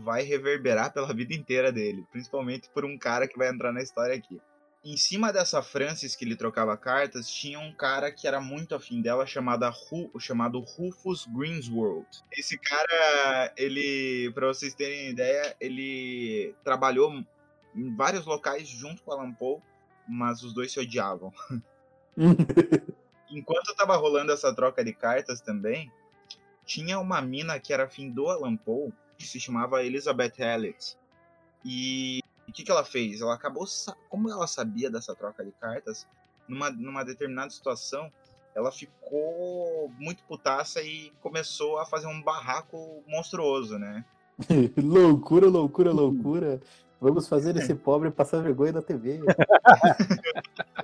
vai 0.04 0.22
reverberar 0.22 0.92
pela 0.92 1.12
vida 1.12 1.34
inteira 1.34 1.72
dele, 1.72 2.06
principalmente 2.12 2.70
por 2.70 2.84
um 2.84 2.96
cara 2.96 3.26
que 3.26 3.36
vai 3.36 3.48
entrar 3.48 3.72
na 3.72 3.82
história 3.82 4.14
aqui. 4.14 4.40
Em 4.84 4.96
cima 4.96 5.32
dessa 5.32 5.62
Francis 5.62 6.14
que 6.14 6.24
ele 6.24 6.36
trocava 6.36 6.76
cartas, 6.76 7.28
tinha 7.28 7.58
um 7.58 7.74
cara 7.74 8.12
que 8.12 8.28
era 8.28 8.40
muito 8.40 8.74
afim 8.74 9.00
dela, 9.00 9.26
chamada 9.26 9.68
Ru, 9.70 10.10
chamado 10.20 10.60
Rufus 10.60 11.26
Greensworld. 11.26 12.06
Esse 12.30 12.58
cara, 12.58 13.52
ele, 13.56 14.30
pra 14.34 14.46
vocês 14.46 14.74
terem 14.74 15.08
ideia, 15.08 15.56
ele 15.58 16.54
trabalhou 16.62 17.24
em 17.74 17.96
vários 17.96 18.26
locais 18.26 18.68
junto 18.68 19.02
com 19.02 19.12
Alan 19.12 19.32
Poe, 19.32 19.60
mas 20.06 20.42
os 20.42 20.52
dois 20.52 20.70
se 20.70 20.78
odiavam. 20.78 21.32
Enquanto 23.30 23.74
tava 23.74 23.96
rolando 23.96 24.32
essa 24.32 24.54
troca 24.54 24.84
de 24.84 24.92
cartas 24.92 25.40
também, 25.40 25.90
tinha 26.64 26.98
uma 26.98 27.20
mina 27.20 27.58
que 27.58 27.72
era 27.72 27.84
afim 27.84 28.10
do 28.10 28.28
Alan 28.28 28.56
Poe, 28.56 28.92
que 29.18 29.26
se 29.26 29.38
chamava 29.38 29.84
Elizabeth 29.84 30.34
Elliot. 30.38 30.96
E 31.64 32.20
o 32.48 32.52
que, 32.52 32.62
que 32.62 32.70
ela 32.70 32.84
fez? 32.84 33.20
Ela 33.20 33.34
acabou, 33.34 33.64
como 34.08 34.30
ela 34.30 34.46
sabia 34.46 34.90
dessa 34.90 35.14
troca 35.14 35.44
de 35.44 35.52
cartas, 35.52 36.06
numa, 36.48 36.70
numa 36.70 37.04
determinada 37.04 37.50
situação, 37.50 38.12
ela 38.54 38.70
ficou 38.70 39.90
muito 39.98 40.22
putaça 40.24 40.82
e 40.82 41.10
começou 41.20 41.78
a 41.78 41.86
fazer 41.86 42.06
um 42.06 42.22
barraco 42.22 43.02
monstruoso, 43.06 43.78
né? 43.78 44.04
loucura, 44.76 45.48
loucura, 45.48 45.92
loucura. 45.92 46.60
Vamos 47.00 47.28
fazer 47.28 47.56
esse 47.56 47.74
pobre 47.76 48.10
passar 48.10 48.42
vergonha 48.42 48.72
na 48.72 48.82
TV. 48.82 49.20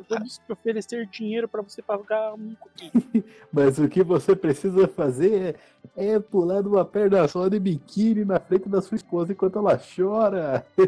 Vamos 0.09 0.39
te 0.39 0.53
oferecer 0.53 1.07
dinheiro 1.07 1.49
pra 1.49 1.63
você 1.63 1.81
pagar 1.83 2.35
um 2.35 2.55
aqui. 2.67 3.25
Mas 3.53 3.79
o 3.79 3.89
que 3.89 4.03
você 4.03 4.35
precisa 4.37 4.89
fazer 4.89 5.57
é, 5.97 6.15
é 6.15 6.21
pular 6.21 6.63
numa 6.63 6.85
perna 6.85 7.27
só 7.29 7.49
de 7.49 7.59
biquíni 7.59 8.25
na 8.25 8.39
frente 8.41 8.69
da 8.69 8.83
sua 8.83 8.97
esposa 8.97 9.33
enquanto 9.33 9.59
ela 9.59 9.79
chora. 9.79 10.67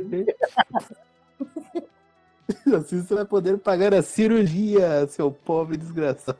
Assim 2.76 3.00
você 3.00 3.14
vai 3.14 3.24
poder 3.24 3.56
pagar 3.58 3.94
a 3.94 4.02
cirurgia, 4.02 5.06
seu 5.06 5.30
pobre 5.30 5.76
desgraçado. 5.76 6.38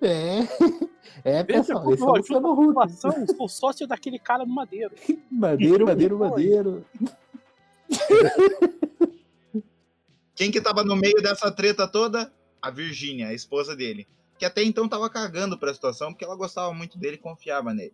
É, 0.00 0.38
é 1.24 1.42
Veja 1.42 1.60
pessoal, 1.60 1.82
como 1.82 1.94
esse 1.94 2.02
é 2.02 2.06
eu 2.06 2.10
o 2.10 2.16
Luciano 2.16 2.70
Huck. 2.70 3.36
sou 3.36 3.48
sócio 3.48 3.86
daquele 3.86 4.18
cara 4.18 4.44
no 4.44 4.54
Madeiro. 4.54 4.94
Madeiro, 5.30 5.86
madeiro, 5.86 6.18
madeiro. 6.18 6.84
Quem 10.34 10.50
que 10.50 10.60
tava 10.60 10.82
no 10.84 10.96
meio 10.96 11.20
dessa 11.22 11.50
treta 11.50 11.86
toda? 11.86 12.32
A 12.62 12.70
Virginia, 12.70 13.28
a 13.28 13.34
esposa 13.34 13.76
dele. 13.76 14.06
Que 14.38 14.44
até 14.44 14.62
então 14.62 14.88
tava 14.88 15.10
cagando 15.10 15.58
pra 15.58 15.74
situação, 15.74 16.12
porque 16.12 16.24
ela 16.24 16.36
gostava 16.36 16.72
muito 16.72 16.98
dele 16.98 17.16
e 17.16 17.18
confiava 17.18 17.74
nele. 17.74 17.92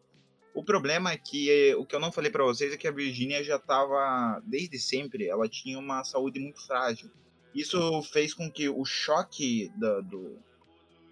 O 0.55 0.63
problema 0.65 1.11
é 1.13 1.17
que, 1.19 1.75
o 1.75 1.85
que 1.85 1.95
eu 1.95 2.01
não 2.01 2.13
falei 2.13 2.31
pra 2.31 2.45
vocês 2.45 2.73
é 2.73 2.77
que 2.77 2.87
a 2.89 2.93
Virginia 2.93 3.43
já 3.43 3.59
tava, 3.59 4.41
desde 4.47 4.79
sempre, 4.79 5.29
ela 5.29 5.49
tinha 5.49 5.79
uma 5.79 6.03
saúde 6.05 6.39
muito 6.41 6.65
frágil. 6.67 7.11
Isso 7.55 8.03
fez 8.05 8.33
com 8.33 8.51
que 8.51 8.69
o 8.69 8.85
choque 8.85 9.71
da- 9.77 10.01
do, 10.01 10.39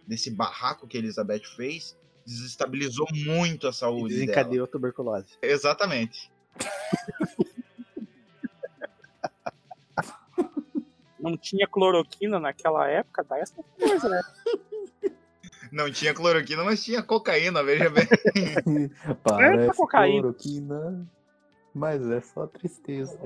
desse 0.06 0.30
barraco 0.30 0.86
que 0.86 0.96
a 0.96 1.00
Elizabeth 1.00 1.42
fez 1.56 1.96
desestabilizou 2.26 3.06
muito 3.12 3.66
a 3.66 3.70
E 3.70 3.74
saúde 3.74 4.14
dela. 4.14 4.20
desencadeou 4.26 4.64
a 4.64 4.68
tuberculose. 4.68 5.36
Exatamente. 5.42 6.30
Não 11.18 11.36
tinha 11.38 11.66
cloroquina 11.66 12.38
naquela 12.38 12.86
época, 12.88 13.24
dá 13.24 13.38
essa 13.38 13.62
coisa, 13.78 14.08
né? 14.08 14.20
Não 15.72 15.90
tinha 15.90 16.14
cloroquina, 16.14 16.62
mas 16.62 16.84
tinha 16.84 17.02
cocaína, 17.02 17.62
veja 17.64 17.90
bem. 17.90 18.06
Parece 19.24 19.76
cocaína. 19.76 20.20
cloroquina, 20.22 21.08
mas 21.74 22.08
é 22.10 22.20
só 22.20 22.46
tristeza. 22.46 23.18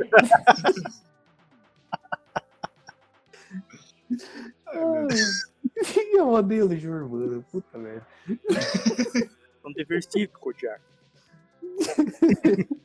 Eu 6.13 6.29
odeio 6.29 6.67
Legião 6.67 6.95
Urbana, 6.95 7.45
puta 7.51 7.79
merda. 7.79 8.07
Não 9.63 9.73
diversifica, 9.73 10.39
Kodiak. 10.39 10.81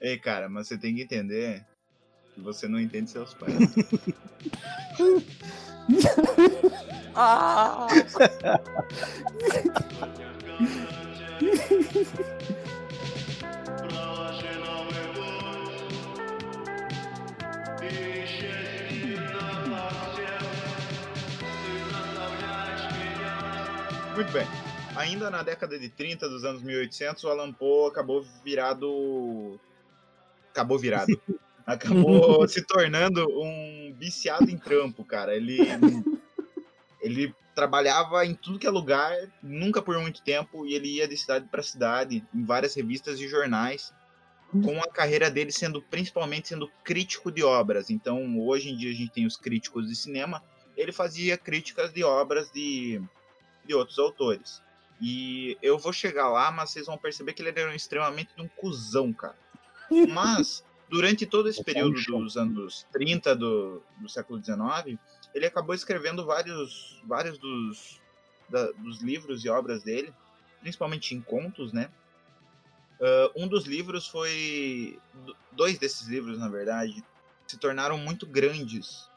Ei, 0.00 0.18
cara, 0.18 0.48
mas 0.48 0.68
você 0.68 0.78
tem 0.78 0.94
que 0.94 1.02
entender 1.02 1.66
que 2.34 2.40
você 2.40 2.66
não 2.66 2.80
entende 2.80 3.10
seus 3.10 3.34
pais. 3.34 3.52
Ah! 7.14 7.86
Muito 24.14 24.30
bem. 24.30 24.46
Ainda 24.94 25.30
na 25.30 25.42
década 25.42 25.78
de 25.78 25.88
30 25.88 26.28
dos 26.28 26.44
anos 26.44 26.62
1800, 26.62 27.24
o 27.24 27.28
Alan 27.28 27.52
Poe 27.52 27.88
acabou 27.88 28.24
virado. 28.44 29.58
Acabou 30.50 30.78
virado. 30.78 31.06
Acabou 31.64 32.46
se 32.48 32.60
tornando 32.62 33.24
um 33.40 33.94
viciado 33.96 34.50
em 34.50 34.58
trampo, 34.58 35.04
cara. 35.04 35.34
Ele. 35.34 35.58
Ele 37.00 37.34
trabalhava 37.54 38.24
em 38.24 38.34
tudo 38.34 38.58
que 38.58 38.66
é 38.66 38.70
lugar, 38.70 39.12
nunca 39.42 39.82
por 39.82 39.98
muito 39.98 40.22
tempo, 40.22 40.66
e 40.66 40.74
ele 40.74 40.96
ia 40.96 41.06
de 41.06 41.16
cidade 41.16 41.46
para 41.50 41.62
cidade, 41.62 42.24
em 42.34 42.44
várias 42.44 42.74
revistas 42.74 43.20
e 43.20 43.28
jornais, 43.28 43.92
com 44.64 44.80
a 44.80 44.88
carreira 44.88 45.30
dele 45.30 45.52
sendo 45.52 45.82
principalmente 45.82 46.48
sendo 46.48 46.70
crítico 46.82 47.30
de 47.30 47.42
obras. 47.42 47.90
Então, 47.90 48.38
hoje 48.40 48.70
em 48.70 48.76
dia 48.76 48.90
a 48.90 48.94
gente 48.94 49.12
tem 49.12 49.26
os 49.26 49.36
críticos 49.36 49.88
de 49.88 49.96
cinema, 49.96 50.42
ele 50.76 50.92
fazia 50.92 51.36
críticas 51.36 51.92
de 51.92 52.02
obras 52.02 52.50
de 52.50 53.02
de 53.64 53.74
outros 53.74 53.98
autores. 53.98 54.62
E 55.00 55.56
eu 55.60 55.78
vou 55.78 55.92
chegar 55.92 56.28
lá, 56.28 56.50
mas 56.50 56.70
vocês 56.70 56.86
vão 56.86 56.96
perceber 56.98 57.32
que 57.32 57.42
ele 57.42 57.48
era 57.48 57.74
extremamente 57.74 58.30
um 58.38 58.48
cuzão, 58.48 59.12
cara. 59.12 59.36
Mas, 60.08 60.64
durante 60.88 61.26
todo 61.26 61.48
esse 61.48 61.62
período 61.64 61.94
dos 62.22 62.36
anos 62.36 62.86
30 62.92 63.34
do, 63.36 63.82
do 63.98 64.08
século 64.08 64.42
XIX, 64.42 64.98
ele 65.34 65.46
acabou 65.46 65.74
escrevendo 65.74 66.24
vários, 66.24 67.00
vários 67.06 67.36
dos, 67.38 68.00
da- 68.48 68.70
dos 68.72 69.02
livros 69.02 69.44
e 69.44 69.48
obras 69.48 69.82
dele, 69.82 70.12
principalmente 70.60 71.14
em 71.14 71.20
contos, 71.20 71.72
né? 71.72 71.90
Ah, 73.00 73.30
um 73.36 73.48
dos 73.48 73.64
livros 73.64 74.06
foi. 74.06 74.98
do- 75.12 75.36
Dois 75.52 75.78
desses 75.78 76.06
livros, 76.06 76.38
na 76.38 76.48
verdade, 76.48 77.04
se 77.46 77.58
tornaram 77.58 77.98
muito 77.98 78.26
grandes 78.26 79.08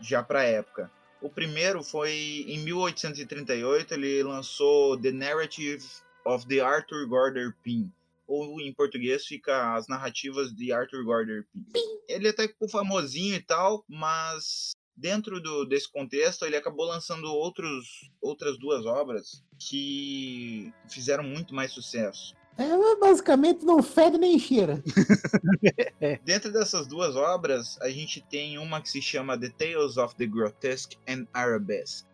já 0.00 0.22
para 0.22 0.40
a 0.40 0.44
época. 0.44 0.90
O 1.22 1.30
primeiro 1.30 1.84
foi 1.84 2.44
em 2.48 2.58
1838, 2.64 3.94
ele 3.94 4.24
lançou 4.24 5.00
The 5.00 5.12
Narrative 5.12 5.84
of 6.24 6.46
the 6.48 6.60
Arthur 6.60 7.06
Gordon 7.06 7.52
Pym, 7.62 7.92
ou 8.26 8.60
em 8.60 8.72
português 8.72 9.24
fica 9.24 9.74
As 9.76 9.86
Narrativas 9.86 10.52
de 10.52 10.72
Arthur 10.72 11.04
Gordon 11.04 11.44
Pym. 11.52 11.64
Ele 12.08 12.28
até 12.28 12.48
ficou 12.48 12.68
famosinho 12.68 13.36
e 13.36 13.40
tal, 13.40 13.84
mas 13.88 14.72
dentro 14.96 15.40
do, 15.40 15.64
desse 15.64 15.90
contexto 15.90 16.44
ele 16.44 16.56
acabou 16.56 16.86
lançando 16.86 17.26
outros, 17.26 18.10
outras 18.20 18.58
duas 18.58 18.84
obras 18.84 19.44
que 19.58 20.72
fizeram 20.88 21.22
muito 21.22 21.54
mais 21.54 21.70
sucesso. 21.70 22.34
É, 22.58 22.96
basicamente 22.96 23.64
não 23.64 23.82
fede 23.82 24.18
nem 24.18 24.38
cheira. 24.38 24.82
Dentro 26.24 26.52
dessas 26.52 26.86
duas 26.86 27.16
obras, 27.16 27.78
a 27.80 27.88
gente 27.88 28.20
tem 28.20 28.58
uma 28.58 28.80
que 28.80 28.90
se 28.90 29.00
chama 29.00 29.38
The 29.38 29.48
Tales 29.48 29.96
of 29.96 30.14
the 30.16 30.26
Grotesque 30.26 30.98
and 31.08 31.26
Arabesque. 31.32 32.06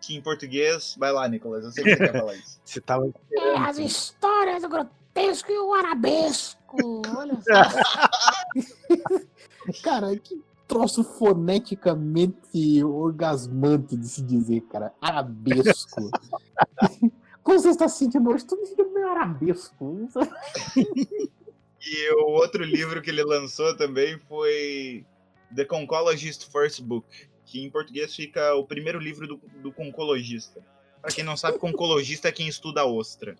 Que 0.00 0.14
em 0.16 0.20
português. 0.20 0.94
Vai 0.98 1.12
lá, 1.12 1.26
Nicolas, 1.28 1.64
eu 1.64 1.70
sei 1.70 1.84
que 1.84 1.90
você 1.90 1.96
quer 1.96 2.12
falar 2.12 2.34
isso. 2.34 2.60
Você 2.64 2.80
tava 2.80 3.12
É, 3.32 3.56
as 3.58 3.78
histórias 3.78 4.62
do 4.62 4.68
grotesco 4.68 5.52
e 5.52 5.58
o 5.58 5.72
arabesco. 5.74 7.02
Olha 7.16 7.38
só. 7.40 7.52
cara, 9.82 10.16
que 10.16 10.42
troço 10.66 11.04
foneticamente 11.04 12.82
orgasmante 12.82 13.96
de 13.96 14.08
se 14.08 14.22
dizer, 14.22 14.62
cara. 14.62 14.92
Arabesco. 15.00 16.10
Como 17.42 17.58
você 17.58 17.70
está 17.70 17.88
se 17.88 17.98
sentindo 17.98 18.30
hoje? 18.30 18.44
Me 18.52 18.66
sentindo 18.66 18.90
meio 18.92 19.08
arabesco. 19.08 20.08
E 21.84 22.14
o 22.14 22.30
outro 22.30 22.62
livro 22.62 23.02
que 23.02 23.10
ele 23.10 23.24
lançou 23.24 23.76
também 23.76 24.16
foi 24.16 25.04
The 25.54 25.64
Concologist 25.64 26.48
First 26.50 26.80
Book, 26.80 27.06
que 27.44 27.64
em 27.64 27.68
português 27.68 28.14
fica 28.14 28.54
o 28.54 28.64
primeiro 28.64 29.00
livro 29.00 29.26
do, 29.26 29.40
do 29.60 29.72
concologista. 29.72 30.64
Pra 31.00 31.10
quem 31.10 31.24
não 31.24 31.36
sabe, 31.36 31.58
concologista 31.58 32.28
é 32.28 32.32
quem 32.32 32.46
estuda 32.46 32.82
a 32.82 32.86
ostra. 32.86 33.36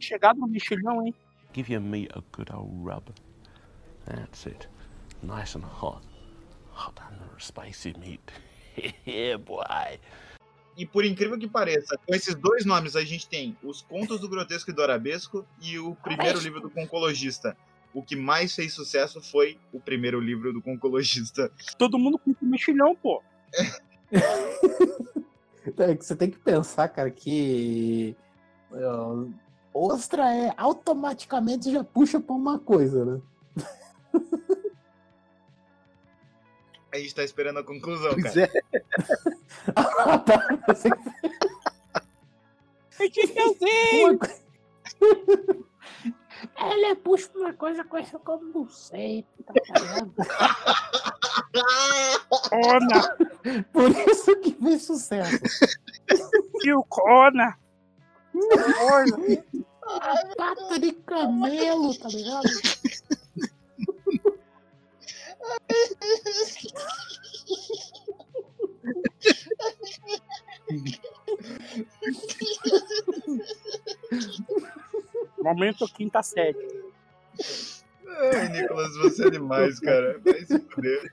Chegado 0.00 0.40
no 0.40 0.48
mexilhão, 0.48 1.06
hein? 1.06 1.14
Give 1.54 1.72
your 1.72 1.80
meat 1.82 2.10
a 2.16 2.22
good 2.36 2.52
old 2.52 2.74
rub. 2.82 3.12
That's 4.04 4.46
it. 4.46 4.68
Nice 5.22 5.56
and 5.56 5.64
hot. 5.64 6.04
Hot 6.72 7.00
and 7.00 7.38
spicy 7.38 7.94
meat. 7.98 8.20
yeah, 9.06 9.38
boy. 9.38 9.62
E 10.78 10.86
por 10.86 11.04
incrível 11.04 11.36
que 11.36 11.48
pareça, 11.48 11.98
com 12.06 12.14
esses 12.14 12.36
dois 12.36 12.64
nomes 12.64 12.94
a 12.94 13.04
gente 13.04 13.28
tem 13.28 13.58
os 13.64 13.82
Contos 13.82 14.20
do 14.20 14.28
Grotesco 14.28 14.70
e 14.70 14.72
do 14.72 14.80
Arabesco 14.80 15.44
e 15.60 15.76
o 15.76 15.96
primeiro 15.96 16.38
livro 16.38 16.60
do 16.60 16.70
Concologista. 16.70 17.56
O 17.92 18.00
que 18.00 18.14
mais 18.14 18.54
fez 18.54 18.74
sucesso 18.74 19.20
foi 19.20 19.58
o 19.72 19.80
primeiro 19.80 20.20
livro 20.20 20.52
do 20.52 20.62
Concologista. 20.62 21.50
Todo 21.76 21.98
mundo 21.98 22.16
curte 22.16 22.44
mexilhão, 22.44 22.94
pô. 22.94 23.20
É 25.76 25.94
que 25.94 26.04
você 26.04 26.16
tem 26.16 26.30
que 26.30 26.38
pensar, 26.38 26.88
cara, 26.88 27.10
que. 27.10 28.16
ó, 28.72 29.26
ostra 29.74 30.34
é 30.34 30.54
automaticamente 30.56 31.70
já 31.70 31.84
puxa 31.84 32.18
pra 32.18 32.34
uma 32.34 32.58
coisa, 32.58 33.04
né? 33.04 33.20
A 36.92 36.96
gente 36.98 37.14
tá 37.14 37.22
esperando 37.22 37.58
a 37.58 37.64
conclusão, 37.64 38.12
Pois 38.12 38.34
cara. 38.34 38.50
é. 38.54 38.62
Ah, 39.76 40.18
tá. 40.18 40.58
Você- 40.68 40.88
uma 44.04 44.18
coi- 44.18 44.40
Ela 46.56 46.96
puxa 46.96 47.28
pra 47.28 47.40
uma 47.40 47.52
coisa 47.52 47.84
com 47.84 47.96
essa 47.98 48.18
como 48.18 48.52
buceta, 48.52 49.26
tá? 49.46 49.54
Cona, 52.48 53.16
Por 53.72 53.90
isso 53.90 54.36
que 54.40 54.52
fez 54.54 54.82
sucesso. 54.82 55.38
tio 56.60 56.84
Cona. 56.88 57.58
Cona. 58.32 59.44
A 59.90 60.34
pata 60.36 60.78
de 60.78 60.92
camelo, 60.92 61.96
tá 61.98 62.08
ligado? 62.08 62.48
Momento 75.42 75.88
quinta 75.88 76.22
série. 76.22 76.56
Ai, 78.08 78.48
Nicolas, 78.48 78.96
você 78.96 79.26
é 79.26 79.30
demais, 79.30 79.78
cara. 79.80 80.20
Vai 80.24 80.44
se 80.44 80.58
fuder. 80.58 81.10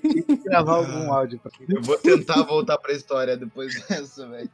Tinha 0.00 0.22
que 0.22 0.36
gravar 0.36 0.76
algum 0.76 1.12
áudio 1.12 1.38
pra 1.40 1.50
Eu 1.68 1.82
vou 1.82 1.98
tentar 1.98 2.42
voltar 2.42 2.78
pra 2.78 2.92
história 2.92 3.36
depois 3.36 3.74
dessa, 3.88 4.26
velho. 4.28 4.50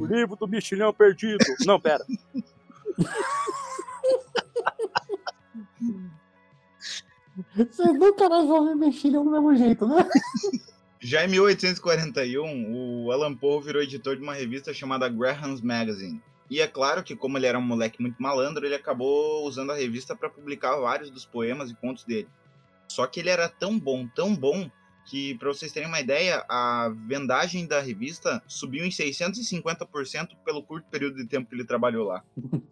O 0.00 0.06
livro 0.06 0.36
do 0.36 0.48
mexilhão 0.48 0.92
perdido. 0.92 1.44
Não, 1.66 1.80
pera. 1.80 2.04
Vocês 7.54 7.98
nunca 7.98 8.28
mais 8.28 8.46
vão 8.46 8.66
ver 8.66 8.74
mexilhão 8.74 9.24
do 9.24 9.30
mesmo 9.30 9.56
jeito, 9.56 9.86
né? 9.86 10.06
Já 11.00 11.24
em 11.24 11.28
1841, 11.28 13.04
o 13.04 13.10
Alan 13.10 13.34
Poe 13.34 13.62
virou 13.62 13.82
editor 13.82 14.16
de 14.16 14.22
uma 14.22 14.34
revista 14.34 14.72
chamada 14.72 15.08
Graham's 15.08 15.60
Magazine. 15.60 16.22
E 16.48 16.60
é 16.60 16.66
claro 16.68 17.02
que, 17.02 17.16
como 17.16 17.38
ele 17.38 17.46
era 17.46 17.58
um 17.58 17.62
moleque 17.62 18.00
muito 18.00 18.22
malandro, 18.22 18.64
ele 18.64 18.74
acabou 18.74 19.44
usando 19.46 19.72
a 19.72 19.74
revista 19.74 20.14
para 20.14 20.30
publicar 20.30 20.76
vários 20.76 21.10
dos 21.10 21.24
poemas 21.24 21.70
e 21.70 21.74
contos 21.74 22.04
dele. 22.04 22.28
Só 22.86 23.06
que 23.06 23.18
ele 23.18 23.30
era 23.30 23.48
tão 23.48 23.78
bom, 23.78 24.06
tão 24.06 24.36
bom, 24.36 24.70
que, 25.04 25.34
para 25.38 25.48
vocês 25.48 25.72
terem 25.72 25.88
uma 25.88 26.00
ideia, 26.00 26.44
a 26.48 26.92
vendagem 27.06 27.66
da 27.66 27.80
revista 27.80 28.42
subiu 28.46 28.84
em 28.84 28.90
650% 28.90 30.36
pelo 30.44 30.62
curto 30.62 30.88
período 30.88 31.16
de 31.16 31.26
tempo 31.26 31.48
que 31.48 31.54
ele 31.54 31.64
trabalhou 31.64 32.06
lá. 32.06 32.22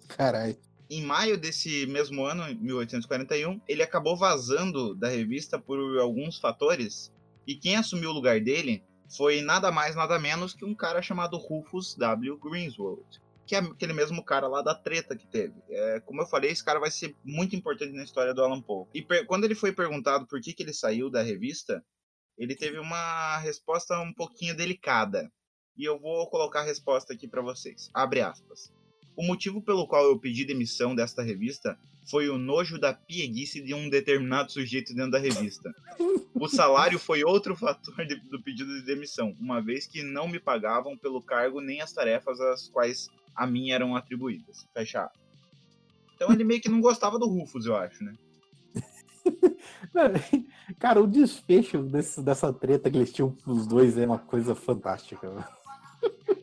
Caralho. 0.08 0.56
Em 0.91 1.05
maio 1.05 1.38
desse 1.38 1.86
mesmo 1.86 2.24
ano, 2.24 2.43
em 2.49 2.57
1841, 2.57 3.61
ele 3.68 3.80
acabou 3.80 4.16
vazando 4.16 4.93
da 4.93 5.09
revista 5.09 5.57
por 5.57 5.78
alguns 6.01 6.36
fatores, 6.36 7.12
e 7.47 7.55
quem 7.55 7.76
assumiu 7.76 8.11
o 8.11 8.12
lugar 8.12 8.41
dele 8.41 8.82
foi 9.16 9.41
nada 9.41 9.70
mais, 9.70 9.95
nada 9.95 10.18
menos 10.18 10.53
que 10.53 10.64
um 10.64 10.74
cara 10.74 11.01
chamado 11.01 11.36
Rufus 11.36 11.95
W. 11.95 12.36
Greenswald, 12.38 13.22
que 13.47 13.55
é 13.55 13.59
aquele 13.59 13.93
mesmo 13.93 14.24
cara 14.24 14.49
lá 14.49 14.62
da 14.62 14.74
treta 14.74 15.16
que 15.16 15.28
teve. 15.28 15.55
É, 15.68 16.01
como 16.01 16.22
eu 16.22 16.26
falei, 16.26 16.51
esse 16.51 16.64
cara 16.64 16.80
vai 16.80 16.91
ser 16.91 17.14
muito 17.24 17.55
importante 17.55 17.93
na 17.93 18.03
história 18.03 18.34
do 18.34 18.43
Alan 18.43 18.61
Poe. 18.61 18.88
E 18.93 19.01
quando 19.26 19.45
ele 19.45 19.55
foi 19.55 19.72
perguntado 19.72 20.26
por 20.26 20.41
que, 20.41 20.53
que 20.53 20.64
ele 20.64 20.74
saiu 20.74 21.09
da 21.09 21.22
revista, 21.22 21.84
ele 22.36 22.57
teve 22.57 22.80
uma 22.80 23.38
resposta 23.38 23.97
um 24.01 24.12
pouquinho 24.12 24.57
delicada. 24.57 25.30
E 25.76 25.84
eu 25.84 26.01
vou 26.01 26.28
colocar 26.28 26.62
a 26.62 26.64
resposta 26.64 27.12
aqui 27.12 27.28
para 27.28 27.43
vocês. 27.43 27.88
Abre 27.95 28.22
aspas. 28.22 28.72
O 29.20 29.26
motivo 29.26 29.60
pelo 29.60 29.86
qual 29.86 30.02
eu 30.06 30.18
pedi 30.18 30.46
demissão 30.46 30.94
desta 30.94 31.22
revista 31.22 31.78
foi 32.08 32.30
o 32.30 32.38
nojo 32.38 32.78
da 32.78 32.94
pieguice 32.94 33.60
de 33.60 33.74
um 33.74 33.90
determinado 33.90 34.50
sujeito 34.50 34.94
dentro 34.94 35.10
da 35.10 35.18
revista. 35.18 35.70
O 36.34 36.48
salário 36.48 36.98
foi 36.98 37.22
outro 37.22 37.54
fator 37.54 38.06
de- 38.06 38.14
do 38.30 38.42
pedido 38.42 38.72
de 38.74 38.80
demissão, 38.86 39.36
uma 39.38 39.60
vez 39.60 39.86
que 39.86 40.02
não 40.02 40.26
me 40.26 40.40
pagavam 40.40 40.96
pelo 40.96 41.20
cargo 41.20 41.60
nem 41.60 41.82
as 41.82 41.92
tarefas 41.92 42.40
às 42.40 42.66
quais 42.68 43.10
a 43.36 43.46
mim 43.46 43.72
eram 43.72 43.94
atribuídas. 43.94 44.66
Fecha. 44.72 45.02
aspas. 45.04 45.20
Então 46.14 46.32
ele 46.32 46.42
meio 46.42 46.62
que 46.62 46.70
não 46.70 46.80
gostava 46.80 47.18
do 47.18 47.26
Rufus, 47.28 47.66
eu 47.66 47.76
acho, 47.76 48.02
né? 48.02 48.14
Cara, 50.78 50.98
o 51.02 51.06
desfecho 51.06 51.82
desse- 51.82 52.22
dessa 52.22 52.50
treta 52.54 52.90
que 52.90 52.96
eles 52.96 53.12
tinham 53.12 53.36
os 53.46 53.66
dois 53.66 53.98
é 53.98 54.06
uma 54.06 54.18
coisa 54.18 54.54
fantástica. 54.54 55.46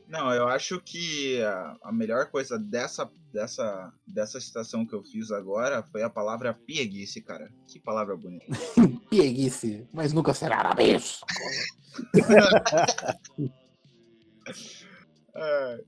Não, 0.08 0.34
eu 0.34 0.48
acho 0.48 0.80
que 0.80 1.42
a, 1.42 1.76
a 1.84 1.92
melhor 1.92 2.28
coisa 2.28 2.58
dessa, 2.58 3.10
dessa, 3.34 3.92
dessa 4.08 4.40
citação 4.40 4.86
que 4.86 4.94
eu 4.94 5.04
fiz 5.04 5.32
agora 5.32 5.84
foi 5.84 6.02
a 6.02 6.10
palavra 6.10 6.54
pieguice, 6.54 7.22
cara. 7.22 7.52
Que 7.68 7.80
palavra 7.80 8.16
bonita. 8.16 8.46
Pieguice, 9.10 9.88
mas 9.94 10.14
nunca 10.14 10.34
será 10.34 10.60
arabesco. 10.60 11.26
É, 15.40 15.84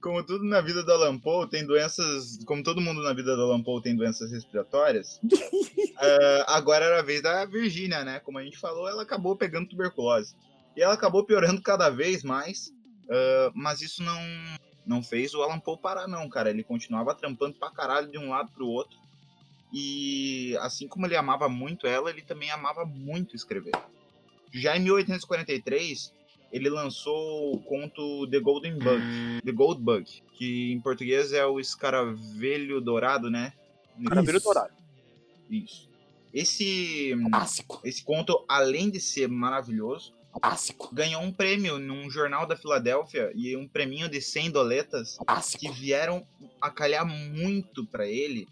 como 0.00 0.22
tudo 0.22 0.44
na 0.44 0.60
vida 0.60 0.82
do 0.82 0.92
Alan 0.92 1.18
Poe 1.18 1.48
tem 1.48 1.66
doenças. 1.66 2.38
Como 2.44 2.62
todo 2.62 2.80
mundo 2.80 3.02
na 3.02 3.12
vida 3.12 3.36
do 3.36 3.42
Alan 3.42 3.62
Poe 3.62 3.82
tem 3.82 3.96
doenças 3.96 4.30
respiratórias. 4.30 5.20
é, 6.00 6.44
agora 6.48 6.84
era 6.84 6.98
a 7.00 7.02
vez 7.02 7.22
da 7.22 7.44
Virgínia, 7.44 8.04
né? 8.04 8.20
Como 8.20 8.38
a 8.38 8.44
gente 8.44 8.58
falou, 8.58 8.88
ela 8.88 9.02
acabou 9.02 9.36
pegando 9.36 9.68
tuberculose. 9.68 10.34
E 10.76 10.82
ela 10.82 10.94
acabou 10.94 11.24
piorando 11.24 11.62
cada 11.62 11.90
vez 11.90 12.22
mais, 12.22 12.72
uh, 13.10 13.52
mas 13.54 13.82
isso 13.82 14.02
não, 14.02 14.20
não 14.86 15.02
fez 15.02 15.34
o 15.34 15.42
Alan 15.42 15.58
Poe 15.58 15.78
parar, 15.78 16.06
não, 16.06 16.28
cara. 16.28 16.50
Ele 16.50 16.64
continuava 16.64 17.14
trampando 17.14 17.58
pra 17.58 17.70
caralho 17.70 18.10
de 18.10 18.18
um 18.18 18.30
lado 18.30 18.50
pro 18.52 18.66
outro. 18.66 18.98
E 19.72 20.56
assim 20.60 20.88
como 20.88 21.06
ele 21.06 21.16
amava 21.16 21.48
muito 21.48 21.86
ela, 21.86 22.10
ele 22.10 22.22
também 22.22 22.50
amava 22.50 22.84
muito 22.84 23.36
escrever. 23.36 23.72
Já 24.52 24.76
em 24.76 24.80
1843, 24.80 26.12
ele 26.52 26.68
lançou 26.68 27.54
o 27.54 27.60
conto 27.60 28.26
The 28.28 28.40
Golden 28.40 28.78
Bug, 28.78 29.02
The 29.44 29.52
Gold 29.52 29.80
Bug, 29.80 30.22
que 30.36 30.72
em 30.72 30.80
português 30.80 31.32
é 31.32 31.46
o 31.46 31.60
escaravelho 31.60 32.80
dourado, 32.80 33.30
né? 33.30 33.52
Caravelho 34.08 34.38
Isso. 34.38 34.44
dourado. 34.44 34.74
Isso. 35.48 35.88
Esse, 36.32 37.12
Clássico, 37.30 37.80
esse 37.84 38.04
conto, 38.04 38.44
além 38.48 38.90
de 38.90 39.00
ser 39.00 39.28
maravilhoso, 39.28 40.14
clássico, 40.30 40.94
ganhou 40.94 41.22
um 41.22 41.32
prêmio 41.32 41.78
num 41.78 42.10
jornal 42.10 42.46
da 42.46 42.56
Filadélfia 42.56 43.32
e 43.34 43.56
um 43.56 43.66
preminho 43.66 44.08
de 44.08 44.20
100 44.20 44.50
doletas 44.50 45.18
que 45.58 45.70
vieram 45.70 46.26
a 46.60 46.70
calhar 46.70 47.06
muito 47.06 47.84
pra 47.86 48.06
ele, 48.06 48.48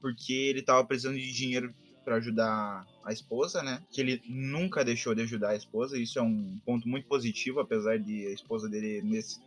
porque 0.00 0.32
ele 0.32 0.62
tava 0.62 0.84
precisando 0.84 1.16
de 1.16 1.32
dinheiro 1.32 1.74
pra 2.04 2.16
ajudar 2.16 2.86
a 3.04 3.12
esposa, 3.12 3.62
né? 3.62 3.82
Que 3.90 4.00
ele 4.00 4.22
nunca 4.26 4.84
deixou 4.84 5.14
de 5.14 5.22
ajudar 5.22 5.50
a 5.50 5.56
esposa, 5.56 5.98
isso 5.98 6.18
é 6.18 6.22
um 6.22 6.58
ponto 6.64 6.88
muito 6.88 7.06
positivo, 7.06 7.60
apesar 7.60 7.98
de 7.98 8.26
a 8.26 8.30
esposa 8.30 8.68
dele 8.68 9.02
nesse, 9.02 9.38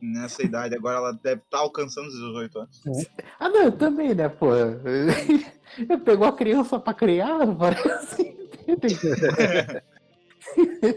nessa 0.00 0.42
idade 0.42 0.76
agora 0.76 0.98
ela 0.98 1.12
deve 1.12 1.42
estar 1.42 1.58
alcançando 1.58 2.08
os 2.08 2.14
18 2.14 2.58
anos. 2.58 2.80
Ah, 3.40 3.48
não, 3.48 3.64
eu 3.64 3.72
também, 3.72 4.14
né, 4.14 4.28
pô? 4.28 4.48
Eu 5.88 5.98
pegou 5.98 6.28
a 6.28 6.32
criança 6.32 6.78
pra 6.78 6.94
criar, 6.94 7.44
parece. 7.58 8.36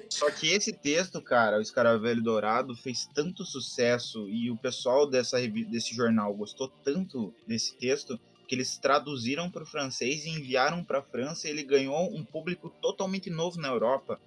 Só 0.09 0.29
que 0.31 0.47
esse 0.47 0.73
texto, 0.73 1.21
cara, 1.21 1.57
o 1.57 1.61
Escaravelho 1.61 2.21
Dourado, 2.21 2.75
fez 2.75 3.07
tanto 3.13 3.45
sucesso 3.45 4.27
e 4.29 4.51
o 4.51 4.57
pessoal 4.57 5.09
dessa, 5.09 5.39
desse 5.47 5.95
jornal 5.95 6.33
gostou 6.33 6.67
tanto 6.83 7.33
desse 7.47 7.75
texto 7.77 8.19
que 8.47 8.55
eles 8.55 8.77
traduziram 8.77 9.51
para 9.51 9.63
o 9.63 9.67
francês 9.67 10.25
e 10.25 10.29
enviaram 10.29 10.83
para 10.83 10.99
a 10.99 11.03
França. 11.03 11.47
E 11.47 11.51
ele 11.51 11.63
ganhou 11.63 12.13
um 12.13 12.23
público 12.23 12.69
totalmente 12.81 13.29
novo 13.29 13.59
na 13.59 13.67
Europa, 13.67 14.19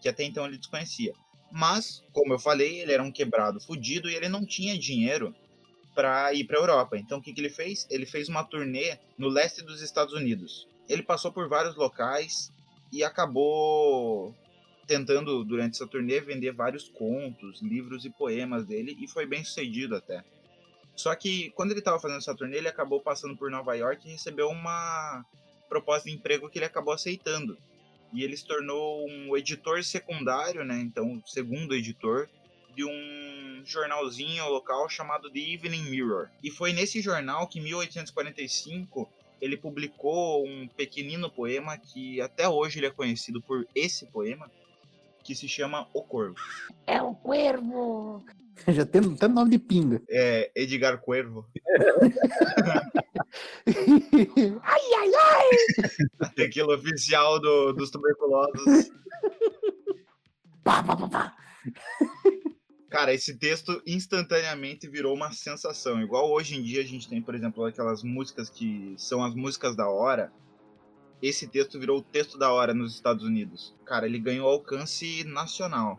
que 0.00 0.08
até 0.08 0.24
então 0.24 0.46
ele 0.46 0.58
desconhecia. 0.58 1.12
Mas, 1.52 2.02
como 2.12 2.32
eu 2.32 2.38
falei, 2.38 2.80
ele 2.80 2.92
era 2.92 3.02
um 3.02 3.12
quebrado 3.12 3.60
fudido 3.60 4.10
e 4.10 4.14
ele 4.14 4.28
não 4.28 4.44
tinha 4.44 4.78
dinheiro 4.78 5.34
para 5.94 6.32
ir 6.34 6.44
para 6.44 6.58
a 6.58 6.60
Europa. 6.60 6.98
Então, 6.98 7.18
o 7.18 7.22
que, 7.22 7.32
que 7.32 7.40
ele 7.40 7.50
fez? 7.50 7.86
Ele 7.90 8.04
fez 8.04 8.28
uma 8.28 8.44
turnê 8.44 8.98
no 9.16 9.28
leste 9.28 9.62
dos 9.62 9.80
Estados 9.80 10.12
Unidos. 10.12 10.66
Ele 10.88 11.02
passou 11.02 11.32
por 11.32 11.48
vários 11.48 11.76
locais 11.76 12.52
e 12.92 13.02
acabou 13.02 14.34
tentando, 14.86 15.44
durante 15.44 15.74
essa 15.74 15.86
turnê, 15.86 16.20
vender 16.20 16.52
vários 16.52 16.88
contos, 16.88 17.60
livros 17.60 18.04
e 18.04 18.10
poemas 18.10 18.64
dele, 18.64 18.96
e 19.00 19.08
foi 19.08 19.26
bem 19.26 19.44
sucedido 19.44 19.96
até. 19.96 20.24
Só 20.94 21.14
que 21.14 21.50
quando 21.50 21.72
ele 21.72 21.80
estava 21.80 22.00
fazendo 22.00 22.18
essa 22.18 22.34
turnê, 22.34 22.56
ele 22.56 22.68
acabou 22.68 23.00
passando 23.00 23.36
por 23.36 23.50
Nova 23.50 23.74
York 23.74 24.06
e 24.06 24.12
recebeu 24.12 24.48
uma 24.48 25.24
proposta 25.68 26.08
de 26.08 26.14
emprego 26.14 26.48
que 26.48 26.58
ele 26.58 26.64
acabou 26.64 26.94
aceitando. 26.94 27.58
E 28.12 28.22
ele 28.22 28.36
se 28.36 28.46
tornou 28.46 29.06
um 29.06 29.36
editor 29.36 29.82
secundário, 29.84 30.64
né? 30.64 30.80
Então, 30.80 31.22
segundo 31.26 31.74
editor 31.74 32.28
de 32.74 32.84
um 32.84 33.62
jornalzinho 33.64 34.48
local 34.48 34.88
chamado 34.88 35.30
The 35.30 35.38
Evening 35.38 35.90
Mirror. 35.90 36.28
E 36.42 36.50
foi 36.50 36.72
nesse 36.72 37.00
jornal 37.02 37.48
que, 37.48 37.58
em 37.58 37.62
1845, 37.62 39.10
ele 39.40 39.56
publicou 39.56 40.46
um 40.46 40.68
pequenino 40.68 41.30
poema 41.30 41.76
que 41.76 42.20
até 42.20 42.48
hoje 42.48 42.78
ele 42.78 42.86
é 42.86 42.90
conhecido 42.90 43.40
por 43.42 43.66
esse 43.74 44.06
poema, 44.06 44.50
que 45.26 45.34
se 45.34 45.48
chama 45.48 45.88
O 45.92 46.02
Corvo. 46.02 46.36
É 46.86 47.02
o 47.02 47.14
Cuervo! 47.14 48.24
Já 48.68 48.86
tem 48.86 49.02
até 49.12 49.28
nome 49.28 49.50
de 49.50 49.58
pinga. 49.58 50.00
É 50.08 50.50
Edgar 50.56 50.98
Cuervo. 51.00 51.44
ai, 54.62 54.80
ai, 54.98 55.10
ai! 55.14 56.30
Tequila 56.34 56.74
oficial 56.76 57.40
do- 57.40 57.72
dos 57.72 57.90
tuberculosos. 57.90 58.90
Pá, 60.64 60.82
pá, 60.82 60.96
pá, 60.96 61.08
pá. 61.08 61.36
Cara, 62.88 63.12
esse 63.12 63.36
texto 63.36 63.82
instantaneamente 63.86 64.88
virou 64.88 65.14
uma 65.14 65.30
sensação. 65.32 66.00
Igual 66.00 66.30
hoje 66.32 66.56
em 66.56 66.62
dia 66.62 66.80
a 66.80 66.84
gente 66.84 67.08
tem, 67.08 67.20
por 67.20 67.34
exemplo, 67.34 67.64
aquelas 67.64 68.02
músicas 68.02 68.48
que 68.48 68.94
são 68.96 69.22
as 69.24 69.34
músicas 69.34 69.76
da 69.76 69.88
hora. 69.88 70.32
Esse 71.26 71.46
texto 71.48 71.78
virou 71.80 71.98
o 71.98 72.02
texto 72.02 72.38
da 72.38 72.52
hora 72.52 72.72
nos 72.72 72.94
Estados 72.94 73.24
Unidos. 73.24 73.74
Cara, 73.84 74.06
ele 74.06 74.18
ganhou 74.18 74.48
alcance 74.48 75.24
nacional. 75.24 75.98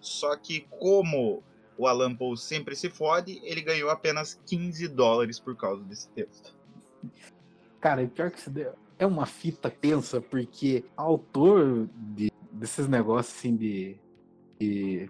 Só 0.00 0.36
que 0.36 0.66
como 0.70 1.42
o 1.76 1.86
Alan 1.86 2.14
Poe 2.14 2.36
sempre 2.36 2.76
se 2.76 2.88
fode, 2.88 3.40
ele 3.42 3.60
ganhou 3.60 3.90
apenas 3.90 4.40
15 4.46 4.86
dólares 4.88 5.40
por 5.40 5.56
causa 5.56 5.82
desse 5.84 6.08
texto. 6.10 6.54
Cara, 7.80 8.02
e 8.02 8.08
pior 8.08 8.30
que 8.30 8.38
isso 8.38 8.50
é 8.98 9.06
uma 9.06 9.26
fita 9.26 9.70
tensa, 9.70 10.20
porque 10.20 10.84
autor 10.96 11.88
de- 12.14 12.32
desses 12.52 12.86
negócios 12.88 13.36
assim 13.36 13.56
de. 13.56 13.96
de- 14.60 15.08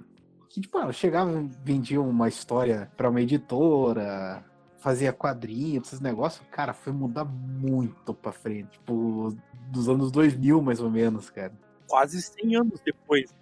que, 0.50 0.62
tipo, 0.62 0.78
ah, 0.78 0.90
chegava 0.92 1.30
e 1.42 1.48
vendia 1.62 2.00
uma 2.00 2.26
história 2.28 2.90
pra 2.96 3.10
uma 3.10 3.20
editora, 3.20 4.42
fazia 4.78 5.12
quadrinhos, 5.12 5.88
esses 5.88 6.00
negócios, 6.00 6.46
cara, 6.50 6.72
foi 6.72 6.92
mudar 6.92 7.24
muito 7.24 8.14
pra 8.14 8.32
frente. 8.32 8.70
Tipo, 8.72 9.36
dos 9.68 9.88
anos 9.88 10.10
2000, 10.10 10.62
mais 10.62 10.80
ou 10.80 10.90
menos, 10.90 11.30
cara. 11.30 11.52
Quase 11.86 12.20
100 12.22 12.56
anos 12.56 12.80
depois. 12.80 13.34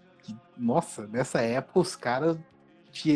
Nossa, 0.56 1.06
nessa 1.06 1.40
época 1.40 1.78
os 1.80 1.94
caras. 1.94 2.36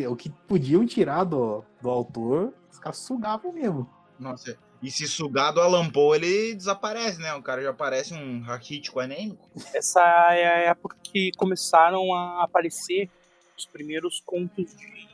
O 0.09 0.15
que 0.15 0.29
podiam 0.47 0.85
tirar 0.85 1.25
do, 1.25 1.65
do 1.81 1.89
autor, 1.89 2.53
os 2.71 2.79
caras 2.79 2.99
sugavam 2.99 3.51
mesmo. 3.51 3.89
Nossa, 4.19 4.59
e 4.83 4.91
se 4.91 5.07
sugar 5.07 5.53
do 5.53 5.61
Alan 5.61 5.91
Poe, 5.91 6.17
ele 6.17 6.55
desaparece, 6.55 7.19
né? 7.19 7.35
O 7.35 7.43
cara 7.43 7.63
já 7.63 7.73
parece 7.73 8.15
um 8.15 8.41
raquítico 8.41 9.01
anêmico. 9.01 9.51
Essa 9.75 10.01
é 10.35 10.47
a 10.47 10.71
época 10.71 10.97
que 11.03 11.31
começaram 11.37 12.15
a 12.15 12.45
aparecer 12.45 13.11
os 13.57 13.67
primeiros 13.67 14.21
contos 14.25 14.75
de 14.75 15.10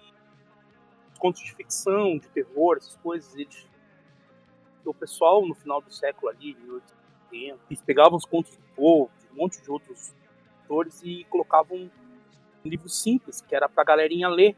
contos 1.18 1.42
de 1.42 1.54
ficção, 1.54 2.18
de 2.18 2.28
terror, 2.28 2.76
essas 2.76 2.96
coisas. 2.96 3.34
Eles, 3.34 3.66
o 4.84 4.94
pessoal 4.94 5.46
no 5.46 5.54
final 5.54 5.80
do 5.80 5.92
século 5.92 6.28
ali, 6.28 6.54
1870, 6.54 7.60
eles 7.68 7.82
pegavam 7.82 8.16
os 8.16 8.24
contos 8.24 8.56
do 8.56 8.62
Poe, 8.74 9.08
de 9.20 9.32
um 9.32 9.42
monte 9.42 9.60
de 9.60 9.70
outros 9.70 10.14
autores 10.62 11.02
e 11.02 11.24
colocavam 11.24 11.90
um 12.64 12.68
livro 12.68 12.88
simples, 12.88 13.40
que 13.40 13.54
era 13.54 13.68
pra 13.68 13.84
galerinha 13.84 14.28
ler. 14.28 14.56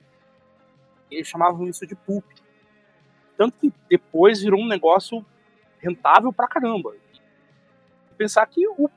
Eles 1.10 1.26
chamavam 1.26 1.66
isso 1.68 1.86
de 1.86 1.94
pulp. 1.94 2.24
Tanto 3.36 3.58
que 3.58 3.72
depois 3.88 4.42
virou 4.42 4.60
um 4.60 4.66
negócio 4.66 5.24
rentável 5.78 6.32
pra 6.32 6.48
caramba. 6.48 6.94
Pensar 8.16 8.44
que 8.46 8.66
o 8.66 8.90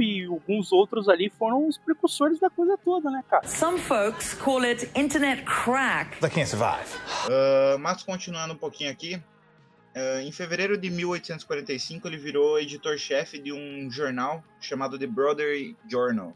E 0.00 0.24
alguns 0.26 0.70
outros 0.70 1.08
ali 1.08 1.28
foram 1.28 1.66
os 1.66 1.76
precursores 1.76 2.38
da 2.38 2.48
coisa 2.48 2.78
toda, 2.78 3.10
né, 3.10 3.24
cara? 3.28 3.46
Some 3.48 3.78
folks 3.78 4.34
call 4.34 4.62
it 4.64 4.88
internet 4.94 5.42
crack. 5.44 6.20
They 6.20 6.30
can't 6.30 6.48
survive. 6.48 6.88
Ah, 7.28 7.76
mas 7.78 8.02
continuando 8.02 8.54
um 8.54 8.58
pouquinho 8.58 8.90
aqui, 8.90 9.20
ah, 9.94 10.22
em 10.22 10.30
fevereiro 10.30 10.78
de 10.78 10.88
1845 10.90 12.06
ele 12.06 12.16
virou 12.16 12.60
editor-chefe 12.60 13.38
de 13.38 13.52
um 13.52 13.90
jornal 13.90 14.44
chamado 14.60 14.98
The 14.98 15.06
Brother 15.06 15.74
Journal. 15.90 16.32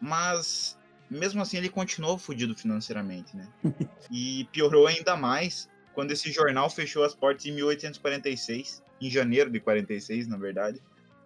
Mas 0.00 0.76
mesmo 1.08 1.42
assim 1.42 1.58
ele 1.58 1.68
continuou 1.68 2.18
fudido 2.18 2.54
financeiramente, 2.56 3.36
né? 3.36 3.46
E 4.10 4.44
piorou 4.52 4.86
ainda 4.86 5.16
mais 5.16 5.70
quando 5.94 6.10
esse 6.10 6.30
jornal 6.32 6.68
fechou 6.68 7.04
as 7.04 7.14
portas 7.14 7.46
em 7.46 7.52
1846, 7.52 8.82
em 9.00 9.10
janeiro 9.10 9.50
de 9.50 9.60
46, 9.60 10.26
na 10.26 10.36
verdade, 10.36 10.80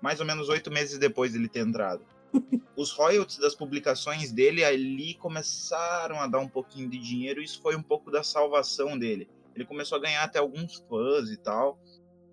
mais 0.06 0.20
ou 0.20 0.26
menos 0.26 0.48
oito 0.48 0.70
meses 0.70 1.00
depois 1.00 1.32
dele 1.32 1.48
ter 1.48 1.66
entrado. 1.66 2.00
Os 2.76 2.92
royalties 2.92 3.38
das 3.38 3.56
publicações 3.56 4.30
dele 4.30 4.62
ali 4.62 5.14
começaram 5.14 6.20
a 6.20 6.28
dar 6.28 6.38
um 6.38 6.46
pouquinho 6.46 6.88
de 6.88 6.96
dinheiro, 6.96 7.40
e 7.40 7.44
isso 7.44 7.60
foi 7.60 7.74
um 7.74 7.82
pouco 7.82 8.08
da 8.08 8.22
salvação 8.22 8.96
dele. 8.96 9.28
Ele 9.52 9.64
começou 9.64 9.98
a 9.98 10.00
ganhar 10.00 10.22
até 10.22 10.38
alguns 10.38 10.76
fãs 10.88 11.28
e 11.28 11.36
tal, 11.36 11.76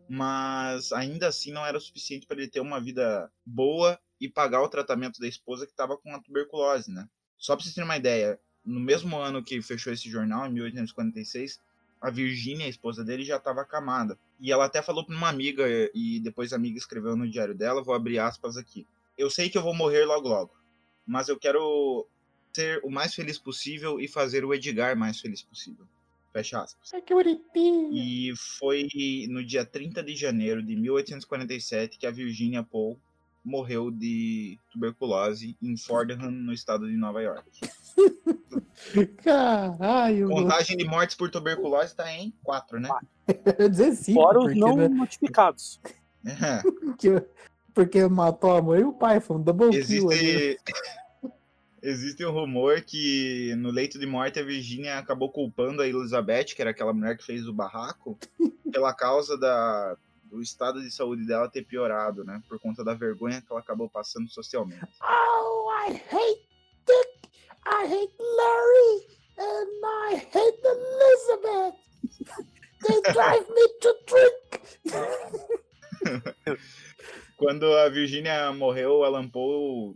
mas 0.08 0.92
ainda 0.92 1.30
assim 1.30 1.52
não 1.52 1.66
era 1.66 1.80
suficiente 1.80 2.28
para 2.28 2.38
ele 2.38 2.48
ter 2.48 2.60
uma 2.60 2.80
vida 2.80 3.28
boa 3.44 4.00
e 4.22 4.30
pagar 4.30 4.62
o 4.62 4.70
tratamento 4.70 5.20
da 5.20 5.28
esposa 5.28 5.66
que 5.66 5.72
estava 5.72 5.98
com 5.98 6.14
a 6.14 6.22
tuberculose, 6.22 6.92
né? 6.92 7.10
Só 7.40 7.56
para 7.56 7.64
vocês 7.64 7.74
terem 7.74 7.90
uma 7.90 7.98
ideia, 7.98 8.40
no 8.64 8.80
mesmo 8.80 9.18
ano 9.18 9.44
que 9.44 9.60
fechou 9.64 9.92
esse 9.92 10.08
jornal, 10.12 10.46
em 10.46 10.54
1846, 10.54 11.60
a 12.04 12.10
Virginia, 12.10 12.66
a 12.66 12.70
esposa 12.70 13.02
dele, 13.02 13.24
já 13.24 13.38
estava 13.38 13.62
acamada. 13.62 14.20
E 14.38 14.52
ela 14.52 14.66
até 14.66 14.82
falou 14.82 15.06
para 15.06 15.16
uma 15.16 15.30
amiga, 15.30 15.66
e 15.96 16.20
depois 16.20 16.52
a 16.52 16.58
amiga 16.58 16.78
escreveu 16.78 17.16
no 17.16 17.30
diário 17.30 17.56
dela, 17.56 17.82
vou 17.82 17.96
abrir 17.96 18.20
aspas 18.20 18.58
aqui. 18.58 18.86
Eu 19.18 19.30
sei 19.30 19.50
que 19.50 19.58
eu 19.58 19.62
vou 19.62 19.74
morrer 19.74 20.04
logo 20.04 20.28
logo, 20.28 20.54
mas 21.08 21.30
eu 21.30 21.40
quero 21.40 22.06
ser 22.54 22.82
o 22.84 22.92
mais 22.92 23.16
feliz 23.16 23.40
possível 23.40 24.02
e 24.02 24.08
fazer 24.10 24.44
o 24.44 24.54
Edgar 24.54 24.98
mais 24.98 25.22
feliz 25.22 25.42
possível. 25.42 25.88
Fecha 26.34 26.62
aspas. 26.62 26.94
Ai, 26.94 27.02
que 27.02 27.14
bonitinho. 27.14 27.94
E 27.94 28.34
foi 28.60 28.90
no 29.30 29.42
dia 29.46 29.64
30 29.64 30.04
de 30.04 30.14
janeiro 30.14 30.62
de 30.62 30.76
1847 30.76 31.98
que 31.98 32.06
a 32.06 32.12
Virginia 32.12 32.64
Poe 32.64 32.98
morreu 33.44 33.92
de 33.92 34.58
tuberculose 34.72 35.58
em 35.62 35.76
Fordham, 35.76 36.32
no 36.32 36.54
estado 36.54 36.88
de 36.88 36.96
Nova 36.96 37.22
York. 37.22 37.50
Caralho. 39.24 40.30
Contagem 40.30 40.78
de 40.78 40.86
mortes 40.86 41.16
por 41.16 41.30
tuberculose 41.30 41.88
está 41.88 42.12
em 42.12 42.34
4, 42.44 42.80
né? 42.80 42.90
Eu 43.28 43.64
ia 43.66 43.70
dizer 43.70 43.96
cinco, 43.96 44.22
Fora 44.22 44.40
os 44.40 44.56
não 44.56 44.76
né, 44.76 44.88
notificados. 44.88 45.80
É. 46.26 46.62
porque, 46.62 47.26
porque 47.74 48.08
matou 48.08 48.56
a 48.56 48.62
mãe 48.62 48.82
e 48.82 48.84
o 48.84 48.94
pai, 48.94 49.20
foi 49.20 49.38
um 49.38 49.42
double 49.42 49.70
kill 49.70 50.10
ali. 50.10 50.20
Existe, 50.20 50.60
existe 51.82 52.26
um 52.26 52.32
rumor 52.32 52.82
que 52.82 53.54
no 53.58 53.70
leito 53.70 54.00
de 54.00 54.06
morte 54.06 54.40
a 54.40 54.44
Virginia 54.44 54.98
acabou 54.98 55.30
culpando 55.30 55.82
a 55.82 55.88
Elizabeth, 55.88 56.56
que 56.56 56.62
era 56.62 56.72
aquela 56.72 56.94
mulher 56.94 57.18
que 57.18 57.26
fez 57.26 57.48
o 57.48 57.54
barraco, 57.54 58.18
pela 58.72 58.94
causa 58.94 59.38
da, 59.38 59.98
do 60.34 60.42
estado 60.42 60.82
de 60.82 60.90
saúde 60.90 61.28
dela 61.28 61.48
ter 61.48 61.64
piorado, 61.64 62.24
né? 62.24 62.42
Por 62.50 62.60
conta 62.60 62.84
da 62.84 62.96
vergonha 62.96 63.40
que 63.40 63.52
ela 63.52 63.60
acabou 63.60 63.88
passando 63.88 64.28
socialmente. 64.30 64.82
Oh, 65.00 65.70
I 65.70 65.94
hate 66.12 66.48
Dick, 66.88 67.30
I 67.68 67.86
hate 67.86 68.16
Larry, 68.20 69.06
and 69.38 69.86
I 69.86 70.16
hate 70.34 70.60
Elizabeth. 70.66 71.76
They 72.82 73.00
drive 73.14 73.48
me 73.48 73.68
to 73.82 73.96
drink. 74.08 74.34
Quando 77.38 77.72
a 77.78 77.88
Virginia 77.90 78.52
morreu, 78.54 78.98
o 78.98 79.04
Alan 79.04 79.30
Poe, 79.30 79.96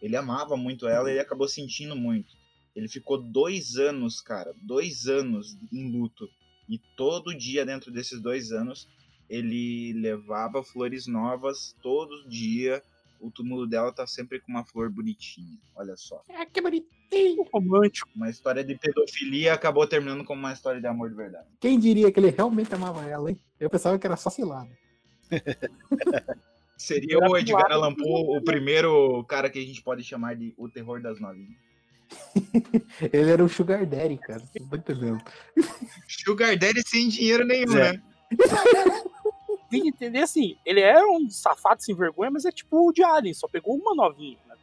ele 0.00 0.16
amava 0.16 0.56
muito 0.56 0.86
ela 0.86 1.08
e 1.10 1.14
ele 1.14 1.20
acabou 1.20 1.48
sentindo 1.48 1.96
muito. 1.96 2.36
Ele 2.74 2.88
ficou 2.88 3.18
dois 3.18 3.76
anos, 3.76 4.20
cara, 4.20 4.54
dois 4.62 5.08
anos 5.08 5.58
em 5.72 5.90
luto. 5.90 6.28
E 6.68 6.78
todo 6.96 7.36
dia 7.36 7.66
dentro 7.66 7.90
desses 7.90 8.20
dois 8.20 8.52
anos, 8.52 8.88
ele 9.28 9.92
levava 9.94 10.62
flores 10.62 11.06
novas, 11.06 11.74
todo 11.82 12.28
dia. 12.28 12.82
O 13.20 13.30
túmulo 13.30 13.66
dela 13.66 13.90
tá 13.92 14.06
sempre 14.06 14.40
com 14.40 14.52
uma 14.52 14.64
flor 14.64 14.90
bonitinha. 14.90 15.56
Olha 15.74 15.96
só. 15.96 16.22
Ah, 16.34 16.44
que 16.44 16.60
bonitinho. 16.60 17.44
Romântico. 17.52 18.08
Uma 18.14 18.28
história 18.28 18.62
de 18.62 18.74
pedofilia 18.76 19.54
acabou 19.54 19.86
terminando 19.86 20.22
como 20.24 20.40
uma 20.40 20.52
história 20.52 20.80
de 20.80 20.86
amor 20.86 21.08
de 21.08 21.16
verdade. 21.16 21.46
Quem 21.60 21.78
diria 21.78 22.12
que 22.12 22.20
ele 22.20 22.30
realmente 22.30 22.74
amava 22.74 23.04
ela, 23.06 23.30
hein? 23.30 23.38
Eu 23.58 23.70
pensava 23.70 23.98
que 23.98 24.06
era 24.06 24.16
só 24.16 24.28
cilada. 24.28 24.70
Seria 26.76 27.18
o 27.18 27.36
Edgar 27.36 27.72
Allan 27.72 27.94
Poe 27.94 28.36
o 28.36 28.42
primeiro 28.42 29.24
cara 29.24 29.48
que 29.48 29.58
a 29.58 29.62
gente 29.62 29.82
pode 29.82 30.04
chamar 30.04 30.36
de 30.36 30.52
o 30.58 30.68
terror 30.68 31.00
das 31.00 31.18
novinhas. 31.18 31.56
Ele 33.12 33.30
era 33.30 33.42
um 33.42 33.48
sugar 33.48 33.84
daddy, 33.86 34.18
cara. 34.18 34.42
Não 34.60 34.68
tá 34.68 34.76
entendendo. 34.76 35.20
Sugar 36.06 36.56
Daddy 36.56 36.82
sem 36.86 37.08
dinheiro 37.08 37.44
nenhum, 37.46 37.76
É. 37.78 37.92
né? 37.94 38.02
Tem 39.70 39.82
que 39.82 39.88
entender 39.88 40.20
assim, 40.20 40.56
ele 40.64 40.80
era 40.80 41.06
um 41.08 41.28
safado 41.28 41.82
sem 41.82 41.94
vergonha, 41.94 42.30
mas 42.30 42.44
é 42.44 42.52
tipo 42.52 42.88
o 42.88 42.92
de 42.92 43.02
Alien, 43.02 43.34
só 43.34 43.48
pegou 43.48 43.74
uma 43.74 43.94
novinha. 43.94 44.38
Né? 44.46 44.56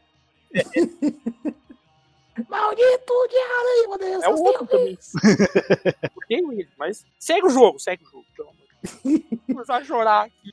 Maldito 2.48 3.28
de 3.28 3.36
aranha, 3.36 3.88
meu 3.88 3.98
Deus. 3.98 4.24
É 4.24 4.28
o 4.28 4.42
outro 4.42 4.66
também. 4.66 4.98
Odeio 6.16 6.52
ele, 6.52 6.68
mas 6.76 7.04
segue 7.18 7.46
o 7.46 7.50
jogo, 7.50 7.78
segue 7.78 8.02
o 8.04 8.24
jogo. 8.36 8.54
Deus. 9.04 9.22
Começar 9.46 9.76
a 9.76 9.84
chorar 9.84 10.26
aqui. 10.26 10.52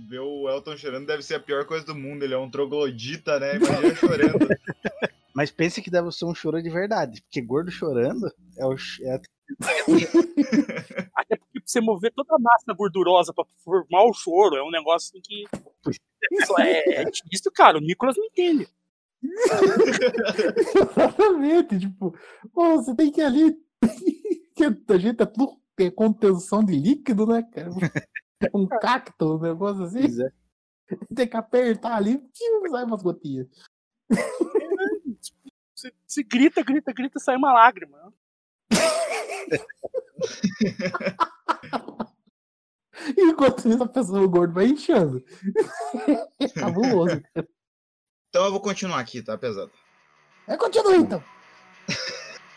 Ver 0.00 0.20
o 0.20 0.48
Elton 0.48 0.76
chorando 0.76 1.06
deve 1.06 1.22
ser 1.22 1.34
a 1.34 1.40
pior 1.40 1.64
coisa 1.66 1.84
do 1.84 1.94
mundo. 1.94 2.22
Ele 2.22 2.34
é 2.34 2.38
um 2.38 2.50
troglodita, 2.50 3.38
né? 3.40 3.56
Imagina 3.56 3.94
chorando. 3.94 4.48
Mas 5.34 5.50
pense 5.50 5.82
que 5.82 5.90
deve 5.90 6.10
ser 6.12 6.24
um 6.24 6.34
choro 6.34 6.62
de 6.62 6.70
verdade. 6.70 7.22
Porque 7.22 7.40
gordo 7.40 7.70
chorando 7.70 8.32
é 8.56 8.66
o. 8.66 8.76
É 9.02 9.14
a... 9.14 9.20
Até 11.14 11.38
você 11.68 11.80
mover 11.80 12.12
toda 12.14 12.34
a 12.34 12.38
massa 12.38 12.72
gordurosa 12.74 13.32
pra 13.34 13.44
formar 13.62 14.04
o 14.04 14.14
choro 14.14 14.56
é 14.56 14.62
um 14.62 14.70
negócio 14.70 15.10
assim 15.10 15.20
que. 15.20 15.44
Isso 16.32 16.58
é, 16.58 17.02
é 17.02 17.04
difícil, 17.04 17.52
cara. 17.52 17.76
O 17.76 17.80
Nicolas 17.80 18.16
não 18.16 18.24
entende. 18.24 18.66
Exatamente, 20.74 21.78
tipo, 21.78 22.16
pô, 22.52 22.76
você 22.76 22.94
tem 22.94 23.12
que 23.12 23.20
ir 23.20 23.24
ali. 23.24 23.56
a 24.88 24.98
gente 24.98 25.22
é 25.22 25.26
tudo 25.26 25.60
é 25.78 25.90
contenção 25.90 26.64
de 26.64 26.74
líquido, 26.74 27.26
né, 27.26 27.42
cara? 27.42 27.70
Um 28.54 28.66
cacto, 28.80 29.36
um 29.36 29.40
negócio 29.40 29.84
assim. 29.84 30.00
Pois 30.00 30.18
é. 30.18 30.32
Tem 31.14 31.28
que 31.28 31.36
apertar 31.36 31.96
ali, 31.96 32.18
sai 32.70 32.84
umas 32.84 33.02
gotinhas. 33.02 33.46
Você, 35.74 35.92
você 36.06 36.22
grita, 36.22 36.62
grita, 36.62 36.92
grita, 36.92 37.20
sai 37.20 37.36
uma 37.36 37.52
lágrima. 37.52 38.12
Enquanto 43.30 43.68
isso, 43.68 43.82
a 43.82 43.88
pessoa 43.88 44.22
o 44.22 44.28
gordo 44.28 44.54
vai 44.54 44.66
inchando. 44.66 45.22
Cabuloso. 46.54 47.20
Então 48.28 48.44
eu 48.44 48.50
vou 48.52 48.60
continuar 48.60 49.00
aqui, 49.00 49.20
tá, 49.22 49.36
pesado? 49.36 49.72
É, 50.46 50.56
continua 50.56 50.96
então. 50.96 51.22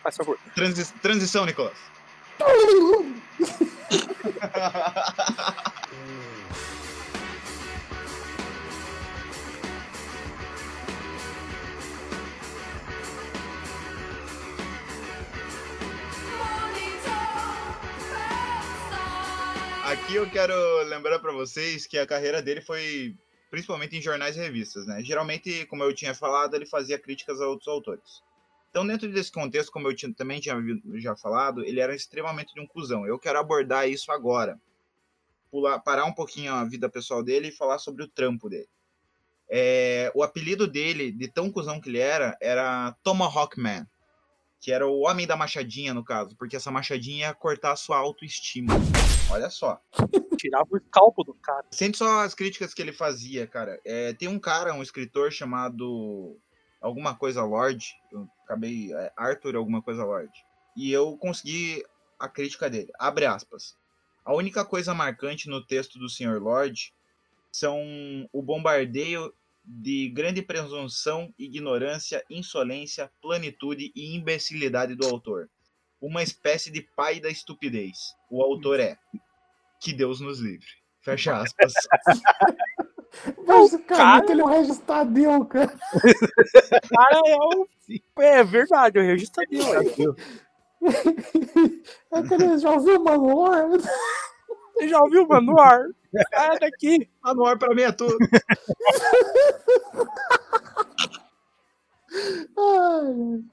Faz 0.03 0.15
favor. 0.15 0.37
Transi- 0.55 0.93
transição, 1.01 1.45
Nicolas. 1.45 1.77
Aqui 20.11 20.17
eu 20.17 20.29
quero 20.29 20.83
lembrar 20.89 21.19
pra 21.19 21.31
vocês 21.31 21.87
que 21.87 21.97
a 21.97 22.05
carreira 22.05 22.41
dele 22.41 22.59
foi 22.59 23.15
principalmente 23.49 23.95
em 23.95 24.01
jornais 24.01 24.35
e 24.35 24.41
revistas, 24.41 24.85
né? 24.85 25.01
Geralmente, 25.01 25.65
como 25.67 25.85
eu 25.85 25.95
tinha 25.95 26.13
falado, 26.13 26.53
ele 26.53 26.65
fazia 26.65 26.99
críticas 26.99 27.39
a 27.39 27.47
outros 27.47 27.69
autores. 27.69 28.21
Então, 28.69 28.85
dentro 28.85 29.09
desse 29.09 29.31
contexto, 29.31 29.71
como 29.71 29.87
eu 29.87 29.95
tinha- 29.95 30.13
também 30.13 30.41
tinha 30.41 30.61
já 30.95 31.15
falado, 31.15 31.63
ele 31.63 31.79
era 31.79 31.95
extremamente 31.95 32.53
de 32.53 32.59
um 32.59 32.67
cuzão. 32.67 33.07
Eu 33.07 33.17
quero 33.17 33.39
abordar 33.39 33.87
isso 33.87 34.11
agora. 34.11 34.59
Pular, 35.49 35.79
parar 35.79 36.03
um 36.03 36.13
pouquinho 36.13 36.53
a 36.53 36.65
vida 36.65 36.89
pessoal 36.89 37.23
dele 37.23 37.47
e 37.47 37.55
falar 37.55 37.79
sobre 37.79 38.03
o 38.03 38.07
trampo 38.09 38.49
dele. 38.49 38.67
É, 39.49 40.11
o 40.13 40.23
apelido 40.23 40.67
dele, 40.67 41.09
de 41.09 41.29
tão 41.29 41.49
cuzão 41.49 41.79
que 41.79 41.87
ele 41.87 41.99
era, 41.99 42.37
era 42.41 42.93
Tomahawk 43.01 43.57
Man. 43.57 43.87
Que 44.61 44.71
era 44.71 44.87
o 44.87 45.01
homem 45.01 45.27
da 45.27 45.35
machadinha, 45.35 45.93
no 45.93 46.03
caso. 46.03 46.35
Porque 46.37 46.55
essa 46.55 46.71
machadinha 46.71 47.27
ia 47.27 47.33
cortar 47.33 47.71
a 47.71 47.75
sua 47.75 47.97
autoestima. 47.97 48.73
Olha 49.29 49.49
só. 49.49 49.81
Tirava 50.37 50.67
o 50.71 50.77
escalpo 50.77 51.23
do 51.23 51.33
cara. 51.33 51.65
Sente 51.71 51.97
só 51.97 52.21
as 52.23 52.33
críticas 52.35 52.73
que 52.73 52.81
ele 52.81 52.93
fazia, 52.93 53.47
cara. 53.47 53.81
É, 53.83 54.13
tem 54.13 54.27
um 54.27 54.39
cara, 54.39 54.73
um 54.73 54.83
escritor 54.83 55.31
chamado 55.31 56.37
alguma 56.79 57.15
coisa 57.15 57.43
Lord, 57.43 57.93
eu 58.11 58.27
acabei 58.43 58.93
é, 58.93 59.11
Arthur 59.17 59.55
alguma 59.55 59.81
coisa 59.81 60.03
Lord. 60.03 60.31
E 60.75 60.91
eu 60.91 61.17
consegui 61.17 61.83
a 62.19 62.29
crítica 62.29 62.69
dele. 62.69 62.91
Abre 62.99 63.25
aspas. 63.25 63.75
A 64.23 64.33
única 64.33 64.63
coisa 64.63 64.93
marcante 64.93 65.49
no 65.49 65.65
texto 65.65 65.97
do 65.97 66.07
Sr. 66.07 66.39
Lord 66.39 66.93
são 67.51 67.79
o 68.31 68.41
bombardeio 68.41 69.33
de 69.63 70.09
grande 70.09 70.41
presunção, 70.41 71.33
ignorância, 71.37 72.23
insolência, 72.29 73.11
planitude 73.21 73.91
e 73.95 74.15
imbecilidade 74.15 74.95
do 74.95 75.05
autor. 75.07 75.49
Uma 76.01 76.23
espécie 76.23 76.71
de 76.71 76.81
pai 76.95 77.19
da 77.19 77.29
estupidez. 77.29 77.97
O 78.29 78.41
autor 78.41 78.79
é. 78.79 78.97
Que 79.79 79.93
Deus 79.93 80.19
nos 80.19 80.39
livre. 80.39 80.67
Fecha 81.01 81.37
aspas. 81.37 81.73
Mas, 83.45 83.71
cara, 83.71 83.85
cara- 83.85 84.17
aquele 84.17 84.41
é 84.41 84.43
o 84.43 84.47
Regis 84.47 84.77
Tadeu, 84.79 85.45
cara. 85.45 85.67
cara 85.67 87.21
é 87.25 87.35
o. 87.35 87.67
É 88.19 88.43
verdade, 88.43 88.99
o 88.99 89.01
registro 89.01 89.43
deu. 89.49 90.15
Aquele, 92.11 92.57
já 92.57 92.71
ouviu 92.71 92.99
o 92.99 93.03
manual? 93.03 93.51
Você 94.73 94.87
já 94.87 94.99
ouviu, 94.99 95.27
mano? 95.27 95.53
No 95.53 95.59
ar. 95.59 95.81
Sai 96.33 96.59
daqui. 96.59 97.09
Ah, 97.23 97.33
no 97.33 97.45
ar 97.45 97.57
pra 97.57 97.73
mim 97.73 97.83
é 97.83 97.91
tudo. 97.91 98.17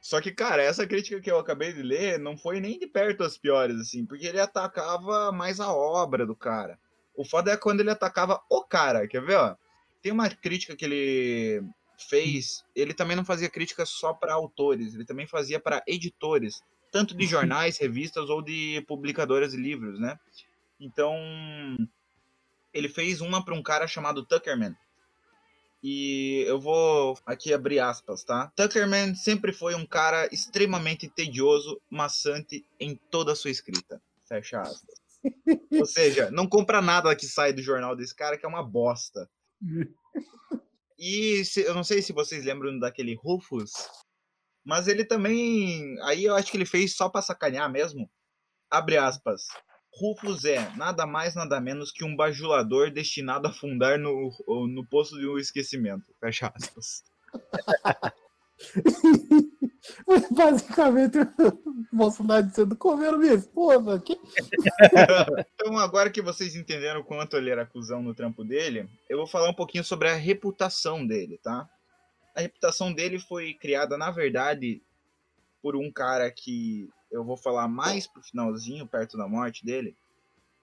Só 0.00 0.20
que, 0.20 0.32
cara, 0.32 0.62
essa 0.62 0.86
crítica 0.86 1.20
que 1.20 1.30
eu 1.30 1.38
acabei 1.38 1.72
de 1.72 1.82
ler 1.82 2.18
não 2.18 2.36
foi 2.36 2.60
nem 2.60 2.78
de 2.78 2.86
perto 2.86 3.22
as 3.22 3.38
piores, 3.38 3.78
assim, 3.78 4.04
porque 4.04 4.26
ele 4.26 4.40
atacava 4.40 5.30
mais 5.30 5.60
a 5.60 5.72
obra 5.72 6.26
do 6.26 6.34
cara. 6.34 6.78
O 7.14 7.24
foda 7.24 7.52
é 7.52 7.56
quando 7.56 7.80
ele 7.80 7.90
atacava 7.90 8.42
o 8.50 8.64
cara, 8.64 9.06
quer 9.06 9.22
ver, 9.22 9.36
ó? 9.36 9.54
Tem 10.02 10.10
uma 10.10 10.28
crítica 10.28 10.74
que 10.74 10.84
ele 10.84 11.62
fez, 12.08 12.64
ele 12.74 12.94
também 12.94 13.16
não 13.16 13.24
fazia 13.24 13.48
crítica 13.48 13.86
só 13.86 14.12
para 14.12 14.34
autores, 14.34 14.94
ele 14.94 15.04
também 15.04 15.26
fazia 15.26 15.60
para 15.60 15.82
editores, 15.86 16.62
tanto 16.90 17.14
de 17.14 17.26
jornais, 17.26 17.78
revistas 17.78 18.28
ou 18.28 18.42
de 18.42 18.82
publicadoras 18.86 19.52
de 19.52 19.58
livros, 19.58 19.98
né? 20.00 20.18
Então, 20.78 21.14
ele 22.72 22.88
fez 22.88 23.20
uma 23.20 23.44
para 23.44 23.54
um 23.54 23.62
cara 23.62 23.86
chamado 23.86 24.24
Tuckerman. 24.24 24.74
E 25.82 26.44
eu 26.46 26.60
vou 26.60 27.18
aqui 27.24 27.54
abrir 27.54 27.78
aspas, 27.80 28.22
tá? 28.22 28.52
Tuckerman 28.54 29.14
sempre 29.14 29.52
foi 29.52 29.74
um 29.74 29.86
cara 29.86 30.28
extremamente 30.32 31.08
tedioso, 31.08 31.80
maçante 31.88 32.64
em 32.78 32.94
toda 33.10 33.32
a 33.32 33.36
sua 33.36 33.50
escrita. 33.50 34.00
Fecha 34.26 34.60
aspas. 34.60 35.00
Ou 35.72 35.86
seja, 35.86 36.30
não 36.30 36.46
compra 36.46 36.82
nada 36.82 37.14
que 37.16 37.26
sai 37.26 37.52
do 37.52 37.62
jornal 37.62 37.96
desse 37.96 38.14
cara, 38.14 38.36
que 38.36 38.44
é 38.44 38.48
uma 38.48 38.62
bosta. 38.62 39.28
E 40.98 41.44
se- 41.44 41.62
eu 41.62 41.74
não 41.74 41.82
sei 41.84 42.02
se 42.02 42.12
vocês 42.12 42.44
lembram 42.44 42.78
daquele 42.78 43.14
Rufus, 43.14 43.72
mas 44.64 44.88
ele 44.88 45.04
também. 45.04 45.96
Aí 46.02 46.24
eu 46.24 46.34
acho 46.34 46.50
que 46.50 46.56
ele 46.56 46.66
fez 46.66 46.96
só 46.96 47.08
pra 47.08 47.22
sacanear 47.22 47.70
mesmo. 47.70 48.10
Abre 48.70 48.96
aspas. 48.96 49.42
Rufus 49.92 50.44
é 50.44 50.70
nada 50.76 51.06
mais, 51.06 51.34
nada 51.34 51.60
menos 51.60 51.90
que 51.90 52.04
um 52.04 52.14
bajulador 52.14 52.90
destinado 52.90 53.48
a 53.48 53.50
afundar 53.50 53.98
no, 53.98 54.30
no 54.68 54.86
poço 54.86 55.18
de 55.18 55.26
um 55.26 55.36
esquecimento. 55.36 56.04
Fecha 56.20 56.52
aspas. 56.54 57.02
Basicamente, 60.30 61.18
o 61.18 61.96
Bolsonaro 61.96 62.46
dizendo, 62.46 62.76
comeram 62.76 63.18
minha 63.18 63.34
esposa. 63.34 63.98
Que... 63.98 64.18
Então, 65.54 65.76
agora 65.78 66.10
que 66.10 66.22
vocês 66.22 66.54
entenderam 66.54 67.00
o 67.00 67.04
quanto 67.04 67.36
ele 67.36 67.50
era 67.50 67.66
cuzão 67.66 68.02
no 68.02 68.14
trampo 68.14 68.44
dele, 68.44 68.88
eu 69.08 69.18
vou 69.18 69.26
falar 69.26 69.48
um 69.48 69.54
pouquinho 69.54 69.84
sobre 69.84 70.08
a 70.08 70.14
reputação 70.14 71.06
dele, 71.06 71.38
tá? 71.42 71.68
A 72.40 72.42
reputação 72.42 72.90
dele 72.90 73.18
foi 73.18 73.52
criada, 73.52 73.98
na 73.98 74.10
verdade, 74.10 74.80
por 75.62 75.76
um 75.76 75.92
cara 75.92 76.30
que 76.30 76.88
eu 77.12 77.22
vou 77.22 77.36
falar 77.36 77.68
mais 77.68 78.06
pro 78.06 78.22
finalzinho, 78.22 78.86
perto 78.86 79.18
da 79.18 79.28
morte 79.28 79.62
dele. 79.62 79.94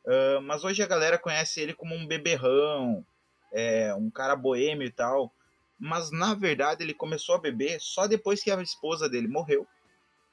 Ah, 0.08 0.40
mas 0.42 0.64
hoje 0.64 0.82
a 0.82 0.88
galera 0.88 1.20
conhece 1.20 1.62
ele 1.62 1.76
como 1.76 1.94
um 1.94 2.08
beberrão, 2.08 3.06
é, 3.54 3.94
um 3.94 4.10
cara 4.10 4.36
boêmio 4.36 4.88
e 4.88 4.92
tal. 4.92 5.32
Mas 5.80 6.10
na 6.10 6.34
verdade 6.34 6.84
ele 6.84 6.96
começou 6.96 7.36
a 7.36 7.40
beber 7.40 7.80
só 7.80 8.08
depois 8.08 8.42
que 8.42 8.50
a 8.50 8.60
esposa 8.60 9.08
dele 9.08 9.28
morreu. 9.28 9.68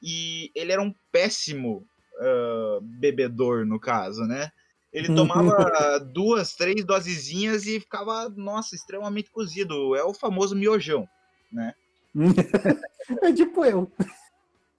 E 0.02 0.50
ele 0.54 0.72
era 0.72 0.80
um 0.80 0.94
péssimo 1.12 1.86
ah, 2.20 2.78
bebedor, 2.80 3.66
no 3.66 3.78
caso, 3.78 4.22
né? 4.22 4.50
Ele 4.94 5.12
tomava 5.14 5.98
duas, 5.98 6.54
três 6.54 6.84
dosezinhas 6.84 7.66
e 7.66 7.80
ficava, 7.80 8.28
nossa, 8.30 8.76
extremamente 8.76 9.28
cozido. 9.28 9.96
É 9.96 10.04
o 10.04 10.14
famoso 10.14 10.54
miojão, 10.54 11.06
né? 11.54 11.74
É 13.22 13.32
tipo 13.32 13.64
eu. 13.64 13.90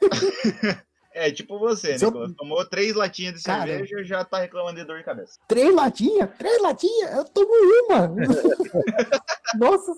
É 1.18 1.32
tipo 1.32 1.58
você, 1.58 1.98
Se 1.98 2.04
eu-. 2.04 2.34
Tomou 2.36 2.66
três 2.66 2.94
latinhas 2.94 3.36
de 3.36 3.44
Cara, 3.44 3.66
cerveja 3.66 4.02
e 4.02 4.04
já 4.04 4.26
tá 4.26 4.40
reclamando 4.40 4.82
de 4.82 4.86
dor 4.86 4.98
de 4.98 5.06
cabeça. 5.06 5.40
Três 5.48 5.74
latinhas? 5.74 6.30
Três 6.38 6.62
latinhas? 6.62 7.16
Eu 7.16 7.24
tomo 7.24 7.48
uma. 7.86 8.14
Nossa, 9.56 9.96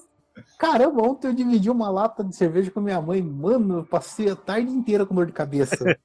caramba, 0.60 1.02
ontem 1.02 1.30
eu 1.30 1.34
dividi 1.34 1.72
uma 1.72 1.90
lata 1.90 2.24
de 2.24 2.36
cerveja 2.36 2.70
com 2.70 2.80
minha 2.80 3.02
mãe. 3.02 3.20
Mano, 3.24 3.80
eu 3.80 3.84
passei 3.84 4.30
a 4.30 4.36
tarde 4.36 4.70
inteira 4.70 5.08
com 5.08 5.16
dor 5.16 5.26
de 5.26 5.34
cabeça. 5.34 5.76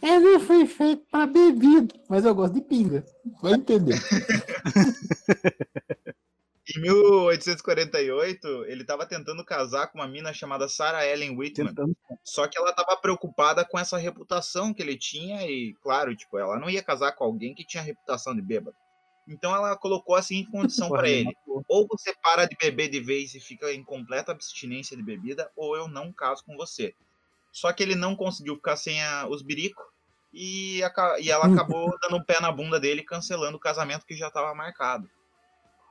Ele 0.00 0.38
foi 0.38 0.66
feito 0.66 1.02
pra 1.10 1.26
bebida, 1.26 1.92
mas 2.08 2.24
eu 2.24 2.32
gosto 2.36 2.54
de 2.54 2.60
pinga. 2.60 3.04
Vai 3.42 3.54
entender. 3.54 4.00
Em 6.76 6.80
1848, 6.80 8.64
ele 8.66 8.84
tava 8.84 9.06
tentando 9.06 9.44
casar 9.44 9.88
com 9.88 9.98
uma 9.98 10.06
mina 10.06 10.32
chamada 10.32 10.68
Sarah 10.68 11.06
Ellen 11.06 11.36
Whitman. 11.36 11.68
Tentando. 11.74 11.96
Só 12.22 12.46
que 12.46 12.56
ela 12.58 12.72
tava 12.72 12.96
preocupada 12.96 13.64
com 13.64 13.78
essa 13.78 13.96
reputação 13.98 14.72
que 14.72 14.82
ele 14.82 14.96
tinha 14.96 15.42
e, 15.46 15.74
claro, 15.82 16.14
tipo, 16.14 16.38
ela 16.38 16.58
não 16.58 16.70
ia 16.70 16.82
casar 16.82 17.12
com 17.12 17.24
alguém 17.24 17.54
que 17.54 17.66
tinha 17.66 17.82
reputação 17.82 18.34
de 18.34 18.42
bêbado. 18.42 18.76
Então 19.28 19.54
ela 19.54 19.76
colocou 19.76 20.14
a 20.16 20.22
seguinte 20.22 20.50
condição 20.50 20.88
é 20.96 21.10
ele: 21.10 21.36
ou 21.68 21.86
você 21.88 22.14
para 22.22 22.46
de 22.46 22.56
beber 22.56 22.88
de 22.88 23.00
vez 23.00 23.34
e 23.34 23.40
fica 23.40 23.72
em 23.72 23.84
completa 23.84 24.32
abstinência 24.32 24.96
de 24.96 25.02
bebida, 25.02 25.50
ou 25.56 25.76
eu 25.76 25.86
não 25.88 26.12
caso 26.12 26.44
com 26.44 26.56
você. 26.56 26.94
Só 27.52 27.72
que 27.72 27.82
ele 27.82 27.94
não 27.94 28.16
conseguiu 28.16 28.56
ficar 28.56 28.76
sem 28.76 29.02
a- 29.02 29.26
os 29.28 29.42
biricos 29.42 29.84
e, 30.32 30.80
e 31.20 31.30
ela 31.30 31.44
acabou 31.68 31.90
dando 32.02 32.16
um 32.16 32.24
pé 32.24 32.40
na 32.40 32.50
bunda 32.50 32.78
dele, 32.80 33.02
cancelando 33.02 33.56
o 33.56 33.60
casamento 33.60 34.06
que 34.06 34.16
já 34.16 34.28
estava 34.28 34.54
marcado. 34.54 35.08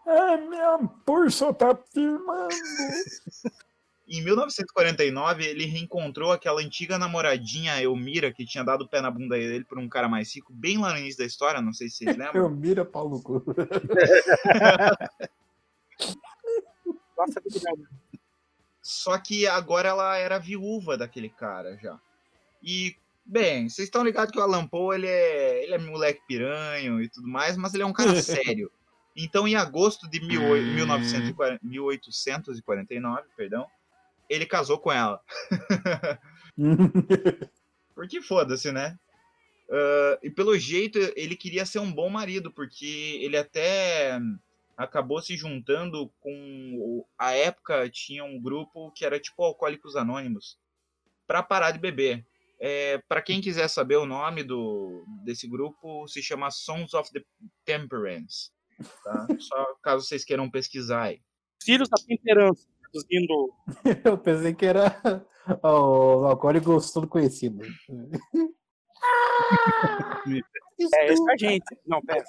É, 0.10 0.38
minha 0.38 0.80
pulsa 1.06 1.54
tá 1.54 1.78
firmando. 1.94 2.50
Em 4.12 4.24
1949, 4.24 5.46
ele 5.46 5.66
reencontrou 5.66 6.32
aquela 6.32 6.62
antiga 6.62 6.98
namoradinha 6.98 7.80
Elmira, 7.80 8.34
que 8.34 8.44
tinha 8.44 8.64
dado 8.64 8.88
pé 8.88 9.02
na 9.02 9.12
bunda 9.12 9.36
dele 9.36 9.64
por 9.64 9.78
um 9.78 9.88
cara 9.88 10.10
mais 10.10 10.36
rico, 10.36 10.52
bem 10.52 10.80
lá 10.80 10.94
no 10.94 10.98
início 10.98 11.20
da 11.20 11.26
história, 11.26 11.62
não 11.62 11.72
sei 11.72 11.90
se 11.90 11.98
vocês 11.98 12.18
lembram. 12.18 12.42
Eu 12.42 12.50
mira 12.50 12.84
pau 12.84 13.08
no 13.08 13.22
cu. 13.22 13.46
Nossa, 17.16 17.40
que 17.40 17.50
legal. 17.54 17.78
Só 18.82 19.16
que 19.20 19.46
agora 19.46 19.90
ela 19.90 20.18
era 20.18 20.40
viúva 20.40 20.98
daquele 20.98 21.30
cara 21.30 21.78
já. 21.78 22.00
E, 22.64 22.96
bem, 23.24 23.70
vocês 23.70 23.88
estão 23.88 24.04
ligados 24.04 24.32
que 24.32 24.40
o 24.40 24.42
Alan 24.42 24.66
Poe, 24.66 24.96
ele 24.96 25.06
é, 25.06 25.64
ele 25.64 25.76
é 25.76 25.78
moleque 25.78 26.24
piranho 26.28 27.00
e 27.00 27.08
tudo 27.10 27.28
mais, 27.28 27.56
mas 27.56 27.76
ele 27.76 27.84
é 27.84 27.86
um 27.86 27.94
cara 27.94 28.10
sério. 28.24 28.72
Então, 29.22 29.48
em 29.48 29.56
agosto 29.56 30.10
de 30.10 30.20
18- 30.20 30.76
1940 30.76 31.60
1849, 31.62 33.28
perdão, 33.36 33.68
ele 34.30 34.46
casou 34.46 34.80
com 34.80 34.92
ela. 34.92 35.22
Porque 37.94 38.22
foda-se, 38.22 38.72
né? 38.72 38.98
Ah, 39.70 40.18
e 40.24 40.30
pelo 40.30 40.58
jeito, 40.58 40.98
ele 41.16 41.36
queria 41.36 41.66
ser 41.66 41.80
um 41.80 41.92
bom 41.92 42.10
marido, 42.10 42.52
porque 42.52 43.20
ele 43.22 43.38
até 43.38 44.20
acabou 44.76 45.22
se 45.22 45.36
juntando 45.38 46.12
com. 46.20 47.06
A 47.18 47.34
época 47.34 47.90
tinha 47.90 48.24
um 48.24 48.40
grupo 48.40 48.92
que 48.92 49.06
era 49.06 49.20
tipo 49.20 49.44
Alcoólicos 49.44 49.96
Anônimos, 49.96 50.58
para 51.28 51.44
parar 51.44 51.72
de 51.72 51.80
beber. 51.80 52.26
É, 52.62 52.98
para 53.08 53.22
quem 53.22 53.40
quiser 53.40 53.70
saber 53.70 53.96
o 53.96 54.06
nome 54.06 54.44
do, 54.44 55.06
desse 55.24 55.48
grupo, 55.48 56.06
se 56.10 56.22
chama 56.22 56.52
Sons 56.52 56.94
of 56.94 57.10
the 57.14 57.24
Temperance. 57.64 58.52
Tá? 59.04 59.28
Só 59.40 59.76
caso 59.82 60.06
vocês 60.06 60.24
queiram 60.24 60.50
pesquisar 60.50 61.04
aí. 61.04 61.22
Filhos 61.62 61.90
da 61.90 61.98
temperança, 61.98 62.68
traduzindo. 62.82 63.54
Eu 64.06 64.18
pensei 64.18 64.54
que 64.54 64.66
era 64.66 65.26
o 65.64 66.26
alcoólico 66.26 66.78
todo 66.94 67.08
conhecido. 67.08 67.66
É, 70.96 71.12
esse 71.12 71.30
é 71.30 71.34
a 71.34 71.38
gente. 71.38 71.66
Não, 71.86 72.02
pera. 72.02 72.24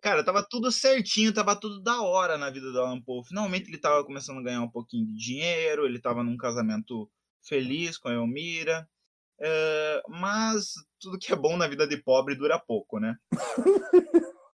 Cara, 0.00 0.24
tava 0.24 0.46
tudo 0.48 0.70
certinho, 0.70 1.32
tava 1.32 1.58
tudo 1.58 1.80
da 1.80 2.02
hora 2.02 2.36
na 2.36 2.50
vida 2.50 2.70
do 2.70 2.78
Alan 2.78 3.00
Poe. 3.00 3.24
Finalmente 3.26 3.70
ele 3.70 3.78
tava 3.78 4.04
começando 4.04 4.38
a 4.38 4.42
ganhar 4.42 4.60
um 4.60 4.70
pouquinho 4.70 5.06
de 5.06 5.14
dinheiro, 5.14 5.86
ele 5.86 5.98
tava 5.98 6.22
num 6.22 6.36
casamento 6.36 7.10
feliz 7.42 7.96
com 7.96 8.08
a 8.08 8.14
Elmira. 8.14 8.86
É, 9.40 10.02
mas 10.08 10.74
tudo 11.00 11.18
que 11.18 11.32
é 11.32 11.36
bom 11.36 11.56
na 11.56 11.66
vida 11.66 11.86
de 11.86 11.96
pobre 11.96 12.34
dura 12.34 12.58
pouco, 12.58 12.98
né? 12.98 13.16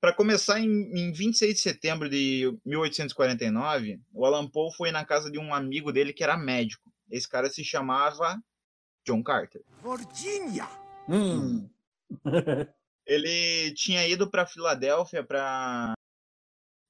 Para 0.00 0.14
começar, 0.14 0.58
em, 0.58 0.66
em 0.66 1.12
26 1.12 1.54
de 1.54 1.60
setembro 1.60 2.08
de 2.08 2.58
1849, 2.64 4.00
o 4.12 4.24
Alan 4.24 4.48
Poe 4.48 4.74
foi 4.74 4.90
na 4.90 5.04
casa 5.04 5.30
de 5.30 5.38
um 5.38 5.52
amigo 5.52 5.92
dele 5.92 6.14
que 6.14 6.24
era 6.24 6.38
médico. 6.38 6.90
Esse 7.10 7.28
cara 7.28 7.50
se 7.50 7.62
chamava 7.62 8.42
John 9.04 9.22
Carter. 9.22 9.62
Virginia! 9.82 10.66
Hum. 11.06 11.68
ele 13.04 13.74
tinha 13.74 14.06
ido 14.06 14.30
para 14.30 14.46
Filadélfia 14.46 15.24
para 15.24 15.92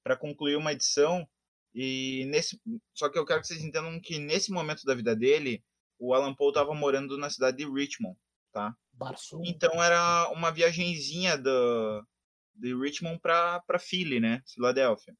para 0.03 0.17
concluir 0.17 0.57
uma 0.57 0.73
edição 0.73 1.29
e 1.75 2.25
nesse 2.27 2.61
só 2.95 3.09
que 3.09 3.19
eu 3.19 3.25
quero 3.25 3.41
que 3.41 3.47
vocês 3.47 3.63
entendam 3.63 4.01
que 4.01 4.19
nesse 4.19 4.51
momento 4.51 4.85
da 4.85 4.95
vida 4.95 5.15
dele 5.15 5.63
o 6.01 6.15
Alan 6.15 6.35
Poe 6.35 6.49
estava 6.49 6.75
morando 6.75 7.17
na 7.19 7.31
cidade 7.31 7.59
de 7.59 7.71
Richmond 7.71 8.19
tá? 8.53 8.75
Barçom. 8.93 9.43
então 9.45 9.83
era 9.83 10.29
uma 10.31 10.51
viagenzinha 10.51 11.37
do 11.37 12.07
de 12.55 12.75
Richmond 12.75 13.19
para 13.21 13.79
Philly 13.79 14.21
né? 14.21 14.43
Filadélfia. 14.47 15.17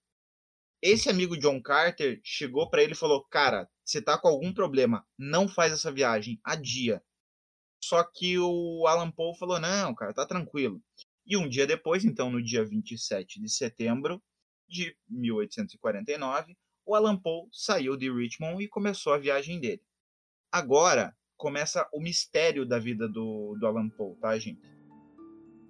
Esse 0.83 1.09
amigo 1.09 1.39
John 1.39 1.61
Carter 1.63 2.21
chegou 2.25 2.69
para 2.69 2.83
ele 2.83 2.93
e 2.93 2.97
falou 2.97 3.25
cara 3.25 3.69
você 3.85 4.01
tá 4.01 4.19
com 4.19 4.29
algum 4.29 4.53
problema 4.53 5.07
não 5.19 5.49
faz 5.49 5.73
essa 5.73 5.93
viagem 5.93 6.41
adia. 6.45 7.03
Só 7.83 8.05
que 8.05 8.39
o 8.39 8.87
Alan 8.87 9.11
Poe 9.11 9.37
falou 9.39 9.59
não 9.59 9.95
cara 9.95 10.13
tá 10.13 10.27
tranquilo. 10.27 10.83
E 11.27 11.37
um 11.37 11.49
dia 11.49 11.67
depois, 11.67 12.05
então 12.05 12.31
no 12.31 12.43
dia 12.43 12.65
27 12.65 13.41
de 13.41 13.49
setembro 13.49 14.23
de 14.69 14.97
1849, 15.09 16.57
o 16.85 16.95
Alan 16.95 17.17
Poe 17.17 17.49
saiu 17.53 17.97
de 17.97 18.11
Richmond 18.11 18.63
e 18.63 18.69
começou 18.69 19.13
a 19.13 19.19
viagem 19.19 19.61
dele. 19.61 19.83
Agora 20.51 21.15
começa 21.37 21.87
o 21.93 22.01
mistério 22.01 22.67
da 22.67 22.79
vida 22.79 23.09
do, 23.09 23.57
do 23.59 23.67
Alan 23.67 23.89
Poe, 23.89 24.15
tá, 24.17 24.39
gente? 24.39 24.61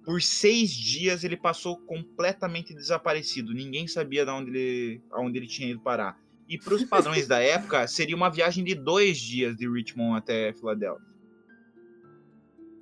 Por 0.03 0.21
seis 0.21 0.71
dias 0.71 1.23
ele 1.23 1.37
passou 1.37 1.77
completamente 1.77 2.73
desaparecido. 2.73 3.53
Ninguém 3.53 3.87
sabia 3.87 4.25
de 4.25 4.31
onde 4.31 4.49
ele, 4.49 5.01
aonde 5.11 5.37
ele 5.37 5.47
tinha 5.47 5.69
ido 5.69 5.79
parar. 5.79 6.19
E 6.49 6.57
para 6.57 6.73
os 6.73 6.83
padrões 6.83 7.27
da 7.27 7.39
época, 7.39 7.85
seria 7.87 8.15
uma 8.15 8.29
viagem 8.29 8.63
de 8.63 8.75
dois 8.75 9.19
dias 9.19 9.55
de 9.55 9.69
Richmond 9.69 10.17
até 10.17 10.51
Filadélfia. 10.53 11.07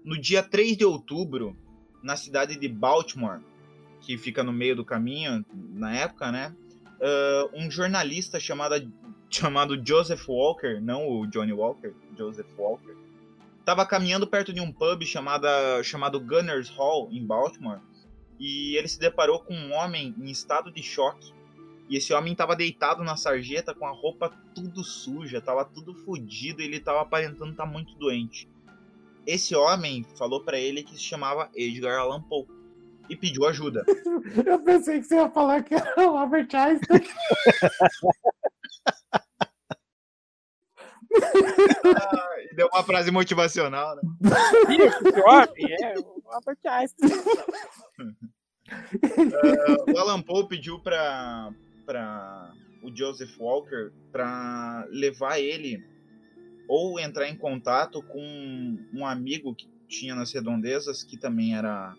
No 0.03 0.19
dia 0.19 0.41
3 0.41 0.77
de 0.77 0.85
outubro, 0.85 1.55
na 2.01 2.15
cidade 2.15 2.55
de 2.55 2.67
Baltimore, 2.67 3.41
que 3.99 4.17
fica 4.17 4.43
no 4.43 4.53
meio 4.53 4.75
do 4.75 4.85
caminho 4.85 5.45
na 5.53 5.93
época, 5.93 6.31
né? 6.31 6.55
ah, 7.01 7.49
um 7.53 7.69
jornalista 7.69 8.39
chamado, 8.39 8.91
chamado 9.29 9.79
Joseph 9.85 10.27
Walker, 10.27 10.79
não 10.81 11.07
o 11.07 11.27
Johnny 11.27 11.53
Walker, 11.53 11.93
Joseph 12.17 12.47
Walker, 12.57 12.95
estava 13.59 13.85
caminhando 13.85 14.25
perto 14.25 14.51
de 14.51 14.59
um 14.59 14.71
pub 14.71 15.03
chamada, 15.05 15.83
chamado 15.83 16.19
Gunners 16.19 16.69
Hall, 16.69 17.09
em 17.11 17.23
Baltimore, 17.25 17.79
e 18.39 18.75
ele 18.75 18.87
se 18.87 18.99
deparou 18.99 19.39
com 19.39 19.53
um 19.53 19.73
homem 19.73 20.15
em 20.17 20.31
estado 20.31 20.71
de 20.71 20.81
choque. 20.81 21.33
E 21.87 21.97
esse 21.97 22.13
homem 22.13 22.33
estava 22.33 22.55
deitado 22.55 23.03
na 23.03 23.15
sarjeta 23.15 23.73
com 23.73 23.85
a 23.85 23.91
roupa 23.91 24.31
tudo 24.53 24.83
suja, 24.83 25.41
tava 25.41 25.65
tudo 25.65 25.93
fodido 25.93 26.61
ele 26.61 26.79
tava 26.79 27.01
aparentando 27.01 27.51
estar 27.51 27.65
muito 27.65 27.95
doente. 27.95 28.47
Esse 29.25 29.55
homem 29.55 30.05
falou 30.17 30.41
para 30.41 30.59
ele 30.59 30.83
que 30.83 30.95
se 30.95 31.03
chamava 31.03 31.49
Edgar 31.55 31.99
Allan 31.99 32.21
Poe 32.21 32.45
e 33.09 33.15
pediu 33.15 33.45
ajuda. 33.45 33.83
Eu 34.45 34.59
pensei 34.59 34.99
que 34.99 35.05
você 35.05 35.15
ia 35.15 35.29
falar 35.29 35.63
que 35.63 35.75
era 35.75 36.09
o 36.09 36.17
Albert 36.17 36.49
Einstein. 36.53 37.01
Ah, 41.11 42.35
e 42.43 42.55
deu 42.55 42.67
uma 42.71 42.83
frase 42.83 43.09
motivacional, 43.09 43.95
né? 43.95 44.01
Esse 44.69 45.21
homem 45.21 45.75
é 45.83 45.97
o 45.97 46.21
Albert 46.31 46.59
Einstein. 46.65 47.11
Ah, 48.69 49.91
o 49.91 49.97
Alan 49.97 50.21
Poe 50.21 50.47
pediu 50.47 50.79
para 50.79 51.51
para 51.83 52.53
o 52.83 52.95
Joseph 52.95 53.35
Walker 53.39 53.91
para 54.11 54.85
levar 54.91 55.39
ele 55.39 55.83
ou 56.67 56.99
entrar 56.99 57.27
em 57.27 57.35
contato 57.35 58.03
com 58.03 58.77
um 58.93 59.03
amigo 59.03 59.55
que 59.55 59.67
tinha 59.87 60.13
nas 60.13 60.31
redondezas 60.31 61.03
que 61.03 61.17
também 61.17 61.57
era 61.57 61.95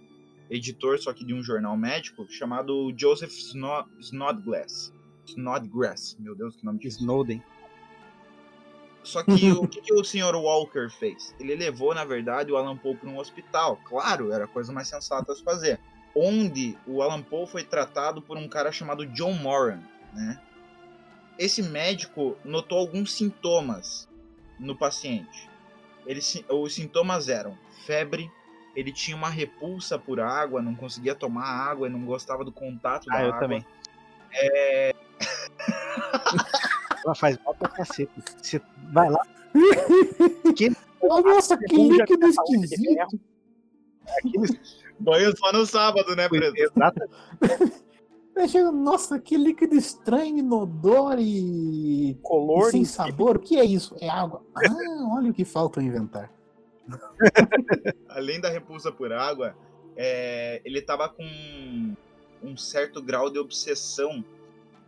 editor 0.51 0.99
só 0.99 1.13
que 1.13 1.25
de 1.25 1.33
um 1.33 1.43
jornal 1.43 1.77
médico 1.77 2.27
chamado 2.29 2.93
Joseph 2.97 3.33
Sno- 3.33 3.89
Snodgrass. 4.01 4.93
Snodgrass, 5.27 6.17
meu 6.19 6.35
Deus, 6.35 6.57
que 6.57 6.65
nome 6.65 6.79
difícil. 6.79 7.01
Snowden. 7.03 7.43
Só 9.03 9.23
que 9.23 9.31
o 9.53 9.67
que, 9.67 9.81
que 9.81 9.95
o 9.95 10.05
Sr. 10.05 10.35
Walker 10.35 10.89
fez? 10.91 11.35
Ele 11.39 11.55
levou, 11.55 11.95
na 11.95 12.05
verdade, 12.05 12.53
o 12.53 12.57
Alan 12.57 12.77
Poe 12.77 12.97
para 12.97 13.09
um 13.09 13.19
hospital. 13.19 13.79
Claro, 13.85 14.33
era 14.33 14.45
a 14.45 14.49
coisa 14.49 14.73
mais 14.73 14.89
sensata 14.89 15.33
a 15.33 15.35
se 15.35 15.43
fazer. 15.43 15.79
Onde 16.15 16.77
o 16.87 17.01
Alan 17.03 17.23
Poe 17.23 17.47
foi 17.47 17.63
tratado 17.65 18.21
por 18.21 18.37
um 18.37 18.49
cara 18.49 18.73
chamado 18.73 19.07
John 19.07 19.35
Moran, 19.35 19.81
né? 20.13 20.41
Esse 21.39 21.63
médico 21.63 22.37
notou 22.45 22.79
alguns 22.79 23.13
sintomas 23.15 24.09
no 24.59 24.77
paciente. 24.77 25.49
Ele, 26.05 26.21
os 26.51 26.75
sintomas 26.75 27.29
eram 27.29 27.57
febre, 27.87 28.31
ele 28.75 28.93
tinha 28.93 29.17
uma 29.17 29.29
repulsa 29.29 29.99
por 29.99 30.21
água, 30.21 30.63
não 30.63 30.75
conseguia 30.75 31.15
tomar 31.15 31.45
água, 31.47 31.89
não 31.89 32.05
gostava 32.05 32.45
do 32.45 32.53
contato 32.53 33.07
da 33.07 33.17
Ah, 33.17 33.23
eu 33.23 33.29
água. 33.29 33.41
também. 33.41 33.67
Ela 37.05 37.15
faz 37.15 37.39
mal 37.45 37.55
pra 37.55 37.69
cacete. 37.69 38.13
Você 38.43 38.61
vai 38.93 39.09
lá, 39.11 39.21
Oh, 41.03 41.21
nossa, 41.23 41.57
que 41.57 41.77
líquido 41.77 42.21
da 42.21 42.27
de 42.29 42.33
esquisito. 42.35 43.21
aqueles. 44.19 44.81
Banho 44.99 45.37
só 45.37 45.53
no 45.53 45.65
sábado, 45.67 46.15
né, 46.15 46.29
preto? 46.29 46.55
Exato. 46.57 47.01
Aí 48.37 48.49
chega, 48.49 48.71
Nossa, 48.71 49.19
que 49.19 49.37
líquido 49.37 49.75
estranho, 49.75 50.39
inodor 50.39 51.17
e, 51.19 52.11
e 52.11 52.15
Color. 52.23 52.71
sem 52.71 52.85
sabor. 52.85 53.37
O 53.37 53.41
que 53.41 53.59
é 53.59 53.65
isso? 53.65 53.97
É 54.01 54.09
água. 54.09 54.43
Ah, 54.57 55.15
olha 55.17 55.31
o 55.31 55.35
que 55.35 55.45
falta 55.45 55.83
inventar. 55.83 56.31
além 58.09 58.41
da 58.41 58.49
repulsa 58.49 58.91
por 58.91 59.13
água, 59.13 59.57
é, 59.97 60.61
ele 60.65 60.79
estava 60.79 61.09
com 61.09 61.95
um 62.43 62.57
certo 62.57 63.03
grau 63.03 63.31
de 63.31 63.39
obsessão. 63.39 64.25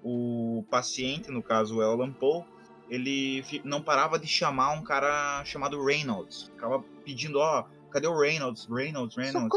O 0.04 0.64
paciente, 0.68 1.30
no 1.30 1.42
caso 1.42 1.76
o 1.76 1.82
Alan 1.82 2.12
Poe, 2.12 2.44
ele 2.90 3.44
não 3.64 3.80
parava 3.80 4.18
de 4.18 4.26
chamar 4.26 4.72
um 4.72 4.82
cara 4.82 5.44
chamado 5.44 5.84
Reynolds. 5.84 6.50
Ficava 6.54 6.84
pedindo, 7.04 7.38
ó, 7.38 7.64
cadê 7.90 8.08
o 8.08 8.18
Reynolds? 8.18 8.66
Reynolds, 8.66 9.16
Reynolds. 9.16 9.48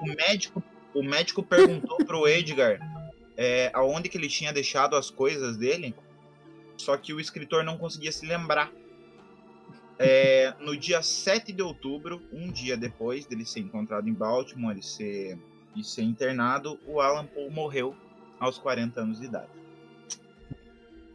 O 0.00 0.06
médico, 0.06 0.62
o 0.92 1.02
médico 1.02 1.42
perguntou 1.42 1.98
pro 1.98 2.26
Edgar 2.28 2.80
é, 3.36 3.70
aonde 3.72 4.10
que 4.10 4.18
ele 4.18 4.28
tinha 4.28 4.52
deixado 4.52 4.94
as 4.94 5.10
coisas 5.10 5.56
dele, 5.56 5.94
só 6.76 6.94
que 6.98 7.14
o 7.14 7.18
escritor 7.18 7.64
não 7.64 7.78
conseguia 7.78 8.12
se 8.12 8.26
lembrar. 8.26 8.70
É, 10.02 10.54
no 10.60 10.74
dia 10.74 11.02
7 11.02 11.52
de 11.52 11.60
outubro, 11.60 12.22
um 12.32 12.50
dia 12.50 12.74
depois 12.74 13.26
dele 13.26 13.44
ser 13.44 13.60
encontrado 13.60 14.08
em 14.08 14.14
Baltimore 14.14 14.78
e 14.78 14.82
ser, 14.82 15.38
e 15.76 15.84
ser 15.84 16.00
internado, 16.00 16.80
o 16.86 17.02
Alan 17.02 17.26
Poe 17.26 17.50
morreu 17.50 17.94
aos 18.38 18.56
40 18.56 18.98
anos 18.98 19.20
de 19.20 19.26
idade. 19.26 19.50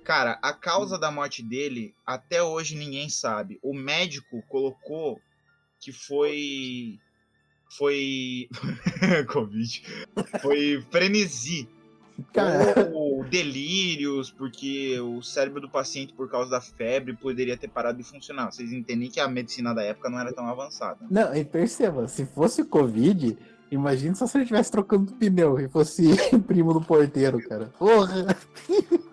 Cara, 0.03 0.37
a 0.39 0.53
causa 0.53 0.99
da 0.99 1.09
morte 1.09 1.41
dele, 1.41 1.95
até 2.05 2.43
hoje 2.43 2.77
ninguém 2.77 3.09
sabe. 3.09 3.57
O 3.63 3.73
médico 3.73 4.43
colocou 4.47 5.19
que 5.79 5.91
foi. 5.91 6.99
Foi. 7.75 8.47
Covid. 9.33 9.83
Foi 10.43 10.85
frenesi. 10.91 11.67
Cara, 12.31 12.91
delírios, 13.25 14.31
porque 14.31 14.99
o 14.99 15.21
cérebro 15.21 15.61
do 15.61 15.69
paciente, 15.69 16.13
por 16.13 16.29
causa 16.29 16.51
da 16.51 16.61
febre, 16.61 17.15
poderia 17.15 17.57
ter 17.57 17.67
parado 17.67 17.97
de 17.97 18.03
funcionar. 18.03 18.51
Vocês 18.51 18.71
entendem 18.71 19.09
que 19.09 19.19
a 19.19 19.27
medicina 19.27 19.73
da 19.73 19.83
época 19.83 20.09
não 20.09 20.19
era 20.19 20.33
tão 20.33 20.47
avançada. 20.47 20.99
não, 21.09 21.35
e 21.35 21.43
perceba, 21.43 22.07
se 22.07 22.25
fosse 22.25 22.63
Covid, 22.63 23.37
imagina 23.71 24.15
só 24.15 24.27
se 24.27 24.37
ele 24.37 24.43
estivesse 24.43 24.71
trocando 24.71 25.13
pneu 25.13 25.59
e 25.59 25.67
fosse 25.67 26.03
primo 26.47 26.73
do 26.73 26.81
porteiro, 26.81 27.39
cara. 27.47 27.65
Porra! 27.77 28.37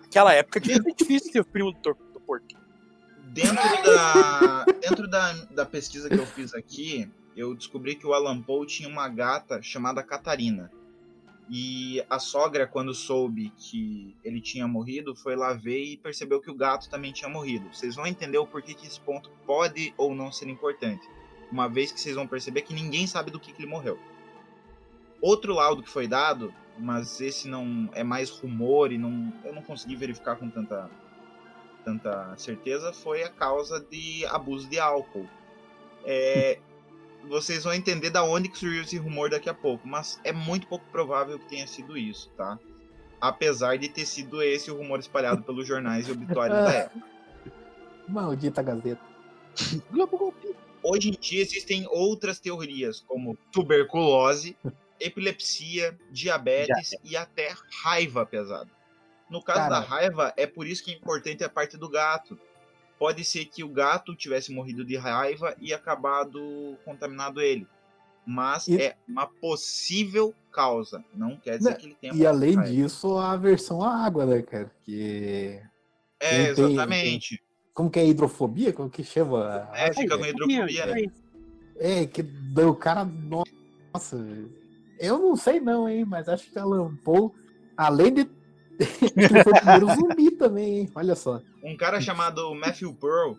Naquela 0.03 0.33
época 0.33 0.59
devia 0.59 0.81
ser 0.81 0.93
difícil 0.93 1.31
ter 1.31 1.39
o 1.39 1.45
primo 1.45 1.71
do, 1.71 1.97
do 2.13 2.19
porteiro. 2.19 2.63
Dentro 3.33 3.55
da, 3.55 4.65
dentro 4.79 5.07
da, 5.07 5.33
da 5.51 5.65
pesquisa 5.65 6.07
que 6.07 6.19
eu 6.19 6.25
fiz 6.25 6.53
aqui, 6.53 7.09
eu 7.35 7.55
descobri 7.55 7.95
que 7.95 8.05
o 8.05 8.13
Alan 8.13 8.39
Poe 8.39 8.67
tinha 8.67 8.87
uma 8.87 9.09
gata 9.09 9.59
chamada 9.61 10.03
Catarina. 10.03 10.71
E 11.49 12.03
a 12.09 12.19
sogra, 12.19 12.65
quando 12.65 12.93
soube 12.93 13.51
que 13.57 14.15
ele 14.23 14.39
tinha 14.39 14.67
morrido, 14.67 15.15
foi 15.15 15.35
lá 15.35 15.53
ver 15.53 15.83
e 15.83 15.97
percebeu 15.97 16.39
que 16.39 16.49
o 16.49 16.55
gato 16.55 16.89
também 16.89 17.11
tinha 17.11 17.29
morrido. 17.29 17.67
Vocês 17.73 17.95
vão 17.95 18.07
entender 18.07 18.37
o 18.37 18.47
porquê 18.47 18.73
que 18.73 18.87
esse 18.87 18.99
ponto 18.99 19.29
pode 19.45 19.93
ou 19.97 20.15
não 20.15 20.31
ser 20.31 20.47
importante. 20.47 21.07
Uma 21.51 21.67
vez 21.67 21.91
que 21.91 21.99
vocês 21.99 22.15
vão 22.15 22.25
perceber 22.25 22.61
que 22.61 22.73
ninguém 22.73 23.05
sabe 23.05 23.29
do 23.29 23.39
que, 23.39 23.51
que 23.51 23.61
ele 23.61 23.69
morreu. 23.69 23.99
Outro 25.21 25.53
laudo 25.53 25.83
que 25.83 25.89
foi 25.89 26.07
dado, 26.07 26.53
mas 26.77 27.21
esse 27.21 27.47
não 27.47 27.89
é 27.93 28.03
mais 28.03 28.29
rumor 28.29 28.91
e 28.91 28.97
não, 28.97 29.31
eu 29.43 29.53
não 29.53 29.61
consegui 29.61 29.95
verificar 29.95 30.35
com 30.35 30.49
tanta, 30.49 30.89
tanta 31.83 32.35
certeza, 32.37 32.91
foi 32.91 33.23
a 33.23 33.29
causa 33.29 33.79
de 33.79 34.25
abuso 34.25 34.67
de 34.67 34.79
álcool. 34.79 35.27
É, 36.05 36.59
vocês 37.27 37.63
vão 37.63 37.73
entender 37.73 38.09
da 38.09 38.23
onde 38.23 38.49
que 38.49 38.57
surgiu 38.57 38.83
esse 38.83 38.97
rumor 38.97 39.29
daqui 39.29 39.49
a 39.49 39.53
pouco, 39.53 39.87
mas 39.87 40.19
é 40.23 40.31
muito 40.31 40.67
pouco 40.67 40.85
provável 40.91 41.39
que 41.39 41.45
tenha 41.45 41.67
sido 41.67 41.97
isso, 41.97 42.29
tá? 42.37 42.59
Apesar 43.19 43.77
de 43.77 43.87
ter 43.87 44.05
sido 44.05 44.41
esse 44.41 44.69
o 44.69 44.75
rumor 44.75 44.99
espalhado 44.99 45.41
pelos 45.43 45.67
jornais 45.67 46.07
e 46.07 46.11
obituários 46.11 46.59
da 46.59 46.71
época. 46.71 47.05
Maldita 48.07 48.61
Gazeta. 48.61 49.01
Hoje 50.83 51.09
em 51.09 51.17
dia 51.19 51.41
existem 51.41 51.87
outras 51.89 52.39
teorias, 52.39 52.99
como 52.99 53.37
tuberculose, 53.51 54.57
epilepsia, 54.99 55.97
diabetes 56.11 56.91
e 57.03 57.15
até 57.15 57.53
raiva 57.83 58.25
pesada. 58.25 58.69
No 59.29 59.41
caso 59.41 59.69
da 59.69 59.79
raiva, 59.79 60.33
é 60.35 60.45
por 60.45 60.67
isso 60.67 60.83
que 60.83 60.91
é 60.91 60.95
importante 60.95 61.43
a 61.43 61.49
parte 61.49 61.77
do 61.77 61.89
gato. 61.89 62.37
Pode 62.99 63.23
ser 63.25 63.45
que 63.45 63.63
o 63.63 63.69
gato 63.69 64.15
tivesse 64.15 64.53
morrido 64.53 64.85
de 64.85 64.95
raiva 64.95 65.55
e 65.59 65.73
acabado 65.73 66.77
contaminado 66.85 67.41
ele. 67.41 67.67
Mas 68.25 68.67
E- 68.67 68.81
é 68.81 68.95
uma 69.07 69.27
possível 69.27 70.33
causa. 70.51 71.03
Não 71.13 71.35
quer 71.37 71.57
dizer 71.57 71.71
Não, 71.71 71.77
que 71.77 71.85
ele 71.87 71.97
tenha 71.99 72.13
E 72.13 72.25
além 72.25 72.55
raiva. 72.55 72.71
disso, 72.71 73.17
a 73.17 73.35
versão 73.35 73.81
à 73.83 74.05
água, 74.05 74.25
né, 74.25 74.41
cara? 74.41 74.71
Que. 74.85 75.59
É, 76.19 76.53
tem- 76.53 76.65
exatamente. 76.67 77.41
Como 77.73 77.89
que 77.89 77.99
é 77.99 78.05
hidrofobia? 78.05 78.71
Como 78.71 78.89
que 78.89 79.03
chama? 79.03 79.69
É, 79.73 79.91
fica 79.91 80.17
com 80.17 80.25
hidrofobia, 80.25 80.85
né? 80.85 81.03
É, 81.77 82.05
que 82.05 82.23
o 82.65 82.75
cara. 82.75 83.03
Nossa. 83.03 84.17
Eu 84.99 85.17
não 85.19 85.35
sei 85.35 85.59
não, 85.59 85.89
hein? 85.89 86.05
Mas 86.05 86.29
acho 86.29 86.49
que 86.49 86.57
Alan 86.57 86.95
Poe, 87.03 87.31
além 87.75 88.13
de. 88.13 88.29
Ele 88.79 89.27
foi 89.43 89.51
o 89.51 89.55
primeiro 89.55 89.95
zumbi 89.95 90.31
também, 90.31 90.79
hein? 90.79 90.91
Olha 90.95 91.15
só. 91.15 91.41
Um 91.63 91.77
cara 91.77 92.01
chamado 92.01 92.53
Matthew 92.55 92.93
Pearl, 92.93 93.33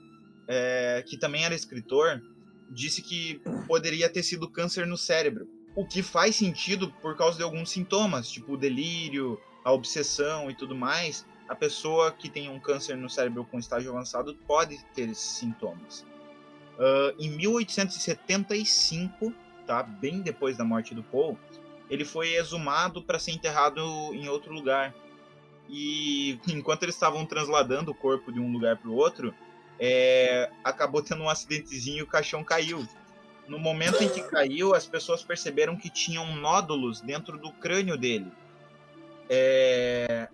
é, 0.48 1.04
que 1.06 1.16
também 1.16 1.44
era 1.44 1.54
escritor, 1.54 2.22
disse 2.70 3.02
que 3.02 3.40
poderia 3.66 4.08
ter 4.08 4.22
sido 4.22 4.48
câncer 4.48 4.86
no 4.86 4.96
cérebro. 4.96 5.48
O 5.76 5.86
que 5.86 6.02
faz 6.02 6.36
sentido 6.36 6.92
por 7.02 7.16
causa 7.16 7.36
de 7.36 7.42
alguns 7.42 7.70
sintomas, 7.70 8.30
tipo 8.30 8.52
o 8.52 8.56
delírio, 8.56 9.40
a 9.64 9.72
obsessão 9.72 10.50
e 10.50 10.54
tudo 10.54 10.74
mais. 10.74 11.26
A 11.48 11.54
pessoa 11.54 12.12
que 12.12 12.28
tem 12.28 12.48
um 12.48 12.58
câncer 12.58 12.96
no 12.96 13.10
cérebro 13.10 13.44
com 13.44 13.58
estágio 13.58 13.90
avançado 13.90 14.34
pode 14.46 14.78
ter 14.94 15.08
esses 15.08 15.38
sintomas. 15.38 16.06
Ah, 16.78 17.14
em 17.18 17.30
1875, 17.30 19.32
tá, 19.66 19.82
bem 19.82 20.20
depois 20.20 20.56
da 20.56 20.64
morte 20.64 20.94
do 20.94 21.02
Poe, 21.02 21.36
ele 21.88 22.04
foi 22.04 22.34
exumado 22.34 23.02
para 23.02 23.18
ser 23.18 23.32
enterrado 23.32 23.80
em 24.14 24.28
outro 24.28 24.52
lugar. 24.52 24.94
E 25.68 26.38
enquanto 26.48 26.82
eles 26.82 26.94
estavam 26.94 27.24
transladando 27.24 27.90
o 27.90 27.94
corpo 27.94 28.32
de 28.32 28.38
um 28.38 28.52
lugar 28.52 28.76
para 28.76 28.90
o 28.90 28.94
outro, 28.94 29.34
é, 29.78 30.50
acabou 30.62 31.02
tendo 31.02 31.22
um 31.22 31.28
acidentezinho 31.28 31.98
e 31.98 32.02
o 32.02 32.06
caixão 32.06 32.44
caiu. 32.44 32.86
No 33.48 33.58
momento 33.58 34.02
em 34.02 34.08
que 34.08 34.22
caiu, 34.22 34.74
as 34.74 34.86
pessoas 34.86 35.22
perceberam 35.22 35.76
que 35.76 35.90
tinham 35.90 36.34
nódulos 36.36 37.00
dentro 37.00 37.38
do 37.38 37.52
crânio 37.52 37.96
dele. 37.96 38.30
É, 39.28 40.28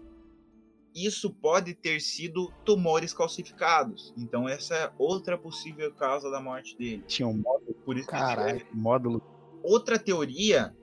Isso 0.94 1.30
pode 1.30 1.74
ter 1.74 2.00
sido 2.00 2.52
tumores 2.64 3.12
calcificados. 3.14 4.12
Então, 4.16 4.48
essa 4.48 4.74
é 4.74 4.92
outra 4.98 5.38
possível 5.38 5.92
causa 5.92 6.30
da 6.30 6.40
morte 6.40 6.76
dele. 6.76 7.04
Tinha 7.06 7.26
um 7.26 7.36
módulo. 7.36 7.74
Por 7.84 7.96
isso 7.96 8.06
que 8.06 8.12
Caralho, 8.12 8.66
módulo. 8.72 9.22
Outra 9.62 9.98
teoria 9.98 10.74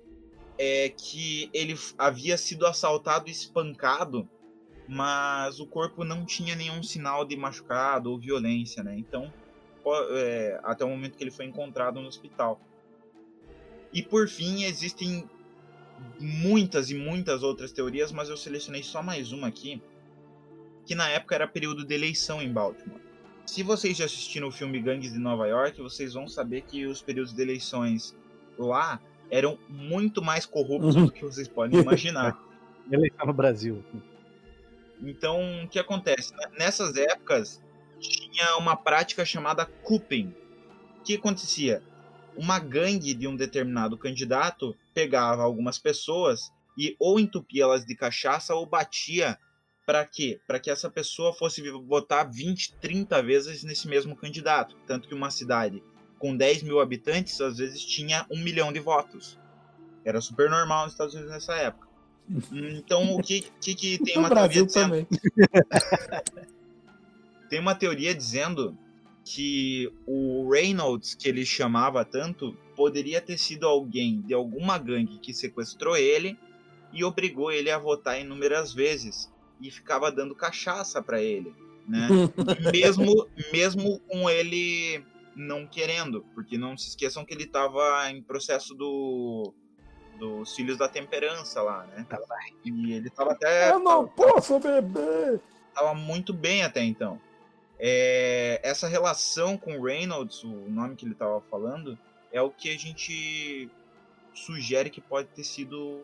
é 0.57 0.89
que 0.89 1.49
ele 1.53 1.77
havia 1.97 2.37
sido 2.37 2.65
assaltado 2.65 3.27
e 3.29 3.31
espancado, 3.31 4.27
mas 4.87 5.59
o 5.59 5.65
corpo 5.67 6.03
não 6.03 6.25
tinha 6.25 6.55
nenhum 6.55 6.81
sinal 6.81 7.25
de 7.25 7.35
machucado 7.35 8.11
ou 8.11 8.17
violência, 8.19 8.83
né? 8.83 8.95
Então, 8.97 9.31
é, 10.11 10.59
até 10.63 10.83
o 10.85 10.89
momento 10.89 11.17
que 11.17 11.23
ele 11.23 11.31
foi 11.31 11.45
encontrado 11.45 11.99
no 12.01 12.07
hospital. 12.07 12.59
E 13.93 14.01
por 14.01 14.27
fim, 14.27 14.63
existem 14.63 15.29
muitas 16.19 16.89
e 16.91 16.95
muitas 16.95 17.43
outras 17.43 17.71
teorias, 17.71 18.11
mas 18.11 18.29
eu 18.29 18.37
selecionei 18.37 18.83
só 18.83 19.01
mais 19.01 19.31
uma 19.31 19.47
aqui, 19.47 19.81
que 20.85 20.93
na 20.95 21.09
época 21.09 21.35
era 21.35 21.47
período 21.47 21.85
de 21.85 21.93
eleição 21.93 22.41
em 22.41 22.51
Baltimore. 22.51 23.01
Se 23.45 23.63
vocês 23.63 23.97
já 23.97 24.05
assistiram 24.05 24.49
o 24.49 24.51
filme 24.51 24.79
Gangues 24.79 25.13
de 25.13 25.19
Nova 25.19 25.47
York, 25.47 25.81
vocês 25.81 26.13
vão 26.13 26.27
saber 26.27 26.61
que 26.63 26.85
os 26.85 27.01
períodos 27.01 27.33
de 27.33 27.41
eleições 27.41 28.15
lá 28.57 28.99
eram 29.31 29.57
muito 29.69 30.21
mais 30.21 30.45
corruptos 30.45 30.95
Uhum. 30.95 31.05
do 31.05 31.11
que 31.11 31.23
vocês 31.23 31.47
podem 31.47 31.79
imaginar. 31.79 32.37
Eleição 32.91 33.25
no 33.25 33.33
Brasil. 33.33 33.83
Então, 35.01 35.63
o 35.63 35.67
que 35.67 35.79
acontece? 35.79 36.33
Né? 36.33 36.45
Nessas 36.59 36.95
épocas, 36.95 37.61
tinha 37.99 38.57
uma 38.57 38.75
prática 38.75 39.25
chamada 39.25 39.65
cooping. 39.65 40.33
O 40.99 41.03
que 41.03 41.15
acontecia? 41.15 41.83
Uma 42.35 42.59
gangue 42.59 43.13
de 43.13 43.27
um 43.27 43.35
determinado 43.35 43.97
candidato 43.97 44.75
pegava 44.93 45.43
algumas 45.43 45.77
pessoas 45.77 46.51
e 46.77 46.95
ou 46.99 47.19
entupia 47.19 47.63
elas 47.63 47.85
de 47.85 47.95
cachaça 47.95 48.53
ou 48.53 48.65
batia 48.65 49.37
para 49.85 50.05
quê? 50.05 50.39
Para 50.45 50.59
que 50.59 50.69
essa 50.69 50.89
pessoa 50.89 51.33
fosse 51.33 51.61
votar 51.71 52.29
20, 52.29 52.75
30 52.75 53.23
vezes 53.23 53.63
nesse 53.63 53.87
mesmo 53.87 54.15
candidato. 54.15 54.75
Tanto 54.85 55.07
que 55.07 55.15
uma 55.15 55.31
cidade 55.31 55.81
com 56.19 56.35
10 56.35 56.63
mil 56.63 56.79
habitantes, 56.79 57.39
às 57.39 57.57
vezes 57.57 57.83
tinha 57.85 58.25
um 58.29 58.37
milhão 58.37 58.73
de 58.73 58.79
votos. 58.79 59.39
Era 60.03 60.19
super 60.19 60.49
normal 60.49 60.83
nos 60.83 60.93
Estados 60.93 61.13
Unidos 61.13 61.31
nessa 61.31 61.55
época. 61.55 61.86
Então, 62.51 63.15
o 63.15 63.21
que, 63.21 63.41
que, 63.61 63.73
que 63.73 63.97
tem 64.03 64.15
No 64.15 64.21
uma 64.21 64.29
Brasil 64.29 64.67
teoria 64.67 65.05
dizendo? 65.05 65.07
Tem 67.49 67.59
uma 67.59 67.73
teoria 67.75 68.13
dizendo 68.13 68.77
que 69.23 69.91
o 70.05 70.49
Reynolds, 70.49 71.13
que 71.13 71.27
ele 71.27 71.45
chamava 71.45 72.03
tanto, 72.03 72.53
poderia 72.75 73.21
ter 73.21 73.37
sido 73.37 73.65
alguém 73.65 74.21
de 74.21 74.33
alguma 74.33 74.77
gangue 74.77 75.19
que 75.19 75.33
sequestrou 75.33 75.95
ele 75.97 76.37
e 76.93 77.03
obrigou 77.03 77.51
ele 77.51 77.69
a 77.69 77.77
votar 77.77 78.19
inúmeras 78.19 78.73
vezes 78.73 79.31
e 79.61 79.71
ficava 79.71 80.11
dando 80.11 80.35
cachaça 80.35 81.01
para 81.01 81.21
ele, 81.21 81.53
né? 81.87 82.07
mesmo 82.71 83.27
mesmo 83.51 83.99
com 84.01 84.29
ele 84.29 85.03
não 85.35 85.67
querendo, 85.67 86.25
porque 86.33 86.57
não 86.57 86.77
se 86.77 86.89
esqueçam 86.89 87.25
que 87.25 87.33
ele 87.33 87.43
estava 87.43 88.09
em 88.09 88.21
processo 88.21 88.73
do 88.73 89.53
dos 90.17 90.55
filhos 90.55 90.77
da 90.77 90.87
temperança 90.87 91.61
lá, 91.61 91.85
né? 91.85 92.05
E 92.63 92.93
ele 92.93 93.09
tava 93.09 93.31
até 93.31 93.71
Eu 93.71 93.79
não 93.79 94.07
posso 94.07 94.59
beber! 94.59 95.41
tava 95.73 95.93
muito 95.93 96.33
bem 96.33 96.63
até 96.63 96.83
então. 96.83 97.21
É, 97.79 98.59
essa 98.63 98.87
relação 98.87 99.55
com 99.57 99.77
o 99.77 99.83
Reynolds, 99.83 100.43
o 100.43 100.47
nome 100.47 100.95
que 100.95 101.05
ele 101.05 101.13
tava 101.13 101.39
falando, 101.41 101.97
é 102.31 102.41
o 102.41 102.49
que 102.49 102.73
a 102.73 102.77
gente 102.77 103.69
sugere 104.33 104.89
que 104.89 104.99
pode 104.99 105.27
ter 105.29 105.43
sido 105.43 106.03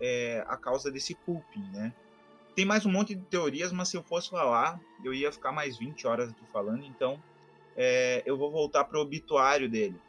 é, 0.00 0.42
a 0.48 0.56
causa 0.56 0.90
desse 0.90 1.14
pulping, 1.14 1.68
né? 1.72 1.92
Tem 2.54 2.64
mais 2.64 2.84
um 2.84 2.90
monte 2.90 3.14
de 3.14 3.22
teorias, 3.22 3.72
mas 3.72 3.88
se 3.88 3.96
eu 3.96 4.02
fosse 4.02 4.30
falar, 4.30 4.80
eu 5.04 5.12
ia 5.14 5.30
ficar 5.30 5.52
mais 5.52 5.76
20 5.78 6.06
horas 6.06 6.30
aqui 6.30 6.44
falando, 6.52 6.84
então 6.84 7.22
é, 7.76 8.22
eu 8.26 8.36
vou 8.36 8.50
voltar 8.50 8.84
pro 8.84 9.00
obituário 9.00 9.68
dele. 9.68 10.00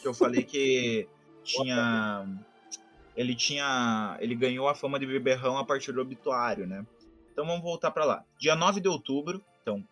Que 0.00 0.06
eu 0.06 0.14
falei 0.14 0.42
que 0.44 1.08
tinha. 1.42 2.26
Ele 3.16 3.34
tinha. 3.34 4.16
Ele 4.20 4.34
ganhou 4.34 4.68
a 4.68 4.74
fama 4.74 4.98
de 4.98 5.06
beberrão 5.06 5.56
a 5.56 5.64
partir 5.64 5.92
do 5.92 6.00
obituário, 6.00 6.66
né? 6.66 6.86
Então 7.32 7.46
vamos 7.46 7.62
voltar 7.62 7.90
para 7.90 8.04
lá. 8.04 8.24
Dia 8.38 8.54
9 8.54 8.80
de 8.80 8.88
outubro, 8.88 9.42
então, 9.62 9.86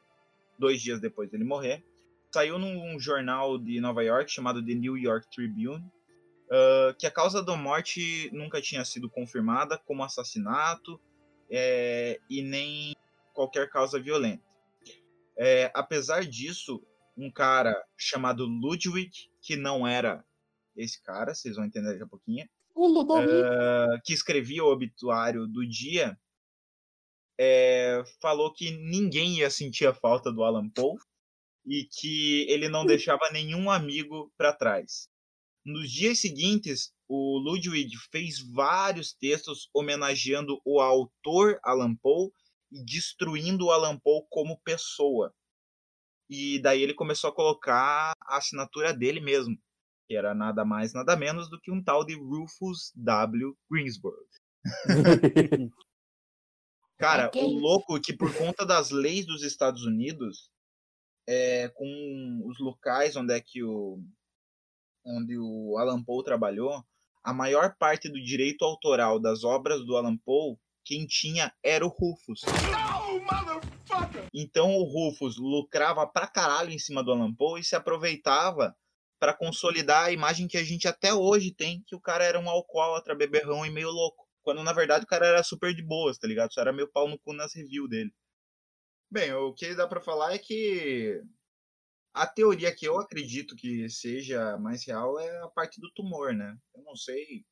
dois 0.59 0.81
dias 0.81 1.01
depois 1.01 1.31
dele 1.31 1.45
morrer, 1.45 1.85
saiu 2.33 2.59
num 2.59 2.99
jornal 2.99 3.59
de 3.59 3.81
Nova 3.81 4.03
York 4.03 4.31
chamado 4.31 4.65
The 4.65 4.75
New 4.75 4.97
York 4.97 5.29
Tribune 5.31 5.85
ah, 6.51 6.95
que 6.99 7.07
a 7.07 7.11
causa 7.11 7.43
da 7.43 7.57
morte 7.57 8.31
nunca 8.33 8.61
tinha 8.61 8.85
sido 8.85 9.11
confirmada 9.11 9.79
como 9.79 10.05
assassinato 10.05 11.01
é, 11.51 12.21
e 12.31 12.43
nem 12.43 12.95
qualquer 13.33 13.69
causa 13.71 14.01
violenta. 14.01 14.45
É, 15.37 15.71
apesar 15.75 16.25
disso, 16.25 16.81
um 17.17 17.31
cara 17.31 17.75
chamado 17.97 18.47
Ludwig, 18.47 19.29
que 19.43 19.57
não 19.57 19.87
era 19.87 20.25
esse 20.77 21.03
cara, 21.03 21.35
vocês 21.35 21.57
vão 21.57 21.65
entender 21.65 21.91
daqui 21.91 22.03
a 22.03 22.07
pouquinho, 22.07 22.49
O 22.75 22.89
Ludovico. 22.89 23.33
ah, 23.33 24.01
que 24.05 24.13
escrevia 24.13 24.65
o 24.65 24.73
obituário 24.73 25.47
do 25.47 25.67
dia, 25.67 26.19
é, 27.39 28.03
falou 28.21 28.53
que 28.53 28.71
ninguém 28.71 29.39
ia 29.39 29.51
sentir 29.51 29.87
a 29.87 29.95
falta 29.95 30.33
do 30.33 30.43
Alan 30.43 30.69
Poe 30.71 30.97
e 31.67 31.85
que 31.85 32.47
ele 32.49 32.69
não 32.69 32.85
deixava 32.85 33.31
nenhum 33.33 33.71
amigo 33.71 34.33
para 34.37 34.53
trás. 34.53 35.09
Nos 35.65 35.91
dias 35.91 36.21
seguintes, 36.21 36.93
o 37.09 37.39
Ludwig 37.39 37.97
fez 38.11 38.39
vários 38.39 39.13
textos 39.15 39.69
homenageando 39.73 40.61
o 40.65 40.81
autor 40.81 41.59
Alan 41.63 41.95
Poe 41.97 42.31
e 42.71 42.85
destruindo 42.85 43.67
o 43.67 43.71
Alan 43.71 43.99
Poe 43.99 44.27
como 44.29 44.61
pessoa. 44.63 45.35
E 46.29 46.59
daí 46.61 46.83
ele 46.83 46.95
começou 46.95 47.31
a 47.31 47.35
colocar 47.35 48.13
a 48.23 48.37
assinatura 48.37 48.93
dele 48.93 49.21
mesmo, 49.21 49.57
que 50.07 50.17
era 50.17 50.35
nada 50.35 50.65
mais, 50.65 50.93
nada 50.93 51.17
menos 51.17 51.49
do 51.49 51.61
que 51.61 51.71
um 51.71 51.83
tal 51.83 52.05
de 52.05 52.15
Rufus 52.15 52.93
W. 52.97 53.57
Greensburg. 53.71 54.27
Cara, 56.97 57.27
Ok. 57.27 57.43
o 57.43 57.49
louco 57.59 57.97
é 57.97 58.01
que 58.01 58.13
por 58.17 58.33
conta 58.37 58.65
das 58.65 58.91
leis 58.91 59.27
dos 59.27 59.43
Estados 59.43 59.85
Unidos, 59.85 60.51
é, 61.27 61.69
com 61.71 62.43
os 62.47 62.59
locais 62.61 63.17
onde 63.17 63.35
é 63.35 63.41
que 63.41 63.63
o 63.63 64.01
onde 65.07 65.37
o 65.37 65.77
Alan 65.77 66.03
Poe 66.03 66.25
trabalhou, 66.25 66.83
a 67.23 67.33
maior 67.33 67.77
parte 67.77 68.09
do 68.09 68.23
direito 68.23 68.65
autoral 68.65 69.21
das 69.21 69.45
obras 69.45 69.85
do 69.85 69.97
Alan 69.97 70.17
Poe, 70.17 70.57
quem 70.83 71.07
tinha 71.07 71.53
era 71.63 71.85
o 71.85 71.89
Rufus. 71.91 72.41
Então 74.33 74.77
o 74.77 74.85
Rufus 74.85 75.37
lucrava 75.37 76.07
pra 76.07 76.27
caralho 76.27 76.71
em 76.71 76.79
cima 76.79 77.03
do 77.03 77.13
Alan 77.13 77.35
Poe 77.35 77.61
e 77.61 77.65
se 77.65 77.77
aproveitava 77.77 78.75
pra 79.25 79.33
consolidar 79.33 80.05
a 80.05 80.13
imagem 80.13 80.47
que 80.47 80.59
a 80.59 80.63
gente 80.63 80.87
até 80.87 81.15
hoje 81.15 81.51
tem, 81.51 81.83
que 81.87 81.97
o 81.97 82.01
cara 82.01 82.23
era 82.23 82.39
um 82.39 82.47
alcoólatra, 82.47 83.15
beberrão 83.15 83.65
e 83.65 83.71
meio 83.71 83.91
louco. 83.91 84.29
Quando 84.43 84.63
na 84.63 84.75
verdade 84.75 85.05
o 85.05 85.09
cara 85.09 85.27
era 85.27 85.43
super 85.43 85.75
de 85.75 85.83
boas, 85.83 86.19
tá 86.19 86.29
ligado? 86.29 86.53
Só 86.53 86.61
era 86.61 86.75
meio 86.75 86.93
pau 86.93 87.09
no 87.09 87.19
cu 87.19 87.33
nas 87.33 87.55
reviews 87.55 87.89
dele. 87.89 88.15
Bem, 89.11 89.33
o 89.33 89.55
que 89.55 89.75
dá 89.75 89.89
pra 89.89 89.99
falar 89.99 90.35
é 90.35 90.39
que 90.39 91.23
a 92.13 92.27
teoria 92.27 92.75
que 92.75 92.87
eu 92.87 93.01
acredito 93.01 93.57
que 93.57 93.89
seja 93.89 94.59
mais 94.59 94.87
real 94.87 95.19
é 95.19 95.43
a 95.43 95.49
parte 95.49 95.81
do 95.81 95.91
tumor, 95.95 96.35
né? 96.35 96.55
Eu 96.75 96.83
não 96.83 96.95
sei 96.95 97.47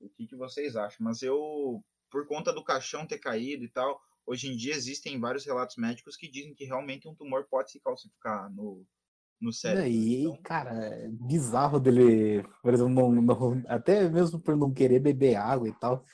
o 0.00 0.10
que, 0.10 0.26
que 0.26 0.34
vocês 0.34 0.74
acham, 0.74 0.98
mas 1.04 1.22
eu, 1.22 1.80
por 2.10 2.26
conta 2.26 2.52
do 2.52 2.64
caixão 2.64 3.06
ter 3.06 3.20
caído 3.20 3.64
e 3.64 3.68
tal, 3.68 4.00
hoje 4.26 4.48
em 4.48 4.56
dia 4.56 4.74
existem 4.74 5.20
vários 5.20 5.44
relatos 5.44 5.76
médicos 5.76 6.16
que 6.16 6.28
dizem 6.28 6.56
que 6.56 6.64
realmente 6.64 7.06
um 7.06 7.14
tumor 7.14 7.46
pode 7.48 7.70
se 7.70 7.78
calcificar 7.78 8.52
no, 8.52 8.84
no 9.42 9.50
E 9.50 9.54
cérebro. 9.54 9.82
aí, 9.84 10.22
Então, 10.22 10.38
cara, 10.42 10.70
é 10.86 11.08
bizarro 11.08 11.80
dele, 11.80 12.42
por 12.62 12.72
exemplo, 12.72 12.92
não, 12.92 13.10
não- 13.22 13.62
até 13.68 14.08
mesmo 14.08 14.38
por 14.40 14.56
não 14.56 14.72
querer 14.72 15.00
beber 15.00 15.36
água 15.36 15.68
e 15.68 15.72
tal, 15.72 16.04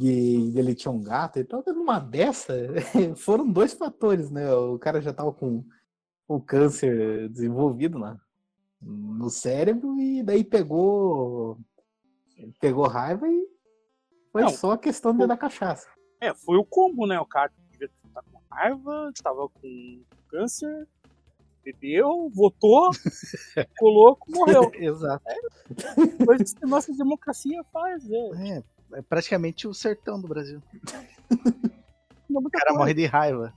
e 0.00 0.52
ele 0.58 0.74
tinha 0.74 0.90
um 0.90 1.02
gato, 1.02 1.38
então 1.38 1.62
numa 1.66 1.98
dessa, 1.98 2.54
foram 3.16 3.46
dois 3.50 3.74
fatores, 3.74 4.30
né? 4.30 4.52
O 4.54 4.78
cara 4.78 5.00
já 5.00 5.12
tava 5.12 5.32
com 5.32 5.64
o 6.26 6.40
câncer 6.40 7.28
desenvolvido 7.28 7.98
lá 7.98 8.18
no 8.80 9.28
cérebro 9.30 9.98
e 10.00 10.22
daí 10.22 10.42
pegou 10.42 11.58
pegou 12.60 12.86
raiva 12.86 13.28
e 13.28 13.46
foi 14.32 14.42
Não, 14.42 14.48
só 14.48 14.72
a 14.72 14.78
questão 14.78 15.16
da 15.16 15.36
cachaça. 15.36 15.86
É, 16.20 16.34
foi 16.34 16.56
o 16.56 16.64
combo, 16.64 17.06
né? 17.06 17.18
O 17.20 17.26
cara 17.26 17.52
devia 17.70 17.86
estar 18.06 18.22
com 18.22 18.40
raiva, 18.50 19.10
estava 19.14 19.48
com 19.48 20.02
câncer, 20.28 20.88
bebeu, 21.64 22.30
votou, 22.34 22.92
ficou 22.92 23.90
louco, 23.90 24.30
morreu. 24.30 24.70
Exato. 24.74 25.24
Coisas 26.24 26.52
que 26.52 26.64
a 26.64 26.68
nossa 26.68 26.92
democracia 26.92 27.64
faz, 27.72 28.08
é. 28.10 28.56
É, 28.56 28.62
é 28.94 29.02
praticamente 29.02 29.66
o 29.66 29.74
sertão 29.74 30.20
do 30.20 30.28
Brasil. 30.28 30.62
O 32.28 32.50
cara 32.50 32.74
morre 32.74 32.94
de 32.94 33.06
raiva. 33.06 33.54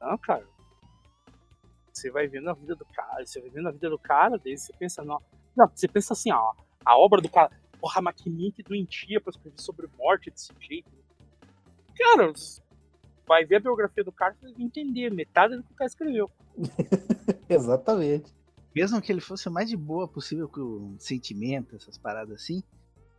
Não, 0.00 0.16
cara. 0.18 0.46
Você 1.92 2.10
vai 2.10 2.26
vendo 2.26 2.48
a 2.48 2.54
vida 2.54 2.74
do 2.74 2.86
cara, 2.86 3.24
você 3.24 3.40
vai 3.40 3.50
vendo 3.50 3.68
a 3.68 3.70
vida 3.70 3.90
do 3.90 3.98
cara, 3.98 4.40
daí 4.42 4.56
você 4.56 4.72
pensa, 4.72 5.04
não, 5.04 5.20
não 5.54 5.68
você 5.68 5.86
pensa 5.86 6.14
assim, 6.14 6.32
ó, 6.32 6.52
a 6.84 6.96
obra 6.96 7.20
do 7.20 7.28
cara, 7.28 7.50
porra, 7.78 8.00
mas 8.00 8.16
que 8.16 8.30
mente 8.30 8.62
doentia 8.62 9.20
pra 9.20 9.30
escrever 9.30 9.60
sobre 9.60 9.86
morte 9.98 10.30
desse 10.30 10.52
jeito. 10.58 10.90
Cara, 11.96 12.32
vai 13.26 13.44
ver 13.44 13.56
a 13.56 13.60
biografia 13.60 14.02
do 14.02 14.10
cara 14.10 14.34
e 14.42 14.64
entender 14.64 15.12
metade 15.12 15.56
do 15.56 15.62
que 15.62 15.72
o 15.72 15.76
cara 15.76 15.88
escreveu. 15.88 16.30
Exatamente. 17.48 18.32
Mesmo 18.74 19.00
que 19.02 19.12
ele 19.12 19.20
fosse 19.20 19.48
o 19.48 19.52
mais 19.52 19.68
de 19.68 19.76
boa 19.76 20.08
possível 20.08 20.48
com 20.48 20.60
o 20.60 20.96
sentimento, 20.98 21.76
essas 21.76 21.98
paradas 21.98 22.42
assim, 22.42 22.62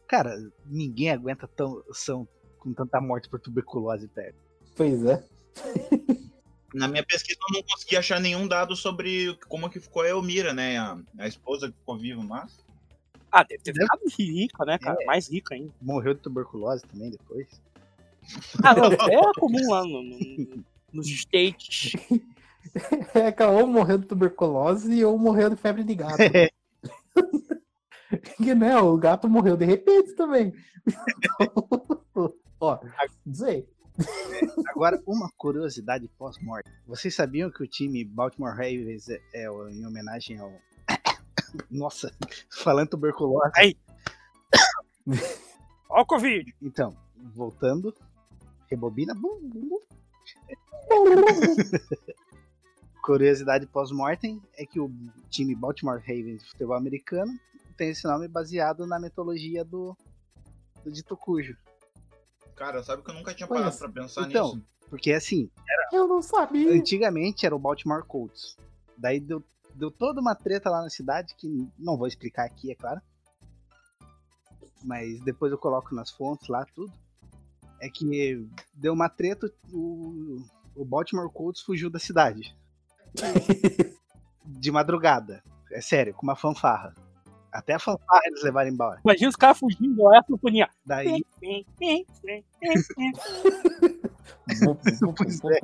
cara, 0.08 0.36
ninguém 0.66 1.12
aguenta 1.12 1.48
tão, 1.48 1.84
são, 1.92 2.28
com 2.60 2.74
tanta 2.74 3.00
morte 3.00 3.30
por 3.30 3.40
tuberculose 3.40 4.08
perto. 4.08 4.38
Pois 4.76 5.06
é. 5.06 5.24
Na 6.74 6.88
minha 6.88 7.06
pesquisa 7.06 7.38
eu 7.50 7.54
não 7.54 7.64
consegui 7.68 7.96
achar 7.96 8.20
nenhum 8.20 8.48
dado 8.48 8.76
sobre 8.76 9.38
como 9.48 9.70
que 9.70 9.80
ficou 9.80 10.02
a 10.02 10.10
Elmira, 10.10 10.54
né? 10.56 10.76
A, 10.80 10.98
a 11.20 11.28
esposa 11.28 11.72
que 11.72 11.78
ficou 11.78 12.00
viva, 12.00 12.24
mas. 12.24 12.58
Ah, 13.32 13.44
deve 13.44 13.62
ter 13.62 13.74
ficado 13.74 14.02
rica, 14.18 14.66
né, 14.66 14.80
cara? 14.80 14.98
Mais 15.06 15.30
rica 15.30 15.54
ainda. 15.54 15.72
Morreu 15.80 16.16
de 16.16 16.22
tuberculose 16.22 16.82
também 16.88 17.12
depois. 17.12 17.48
Ah, 18.64 18.74
não, 18.74 18.86
é 18.92 19.34
comum 19.40 19.70
lá 19.70 19.84
no, 19.84 20.02
no- 20.02 20.64
nos 20.92 21.06
States. 21.14 21.92
É 23.14 23.31
que 23.31 23.44
ou 23.44 23.68
morreu 23.68 23.98
de 23.98 24.07
tuberculose 24.07 25.03
ou 25.06 25.18
morreu 25.18 25.49
de 25.49 25.56
febre 25.56 25.84
de 25.84 25.95
gato. 25.95 26.18
que 28.38 28.56
né, 28.56 28.77
o 28.77 28.98
gato 28.98 29.30
morreu 29.30 29.57
de 29.57 29.65
repente 29.65 30.15
também. 30.15 30.53
Ó, 32.60 32.80
dizer. 33.26 33.68
Agora, 34.69 35.02
uma 35.06 35.30
curiosidade 35.38 36.07
pós-morte. 36.18 36.72
Vocês 36.88 37.14
sabiam 37.14 37.52
que 37.52 37.61
o 37.61 37.68
time 37.68 38.03
Baltimore 38.03 38.52
Ravens 38.52 39.07
é, 39.10 39.22
é 39.34 39.48
em 39.69 39.85
homenagem 39.85 40.40
ao. 40.40 40.52
Nossa, 41.69 42.11
falando 42.49 42.90
tuberculose. 42.90 43.52
Aí. 43.56 43.77
Ó 45.90 46.02
o 46.02 46.06
Covid. 46.06 46.56
Então, 46.61 46.95
voltando. 47.15 47.94
Rebobina. 48.69 49.14
bum, 49.14 49.40
bum, 49.41 49.69
bum. 49.69 49.80
Curiosidade 53.04 53.68
pós-mortem 53.68 54.42
é 54.58 54.66
que 54.66 54.80
o 54.80 54.90
time 55.30 55.54
Baltimore 55.54 56.00
Ravens 56.00 56.42
de 56.42 56.50
futebol 56.52 56.78
americano 56.78 57.38
tem 57.76 57.90
esse 57.90 58.06
nome 58.08 58.30
baseado 58.30 58.88
na 58.88 58.98
mitologia 58.98 59.66
do, 59.66 59.94
do 60.86 60.90
Dito 60.92 61.18
Cujo. 61.18 61.58
Cara, 62.56 62.82
sabe 62.82 63.04
que 63.04 63.10
eu 63.12 63.16
nunca 63.16 63.34
tinha 63.34 63.46
Pois. 63.46 63.60
parado 63.60 63.78
pra 63.78 63.90
pensar 63.90 64.30
Então, 64.30 64.56
nisso. 64.56 64.66
porque 64.90 65.12
assim, 65.12 65.50
Eu 65.92 66.08
não 66.08 66.22
sabia. 66.22 66.72
antigamente 66.74 67.46
era 67.46 67.54
o 67.54 67.60
Baltimore 67.60 68.06
Colts. 68.06 68.56
Daí 68.98 69.20
deu, 69.20 69.44
deu 69.76 69.92
toda 69.92 70.22
uma 70.22 70.34
treta 70.34 70.70
lá 70.70 70.82
na 70.82 70.90
cidade, 70.90 71.36
que 71.36 71.48
não 71.78 71.98
vou 71.98 72.08
explicar 72.08 72.46
aqui, 72.46 72.72
é 72.72 72.76
claro. 72.76 73.02
Mas 74.82 75.20
depois 75.26 75.52
eu 75.52 75.58
coloco 75.58 75.94
nas 75.94 76.10
fontes 76.10 76.48
lá 76.48 76.66
tudo. 76.74 76.92
É 77.82 77.90
que 77.90 78.48
deu 78.74 78.94
uma 78.94 79.10
treta, 79.10 79.52
o, 79.74 80.42
o 80.74 80.86
Baltimore 80.86 81.30
Colts 81.30 81.62
fugiu 81.62 81.90
da 81.90 82.00
cidade. 82.00 82.56
De 84.45 84.72
madrugada. 84.72 85.44
É 85.72 85.81
sério, 85.81 86.14
com 86.14 86.23
uma 86.23 86.35
fanfarra. 86.35 86.94
Até 87.52 87.73
a 87.73 87.80
fanfarra 87.80 88.22
eles 88.26 88.44
levaram 88.44 88.69
embora. 88.69 88.99
Imagina 89.06 89.30
os 89.30 89.35
caras 89.35 89.60
fugindo, 89.60 90.02
olha 90.03 90.19
a 90.19 90.23
sinfonia. 90.23 90.69
Daí, 90.85 91.23
Pois 95.15 95.40
é. 95.45 95.60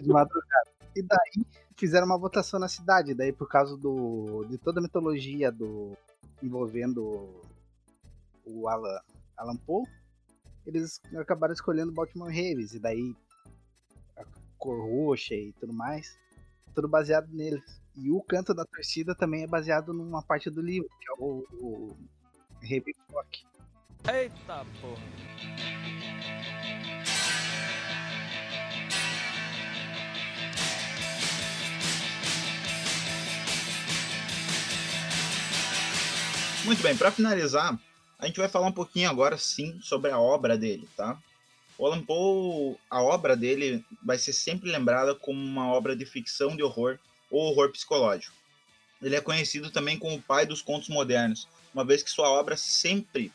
de 0.00 0.08
madrugada. 0.08 0.70
E 0.94 1.02
daí 1.02 1.46
fizeram 1.76 2.06
uma 2.06 2.18
votação 2.18 2.60
na 2.60 2.68
cidade. 2.68 3.14
Daí, 3.14 3.32
por 3.32 3.48
causa 3.48 3.76
do, 3.76 4.44
de 4.48 4.58
toda 4.58 4.80
a 4.80 4.82
mitologia 4.82 5.50
do 5.50 5.96
envolvendo 6.42 7.40
o 8.44 8.68
Alan, 8.68 9.00
Alan 9.36 9.56
Poe, 9.56 9.84
eles 10.66 11.00
acabaram 11.16 11.54
escolhendo 11.54 11.92
Baltimore 11.92 12.28
Ravens. 12.28 12.74
E 12.74 12.78
daí 12.78 13.16
a 14.16 14.24
cor 14.58 14.80
roxa 14.80 15.34
e 15.34 15.52
tudo 15.54 15.72
mais, 15.72 16.18
tudo 16.74 16.88
baseado 16.88 17.28
neles. 17.32 17.80
E 17.96 18.10
o 18.10 18.20
canto 18.20 18.52
da 18.52 18.64
torcida 18.64 19.14
também 19.14 19.44
é 19.44 19.46
baseado 19.46 19.92
numa 19.92 20.22
parte 20.22 20.50
do 20.50 20.60
livro, 20.60 20.88
que 21.00 21.08
é 21.08 21.14
o, 21.18 21.44
o 21.60 21.96
Flock. 23.08 23.44
Eita 24.12 24.66
porra. 24.80 25.02
Muito 36.64 36.82
bem, 36.82 36.96
pra 36.96 37.10
finalizar, 37.10 37.78
a 38.18 38.26
gente 38.26 38.38
vai 38.38 38.48
falar 38.48 38.66
um 38.66 38.72
pouquinho 38.72 39.10
agora 39.10 39.36
sim 39.36 39.78
sobre 39.82 40.10
a 40.10 40.18
obra 40.18 40.56
dele, 40.56 40.88
tá? 40.96 41.18
O 41.76 41.86
Alan 41.86 42.04
Poe, 42.04 42.76
a 42.88 43.02
obra 43.02 43.36
dele 43.36 43.84
vai 44.02 44.18
ser 44.18 44.32
sempre 44.32 44.70
lembrada 44.70 45.14
como 45.14 45.40
uma 45.40 45.72
obra 45.72 45.96
de 45.96 46.06
ficção 46.06 46.56
de 46.56 46.62
horror 46.62 46.98
ou 47.30 47.50
horror 47.50 47.70
psicológico. 47.72 48.34
Ele 49.02 49.16
é 49.16 49.20
conhecido 49.20 49.70
também 49.70 49.98
como 49.98 50.16
o 50.16 50.22
pai 50.22 50.46
dos 50.46 50.62
contos 50.62 50.88
modernos, 50.88 51.48
uma 51.74 51.84
vez 51.84 52.02
que 52.02 52.10
sua 52.10 52.30
obra 52.30 52.56
sempre, 52.56 53.32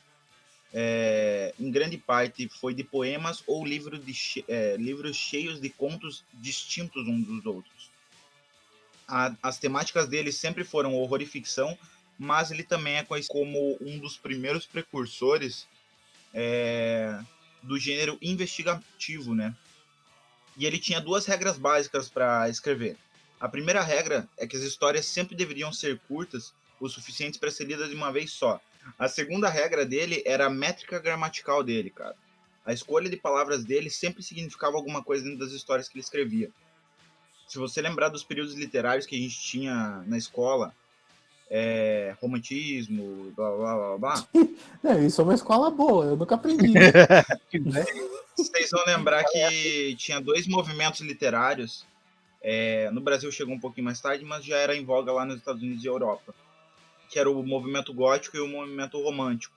é, 0.74 1.54
em 1.60 1.70
grande 1.70 1.98
parte, 1.98 2.48
foi 2.48 2.74
de 2.74 2.84
poemas 2.84 3.44
ou 3.46 3.66
livro 3.66 4.00
de 4.00 4.14
é, 4.48 4.78
livros 4.78 5.18
cheios 5.18 5.60
de 5.60 5.70
contos 5.70 6.24
distintos 6.34 7.06
uns 7.08 7.26
dos 7.26 7.46
outros. 7.46 7.92
A- 9.08 9.36
as 9.44 9.60
temáticas 9.60 10.08
dele 10.08 10.32
sempre 10.32 10.64
foram 10.64 10.96
horror 10.96 11.22
e 11.22 11.26
ficção, 11.26 11.78
mas 12.18 12.52
ele 12.52 12.64
também 12.64 12.96
é 12.96 13.04
conhecido 13.04 13.34
como 13.34 13.78
um 13.82 14.00
dos 14.00 14.18
primeiros 14.18 14.66
precursores 14.66 15.68
é, 16.34 17.20
do 17.62 17.78
gênero 17.78 18.18
investigativo, 18.22 19.36
né? 19.36 19.56
E 20.58 20.66
ele 20.66 20.78
tinha 20.78 21.00
duas 21.00 21.26
regras 21.26 21.58
básicas 21.58 22.10
para 22.10 22.50
escrever. 22.50 22.98
A 23.40 23.48
primeira 23.48 23.82
regra 23.82 24.28
é 24.38 24.46
que 24.46 24.58
as 24.58 24.64
histórias 24.64 25.06
sempre 25.06 25.36
deveriam 25.36 25.72
ser 25.72 26.00
curtas 26.08 26.54
o 26.80 26.90
suficientes 26.90 27.40
para 27.40 27.52
ser 27.52 27.66
lidas 27.66 27.90
de 27.90 27.96
uma 27.96 28.12
vez 28.12 28.32
só. 28.32 28.60
A 28.98 29.08
segunda 29.08 29.50
regra 29.50 29.86
dele 29.86 30.24
era 30.26 30.46
a 30.46 30.50
métrica 30.50 31.00
gramatical 31.00 31.64
dele, 31.64 31.90
cara. 31.90 32.16
A 32.66 32.74
escolha 32.74 33.10
de 33.10 33.18
palavras 33.18 33.64
dele 33.64 33.90
sempre 33.90 34.24
significava 34.24 34.78
alguma 34.78 35.04
coisa 35.04 35.24
dentro 35.24 35.40
das 35.40 35.52
histórias 35.52 35.88
que 35.88 35.96
ele 35.96 36.04
escrevia. 36.04 36.52
Se 37.48 37.58
você 37.58 37.82
lembrar 37.82 38.10
dos 38.10 38.24
períodos 38.24 38.54
literários 38.54 39.06
que 39.06 39.16
a 39.16 39.20
gente 39.20 39.40
tinha 39.40 40.04
na 40.06 40.18
escola, 40.18 40.74
é, 41.50 42.16
romantismo, 42.22 43.34
blá 43.36 43.50
blá 43.52 43.76
blá 43.76 43.98
blá. 43.98 44.28
É, 44.84 45.00
isso 45.04 45.22
é 45.22 45.24
uma 45.24 45.34
escola 45.34 45.72
boa, 45.72 46.06
eu 46.06 46.16
nunca 46.16 46.36
aprendi. 46.36 46.74
Vocês 48.38 48.70
vão 48.72 48.86
lembrar 48.86 49.24
que 49.26 49.96
tinha 49.96 50.22
dois 50.22 50.48
movimentos 50.48 51.02
literários. 51.02 51.86
é, 52.42 52.90
no 52.92 53.02
Brasil 53.02 53.32
chegou 53.32 53.54
um 53.56 53.60
pouquinho 53.60 53.86
mais 53.86 54.00
tarde, 54.00 54.24
mas 54.24 54.46
já 54.46 54.58
era 54.58 54.76
em 54.76 54.86
voga 54.86 55.12
lá 55.12 55.26
nos 55.26 55.38
Estados 55.38 55.62
Unidos 55.62 55.84
e 55.84 55.88
Europa. 55.88 56.34
Que 57.10 57.18
era 57.18 57.30
o 57.30 57.44
movimento 57.44 57.92
gótico 57.94 58.38
e 58.38 58.40
o 58.40 58.48
movimento 58.48 59.02
romântico. 59.02 59.56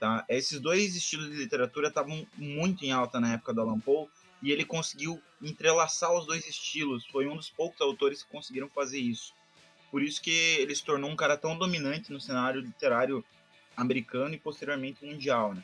Tá? 0.00 0.24
Esses 0.28 0.58
dois 0.58 0.96
estilos 0.96 1.30
de 1.30 1.36
literatura 1.36 1.88
estavam 1.88 2.26
muito 2.36 2.84
em 2.84 2.90
alta 2.90 3.20
na 3.20 3.34
época 3.34 3.52
do 3.52 3.60
Alan 3.60 3.78
Poe. 3.78 4.08
E 4.42 4.50
ele 4.50 4.64
conseguiu 4.64 5.22
entrelaçar 5.40 6.12
os 6.12 6.26
dois 6.26 6.48
estilos. 6.48 7.06
Foi 7.06 7.28
um 7.28 7.36
dos 7.36 7.50
poucos 7.50 7.80
autores 7.80 8.24
que 8.24 8.30
conseguiram 8.30 8.68
fazer 8.68 8.98
isso. 8.98 9.32
Por 9.92 10.02
isso 10.02 10.22
que 10.22 10.56
ele 10.58 10.74
se 10.74 10.82
tornou 10.82 11.10
um 11.10 11.14
cara 11.14 11.36
tão 11.36 11.56
dominante 11.56 12.10
no 12.10 12.18
cenário 12.18 12.62
literário 12.62 13.22
americano 13.76 14.34
e 14.34 14.38
posteriormente 14.38 15.04
mundial, 15.04 15.54
né? 15.54 15.62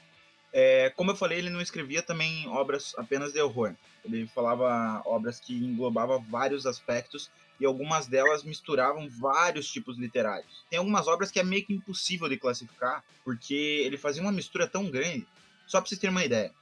É, 0.53 0.91
como 0.91 1.11
eu 1.11 1.17
falei, 1.17 1.39
ele 1.39 1.49
não 1.49 1.63
escrevia 1.63 2.03
também 2.03 2.47
obras 2.49 2.95
apenas 2.99 3.33
de 3.33 3.41
horror. 3.41 3.75
Ele 4.05 4.27
falava 4.27 5.03
obras 5.07 5.41
que 5.41 5.55
englobavam 5.55 6.23
vários 6.29 6.67
aspectos 6.67 7.31
e 7.59 7.65
algumas 7.65 8.07
delas 8.07 8.45
misturavam 8.45 9.09
vários 9.09 9.67
tipos 9.71 9.99
literários. 9.99 10.65
Tem 10.69 10.79
algumas 10.79 11.09
obras 11.09 11.31
que 11.31 11.41
é 11.41 11.43
meio 11.43 11.65
que 11.65 11.73
impossível 11.73 12.29
de 12.29 12.37
classificar, 12.37 13.03
porque 13.25 13.55
ele 13.55 13.97
fazia 13.97 14.23
uma 14.23 14.33
mistura 14.33 14.67
tão 14.67 14.91
grande. 14.91 15.27
Só 15.67 15.81
pra 15.81 15.89
vocês 15.89 15.99
terem 15.99 16.15
uma 16.15 16.25
ideia. 16.25 16.53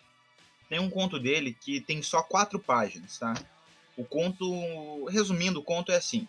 Tem 0.69 0.79
um 0.79 0.91
conto 0.91 1.19
dele 1.19 1.57
que 1.61 1.81
tem 1.81 2.01
só 2.01 2.23
quatro 2.23 2.61
páginas, 2.61 3.19
tá? 3.19 3.35
O 3.97 4.05
conto, 4.05 5.05
resumindo, 5.07 5.61
o 5.61 5.65
conto 5.65 5.91
é 5.91 5.97
assim: 5.97 6.29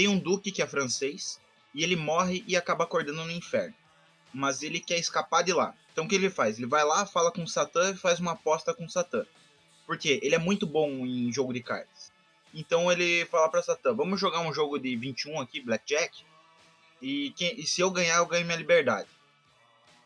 tem 0.00 0.08
um 0.08 0.18
duque 0.18 0.50
que 0.50 0.62
é 0.62 0.66
francês 0.66 1.38
e 1.74 1.84
ele 1.84 1.94
morre 1.94 2.42
e 2.46 2.56
acaba 2.56 2.84
acordando 2.84 3.22
no 3.22 3.30
inferno. 3.30 3.74
Mas 4.32 4.62
ele 4.62 4.80
quer 4.80 4.98
escapar 4.98 5.42
de 5.42 5.52
lá. 5.52 5.74
Então 5.92 6.06
o 6.06 6.08
que 6.08 6.14
ele 6.14 6.30
faz? 6.30 6.56
Ele 6.56 6.66
vai 6.66 6.82
lá, 6.84 7.04
fala 7.04 7.30
com 7.30 7.46
Satã 7.46 7.90
e 7.90 7.96
faz 7.96 8.18
uma 8.18 8.32
aposta 8.32 8.72
com 8.72 8.88
Satã. 8.88 9.26
Por 9.86 9.98
quê? 9.98 10.18
Ele 10.22 10.34
é 10.34 10.38
muito 10.38 10.66
bom 10.66 10.88
em 11.04 11.30
jogo 11.30 11.52
de 11.52 11.62
cartas. 11.62 12.10
Então 12.54 12.90
ele 12.90 13.26
fala 13.26 13.50
pra 13.50 13.62
Satã: 13.62 13.92
vamos 13.92 14.18
jogar 14.18 14.40
um 14.40 14.54
jogo 14.54 14.78
de 14.78 14.96
21 14.96 15.38
aqui, 15.38 15.60
Blackjack. 15.60 16.24
E, 17.02 17.32
quem- 17.36 17.60
e 17.60 17.66
se 17.66 17.82
eu 17.82 17.90
ganhar, 17.90 18.16
eu 18.16 18.26
ganho 18.26 18.46
minha 18.46 18.56
liberdade. 18.56 19.08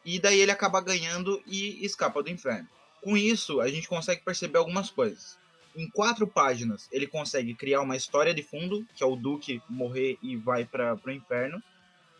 E 0.04 0.18
daí 0.18 0.40
ele 0.40 0.50
acaba 0.50 0.80
ganhando 0.80 1.40
e 1.46 1.84
escapa 1.86 2.20
do 2.20 2.30
inferno. 2.30 2.68
Com 3.00 3.16
isso, 3.16 3.60
a 3.60 3.68
gente 3.68 3.86
consegue 3.86 4.22
perceber 4.22 4.58
algumas 4.58 4.90
coisas. 4.90 5.38
Em 5.76 5.88
quatro 5.88 6.26
páginas, 6.26 6.88
ele 6.92 7.06
consegue 7.06 7.52
criar 7.54 7.80
uma 7.80 7.96
história 7.96 8.32
de 8.32 8.42
fundo, 8.42 8.86
que 8.94 9.02
é 9.02 9.06
o 9.06 9.16
Duque 9.16 9.60
morrer 9.68 10.16
e 10.22 10.36
vai 10.36 10.64
para 10.64 10.96
o 11.04 11.10
inferno. 11.10 11.60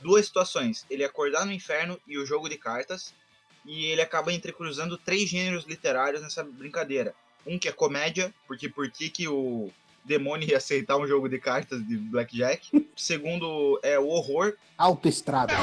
Duas 0.01 0.27
situações, 0.27 0.85
ele 0.91 1.05
acordar 1.05 1.47
no 1.47 1.53
inferno 1.53 1.99
e 2.07 2.19
o 2.19 2.27
jogo 2.27 2.49
de 2.49 2.59
cartas. 2.59 3.15
E 3.65 3.87
ele 3.87 4.03
acaba 4.03 4.33
entrecruzando 4.33 4.99
três 4.99 5.29
gêneros 5.31 5.65
literários 5.65 6.21
nessa 6.21 6.43
brincadeira. 6.43 7.15
Um 7.47 7.59
que 7.59 7.69
é 7.69 7.73
comédia, 7.73 8.35
porque 8.47 8.69
por 8.69 8.91
que, 8.91 9.09
que 9.09 9.29
o 9.29 9.71
demônio 10.05 10.49
ia 10.49 10.59
aceitar 10.59 10.97
um 10.97 11.07
jogo 11.07 11.29
de 11.29 11.39
cartas 11.39 11.87
de 11.87 11.97
Blackjack? 11.97 12.91
Segundo 12.97 13.79
é 13.83 13.99
o 13.99 14.09
horror. 14.09 14.55
Autoestrada. 14.77 15.55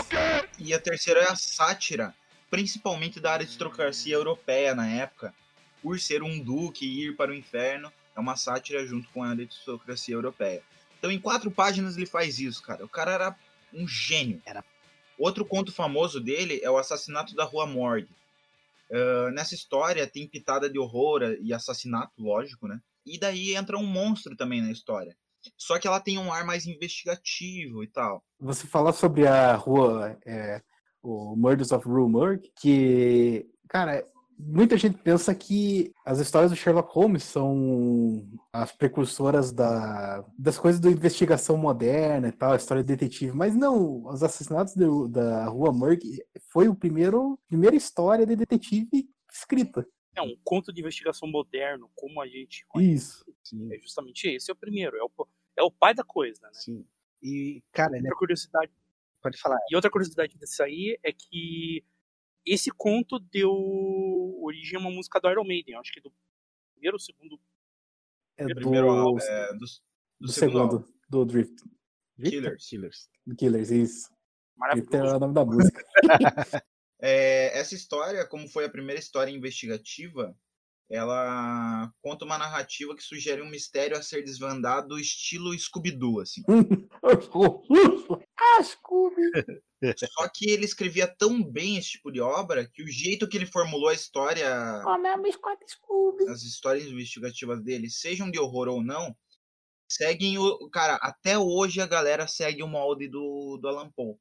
E 0.57 0.73
a 0.73 0.79
terceira 0.79 1.19
é 1.19 1.31
a 1.31 1.35
sátira, 1.35 2.15
principalmente 2.49 3.19
da 3.19 3.33
aristocracia 3.33 4.15
europeia 4.15 4.73
na 4.73 4.87
época, 4.87 5.33
por 5.81 5.99
ser 5.99 6.23
um 6.23 6.39
duque 6.39 6.85
e 6.85 7.07
ir 7.07 7.15
para 7.15 7.31
o 7.31 7.35
inferno, 7.35 7.91
é 8.15 8.19
uma 8.19 8.35
sátira 8.35 8.85
junto 8.85 9.09
com 9.09 9.23
a 9.23 9.29
aristocracia 9.29 10.15
europeia. 10.15 10.61
Então, 10.97 11.11
em 11.11 11.19
quatro 11.19 11.49
páginas 11.49 11.97
ele 11.97 12.05
faz 12.05 12.39
isso, 12.39 12.61
cara. 12.61 12.85
O 12.85 12.89
cara 12.89 13.11
era 13.11 13.35
um 13.73 13.87
gênio. 13.87 14.41
Era. 14.45 14.63
Outro 15.17 15.45
conto 15.45 15.71
famoso 15.71 16.19
dele 16.19 16.59
é 16.63 16.69
o 16.69 16.77
assassinato 16.77 17.35
da 17.35 17.43
Rua 17.43 17.65
Morgue. 17.65 18.09
Uh, 18.89 19.31
nessa 19.31 19.55
história 19.55 20.05
tem 20.05 20.27
pitada 20.27 20.69
de 20.69 20.77
horror 20.77 21.37
e 21.39 21.53
assassinato, 21.53 22.11
lógico, 22.19 22.67
né? 22.67 22.79
E 23.05 23.17
daí 23.17 23.55
entra 23.55 23.77
um 23.77 23.85
monstro 23.85 24.35
também 24.35 24.61
na 24.61 24.71
história. 24.71 25.15
Só 25.57 25.79
que 25.79 25.87
ela 25.87 25.99
tem 25.99 26.19
um 26.19 26.31
ar 26.31 26.45
mais 26.45 26.67
investigativo 26.67 27.83
e 27.83 27.87
tal. 27.87 28.23
Você 28.39 28.67
fala 28.67 28.91
sobre 28.93 29.25
a 29.25 29.55
rua, 29.55 30.17
é, 30.25 30.61
o 31.01 31.35
Murders 31.35 31.71
of 31.71 31.87
Rue 31.87 32.09
Morgue, 32.09 32.51
que, 32.59 33.47
cara, 33.67 34.05
muita 34.45 34.77
gente 34.77 34.97
pensa 34.97 35.33
que 35.33 35.93
as 36.05 36.19
histórias 36.19 36.51
do 36.51 36.57
Sherlock 36.57 36.93
Holmes 36.93 37.23
são 37.23 38.27
as 38.51 38.71
precursoras 38.71 39.51
da, 39.51 40.25
das 40.37 40.57
coisas 40.57 40.81
da 40.81 40.89
investigação 40.89 41.57
moderna 41.57 42.27
e 42.27 42.31
tal, 42.31 42.53
a 42.53 42.55
história 42.55 42.83
de 42.83 42.87
detetive, 42.87 43.31
mas 43.35 43.55
não, 43.55 44.05
os 44.05 44.23
assassinatos 44.23 44.75
do, 44.75 45.07
da 45.07 45.45
Rua 45.45 45.71
Morgue 45.71 46.23
foi 46.49 46.67
o 46.67 46.75
primeiro 46.75 47.39
primeira 47.47 47.75
história 47.75 48.25
de 48.25 48.35
detetive 48.35 49.09
escrita. 49.31 49.87
É 50.15 50.21
um 50.21 50.35
conto 50.43 50.73
de 50.73 50.81
investigação 50.81 51.29
moderno, 51.29 51.89
como 51.95 52.21
a 52.21 52.27
gente 52.27 52.65
conhece. 52.67 52.93
Isso. 52.93 53.25
Sim. 53.43 53.73
É 53.73 53.79
justamente 53.79 54.27
esse 54.27 54.51
é 54.51 54.53
o 54.53 54.57
primeiro, 54.57 54.97
é 54.97 55.03
o, 55.03 55.27
é 55.57 55.63
o 55.63 55.71
pai 55.71 55.93
da 55.93 56.03
coisa, 56.03 56.41
né? 56.43 56.49
Sim. 56.53 56.85
E, 57.21 57.63
cara, 57.71 57.95
ele 57.95 58.07
é... 58.07 58.09
Outra 58.09 58.17
curiosidade, 58.17 58.71
pode 59.21 59.37
falar. 59.39 59.57
e 59.69 59.75
outra 59.75 59.91
curiosidade 59.91 60.37
desse 60.37 60.61
aí 60.61 60.99
é 61.03 61.13
que 61.13 61.83
esse 62.45 62.71
conto 62.71 63.19
deu 63.19 63.51
origem 64.41 64.77
a 64.77 64.79
uma 64.79 64.91
música 64.91 65.19
do 65.19 65.29
Iron 65.29 65.43
Maiden, 65.43 65.75
acho 65.75 65.91
que 65.91 66.01
do 66.01 66.11
primeiro 66.73 66.95
ou 66.95 66.99
segundo. 66.99 67.39
É 68.37 68.45
do, 68.45 68.55
Primeiro 68.55 68.89
álbum, 68.89 69.19
é, 69.19 69.53
do, 69.53 69.59
do 69.59 69.65
do 70.21 70.31
segundo, 70.31 70.77
segundo, 70.77 70.93
do 71.09 71.25
Drift. 71.25 71.63
Killers. 72.23 72.67
Killers. 72.67 73.09
Killers, 73.37 73.71
isso. 73.71 74.09
Drift 74.73 74.95
é 74.95 74.99
Maravilhoso. 74.99 75.15
o 75.15 75.19
nome 75.19 75.33
da 75.33 75.45
música. 75.45 75.85
É, 77.03 77.57
essa 77.57 77.73
história, 77.73 78.23
como 78.27 78.47
foi 78.47 78.63
a 78.63 78.69
primeira 78.69 78.99
história 78.99 79.31
investigativa, 79.31 80.37
ela 80.91 81.91
conta 82.01 82.25
uma 82.25 82.37
narrativa 82.37 82.95
que 82.95 83.01
sugere 83.03 83.41
um 83.41 83.49
mistério 83.49 83.97
a 83.97 84.01
ser 84.01 84.23
desvendado 84.23 84.99
estilo 84.99 85.57
Scooby-Doo, 85.57 86.19
assim. 86.19 86.41
ah, 88.37 88.63
Scooby! 88.63 89.21
Só 89.97 90.29
que 90.29 90.49
ele 90.49 90.65
escrevia 90.65 91.07
tão 91.07 91.41
bem 91.43 91.77
esse 91.77 91.91
tipo 91.91 92.11
de 92.11 92.21
obra 92.21 92.69
que 92.71 92.83
o 92.83 92.87
jeito 92.87 93.27
que 93.27 93.37
ele 93.37 93.45
formulou 93.45 93.89
a 93.89 93.93
história, 93.93 94.47
Oh, 94.85 94.97
meu 94.97 95.13
Scooby! 95.31 96.27
as 96.29 96.43
histórias 96.43 96.85
investigativas 96.85 97.63
dele, 97.63 97.89
sejam 97.89 98.29
de 98.29 98.37
horror 98.37 98.67
ou 98.67 98.83
não, 98.83 99.15
seguem 99.89 100.37
o. 100.37 100.69
Cara, 100.69 100.95
até 101.01 101.37
hoje 101.37 101.81
a 101.81 101.87
galera 101.87 102.27
segue 102.27 102.61
o 102.63 102.67
molde 102.67 103.07
do, 103.07 103.57
do 103.61 103.67
Alan 103.67 103.89
Poe. 103.95 104.15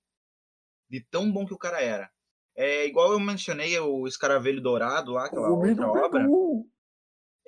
De 0.88 1.04
tão 1.10 1.30
bom 1.30 1.46
que 1.46 1.54
o 1.54 1.58
cara 1.58 1.80
era. 1.80 2.10
É 2.56 2.84
igual 2.84 3.12
eu 3.12 3.20
mencionei 3.20 3.78
o 3.78 4.06
Escaravelho 4.06 4.60
Dourado 4.60 5.12
lá, 5.12 5.26
aquela 5.26 5.48
O 5.50 5.58
outra 5.58 5.88
obra. 5.88 6.22
Bidu. 6.22 6.49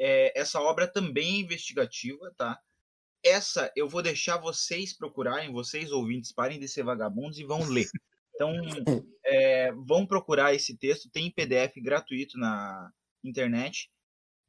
É, 0.05 0.37
essa 0.37 0.61
obra 0.61 0.89
também 0.89 1.37
é 1.37 1.41
investigativa, 1.43 2.35
tá? 2.37 2.59
Essa 3.25 3.71
eu 3.77 3.89
vou 3.89 4.03
deixar 4.03 4.37
vocês 4.37 4.93
procurarem, 4.93 5.53
vocês 5.53 5.93
ouvintes, 5.93 6.33
parem 6.33 6.59
de 6.59 6.67
ser 6.67 6.83
vagabundos 6.83 7.39
e 7.39 7.45
vão 7.45 7.63
ler. 7.69 7.87
Então, 8.35 8.53
é, 9.25 9.71
vão 9.73 10.05
procurar 10.05 10.53
esse 10.55 10.77
texto, 10.77 11.09
tem 11.09 11.27
em 11.27 11.31
PDF 11.31 11.77
gratuito 11.77 12.37
na 12.37 12.91
internet. 13.23 13.89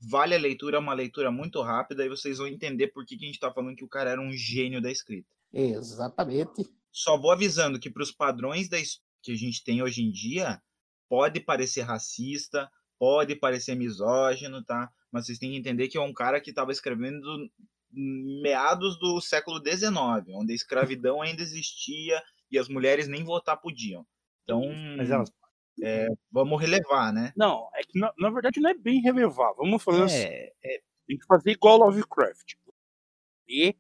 Vale 0.10 0.34
a 0.34 0.40
leitura, 0.40 0.78
é 0.78 0.80
uma 0.80 0.96
leitura 0.96 1.30
muito 1.30 1.62
rápida 1.62 2.04
e 2.04 2.10
vocês 2.10 2.40
vão 2.40 2.48
entender 2.48 2.88
por 2.88 3.06
que, 3.06 3.16
que 3.16 3.24
a 3.24 3.28
gente 3.28 3.40
tá 3.40 3.54
falando 3.54 3.76
que 3.76 3.86
o 3.86 3.90
cara 3.90 4.10
era 4.10 4.20
um 4.20 4.34
gênio 4.34 4.82
da 4.82 4.92
escrita. 4.92 5.30
Exatamente. 5.54 6.68
Só 6.92 7.16
vou 7.16 7.32
avisando 7.32 7.80
que 7.80 7.92
para 7.92 8.02
os 8.02 8.12
padrões 8.12 8.68
da 8.68 8.78
que 9.22 9.32
a 9.32 9.36
gente 9.36 9.64
tem 9.64 9.84
hoje 9.84 10.02
em 10.02 10.12
dia, 10.12 10.60
pode 11.08 11.40
parecer 11.40 11.82
racista, 11.82 12.68
pode 12.98 13.36
parecer 13.36 13.76
misógino, 13.76 14.64
tá? 14.64 14.92
Mas 15.14 15.28
vocês 15.28 15.38
têm 15.38 15.52
que 15.52 15.58
entender 15.58 15.88
que 15.88 15.98
é 15.98 16.02
um 16.02 16.12
cara 16.12 16.42
que 16.42 16.50
estava 16.50 16.72
escrevendo 16.72 17.48
meados 17.92 18.98
do 18.98 19.22
século 19.22 19.60
XIX, 19.60 19.94
onde 20.30 20.52
a 20.52 20.56
escravidão 20.56 21.22
ainda 21.22 21.44
existia 21.44 22.20
e 22.50 22.58
as 22.58 22.68
mulheres 22.68 23.08
nem 23.08 23.24
votar 23.24 23.62
podiam. 23.62 24.04
Então, 24.44 24.64
Mas 24.98 25.12
elas... 25.12 25.32
é, 25.84 26.08
vamos 26.32 26.60
relevar, 26.60 27.14
né? 27.14 27.32
Não, 27.38 27.70
é 27.76 27.84
que 27.84 28.00
na, 28.00 28.12
na 28.18 28.32
verdade 28.32 28.60
não 28.60 28.72
é 28.72 28.74
bem 28.74 29.02
relevar. 29.02 29.54
Vamos 29.54 29.84
fazer 29.84 30.04
assim. 30.04 30.24
É, 30.24 30.52
é, 30.66 30.82
Tem 31.06 31.18
que 31.18 31.26
fazer 31.28 31.52
igual 31.52 31.78
Lovecraft. 31.78 32.56
E 33.48 33.76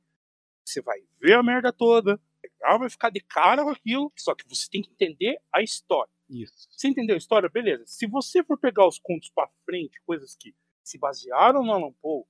você 0.64 0.84
vai 0.84 0.99
ver 1.19 1.34
a 1.34 1.41
merda 1.41 1.73
toda, 1.73 2.22
legal, 2.43 2.77
vai 2.77 2.89
ficar 2.91 3.10
de 3.10 3.22
cara 3.22 3.64
com 3.64 3.69
aquilo, 3.69 4.14
só 4.15 4.35
que 4.35 4.47
você 4.47 4.69
tem 4.69 4.84
que 4.84 4.91
entender 4.91 5.39
a 5.51 5.64
história. 5.64 6.14
isso. 6.30 6.68
Você 6.69 6.88
entendeu 6.88 7.15
a 7.15 7.18
história? 7.18 7.49
Beleza. 7.49 7.84
Se 7.88 8.05
você 8.05 8.43
for 8.43 8.57
pegar 8.60 8.88
os 8.88 8.99
contos 8.99 9.31
pra 9.31 9.49
frente, 9.65 9.99
coisas 10.05 10.35
que 10.35 10.53
se 10.84 10.97
basearam 10.97 11.64
no 11.64 11.72
Alan 11.72 11.93
Poe, 12.01 12.26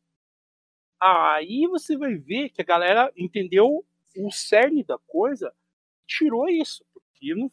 aí 1.02 1.68
você 1.68 1.98
vai 1.98 2.16
ver 2.16 2.50
que 2.50 2.62
a 2.62 2.66
galera 2.66 3.12
entendeu 3.18 3.86
o 4.16 4.32
cerne 4.32 4.84
da 4.84 4.98
coisa, 5.08 5.54
tirou 6.08 6.48
isso. 6.48 6.86
Porque 6.94 7.36
não 7.36 7.50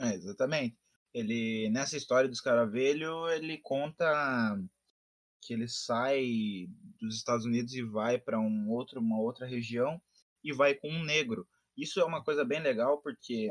É, 0.00 0.14
exatamente. 0.14 0.76
Ele 1.12 1.68
nessa 1.70 1.96
história 1.96 2.28
do 2.28 2.32
escaravelho, 2.32 3.28
ele 3.30 3.58
conta 3.58 4.56
que 5.42 5.54
ele 5.54 5.66
sai 5.66 6.68
dos 7.00 7.16
Estados 7.16 7.46
Unidos 7.46 7.74
e 7.74 7.82
vai 7.82 8.18
para 8.18 8.38
um 8.38 8.70
outro, 8.70 9.00
uma 9.00 9.18
outra 9.18 9.46
região 9.46 10.00
e 10.44 10.52
vai 10.52 10.74
com 10.74 10.88
um 10.88 11.02
negro. 11.02 11.46
Isso 11.76 11.98
é 11.98 12.04
uma 12.04 12.22
coisa 12.22 12.44
bem 12.44 12.60
legal 12.60 13.00
porque 13.00 13.48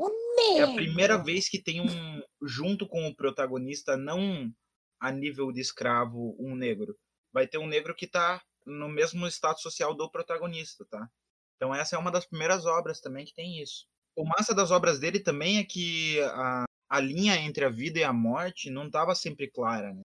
é 0.56 0.62
a 0.62 0.72
primeira 0.72 1.18
vez 1.22 1.48
que 1.48 1.60
tem 1.60 1.80
um 1.80 2.22
junto 2.46 2.86
com 2.86 3.06
o 3.06 3.14
protagonista 3.14 3.96
não 3.96 4.52
a 5.00 5.10
nível 5.10 5.50
de 5.50 5.60
escravo 5.60 6.36
um 6.38 6.54
negro. 6.54 6.96
Vai 7.32 7.46
ter 7.46 7.58
um 7.58 7.66
negro 7.66 7.94
que 7.94 8.06
tá 8.06 8.42
no 8.66 8.88
mesmo 8.88 9.26
status 9.26 9.62
social 9.62 9.94
do 9.94 10.10
protagonista, 10.10 10.84
tá? 10.90 11.08
Então 11.56 11.74
essa 11.74 11.96
é 11.96 11.98
uma 11.98 12.10
das 12.10 12.26
primeiras 12.26 12.66
obras 12.66 13.00
também 13.00 13.24
que 13.24 13.34
tem 13.34 13.60
isso. 13.62 13.86
O 14.16 14.24
massa 14.24 14.54
das 14.54 14.70
obras 14.70 14.98
dele 14.98 15.20
também 15.20 15.58
é 15.58 15.64
que 15.64 16.20
a, 16.20 16.64
a 16.88 17.00
linha 17.00 17.36
entre 17.36 17.64
a 17.64 17.70
vida 17.70 17.98
e 17.98 18.04
a 18.04 18.12
morte 18.12 18.70
não 18.70 18.86
estava 18.86 19.14
sempre 19.14 19.48
clara, 19.50 19.92
né? 19.94 20.02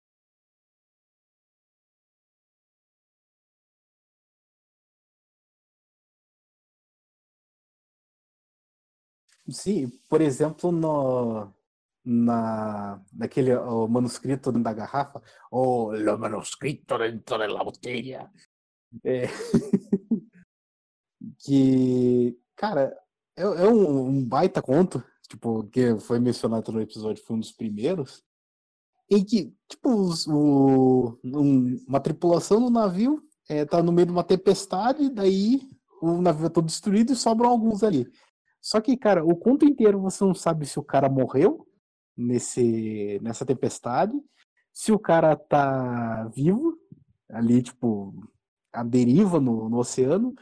Sim, 9.48 9.88
por 10.08 10.20
exemplo, 10.20 10.72
no, 10.72 11.52
na, 12.06 13.02
naquele 13.12 13.52
o 13.56 13.88
manuscrito 13.88 14.52
da 14.52 14.72
garrafa, 14.72 15.20
o 15.50 15.90
lo 15.92 16.16
manuscrito 16.16 16.96
dentro 16.96 17.36
da 17.36 17.64
botella. 17.64 18.30
É, 19.04 19.26
que, 21.40 22.38
cara, 22.54 22.96
é, 23.36 23.42
é 23.42 23.68
um, 23.68 24.06
um 24.08 24.24
baita 24.24 24.62
conto, 24.62 25.02
tipo, 25.28 25.64
que 25.64 25.98
foi 25.98 26.18
mencionado 26.20 26.70
no 26.72 26.80
episódio, 26.80 27.22
foi 27.24 27.36
um 27.36 27.40
dos 27.40 27.52
primeiros, 27.52 28.22
em 29.10 29.24
que, 29.24 29.52
tipo, 29.68 29.90
os- 29.90 30.26
o, 30.28 31.18
um- 31.24 31.84
uma 31.88 32.00
tripulação 32.00 32.60
no 32.60 32.70
navio 32.70 33.22
é, 33.48 33.64
tá 33.64 33.82
no 33.82 33.92
meio 33.92 34.06
de 34.06 34.12
uma 34.12 34.24
tempestade, 34.24 35.08
daí 35.10 35.60
o 36.02 36.20
navio 36.20 36.46
é 36.46 36.48
todo 36.50 36.66
destruído 36.66 37.12
e 37.12 37.16
sobram 37.16 37.48
alguns 37.50 37.82
ali. 37.82 38.06
Só 38.60 38.80
que, 38.80 38.96
cara, 38.96 39.24
o 39.24 39.36
conto 39.36 39.64
inteiro 39.64 40.00
você 40.00 40.24
não 40.24 40.34
sabe 40.34 40.66
se 40.66 40.78
o 40.78 40.82
cara 40.82 41.08
morreu 41.08 41.66
nesse, 42.16 43.18
nessa 43.22 43.44
tempestade, 43.46 44.12
se 44.72 44.92
o 44.92 44.98
cara 44.98 45.36
tá 45.36 46.28
vivo, 46.34 46.78
ali, 47.30 47.62
tipo, 47.62 48.14
a 48.72 48.82
deriva 48.84 49.40
no, 49.40 49.68
no 49.68 49.78
oceano, 49.78 50.34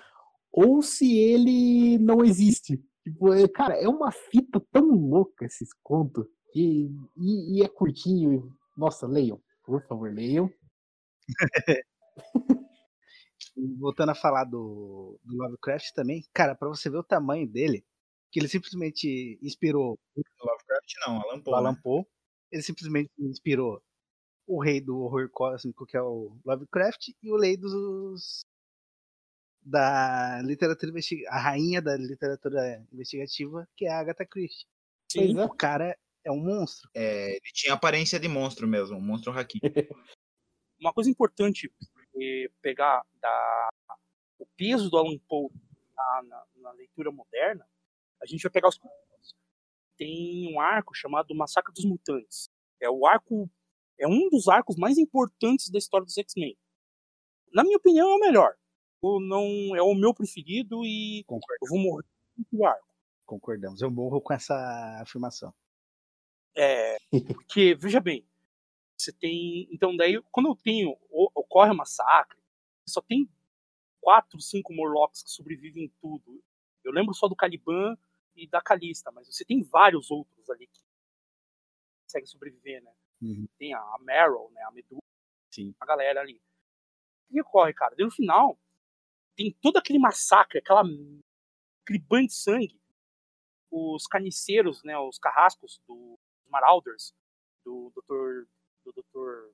ou 0.52 0.82
se 0.82 1.18
ele 1.18 1.98
não 1.98 2.24
existe. 2.24 2.82
Tipo, 3.04 3.32
é, 3.32 3.48
cara, 3.48 3.74
é 3.74 3.88
uma 3.88 4.10
fita 4.12 4.60
tão 4.72 4.88
louca 4.88 5.44
esses 5.44 5.70
contos. 5.82 6.26
E, 6.54 6.86
e, 7.16 7.58
e 7.58 7.62
é 7.62 7.68
curtinho. 7.68 8.56
Nossa, 8.76 9.06
leiam. 9.06 9.40
Por 9.64 9.82
favor, 9.86 10.12
leiam. 10.12 10.50
voltando 13.78 14.10
a 14.10 14.14
falar 14.14 14.44
do, 14.44 15.18
do 15.24 15.36
Lovecraft 15.36 15.92
também, 15.94 16.24
cara, 16.32 16.54
pra 16.54 16.68
você 16.68 16.90
ver 16.90 16.98
o 16.98 17.04
tamanho 17.04 17.46
dele, 17.46 17.84
que 18.30 18.40
ele 18.40 18.48
simplesmente 18.48 19.38
inspirou 19.42 19.98
Lovecraft 20.84 21.06
não, 21.06 21.20
Alan 21.22 21.38
o 21.38 21.42
Poe. 21.42 21.54
Alan 21.54 21.72
né? 21.72 21.80
Poe, 21.82 22.04
ele 22.50 22.62
simplesmente 22.62 23.10
inspirou 23.18 23.82
o 24.46 24.62
rei 24.62 24.80
do 24.80 24.98
horror 25.00 25.28
cósmico, 25.30 25.86
que 25.86 25.96
é 25.96 26.02
o 26.02 26.36
Lovecraft, 26.44 27.08
e 27.22 27.32
o 27.32 27.40
rei 27.40 27.56
dos 27.56 28.40
da 29.62 30.42
literatura 30.42 30.90
investigativa, 30.90 31.34
a 31.34 31.40
rainha 31.40 31.80
da 31.80 31.96
literatura 31.96 32.86
investigativa, 32.92 33.66
que 33.74 33.86
é 33.86 33.90
a 33.90 33.98
Agatha 33.98 34.26
Christie. 34.26 34.66
Pois 35.14 35.34
é. 35.34 35.44
O 35.44 35.48
cara 35.48 35.98
é 36.22 36.30
um 36.30 36.36
monstro. 36.36 36.90
É, 36.94 37.30
ele 37.36 37.52
tinha 37.52 37.72
aparência 37.72 38.20
de 38.20 38.28
monstro 38.28 38.68
mesmo, 38.68 38.96
um 38.98 39.00
monstro 39.00 39.32
haki. 39.32 39.58
Uma 40.78 40.92
coisa 40.92 41.08
importante 41.08 41.72
pegar 42.60 43.02
da, 43.20 43.68
o 44.38 44.44
peso 44.56 44.90
do 44.90 44.98
Alan 44.98 45.18
Poe 45.26 45.48
na, 45.96 46.22
na- 46.24 46.46
na 46.56 46.72
leitura 46.72 47.10
moderna, 47.10 47.66
a 48.22 48.26
gente 48.26 48.42
vai 48.42 48.52
pegar 48.52 48.68
os 48.68 48.78
tem 49.96 50.52
um 50.54 50.60
arco 50.60 50.94
chamado 50.94 51.34
Massacre 51.34 51.72
dos 51.72 51.84
Mutantes. 51.84 52.48
É 52.80 52.88
o 52.90 53.06
arco 53.06 53.50
é 53.98 54.08
um 54.08 54.28
dos 54.28 54.48
arcos 54.48 54.76
mais 54.76 54.98
importantes 54.98 55.70
da 55.70 55.78
história 55.78 56.04
dos 56.04 56.18
X-Men. 56.18 56.56
Na 57.52 57.62
minha 57.62 57.76
opinião, 57.76 58.10
é 58.10 58.14
o 58.14 58.18
melhor. 58.18 58.54
O 59.00 59.20
não 59.20 59.76
é 59.76 59.82
o 59.82 59.94
meu 59.94 60.12
preferido 60.12 60.84
e 60.84 61.24
eu 61.28 61.68
vou 61.68 61.78
morrer 61.78 62.04
no 62.52 62.66
arco. 62.66 62.88
Concordamos. 63.24 63.80
Eu 63.80 63.90
morro 63.90 64.20
com 64.20 64.32
essa 64.32 64.54
afirmação. 65.00 65.54
É, 66.56 66.96
porque, 67.10 67.74
veja 67.78 68.00
bem, 68.00 68.26
você 68.96 69.12
tem. 69.12 69.68
Então, 69.72 69.96
daí, 69.96 70.20
quando 70.32 70.48
eu 70.48 70.56
tenho. 70.56 70.96
o- 71.10 71.30
Ocorre 71.34 71.70
um 71.70 71.76
massacre, 71.76 72.36
só 72.88 73.00
tem 73.00 73.28
quatro, 74.00 74.40
cinco 74.40 74.72
Morlocks 74.74 75.22
que 75.22 75.30
sobrevivem 75.30 75.84
em 75.84 75.92
tudo. 76.00 76.42
Eu 76.82 76.90
lembro 76.92 77.14
só 77.14 77.28
do 77.28 77.36
Caliban 77.36 77.96
e 78.36 78.48
da 78.48 78.60
Calista, 78.60 79.10
mas 79.12 79.26
você 79.26 79.44
tem 79.44 79.62
vários 79.62 80.10
outros 80.10 80.50
ali 80.50 80.66
que 80.66 80.82
conseguem 82.04 82.26
sobreviver, 82.26 82.82
né? 82.82 82.92
Uhum. 83.22 83.46
Tem 83.58 83.74
a 83.74 83.96
Meryl, 84.00 84.50
né? 84.52 84.62
A 84.62 84.70
Medusa, 84.70 85.00
Sim. 85.50 85.74
a 85.80 85.86
galera 85.86 86.20
ali. 86.20 86.40
O 87.28 87.32
que 87.32 87.40
ocorre, 87.40 87.72
cara? 87.72 87.94
Daí 87.96 88.04
no 88.04 88.10
final, 88.10 88.58
tem 89.36 89.52
todo 89.60 89.76
aquele 89.76 89.98
massacre, 89.98 90.58
aquela, 90.58 90.82
aquele 91.82 91.98
banho 91.98 92.26
de 92.26 92.34
sangue. 92.34 92.80
Os 93.70 94.06
carniceiros, 94.06 94.82
né? 94.84 94.96
Os 94.98 95.18
carrascos 95.18 95.80
do 95.86 96.18
dos 96.44 96.50
Marauders, 96.50 97.14
do 97.64 97.92
Dr. 97.96 98.46
do 98.84 98.92
Dr. 98.92 99.52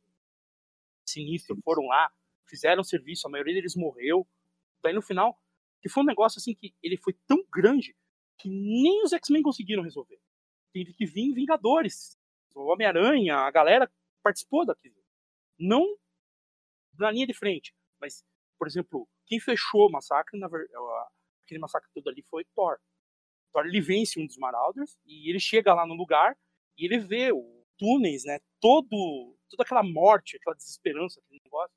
Sinistro, 1.07 1.57
foram 1.63 1.87
lá, 1.87 2.13
fizeram 2.47 2.83
serviço, 2.83 3.27
a 3.27 3.31
maioria 3.31 3.55
deles 3.55 3.77
morreu. 3.77 4.27
Daí 4.83 4.93
no 4.93 5.03
final, 5.03 5.41
que 5.81 5.89
foi 5.89 6.03
um 6.03 6.07
negócio 6.07 6.39
assim 6.39 6.55
que 6.55 6.75
ele 6.83 6.97
foi 6.97 7.15
tão 7.27 7.45
grande 7.51 7.97
que 8.41 8.49
nem 8.49 9.03
os 9.03 9.13
X-Men 9.13 9.43
conseguiram 9.43 9.83
resolver. 9.83 10.19
Teve 10.73 10.95
que 10.95 11.05
vir 11.05 11.33
Vingadores. 11.35 12.19
O 12.55 12.73
Homem-Aranha, 12.73 13.37
a 13.37 13.51
galera 13.51 13.91
participou 14.23 14.65
daquilo. 14.65 14.97
Não 15.59 15.97
na 16.99 17.11
linha 17.11 17.27
de 17.27 17.35
frente, 17.35 17.75
mas, 18.01 18.25
por 18.59 18.67
exemplo, 18.67 19.09
quem 19.27 19.41
fechou 19.41 19.89
o 19.89 19.91
massacre, 19.91 20.39
na 20.39 20.49
aquele 21.45 21.61
massacre 21.61 21.89
todo 21.95 22.09
ali 22.09 22.23
foi 22.23 22.45
Thor. 22.55 22.79
Thor 23.53 23.67
ele 23.67 23.81
vence 23.81 24.21
um 24.21 24.27
dos 24.27 24.37
Marauders 24.37 24.99
e 25.07 25.31
ele 25.31 25.41
chega 25.41 25.75
lá 25.75 25.87
no 25.87 25.95
lugar 25.95 26.37
e 26.77 26.85
ele 26.85 26.99
vê 26.99 27.33
o 27.33 27.65
túneis, 27.79 28.25
né? 28.25 28.39
Todo, 28.61 29.37
toda 29.49 29.63
aquela 29.63 29.83
morte, 29.83 30.37
aquela 30.37 30.55
desesperança, 30.55 31.21
aquele 31.21 31.41
negócio. 31.43 31.75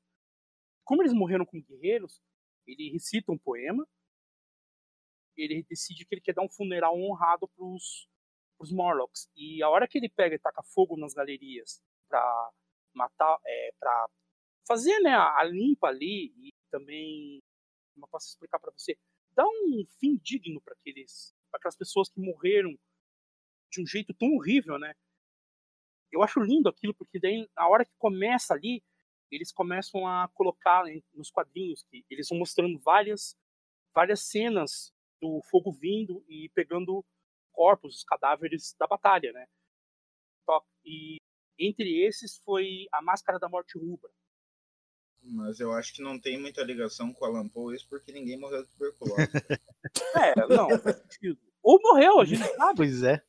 Como 0.84 1.02
eles 1.02 1.14
morreram 1.14 1.46
como 1.46 1.62
guerreiros, 1.62 2.20
ele 2.66 2.90
recita 2.90 3.32
um 3.32 3.38
poema. 3.38 3.86
Ele 5.36 5.64
decide 5.68 6.04
que 6.04 6.14
ele 6.14 6.22
quer 6.22 6.34
dar 6.34 6.42
um 6.42 6.50
funeral 6.50 6.96
honrado 6.96 7.48
pros, 7.48 8.08
pros 8.56 8.72
Morlocks. 8.72 9.28
E 9.34 9.62
a 9.62 9.68
hora 9.68 9.88
que 9.88 9.98
ele 9.98 10.08
pega 10.08 10.34
e 10.34 10.38
taca 10.38 10.62
fogo 10.62 10.96
nas 10.96 11.14
galerias 11.14 11.82
pra 12.08 12.50
matar, 12.94 13.38
é, 13.44 13.70
pra 13.78 14.08
fazer 14.66 14.98
né, 15.00 15.10
a, 15.10 15.38
a 15.40 15.44
limpa 15.44 15.88
ali 15.88 16.32
e 16.36 16.54
também, 16.70 17.42
como 17.94 18.06
eu 18.06 18.10
posso 18.10 18.28
explicar 18.28 18.58
para 18.58 18.72
você, 18.72 18.96
dar 19.32 19.46
um 19.46 19.84
fim 19.98 20.16
digno 20.22 20.60
para 20.62 20.74
aqueles, 20.74 21.34
pra 21.50 21.58
aquelas 21.58 21.76
pessoas 21.76 22.08
que 22.08 22.20
morreram 22.20 22.74
de 23.70 23.82
um 23.82 23.86
jeito 23.86 24.14
tão 24.14 24.28
horrível, 24.34 24.78
né? 24.78 24.94
Eu 26.12 26.22
acho 26.22 26.40
lindo 26.40 26.68
aquilo 26.68 26.94
porque 26.94 27.18
daí 27.18 27.48
a 27.56 27.68
hora 27.68 27.84
que 27.84 27.92
começa 27.98 28.54
ali, 28.54 28.82
eles 29.30 29.50
começam 29.50 30.06
a 30.06 30.28
colocar 30.32 30.84
né, 30.84 31.00
nos 31.12 31.30
quadrinhos 31.30 31.82
que 31.90 32.04
eles 32.08 32.28
vão 32.28 32.38
mostrando 32.38 32.78
várias 32.78 33.36
várias 33.92 34.20
cenas 34.20 34.92
do 35.24 35.40
fogo 35.50 35.72
vindo 35.72 36.22
e 36.28 36.50
pegando 36.54 37.02
corpos, 37.50 37.96
os 37.96 38.04
cadáveres 38.04 38.74
da 38.78 38.86
batalha, 38.86 39.32
né? 39.32 39.46
E 40.84 41.16
entre 41.58 42.04
esses 42.04 42.36
foi 42.44 42.86
a 42.92 43.00
Máscara 43.00 43.38
da 43.38 43.48
Morte 43.48 43.78
Rubra. 43.78 44.10
Mas 45.22 45.58
eu 45.58 45.72
acho 45.72 45.94
que 45.94 46.02
não 46.02 46.20
tem 46.20 46.38
muita 46.38 46.62
ligação 46.62 47.14
com 47.14 47.24
o 47.24 47.28
Alan 47.28 47.48
Poe 47.48 47.74
isso 47.74 47.88
porque 47.88 48.12
ninguém 48.12 48.38
morreu 48.38 48.62
de 48.62 48.70
tuberculose. 48.70 49.16
É, 50.16 50.34
não, 50.48 50.68
faz 50.80 50.96
sentido. 50.96 51.38
Ou 51.62 51.78
morreu, 51.80 52.20
a 52.20 52.24
gente 52.24 52.40
não 52.40 52.56
sabe. 52.56 52.76
Pois 52.76 53.02
é. 53.02 53.22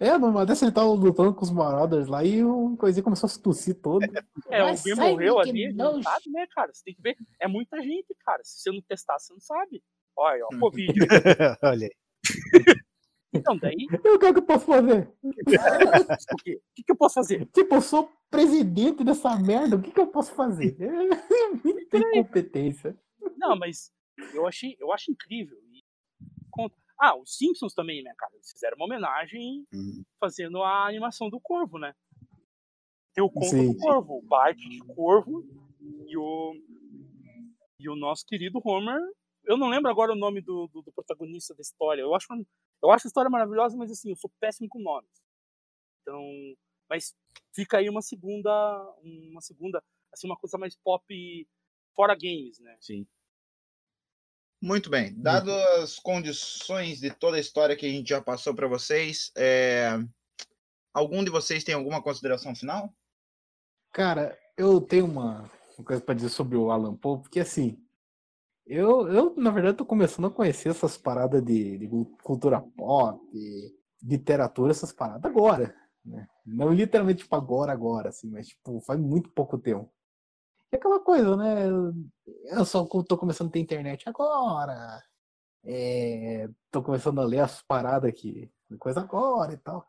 É, 0.00 0.18
numa 0.18 0.44
dessa 0.44 0.64
ele 0.64 0.72
tava 0.72 0.88
lutando 0.88 1.34
com 1.34 1.44
os 1.44 1.50
Marauders 1.50 2.08
lá 2.08 2.24
e 2.24 2.42
o 2.42 2.76
coisinha 2.76 3.02
começou 3.02 3.26
a 3.26 3.30
se 3.30 3.40
tossir 3.40 3.80
todo. 3.80 4.02
É, 4.04 4.08
Vai 4.48 4.60
alguém 4.60 4.76
sair, 4.76 4.96
morreu 4.96 5.34
que 5.36 5.50
ali, 5.50 5.66
a 5.66 5.72
não 5.72 6.02
sabe, 6.02 6.30
né, 6.30 6.46
cara? 6.48 6.72
Você 6.72 6.82
tem 6.84 6.94
que 6.94 7.02
ver. 7.02 7.16
É 7.40 7.46
muita 7.46 7.80
gente, 7.80 8.14
cara. 8.24 8.42
Se 8.42 8.60
você 8.60 8.72
não 8.72 8.80
testar, 8.82 9.18
você 9.18 9.32
não 9.32 9.40
sabe. 9.40 9.82
Olha, 10.18 10.44
ó, 10.44 10.48
Hum. 10.54 10.58
Covid. 10.60 10.92
Olha 11.62 11.86
aí. 11.86 11.94
Então, 13.32 13.56
daí, 13.58 13.86
o 13.92 14.18
que 14.18 14.26
é 14.26 14.32
que 14.32 14.38
eu 14.38 14.42
posso 14.42 14.66
fazer? 14.66 15.08
o 15.22 16.36
quê? 16.42 16.56
O 16.56 16.74
que, 16.74 16.82
que 16.82 16.92
eu 16.92 16.96
posso 16.96 17.14
fazer? 17.14 17.46
Tipo, 17.52 17.74
eu 17.76 17.80
sou 17.82 18.10
presidente 18.30 19.04
dessa 19.04 19.36
merda, 19.38 19.76
o 19.76 19.82
que, 19.82 19.90
que 19.92 20.00
eu 20.00 20.06
posso 20.08 20.32
fazer? 20.34 20.76
Muita 21.64 21.98
incompetência. 21.98 22.98
Não, 23.36 23.56
mas 23.56 23.92
eu 24.34 24.46
achei, 24.46 24.76
eu 24.80 24.92
acho 24.92 25.10
incrível. 25.12 25.56
E 25.72 25.80
conta- 26.50 26.74
Ah, 26.98 27.16
os 27.16 27.36
Simpsons 27.36 27.74
também, 27.74 28.02
né, 28.02 28.12
cara? 28.16 28.32
Eles 28.34 28.50
fizeram 28.50 28.76
uma 28.76 28.86
homenagem 28.86 29.64
Uhum. 29.72 30.02
fazendo 30.18 30.62
a 30.62 30.86
animação 30.86 31.28
do 31.30 31.38
Corvo, 31.40 31.78
né? 31.78 31.94
Tem 33.14 33.22
o 33.22 33.30
conto 33.30 33.50
Sim, 33.50 33.72
do. 33.72 33.78
Corvo, 33.78 34.18
o 34.18 34.22
Bart 34.22 34.56
de 34.58 34.78
Corvo 34.80 35.44
e 36.06 36.16
o 36.16 36.54
e 37.80 37.88
o 37.88 37.94
nosso 37.94 38.24
querido 38.26 38.60
Homer. 38.64 38.98
Eu 39.48 39.56
não 39.56 39.70
lembro 39.70 39.90
agora 39.90 40.12
o 40.12 40.16
nome 40.16 40.42
do, 40.42 40.68
do, 40.68 40.82
do 40.82 40.92
protagonista 40.92 41.54
da 41.54 41.62
história. 41.62 42.02
Eu 42.02 42.14
acho, 42.14 42.26
eu 42.82 42.90
acho 42.90 43.06
a 43.06 43.08
história 43.08 43.30
maravilhosa, 43.30 43.78
mas 43.78 43.90
assim, 43.90 44.10
eu 44.10 44.16
sou 44.16 44.30
péssimo 44.38 44.68
com 44.68 44.78
nomes. 44.78 45.10
Então, 46.02 46.22
mas 46.86 47.16
fica 47.54 47.78
aí 47.78 47.88
uma 47.88 48.02
segunda, 48.02 48.50
uma 49.02 49.40
segunda, 49.40 49.82
assim, 50.12 50.26
uma 50.26 50.36
coisa 50.36 50.58
mais 50.58 50.76
pop 50.76 51.48
fora 51.96 52.14
games, 52.14 52.58
né? 52.58 52.76
Sim. 52.78 53.06
Muito 54.60 54.90
bem. 54.90 55.14
Dado 55.14 55.50
as 55.50 55.98
condições 55.98 57.00
de 57.00 57.10
toda 57.10 57.38
a 57.38 57.40
história 57.40 57.74
que 57.76 57.86
a 57.86 57.90
gente 57.90 58.10
já 58.10 58.20
passou 58.20 58.54
para 58.54 58.68
vocês, 58.68 59.32
é, 59.34 59.92
algum 60.92 61.24
de 61.24 61.30
vocês 61.30 61.64
tem 61.64 61.74
alguma 61.74 62.02
consideração 62.02 62.54
final? 62.54 62.92
Cara, 63.94 64.38
eu 64.58 64.78
tenho 64.78 65.06
uma, 65.06 65.50
uma 65.78 65.84
coisa 65.86 66.02
pra 66.02 66.14
dizer 66.14 66.28
sobre 66.28 66.56
o 66.56 66.70
Alan 66.70 66.94
Poe, 66.94 67.22
porque 67.22 67.40
assim, 67.40 67.82
eu, 68.68 69.08
eu 69.08 69.34
na 69.36 69.50
verdade 69.50 69.78
tô 69.78 69.86
começando 69.86 70.26
a 70.26 70.30
conhecer 70.30 70.68
essas 70.68 70.96
paradas 70.96 71.42
de, 71.42 71.78
de 71.78 71.88
cultura 72.22 72.60
pop, 72.60 73.20
literatura, 74.02 74.70
essas 74.70 74.92
paradas 74.92 75.24
agora, 75.24 75.74
né? 76.04 76.28
Não 76.46 76.72
literalmente 76.72 77.22
tipo 77.22 77.34
agora, 77.34 77.72
agora, 77.72 78.10
assim, 78.10 78.30
mas 78.30 78.48
tipo, 78.48 78.80
faz 78.80 78.98
muito 79.00 79.30
pouco 79.30 79.58
tempo. 79.58 79.90
E 80.72 80.76
aquela 80.76 81.00
coisa, 81.00 81.36
né? 81.36 81.66
Eu 82.50 82.64
só 82.64 82.84
tô 82.84 83.16
começando 83.16 83.48
a 83.48 83.52
ter 83.52 83.60
internet 83.60 84.08
agora. 84.08 85.02
É, 85.64 86.48
tô 86.70 86.82
começando 86.82 87.20
a 87.20 87.24
ler 87.24 87.40
as 87.40 87.62
paradas 87.62 88.08
aqui, 88.08 88.50
coisa 88.78 89.00
agora 89.00 89.52
e 89.52 89.56
tal. 89.56 89.86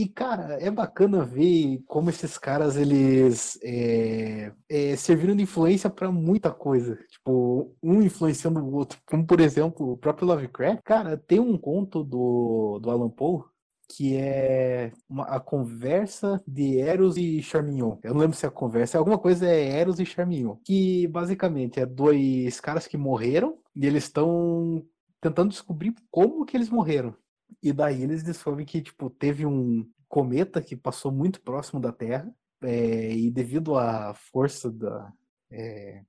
E, 0.00 0.08
cara, 0.08 0.54
é 0.62 0.70
bacana 0.70 1.24
ver 1.24 1.82
como 1.86 2.08
esses 2.08 2.38
caras, 2.38 2.76
eles 2.76 3.58
é, 3.64 4.52
é, 4.68 4.94
serviram 4.96 5.34
de 5.34 5.42
influência 5.42 5.90
pra 5.90 6.12
muita 6.12 6.52
coisa. 6.52 6.96
Tipo, 7.10 7.74
um 7.82 8.00
influenciando 8.02 8.60
o 8.60 8.74
outro. 8.74 9.00
Como, 9.06 9.26
por 9.26 9.40
exemplo, 9.40 9.90
o 9.92 9.96
próprio 9.98 10.28
Lovecraft. 10.28 10.82
Cara, 10.84 11.16
tem 11.16 11.40
um 11.40 11.58
conto 11.58 12.04
do, 12.04 12.78
do 12.80 12.90
Alan 12.90 13.10
Poe 13.10 13.42
que 13.90 14.16
é 14.16 14.92
uma- 15.08 15.24
a 15.24 15.40
conversa 15.40 16.42
de 16.46 16.78
Eros 16.78 17.16
e 17.16 17.42
Charmignon. 17.42 17.96
Eu 18.02 18.12
não 18.12 18.20
lembro 18.20 18.36
se 18.36 18.44
a 18.46 18.50
conversa, 18.50 18.98
alguma 18.98 19.18
coisa 19.18 19.46
é 19.48 19.80
Eros 19.80 19.98
e 19.98 20.04
Charmignon. 20.04 20.56
Que, 20.64 21.06
basicamente, 21.08 21.80
é 21.80 21.86
dois 21.86 22.60
caras 22.60 22.86
que 22.86 22.98
morreram 22.98 23.58
e 23.74 23.86
eles 23.86 24.04
estão 24.04 24.84
tentando 25.22 25.48
descobrir 25.50 25.94
como 26.10 26.44
que 26.44 26.56
eles 26.56 26.68
morreram. 26.68 27.14
E 27.62 27.72
daí 27.72 28.02
eles 28.02 28.22
descobrem 28.22 28.66
que, 28.66 28.82
tipo, 28.82 29.10
teve 29.10 29.46
um 29.46 29.88
cometa 30.08 30.62
que 30.62 30.76
passou 30.76 31.12
muito 31.12 31.40
próximo 31.42 31.80
da 31.80 31.92
Terra, 31.92 32.32
é, 32.62 33.12
e 33.12 33.30
devido 33.30 33.76
à 33.76 34.14
força 34.14 34.70
da. 34.70 35.12
é, 35.50 36.02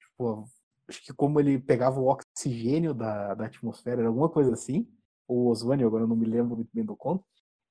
tipo, 0.00 0.44
acho 0.88 1.02
que 1.04 1.12
como 1.12 1.40
ele 1.40 1.58
pegava 1.58 2.00
o 2.00 2.08
oxigênio 2.08 2.94
da, 2.94 3.34
da 3.34 3.46
atmosfera, 3.46 4.00
era 4.00 4.08
alguma 4.08 4.28
coisa 4.28 4.52
assim, 4.52 4.88
ou 5.26 5.48
ozônio, 5.48 5.86
agora 5.86 6.06
não 6.06 6.16
me 6.16 6.26
lembro 6.26 6.56
muito 6.56 6.70
bem 6.72 6.84
do 6.84 6.96
conto, 6.96 7.24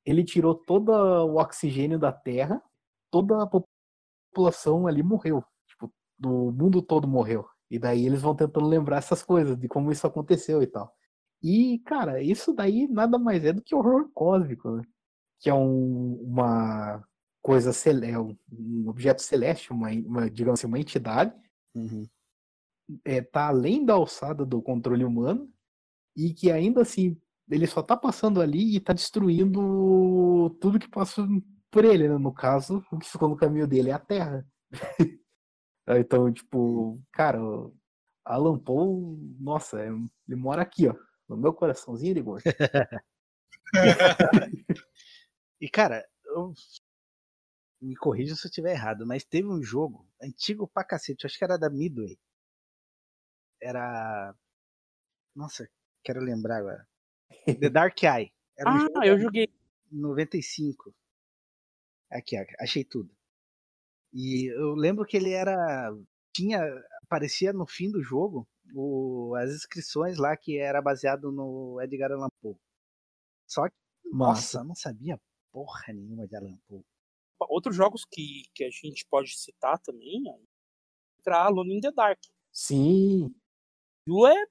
ele 0.05 0.23
tirou 0.23 0.55
todo 0.55 0.89
o 0.91 1.37
oxigênio 1.37 1.99
da 1.99 2.11
Terra, 2.11 2.61
toda 3.11 3.43
a 3.43 3.47
população 4.31 4.87
ali 4.87 5.03
morreu. 5.03 5.43
Tipo, 5.67 5.91
do 6.17 6.51
mundo 6.51 6.81
todo 6.81 7.07
morreu. 7.07 7.45
E 7.69 7.77
daí 7.77 8.05
eles 8.05 8.21
vão 8.21 8.35
tentando 8.35 8.67
lembrar 8.67 8.97
essas 8.97 9.21
coisas, 9.23 9.57
de 9.57 9.67
como 9.67 9.91
isso 9.91 10.07
aconteceu 10.07 10.61
e 10.63 10.67
tal. 10.67 10.96
E, 11.41 11.79
cara, 11.85 12.21
isso 12.21 12.53
daí 12.53 12.87
nada 12.87 13.17
mais 13.19 13.43
é 13.45 13.53
do 13.53 13.61
que 13.61 13.75
horror 13.75 14.09
cósmico, 14.13 14.71
né? 14.77 14.83
Que 15.39 15.49
é 15.49 15.53
um, 15.53 16.13
uma 16.23 17.03
coisa 17.41 17.71
celeste, 17.71 18.37
um 18.51 18.89
objeto 18.89 19.21
celeste, 19.21 19.71
uma, 19.71 19.89
uma, 19.91 20.29
digamos 20.29 20.59
assim, 20.59 20.67
uma 20.67 20.79
entidade, 20.79 21.33
Uhum. 21.75 22.07
é, 23.05 23.21
tá 23.21 23.47
além 23.49 23.85
da 23.85 23.93
alçada 23.93 24.43
do 24.45 24.61
controle 24.61 25.03
humano 25.05 25.47
e 26.15 26.33
que 26.33 26.51
ainda 26.51 26.81
assim 26.81 27.15
ele 27.49 27.67
só 27.67 27.83
tá 27.83 27.95
passando 27.95 28.41
ali 28.41 28.75
e 28.75 28.79
tá 28.79 28.93
destruindo 28.93 30.49
tudo 30.59 30.79
que 30.79 30.89
passa 30.89 31.25
por 31.71 31.85
ele, 31.85 32.09
né? 32.09 32.17
No 32.17 32.33
caso, 32.33 32.83
o 32.91 32.97
que 32.97 33.07
ficou 33.09 33.29
no 33.29 33.37
caminho 33.37 33.67
dele 33.67 33.89
é 33.91 33.93
a 33.93 33.99
Terra. 33.99 34.45
então, 35.87 36.31
tipo, 36.33 37.01
cara, 37.11 37.39
Alan 38.25 38.57
Paul, 38.59 39.17
nossa, 39.39 39.79
é- 39.81 39.89
ele 40.27 40.35
mora 40.35 40.61
aqui, 40.61 40.87
ó, 40.87 40.95
no 41.27 41.37
meu 41.37 41.53
coraçãozinho 41.53 42.15
de 42.15 42.21
gordo. 42.21 42.43
E, 45.59 45.67
cara, 45.67 46.07
eu... 46.23 46.53
me 47.81 47.95
corrija 47.95 48.35
se 48.35 48.45
eu 48.45 48.49
estiver 48.49 48.73
errado, 48.73 49.05
mas 49.05 49.25
teve 49.25 49.47
um 49.47 49.61
jogo 49.61 50.07
antigo 50.21 50.67
pra 50.67 50.83
cacete, 50.83 51.23
eu 51.23 51.27
acho 51.27 51.37
que 51.37 51.43
era 51.43 51.57
da 51.57 51.69
Midway. 51.69 52.17
Era. 53.61 54.35
Nossa, 55.35 55.67
quero 56.03 56.21
lembrar 56.21 56.59
agora. 56.59 56.87
The 57.45 57.69
Dark 57.69 58.01
Eye. 58.03 58.31
Era 58.55 58.69
um 58.69 58.75
Ah, 58.75 58.79
jogo 58.79 59.03
eu 59.03 59.19
joguei. 59.19 59.47
95. 59.91 60.93
Aqui, 62.11 62.39
ó, 62.39 62.45
achei 62.63 62.83
tudo. 62.83 63.11
E 64.13 64.51
eu 64.55 64.75
lembro 64.75 65.05
que 65.05 65.17
ele 65.17 65.31
era. 65.31 65.91
Tinha. 66.33 66.59
Aparecia 67.03 67.51
no 67.51 67.65
fim 67.65 67.89
do 67.89 68.03
jogo 68.03 68.47
o, 68.73 69.35
as 69.35 69.51
inscrições 69.51 70.17
lá 70.17 70.35
que 70.35 70.57
era 70.57 70.81
baseado 70.81 71.31
no 71.31 71.79
Edgar 71.81 72.11
Allan 72.11 72.29
Poe. 72.41 72.55
Só 73.47 73.67
que, 73.67 73.75
Massa. 74.11 74.31
nossa, 74.31 74.57
eu 74.59 74.63
não 74.65 74.75
sabia 74.75 75.21
porra 75.51 75.93
nenhuma 75.93 76.27
de 76.27 76.35
Allan 76.35 76.57
Poe. 76.67 76.83
Outros 77.49 77.75
jogos 77.75 78.03
que, 78.05 78.43
que 78.53 78.63
a 78.63 78.69
gente 78.69 79.05
pode 79.09 79.37
citar 79.37 79.79
também, 79.79 80.23
ó, 80.27 80.37
entra 81.19 81.43
Alone 81.43 81.77
in 81.77 81.81
the 81.81 81.91
Dark. 81.91 82.19
Sim, 82.51 83.33
Aquilo 84.01 84.25
é 84.25 84.45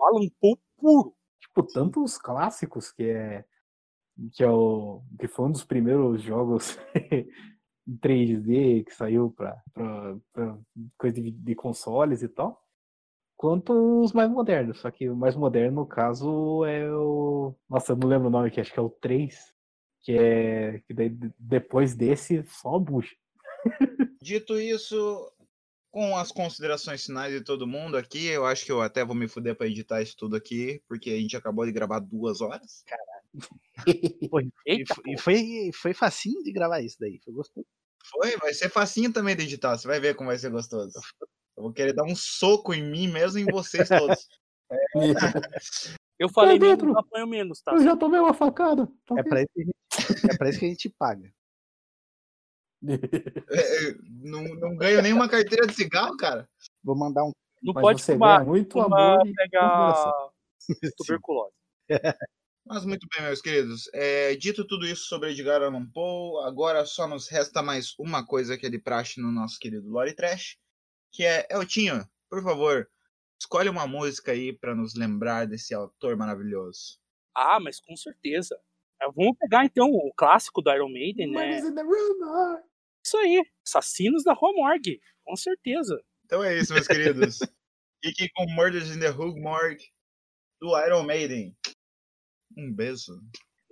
Alan 0.00 0.28
Poe 0.40 0.56
puro. 0.76 1.14
tipo, 1.40 1.62
tantos 1.62 2.16
clássicos 2.18 2.90
que 2.90 3.04
é 3.04 3.44
que 4.32 4.44
é 4.44 4.48
o 4.48 5.02
que 5.18 5.26
foi 5.26 5.46
um 5.46 5.52
dos 5.52 5.64
primeiros 5.64 6.22
jogos 6.22 6.78
em 7.86 7.96
3D 7.98 8.84
que 8.84 8.94
saiu 8.94 9.30
pra 9.32 9.60
coisa 10.96 11.20
de, 11.20 11.30
de 11.32 11.54
consoles 11.54 12.22
e 12.22 12.28
tal, 12.28 12.63
quanto 13.36 14.02
os 14.02 14.12
mais 14.12 14.30
modernos. 14.30 14.80
Só 14.80 14.90
que 14.90 15.08
o 15.08 15.16
mais 15.16 15.36
moderno, 15.36 15.82
no 15.82 15.86
caso, 15.86 16.64
é 16.64 16.90
o. 16.92 17.54
Nossa, 17.68 17.92
eu 17.92 17.96
não 17.96 18.08
lembro 18.08 18.28
o 18.28 18.30
nome, 18.30 18.50
que 18.50 18.60
acho 18.60 18.72
que 18.72 18.78
é 18.78 18.82
o 18.82 18.90
3, 18.90 19.52
que 20.02 20.12
é. 20.12 20.80
Que 20.86 20.94
daí, 20.94 21.08
de- 21.08 21.32
depois 21.38 21.94
desse, 21.94 22.42
só 22.44 22.78
bucha. 22.78 23.14
Dito 24.22 24.58
isso, 24.58 25.30
com 25.90 26.16
as 26.16 26.32
considerações 26.32 27.04
finais 27.04 27.32
de 27.32 27.42
todo 27.42 27.66
mundo 27.66 27.96
aqui, 27.96 28.26
eu 28.26 28.44
acho 28.46 28.64
que 28.64 28.72
eu 28.72 28.80
até 28.82 29.04
vou 29.04 29.14
me 29.14 29.28
fuder 29.28 29.54
pra 29.56 29.66
editar 29.66 30.02
isso 30.02 30.16
tudo 30.16 30.36
aqui, 30.36 30.82
porque 30.88 31.10
a 31.10 31.16
gente 31.16 31.36
acabou 31.36 31.64
de 31.66 31.72
gravar 31.72 32.00
duas 32.00 32.40
horas. 32.40 32.84
Pô, 34.30 34.40
e, 34.40 34.52
Eita, 34.66 34.94
e 35.06 35.18
foi, 35.18 35.70
foi 35.74 35.94
facinho 35.94 36.42
de 36.42 36.52
gravar 36.52 36.80
isso 36.80 36.96
daí. 36.98 37.20
Foi 37.24 37.32
gostoso. 37.32 37.66
Foi, 38.10 38.36
vai 38.36 38.52
ser 38.52 38.68
facinho 38.68 39.12
também 39.12 39.34
de 39.36 39.44
editar, 39.44 39.76
você 39.76 39.86
vai 39.88 39.98
ver 40.00 40.14
como 40.14 40.28
vai 40.28 40.38
ser 40.38 40.50
gostoso. 40.50 40.98
Vou 41.64 41.72
querer 41.72 41.94
dar 41.94 42.04
um 42.04 42.14
soco 42.14 42.74
em 42.74 42.82
mim 42.82 43.08
mesmo 43.08 43.38
e 43.38 43.42
em 43.42 43.46
vocês 43.46 43.88
todos. 43.88 44.28
Eu 46.18 46.28
falei 46.28 46.58
Tá 46.58 46.66
menos, 46.66 46.78
dentro. 46.78 46.92
eu 46.92 46.98
apanho 46.98 47.26
menos, 47.26 47.62
tá? 47.62 47.72
Eu 47.72 47.82
já 47.82 47.96
tomei 47.96 48.20
uma 48.20 48.34
facada. 48.34 48.86
tá 49.06 49.14
É 49.18 49.22
pra, 49.22 49.40
isso 49.40 49.50
que 49.54 49.62
a 49.62 49.64
gente, 49.64 50.26
é 50.30 50.36
pra 50.36 50.48
isso 50.50 50.58
que 50.60 50.64
a 50.66 50.68
gente 50.68 50.88
paga. 50.90 51.32
É, 53.50 53.88
é, 53.88 53.94
não, 54.10 54.44
não 54.56 54.76
ganho 54.76 55.00
nenhuma 55.00 55.26
carteira 55.26 55.66
de 55.66 55.74
cigarro, 55.74 56.14
cara. 56.18 56.46
Vou 56.82 56.94
mandar 56.94 57.24
um. 57.24 57.32
Não 57.62 57.72
Mas 57.72 57.82
pode 57.82 58.02
fumar, 58.02 58.44
muito 58.44 58.72
fumar, 58.74 59.14
amor 59.14 59.26
e 59.26 59.32
pegar 59.32 60.12
tuberculose. 60.98 61.54
Mas 62.66 62.84
muito 62.84 63.06
bem, 63.10 63.24
meus 63.26 63.40
queridos. 63.40 63.88
É, 63.94 64.36
dito 64.36 64.66
tudo 64.66 64.86
isso 64.86 65.06
sobre 65.06 65.30
Edgar 65.30 65.62
Allan 65.62 65.86
Poe, 65.86 66.46
agora 66.46 66.84
só 66.84 67.08
nos 67.08 67.26
resta 67.28 67.62
mais 67.62 67.94
uma 67.98 68.24
coisa 68.24 68.58
que 68.58 68.66
é 68.66 68.70
de 68.70 68.78
praxe 68.78 69.18
no 69.18 69.32
nosso 69.32 69.58
querido 69.58 69.88
Lore 69.88 70.14
Trash, 70.14 70.58
que 71.14 71.24
é 71.24 71.46
Eltinho, 71.48 72.04
por 72.28 72.42
favor, 72.42 72.90
escolhe 73.40 73.68
uma 73.68 73.86
música 73.86 74.32
aí 74.32 74.52
pra 74.52 74.74
nos 74.74 74.96
lembrar 74.96 75.46
desse 75.46 75.72
autor 75.72 76.16
maravilhoso. 76.16 76.98
Ah, 77.34 77.60
mas 77.60 77.80
com 77.80 77.96
certeza. 77.96 78.60
Ah, 79.00 79.10
Vamos 79.14 79.36
pegar 79.38 79.64
então 79.64 79.88
o 79.88 80.12
clássico 80.16 80.60
do 80.60 80.72
Iron 80.72 80.90
Maiden, 80.90 81.30
né? 81.30 81.46
Murders 81.46 81.64
in 81.64 81.74
the 81.74 81.82
Room. 81.82 82.62
Isso 83.06 83.16
aí, 83.16 83.42
Assassinos 83.64 84.24
da 84.24 84.32
Rua 84.32 84.52
Morgue, 84.54 85.00
com 85.24 85.36
certeza. 85.36 86.02
Então 86.24 86.42
é 86.42 86.58
isso, 86.58 86.72
meus 86.72 86.88
queridos. 86.88 87.38
Fiquem 88.04 88.28
com 88.34 88.50
Murders 88.50 88.90
in 88.94 88.98
the 88.98 89.10
Hoog 89.10 89.40
Morgue 89.40 89.84
do 90.60 90.76
Iron 90.84 91.04
Maiden. 91.04 91.56
Um 92.56 92.72
beijo. 92.72 93.20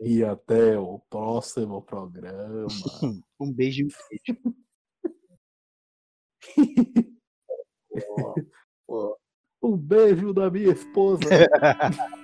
E 0.00 0.22
até 0.22 0.78
o 0.78 1.00
próximo 1.10 1.82
programa. 1.82 2.66
Um 3.40 3.52
beijo. 3.52 3.88
Um 9.62 9.76
beijo 9.76 10.34
da 10.34 10.50
minha 10.50 10.72
esposa. 10.72 11.22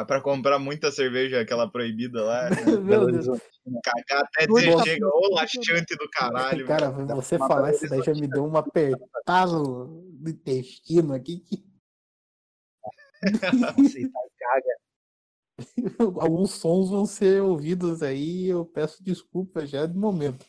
Dá 0.00 0.04
pra 0.06 0.18
comprar 0.18 0.58
muita 0.58 0.90
cerveja, 0.90 1.42
aquela 1.42 1.70
proibida 1.70 2.24
lá. 2.24 2.48
né? 2.48 2.64
Meu 2.64 3.04
Deus. 3.06 3.28
Horizonte. 3.28 3.42
Cagar 3.84 4.24
até 4.24 4.46
Nossa. 4.46 4.62
dizer 4.62 4.82
chega, 4.82 5.06
ô 5.06 5.34
laxante 5.34 5.94
do 5.94 6.08
caralho. 6.10 6.66
Cara, 6.66 6.90
velho. 6.90 7.08
você 7.08 7.36
falar 7.36 7.72
isso 7.72 7.86
daí 7.86 8.02
já 8.02 8.14
me 8.14 8.26
deu 8.26 8.46
uma 8.46 8.60
apertada 8.60 9.52
no 9.52 10.00
no 10.18 10.30
intestino 10.30 11.12
aqui. 11.12 11.40
que 11.40 11.62
Aceitar 13.44 14.22
caga. 14.38 14.76
Alguns 16.18 16.52
sons 16.52 16.88
vão 16.88 17.04
ser 17.04 17.42
ouvidos 17.42 18.02
aí. 18.02 18.46
Eu 18.46 18.64
peço 18.64 19.04
desculpa 19.04 19.66
já 19.66 19.84
de 19.84 19.98
momento. 19.98 20.46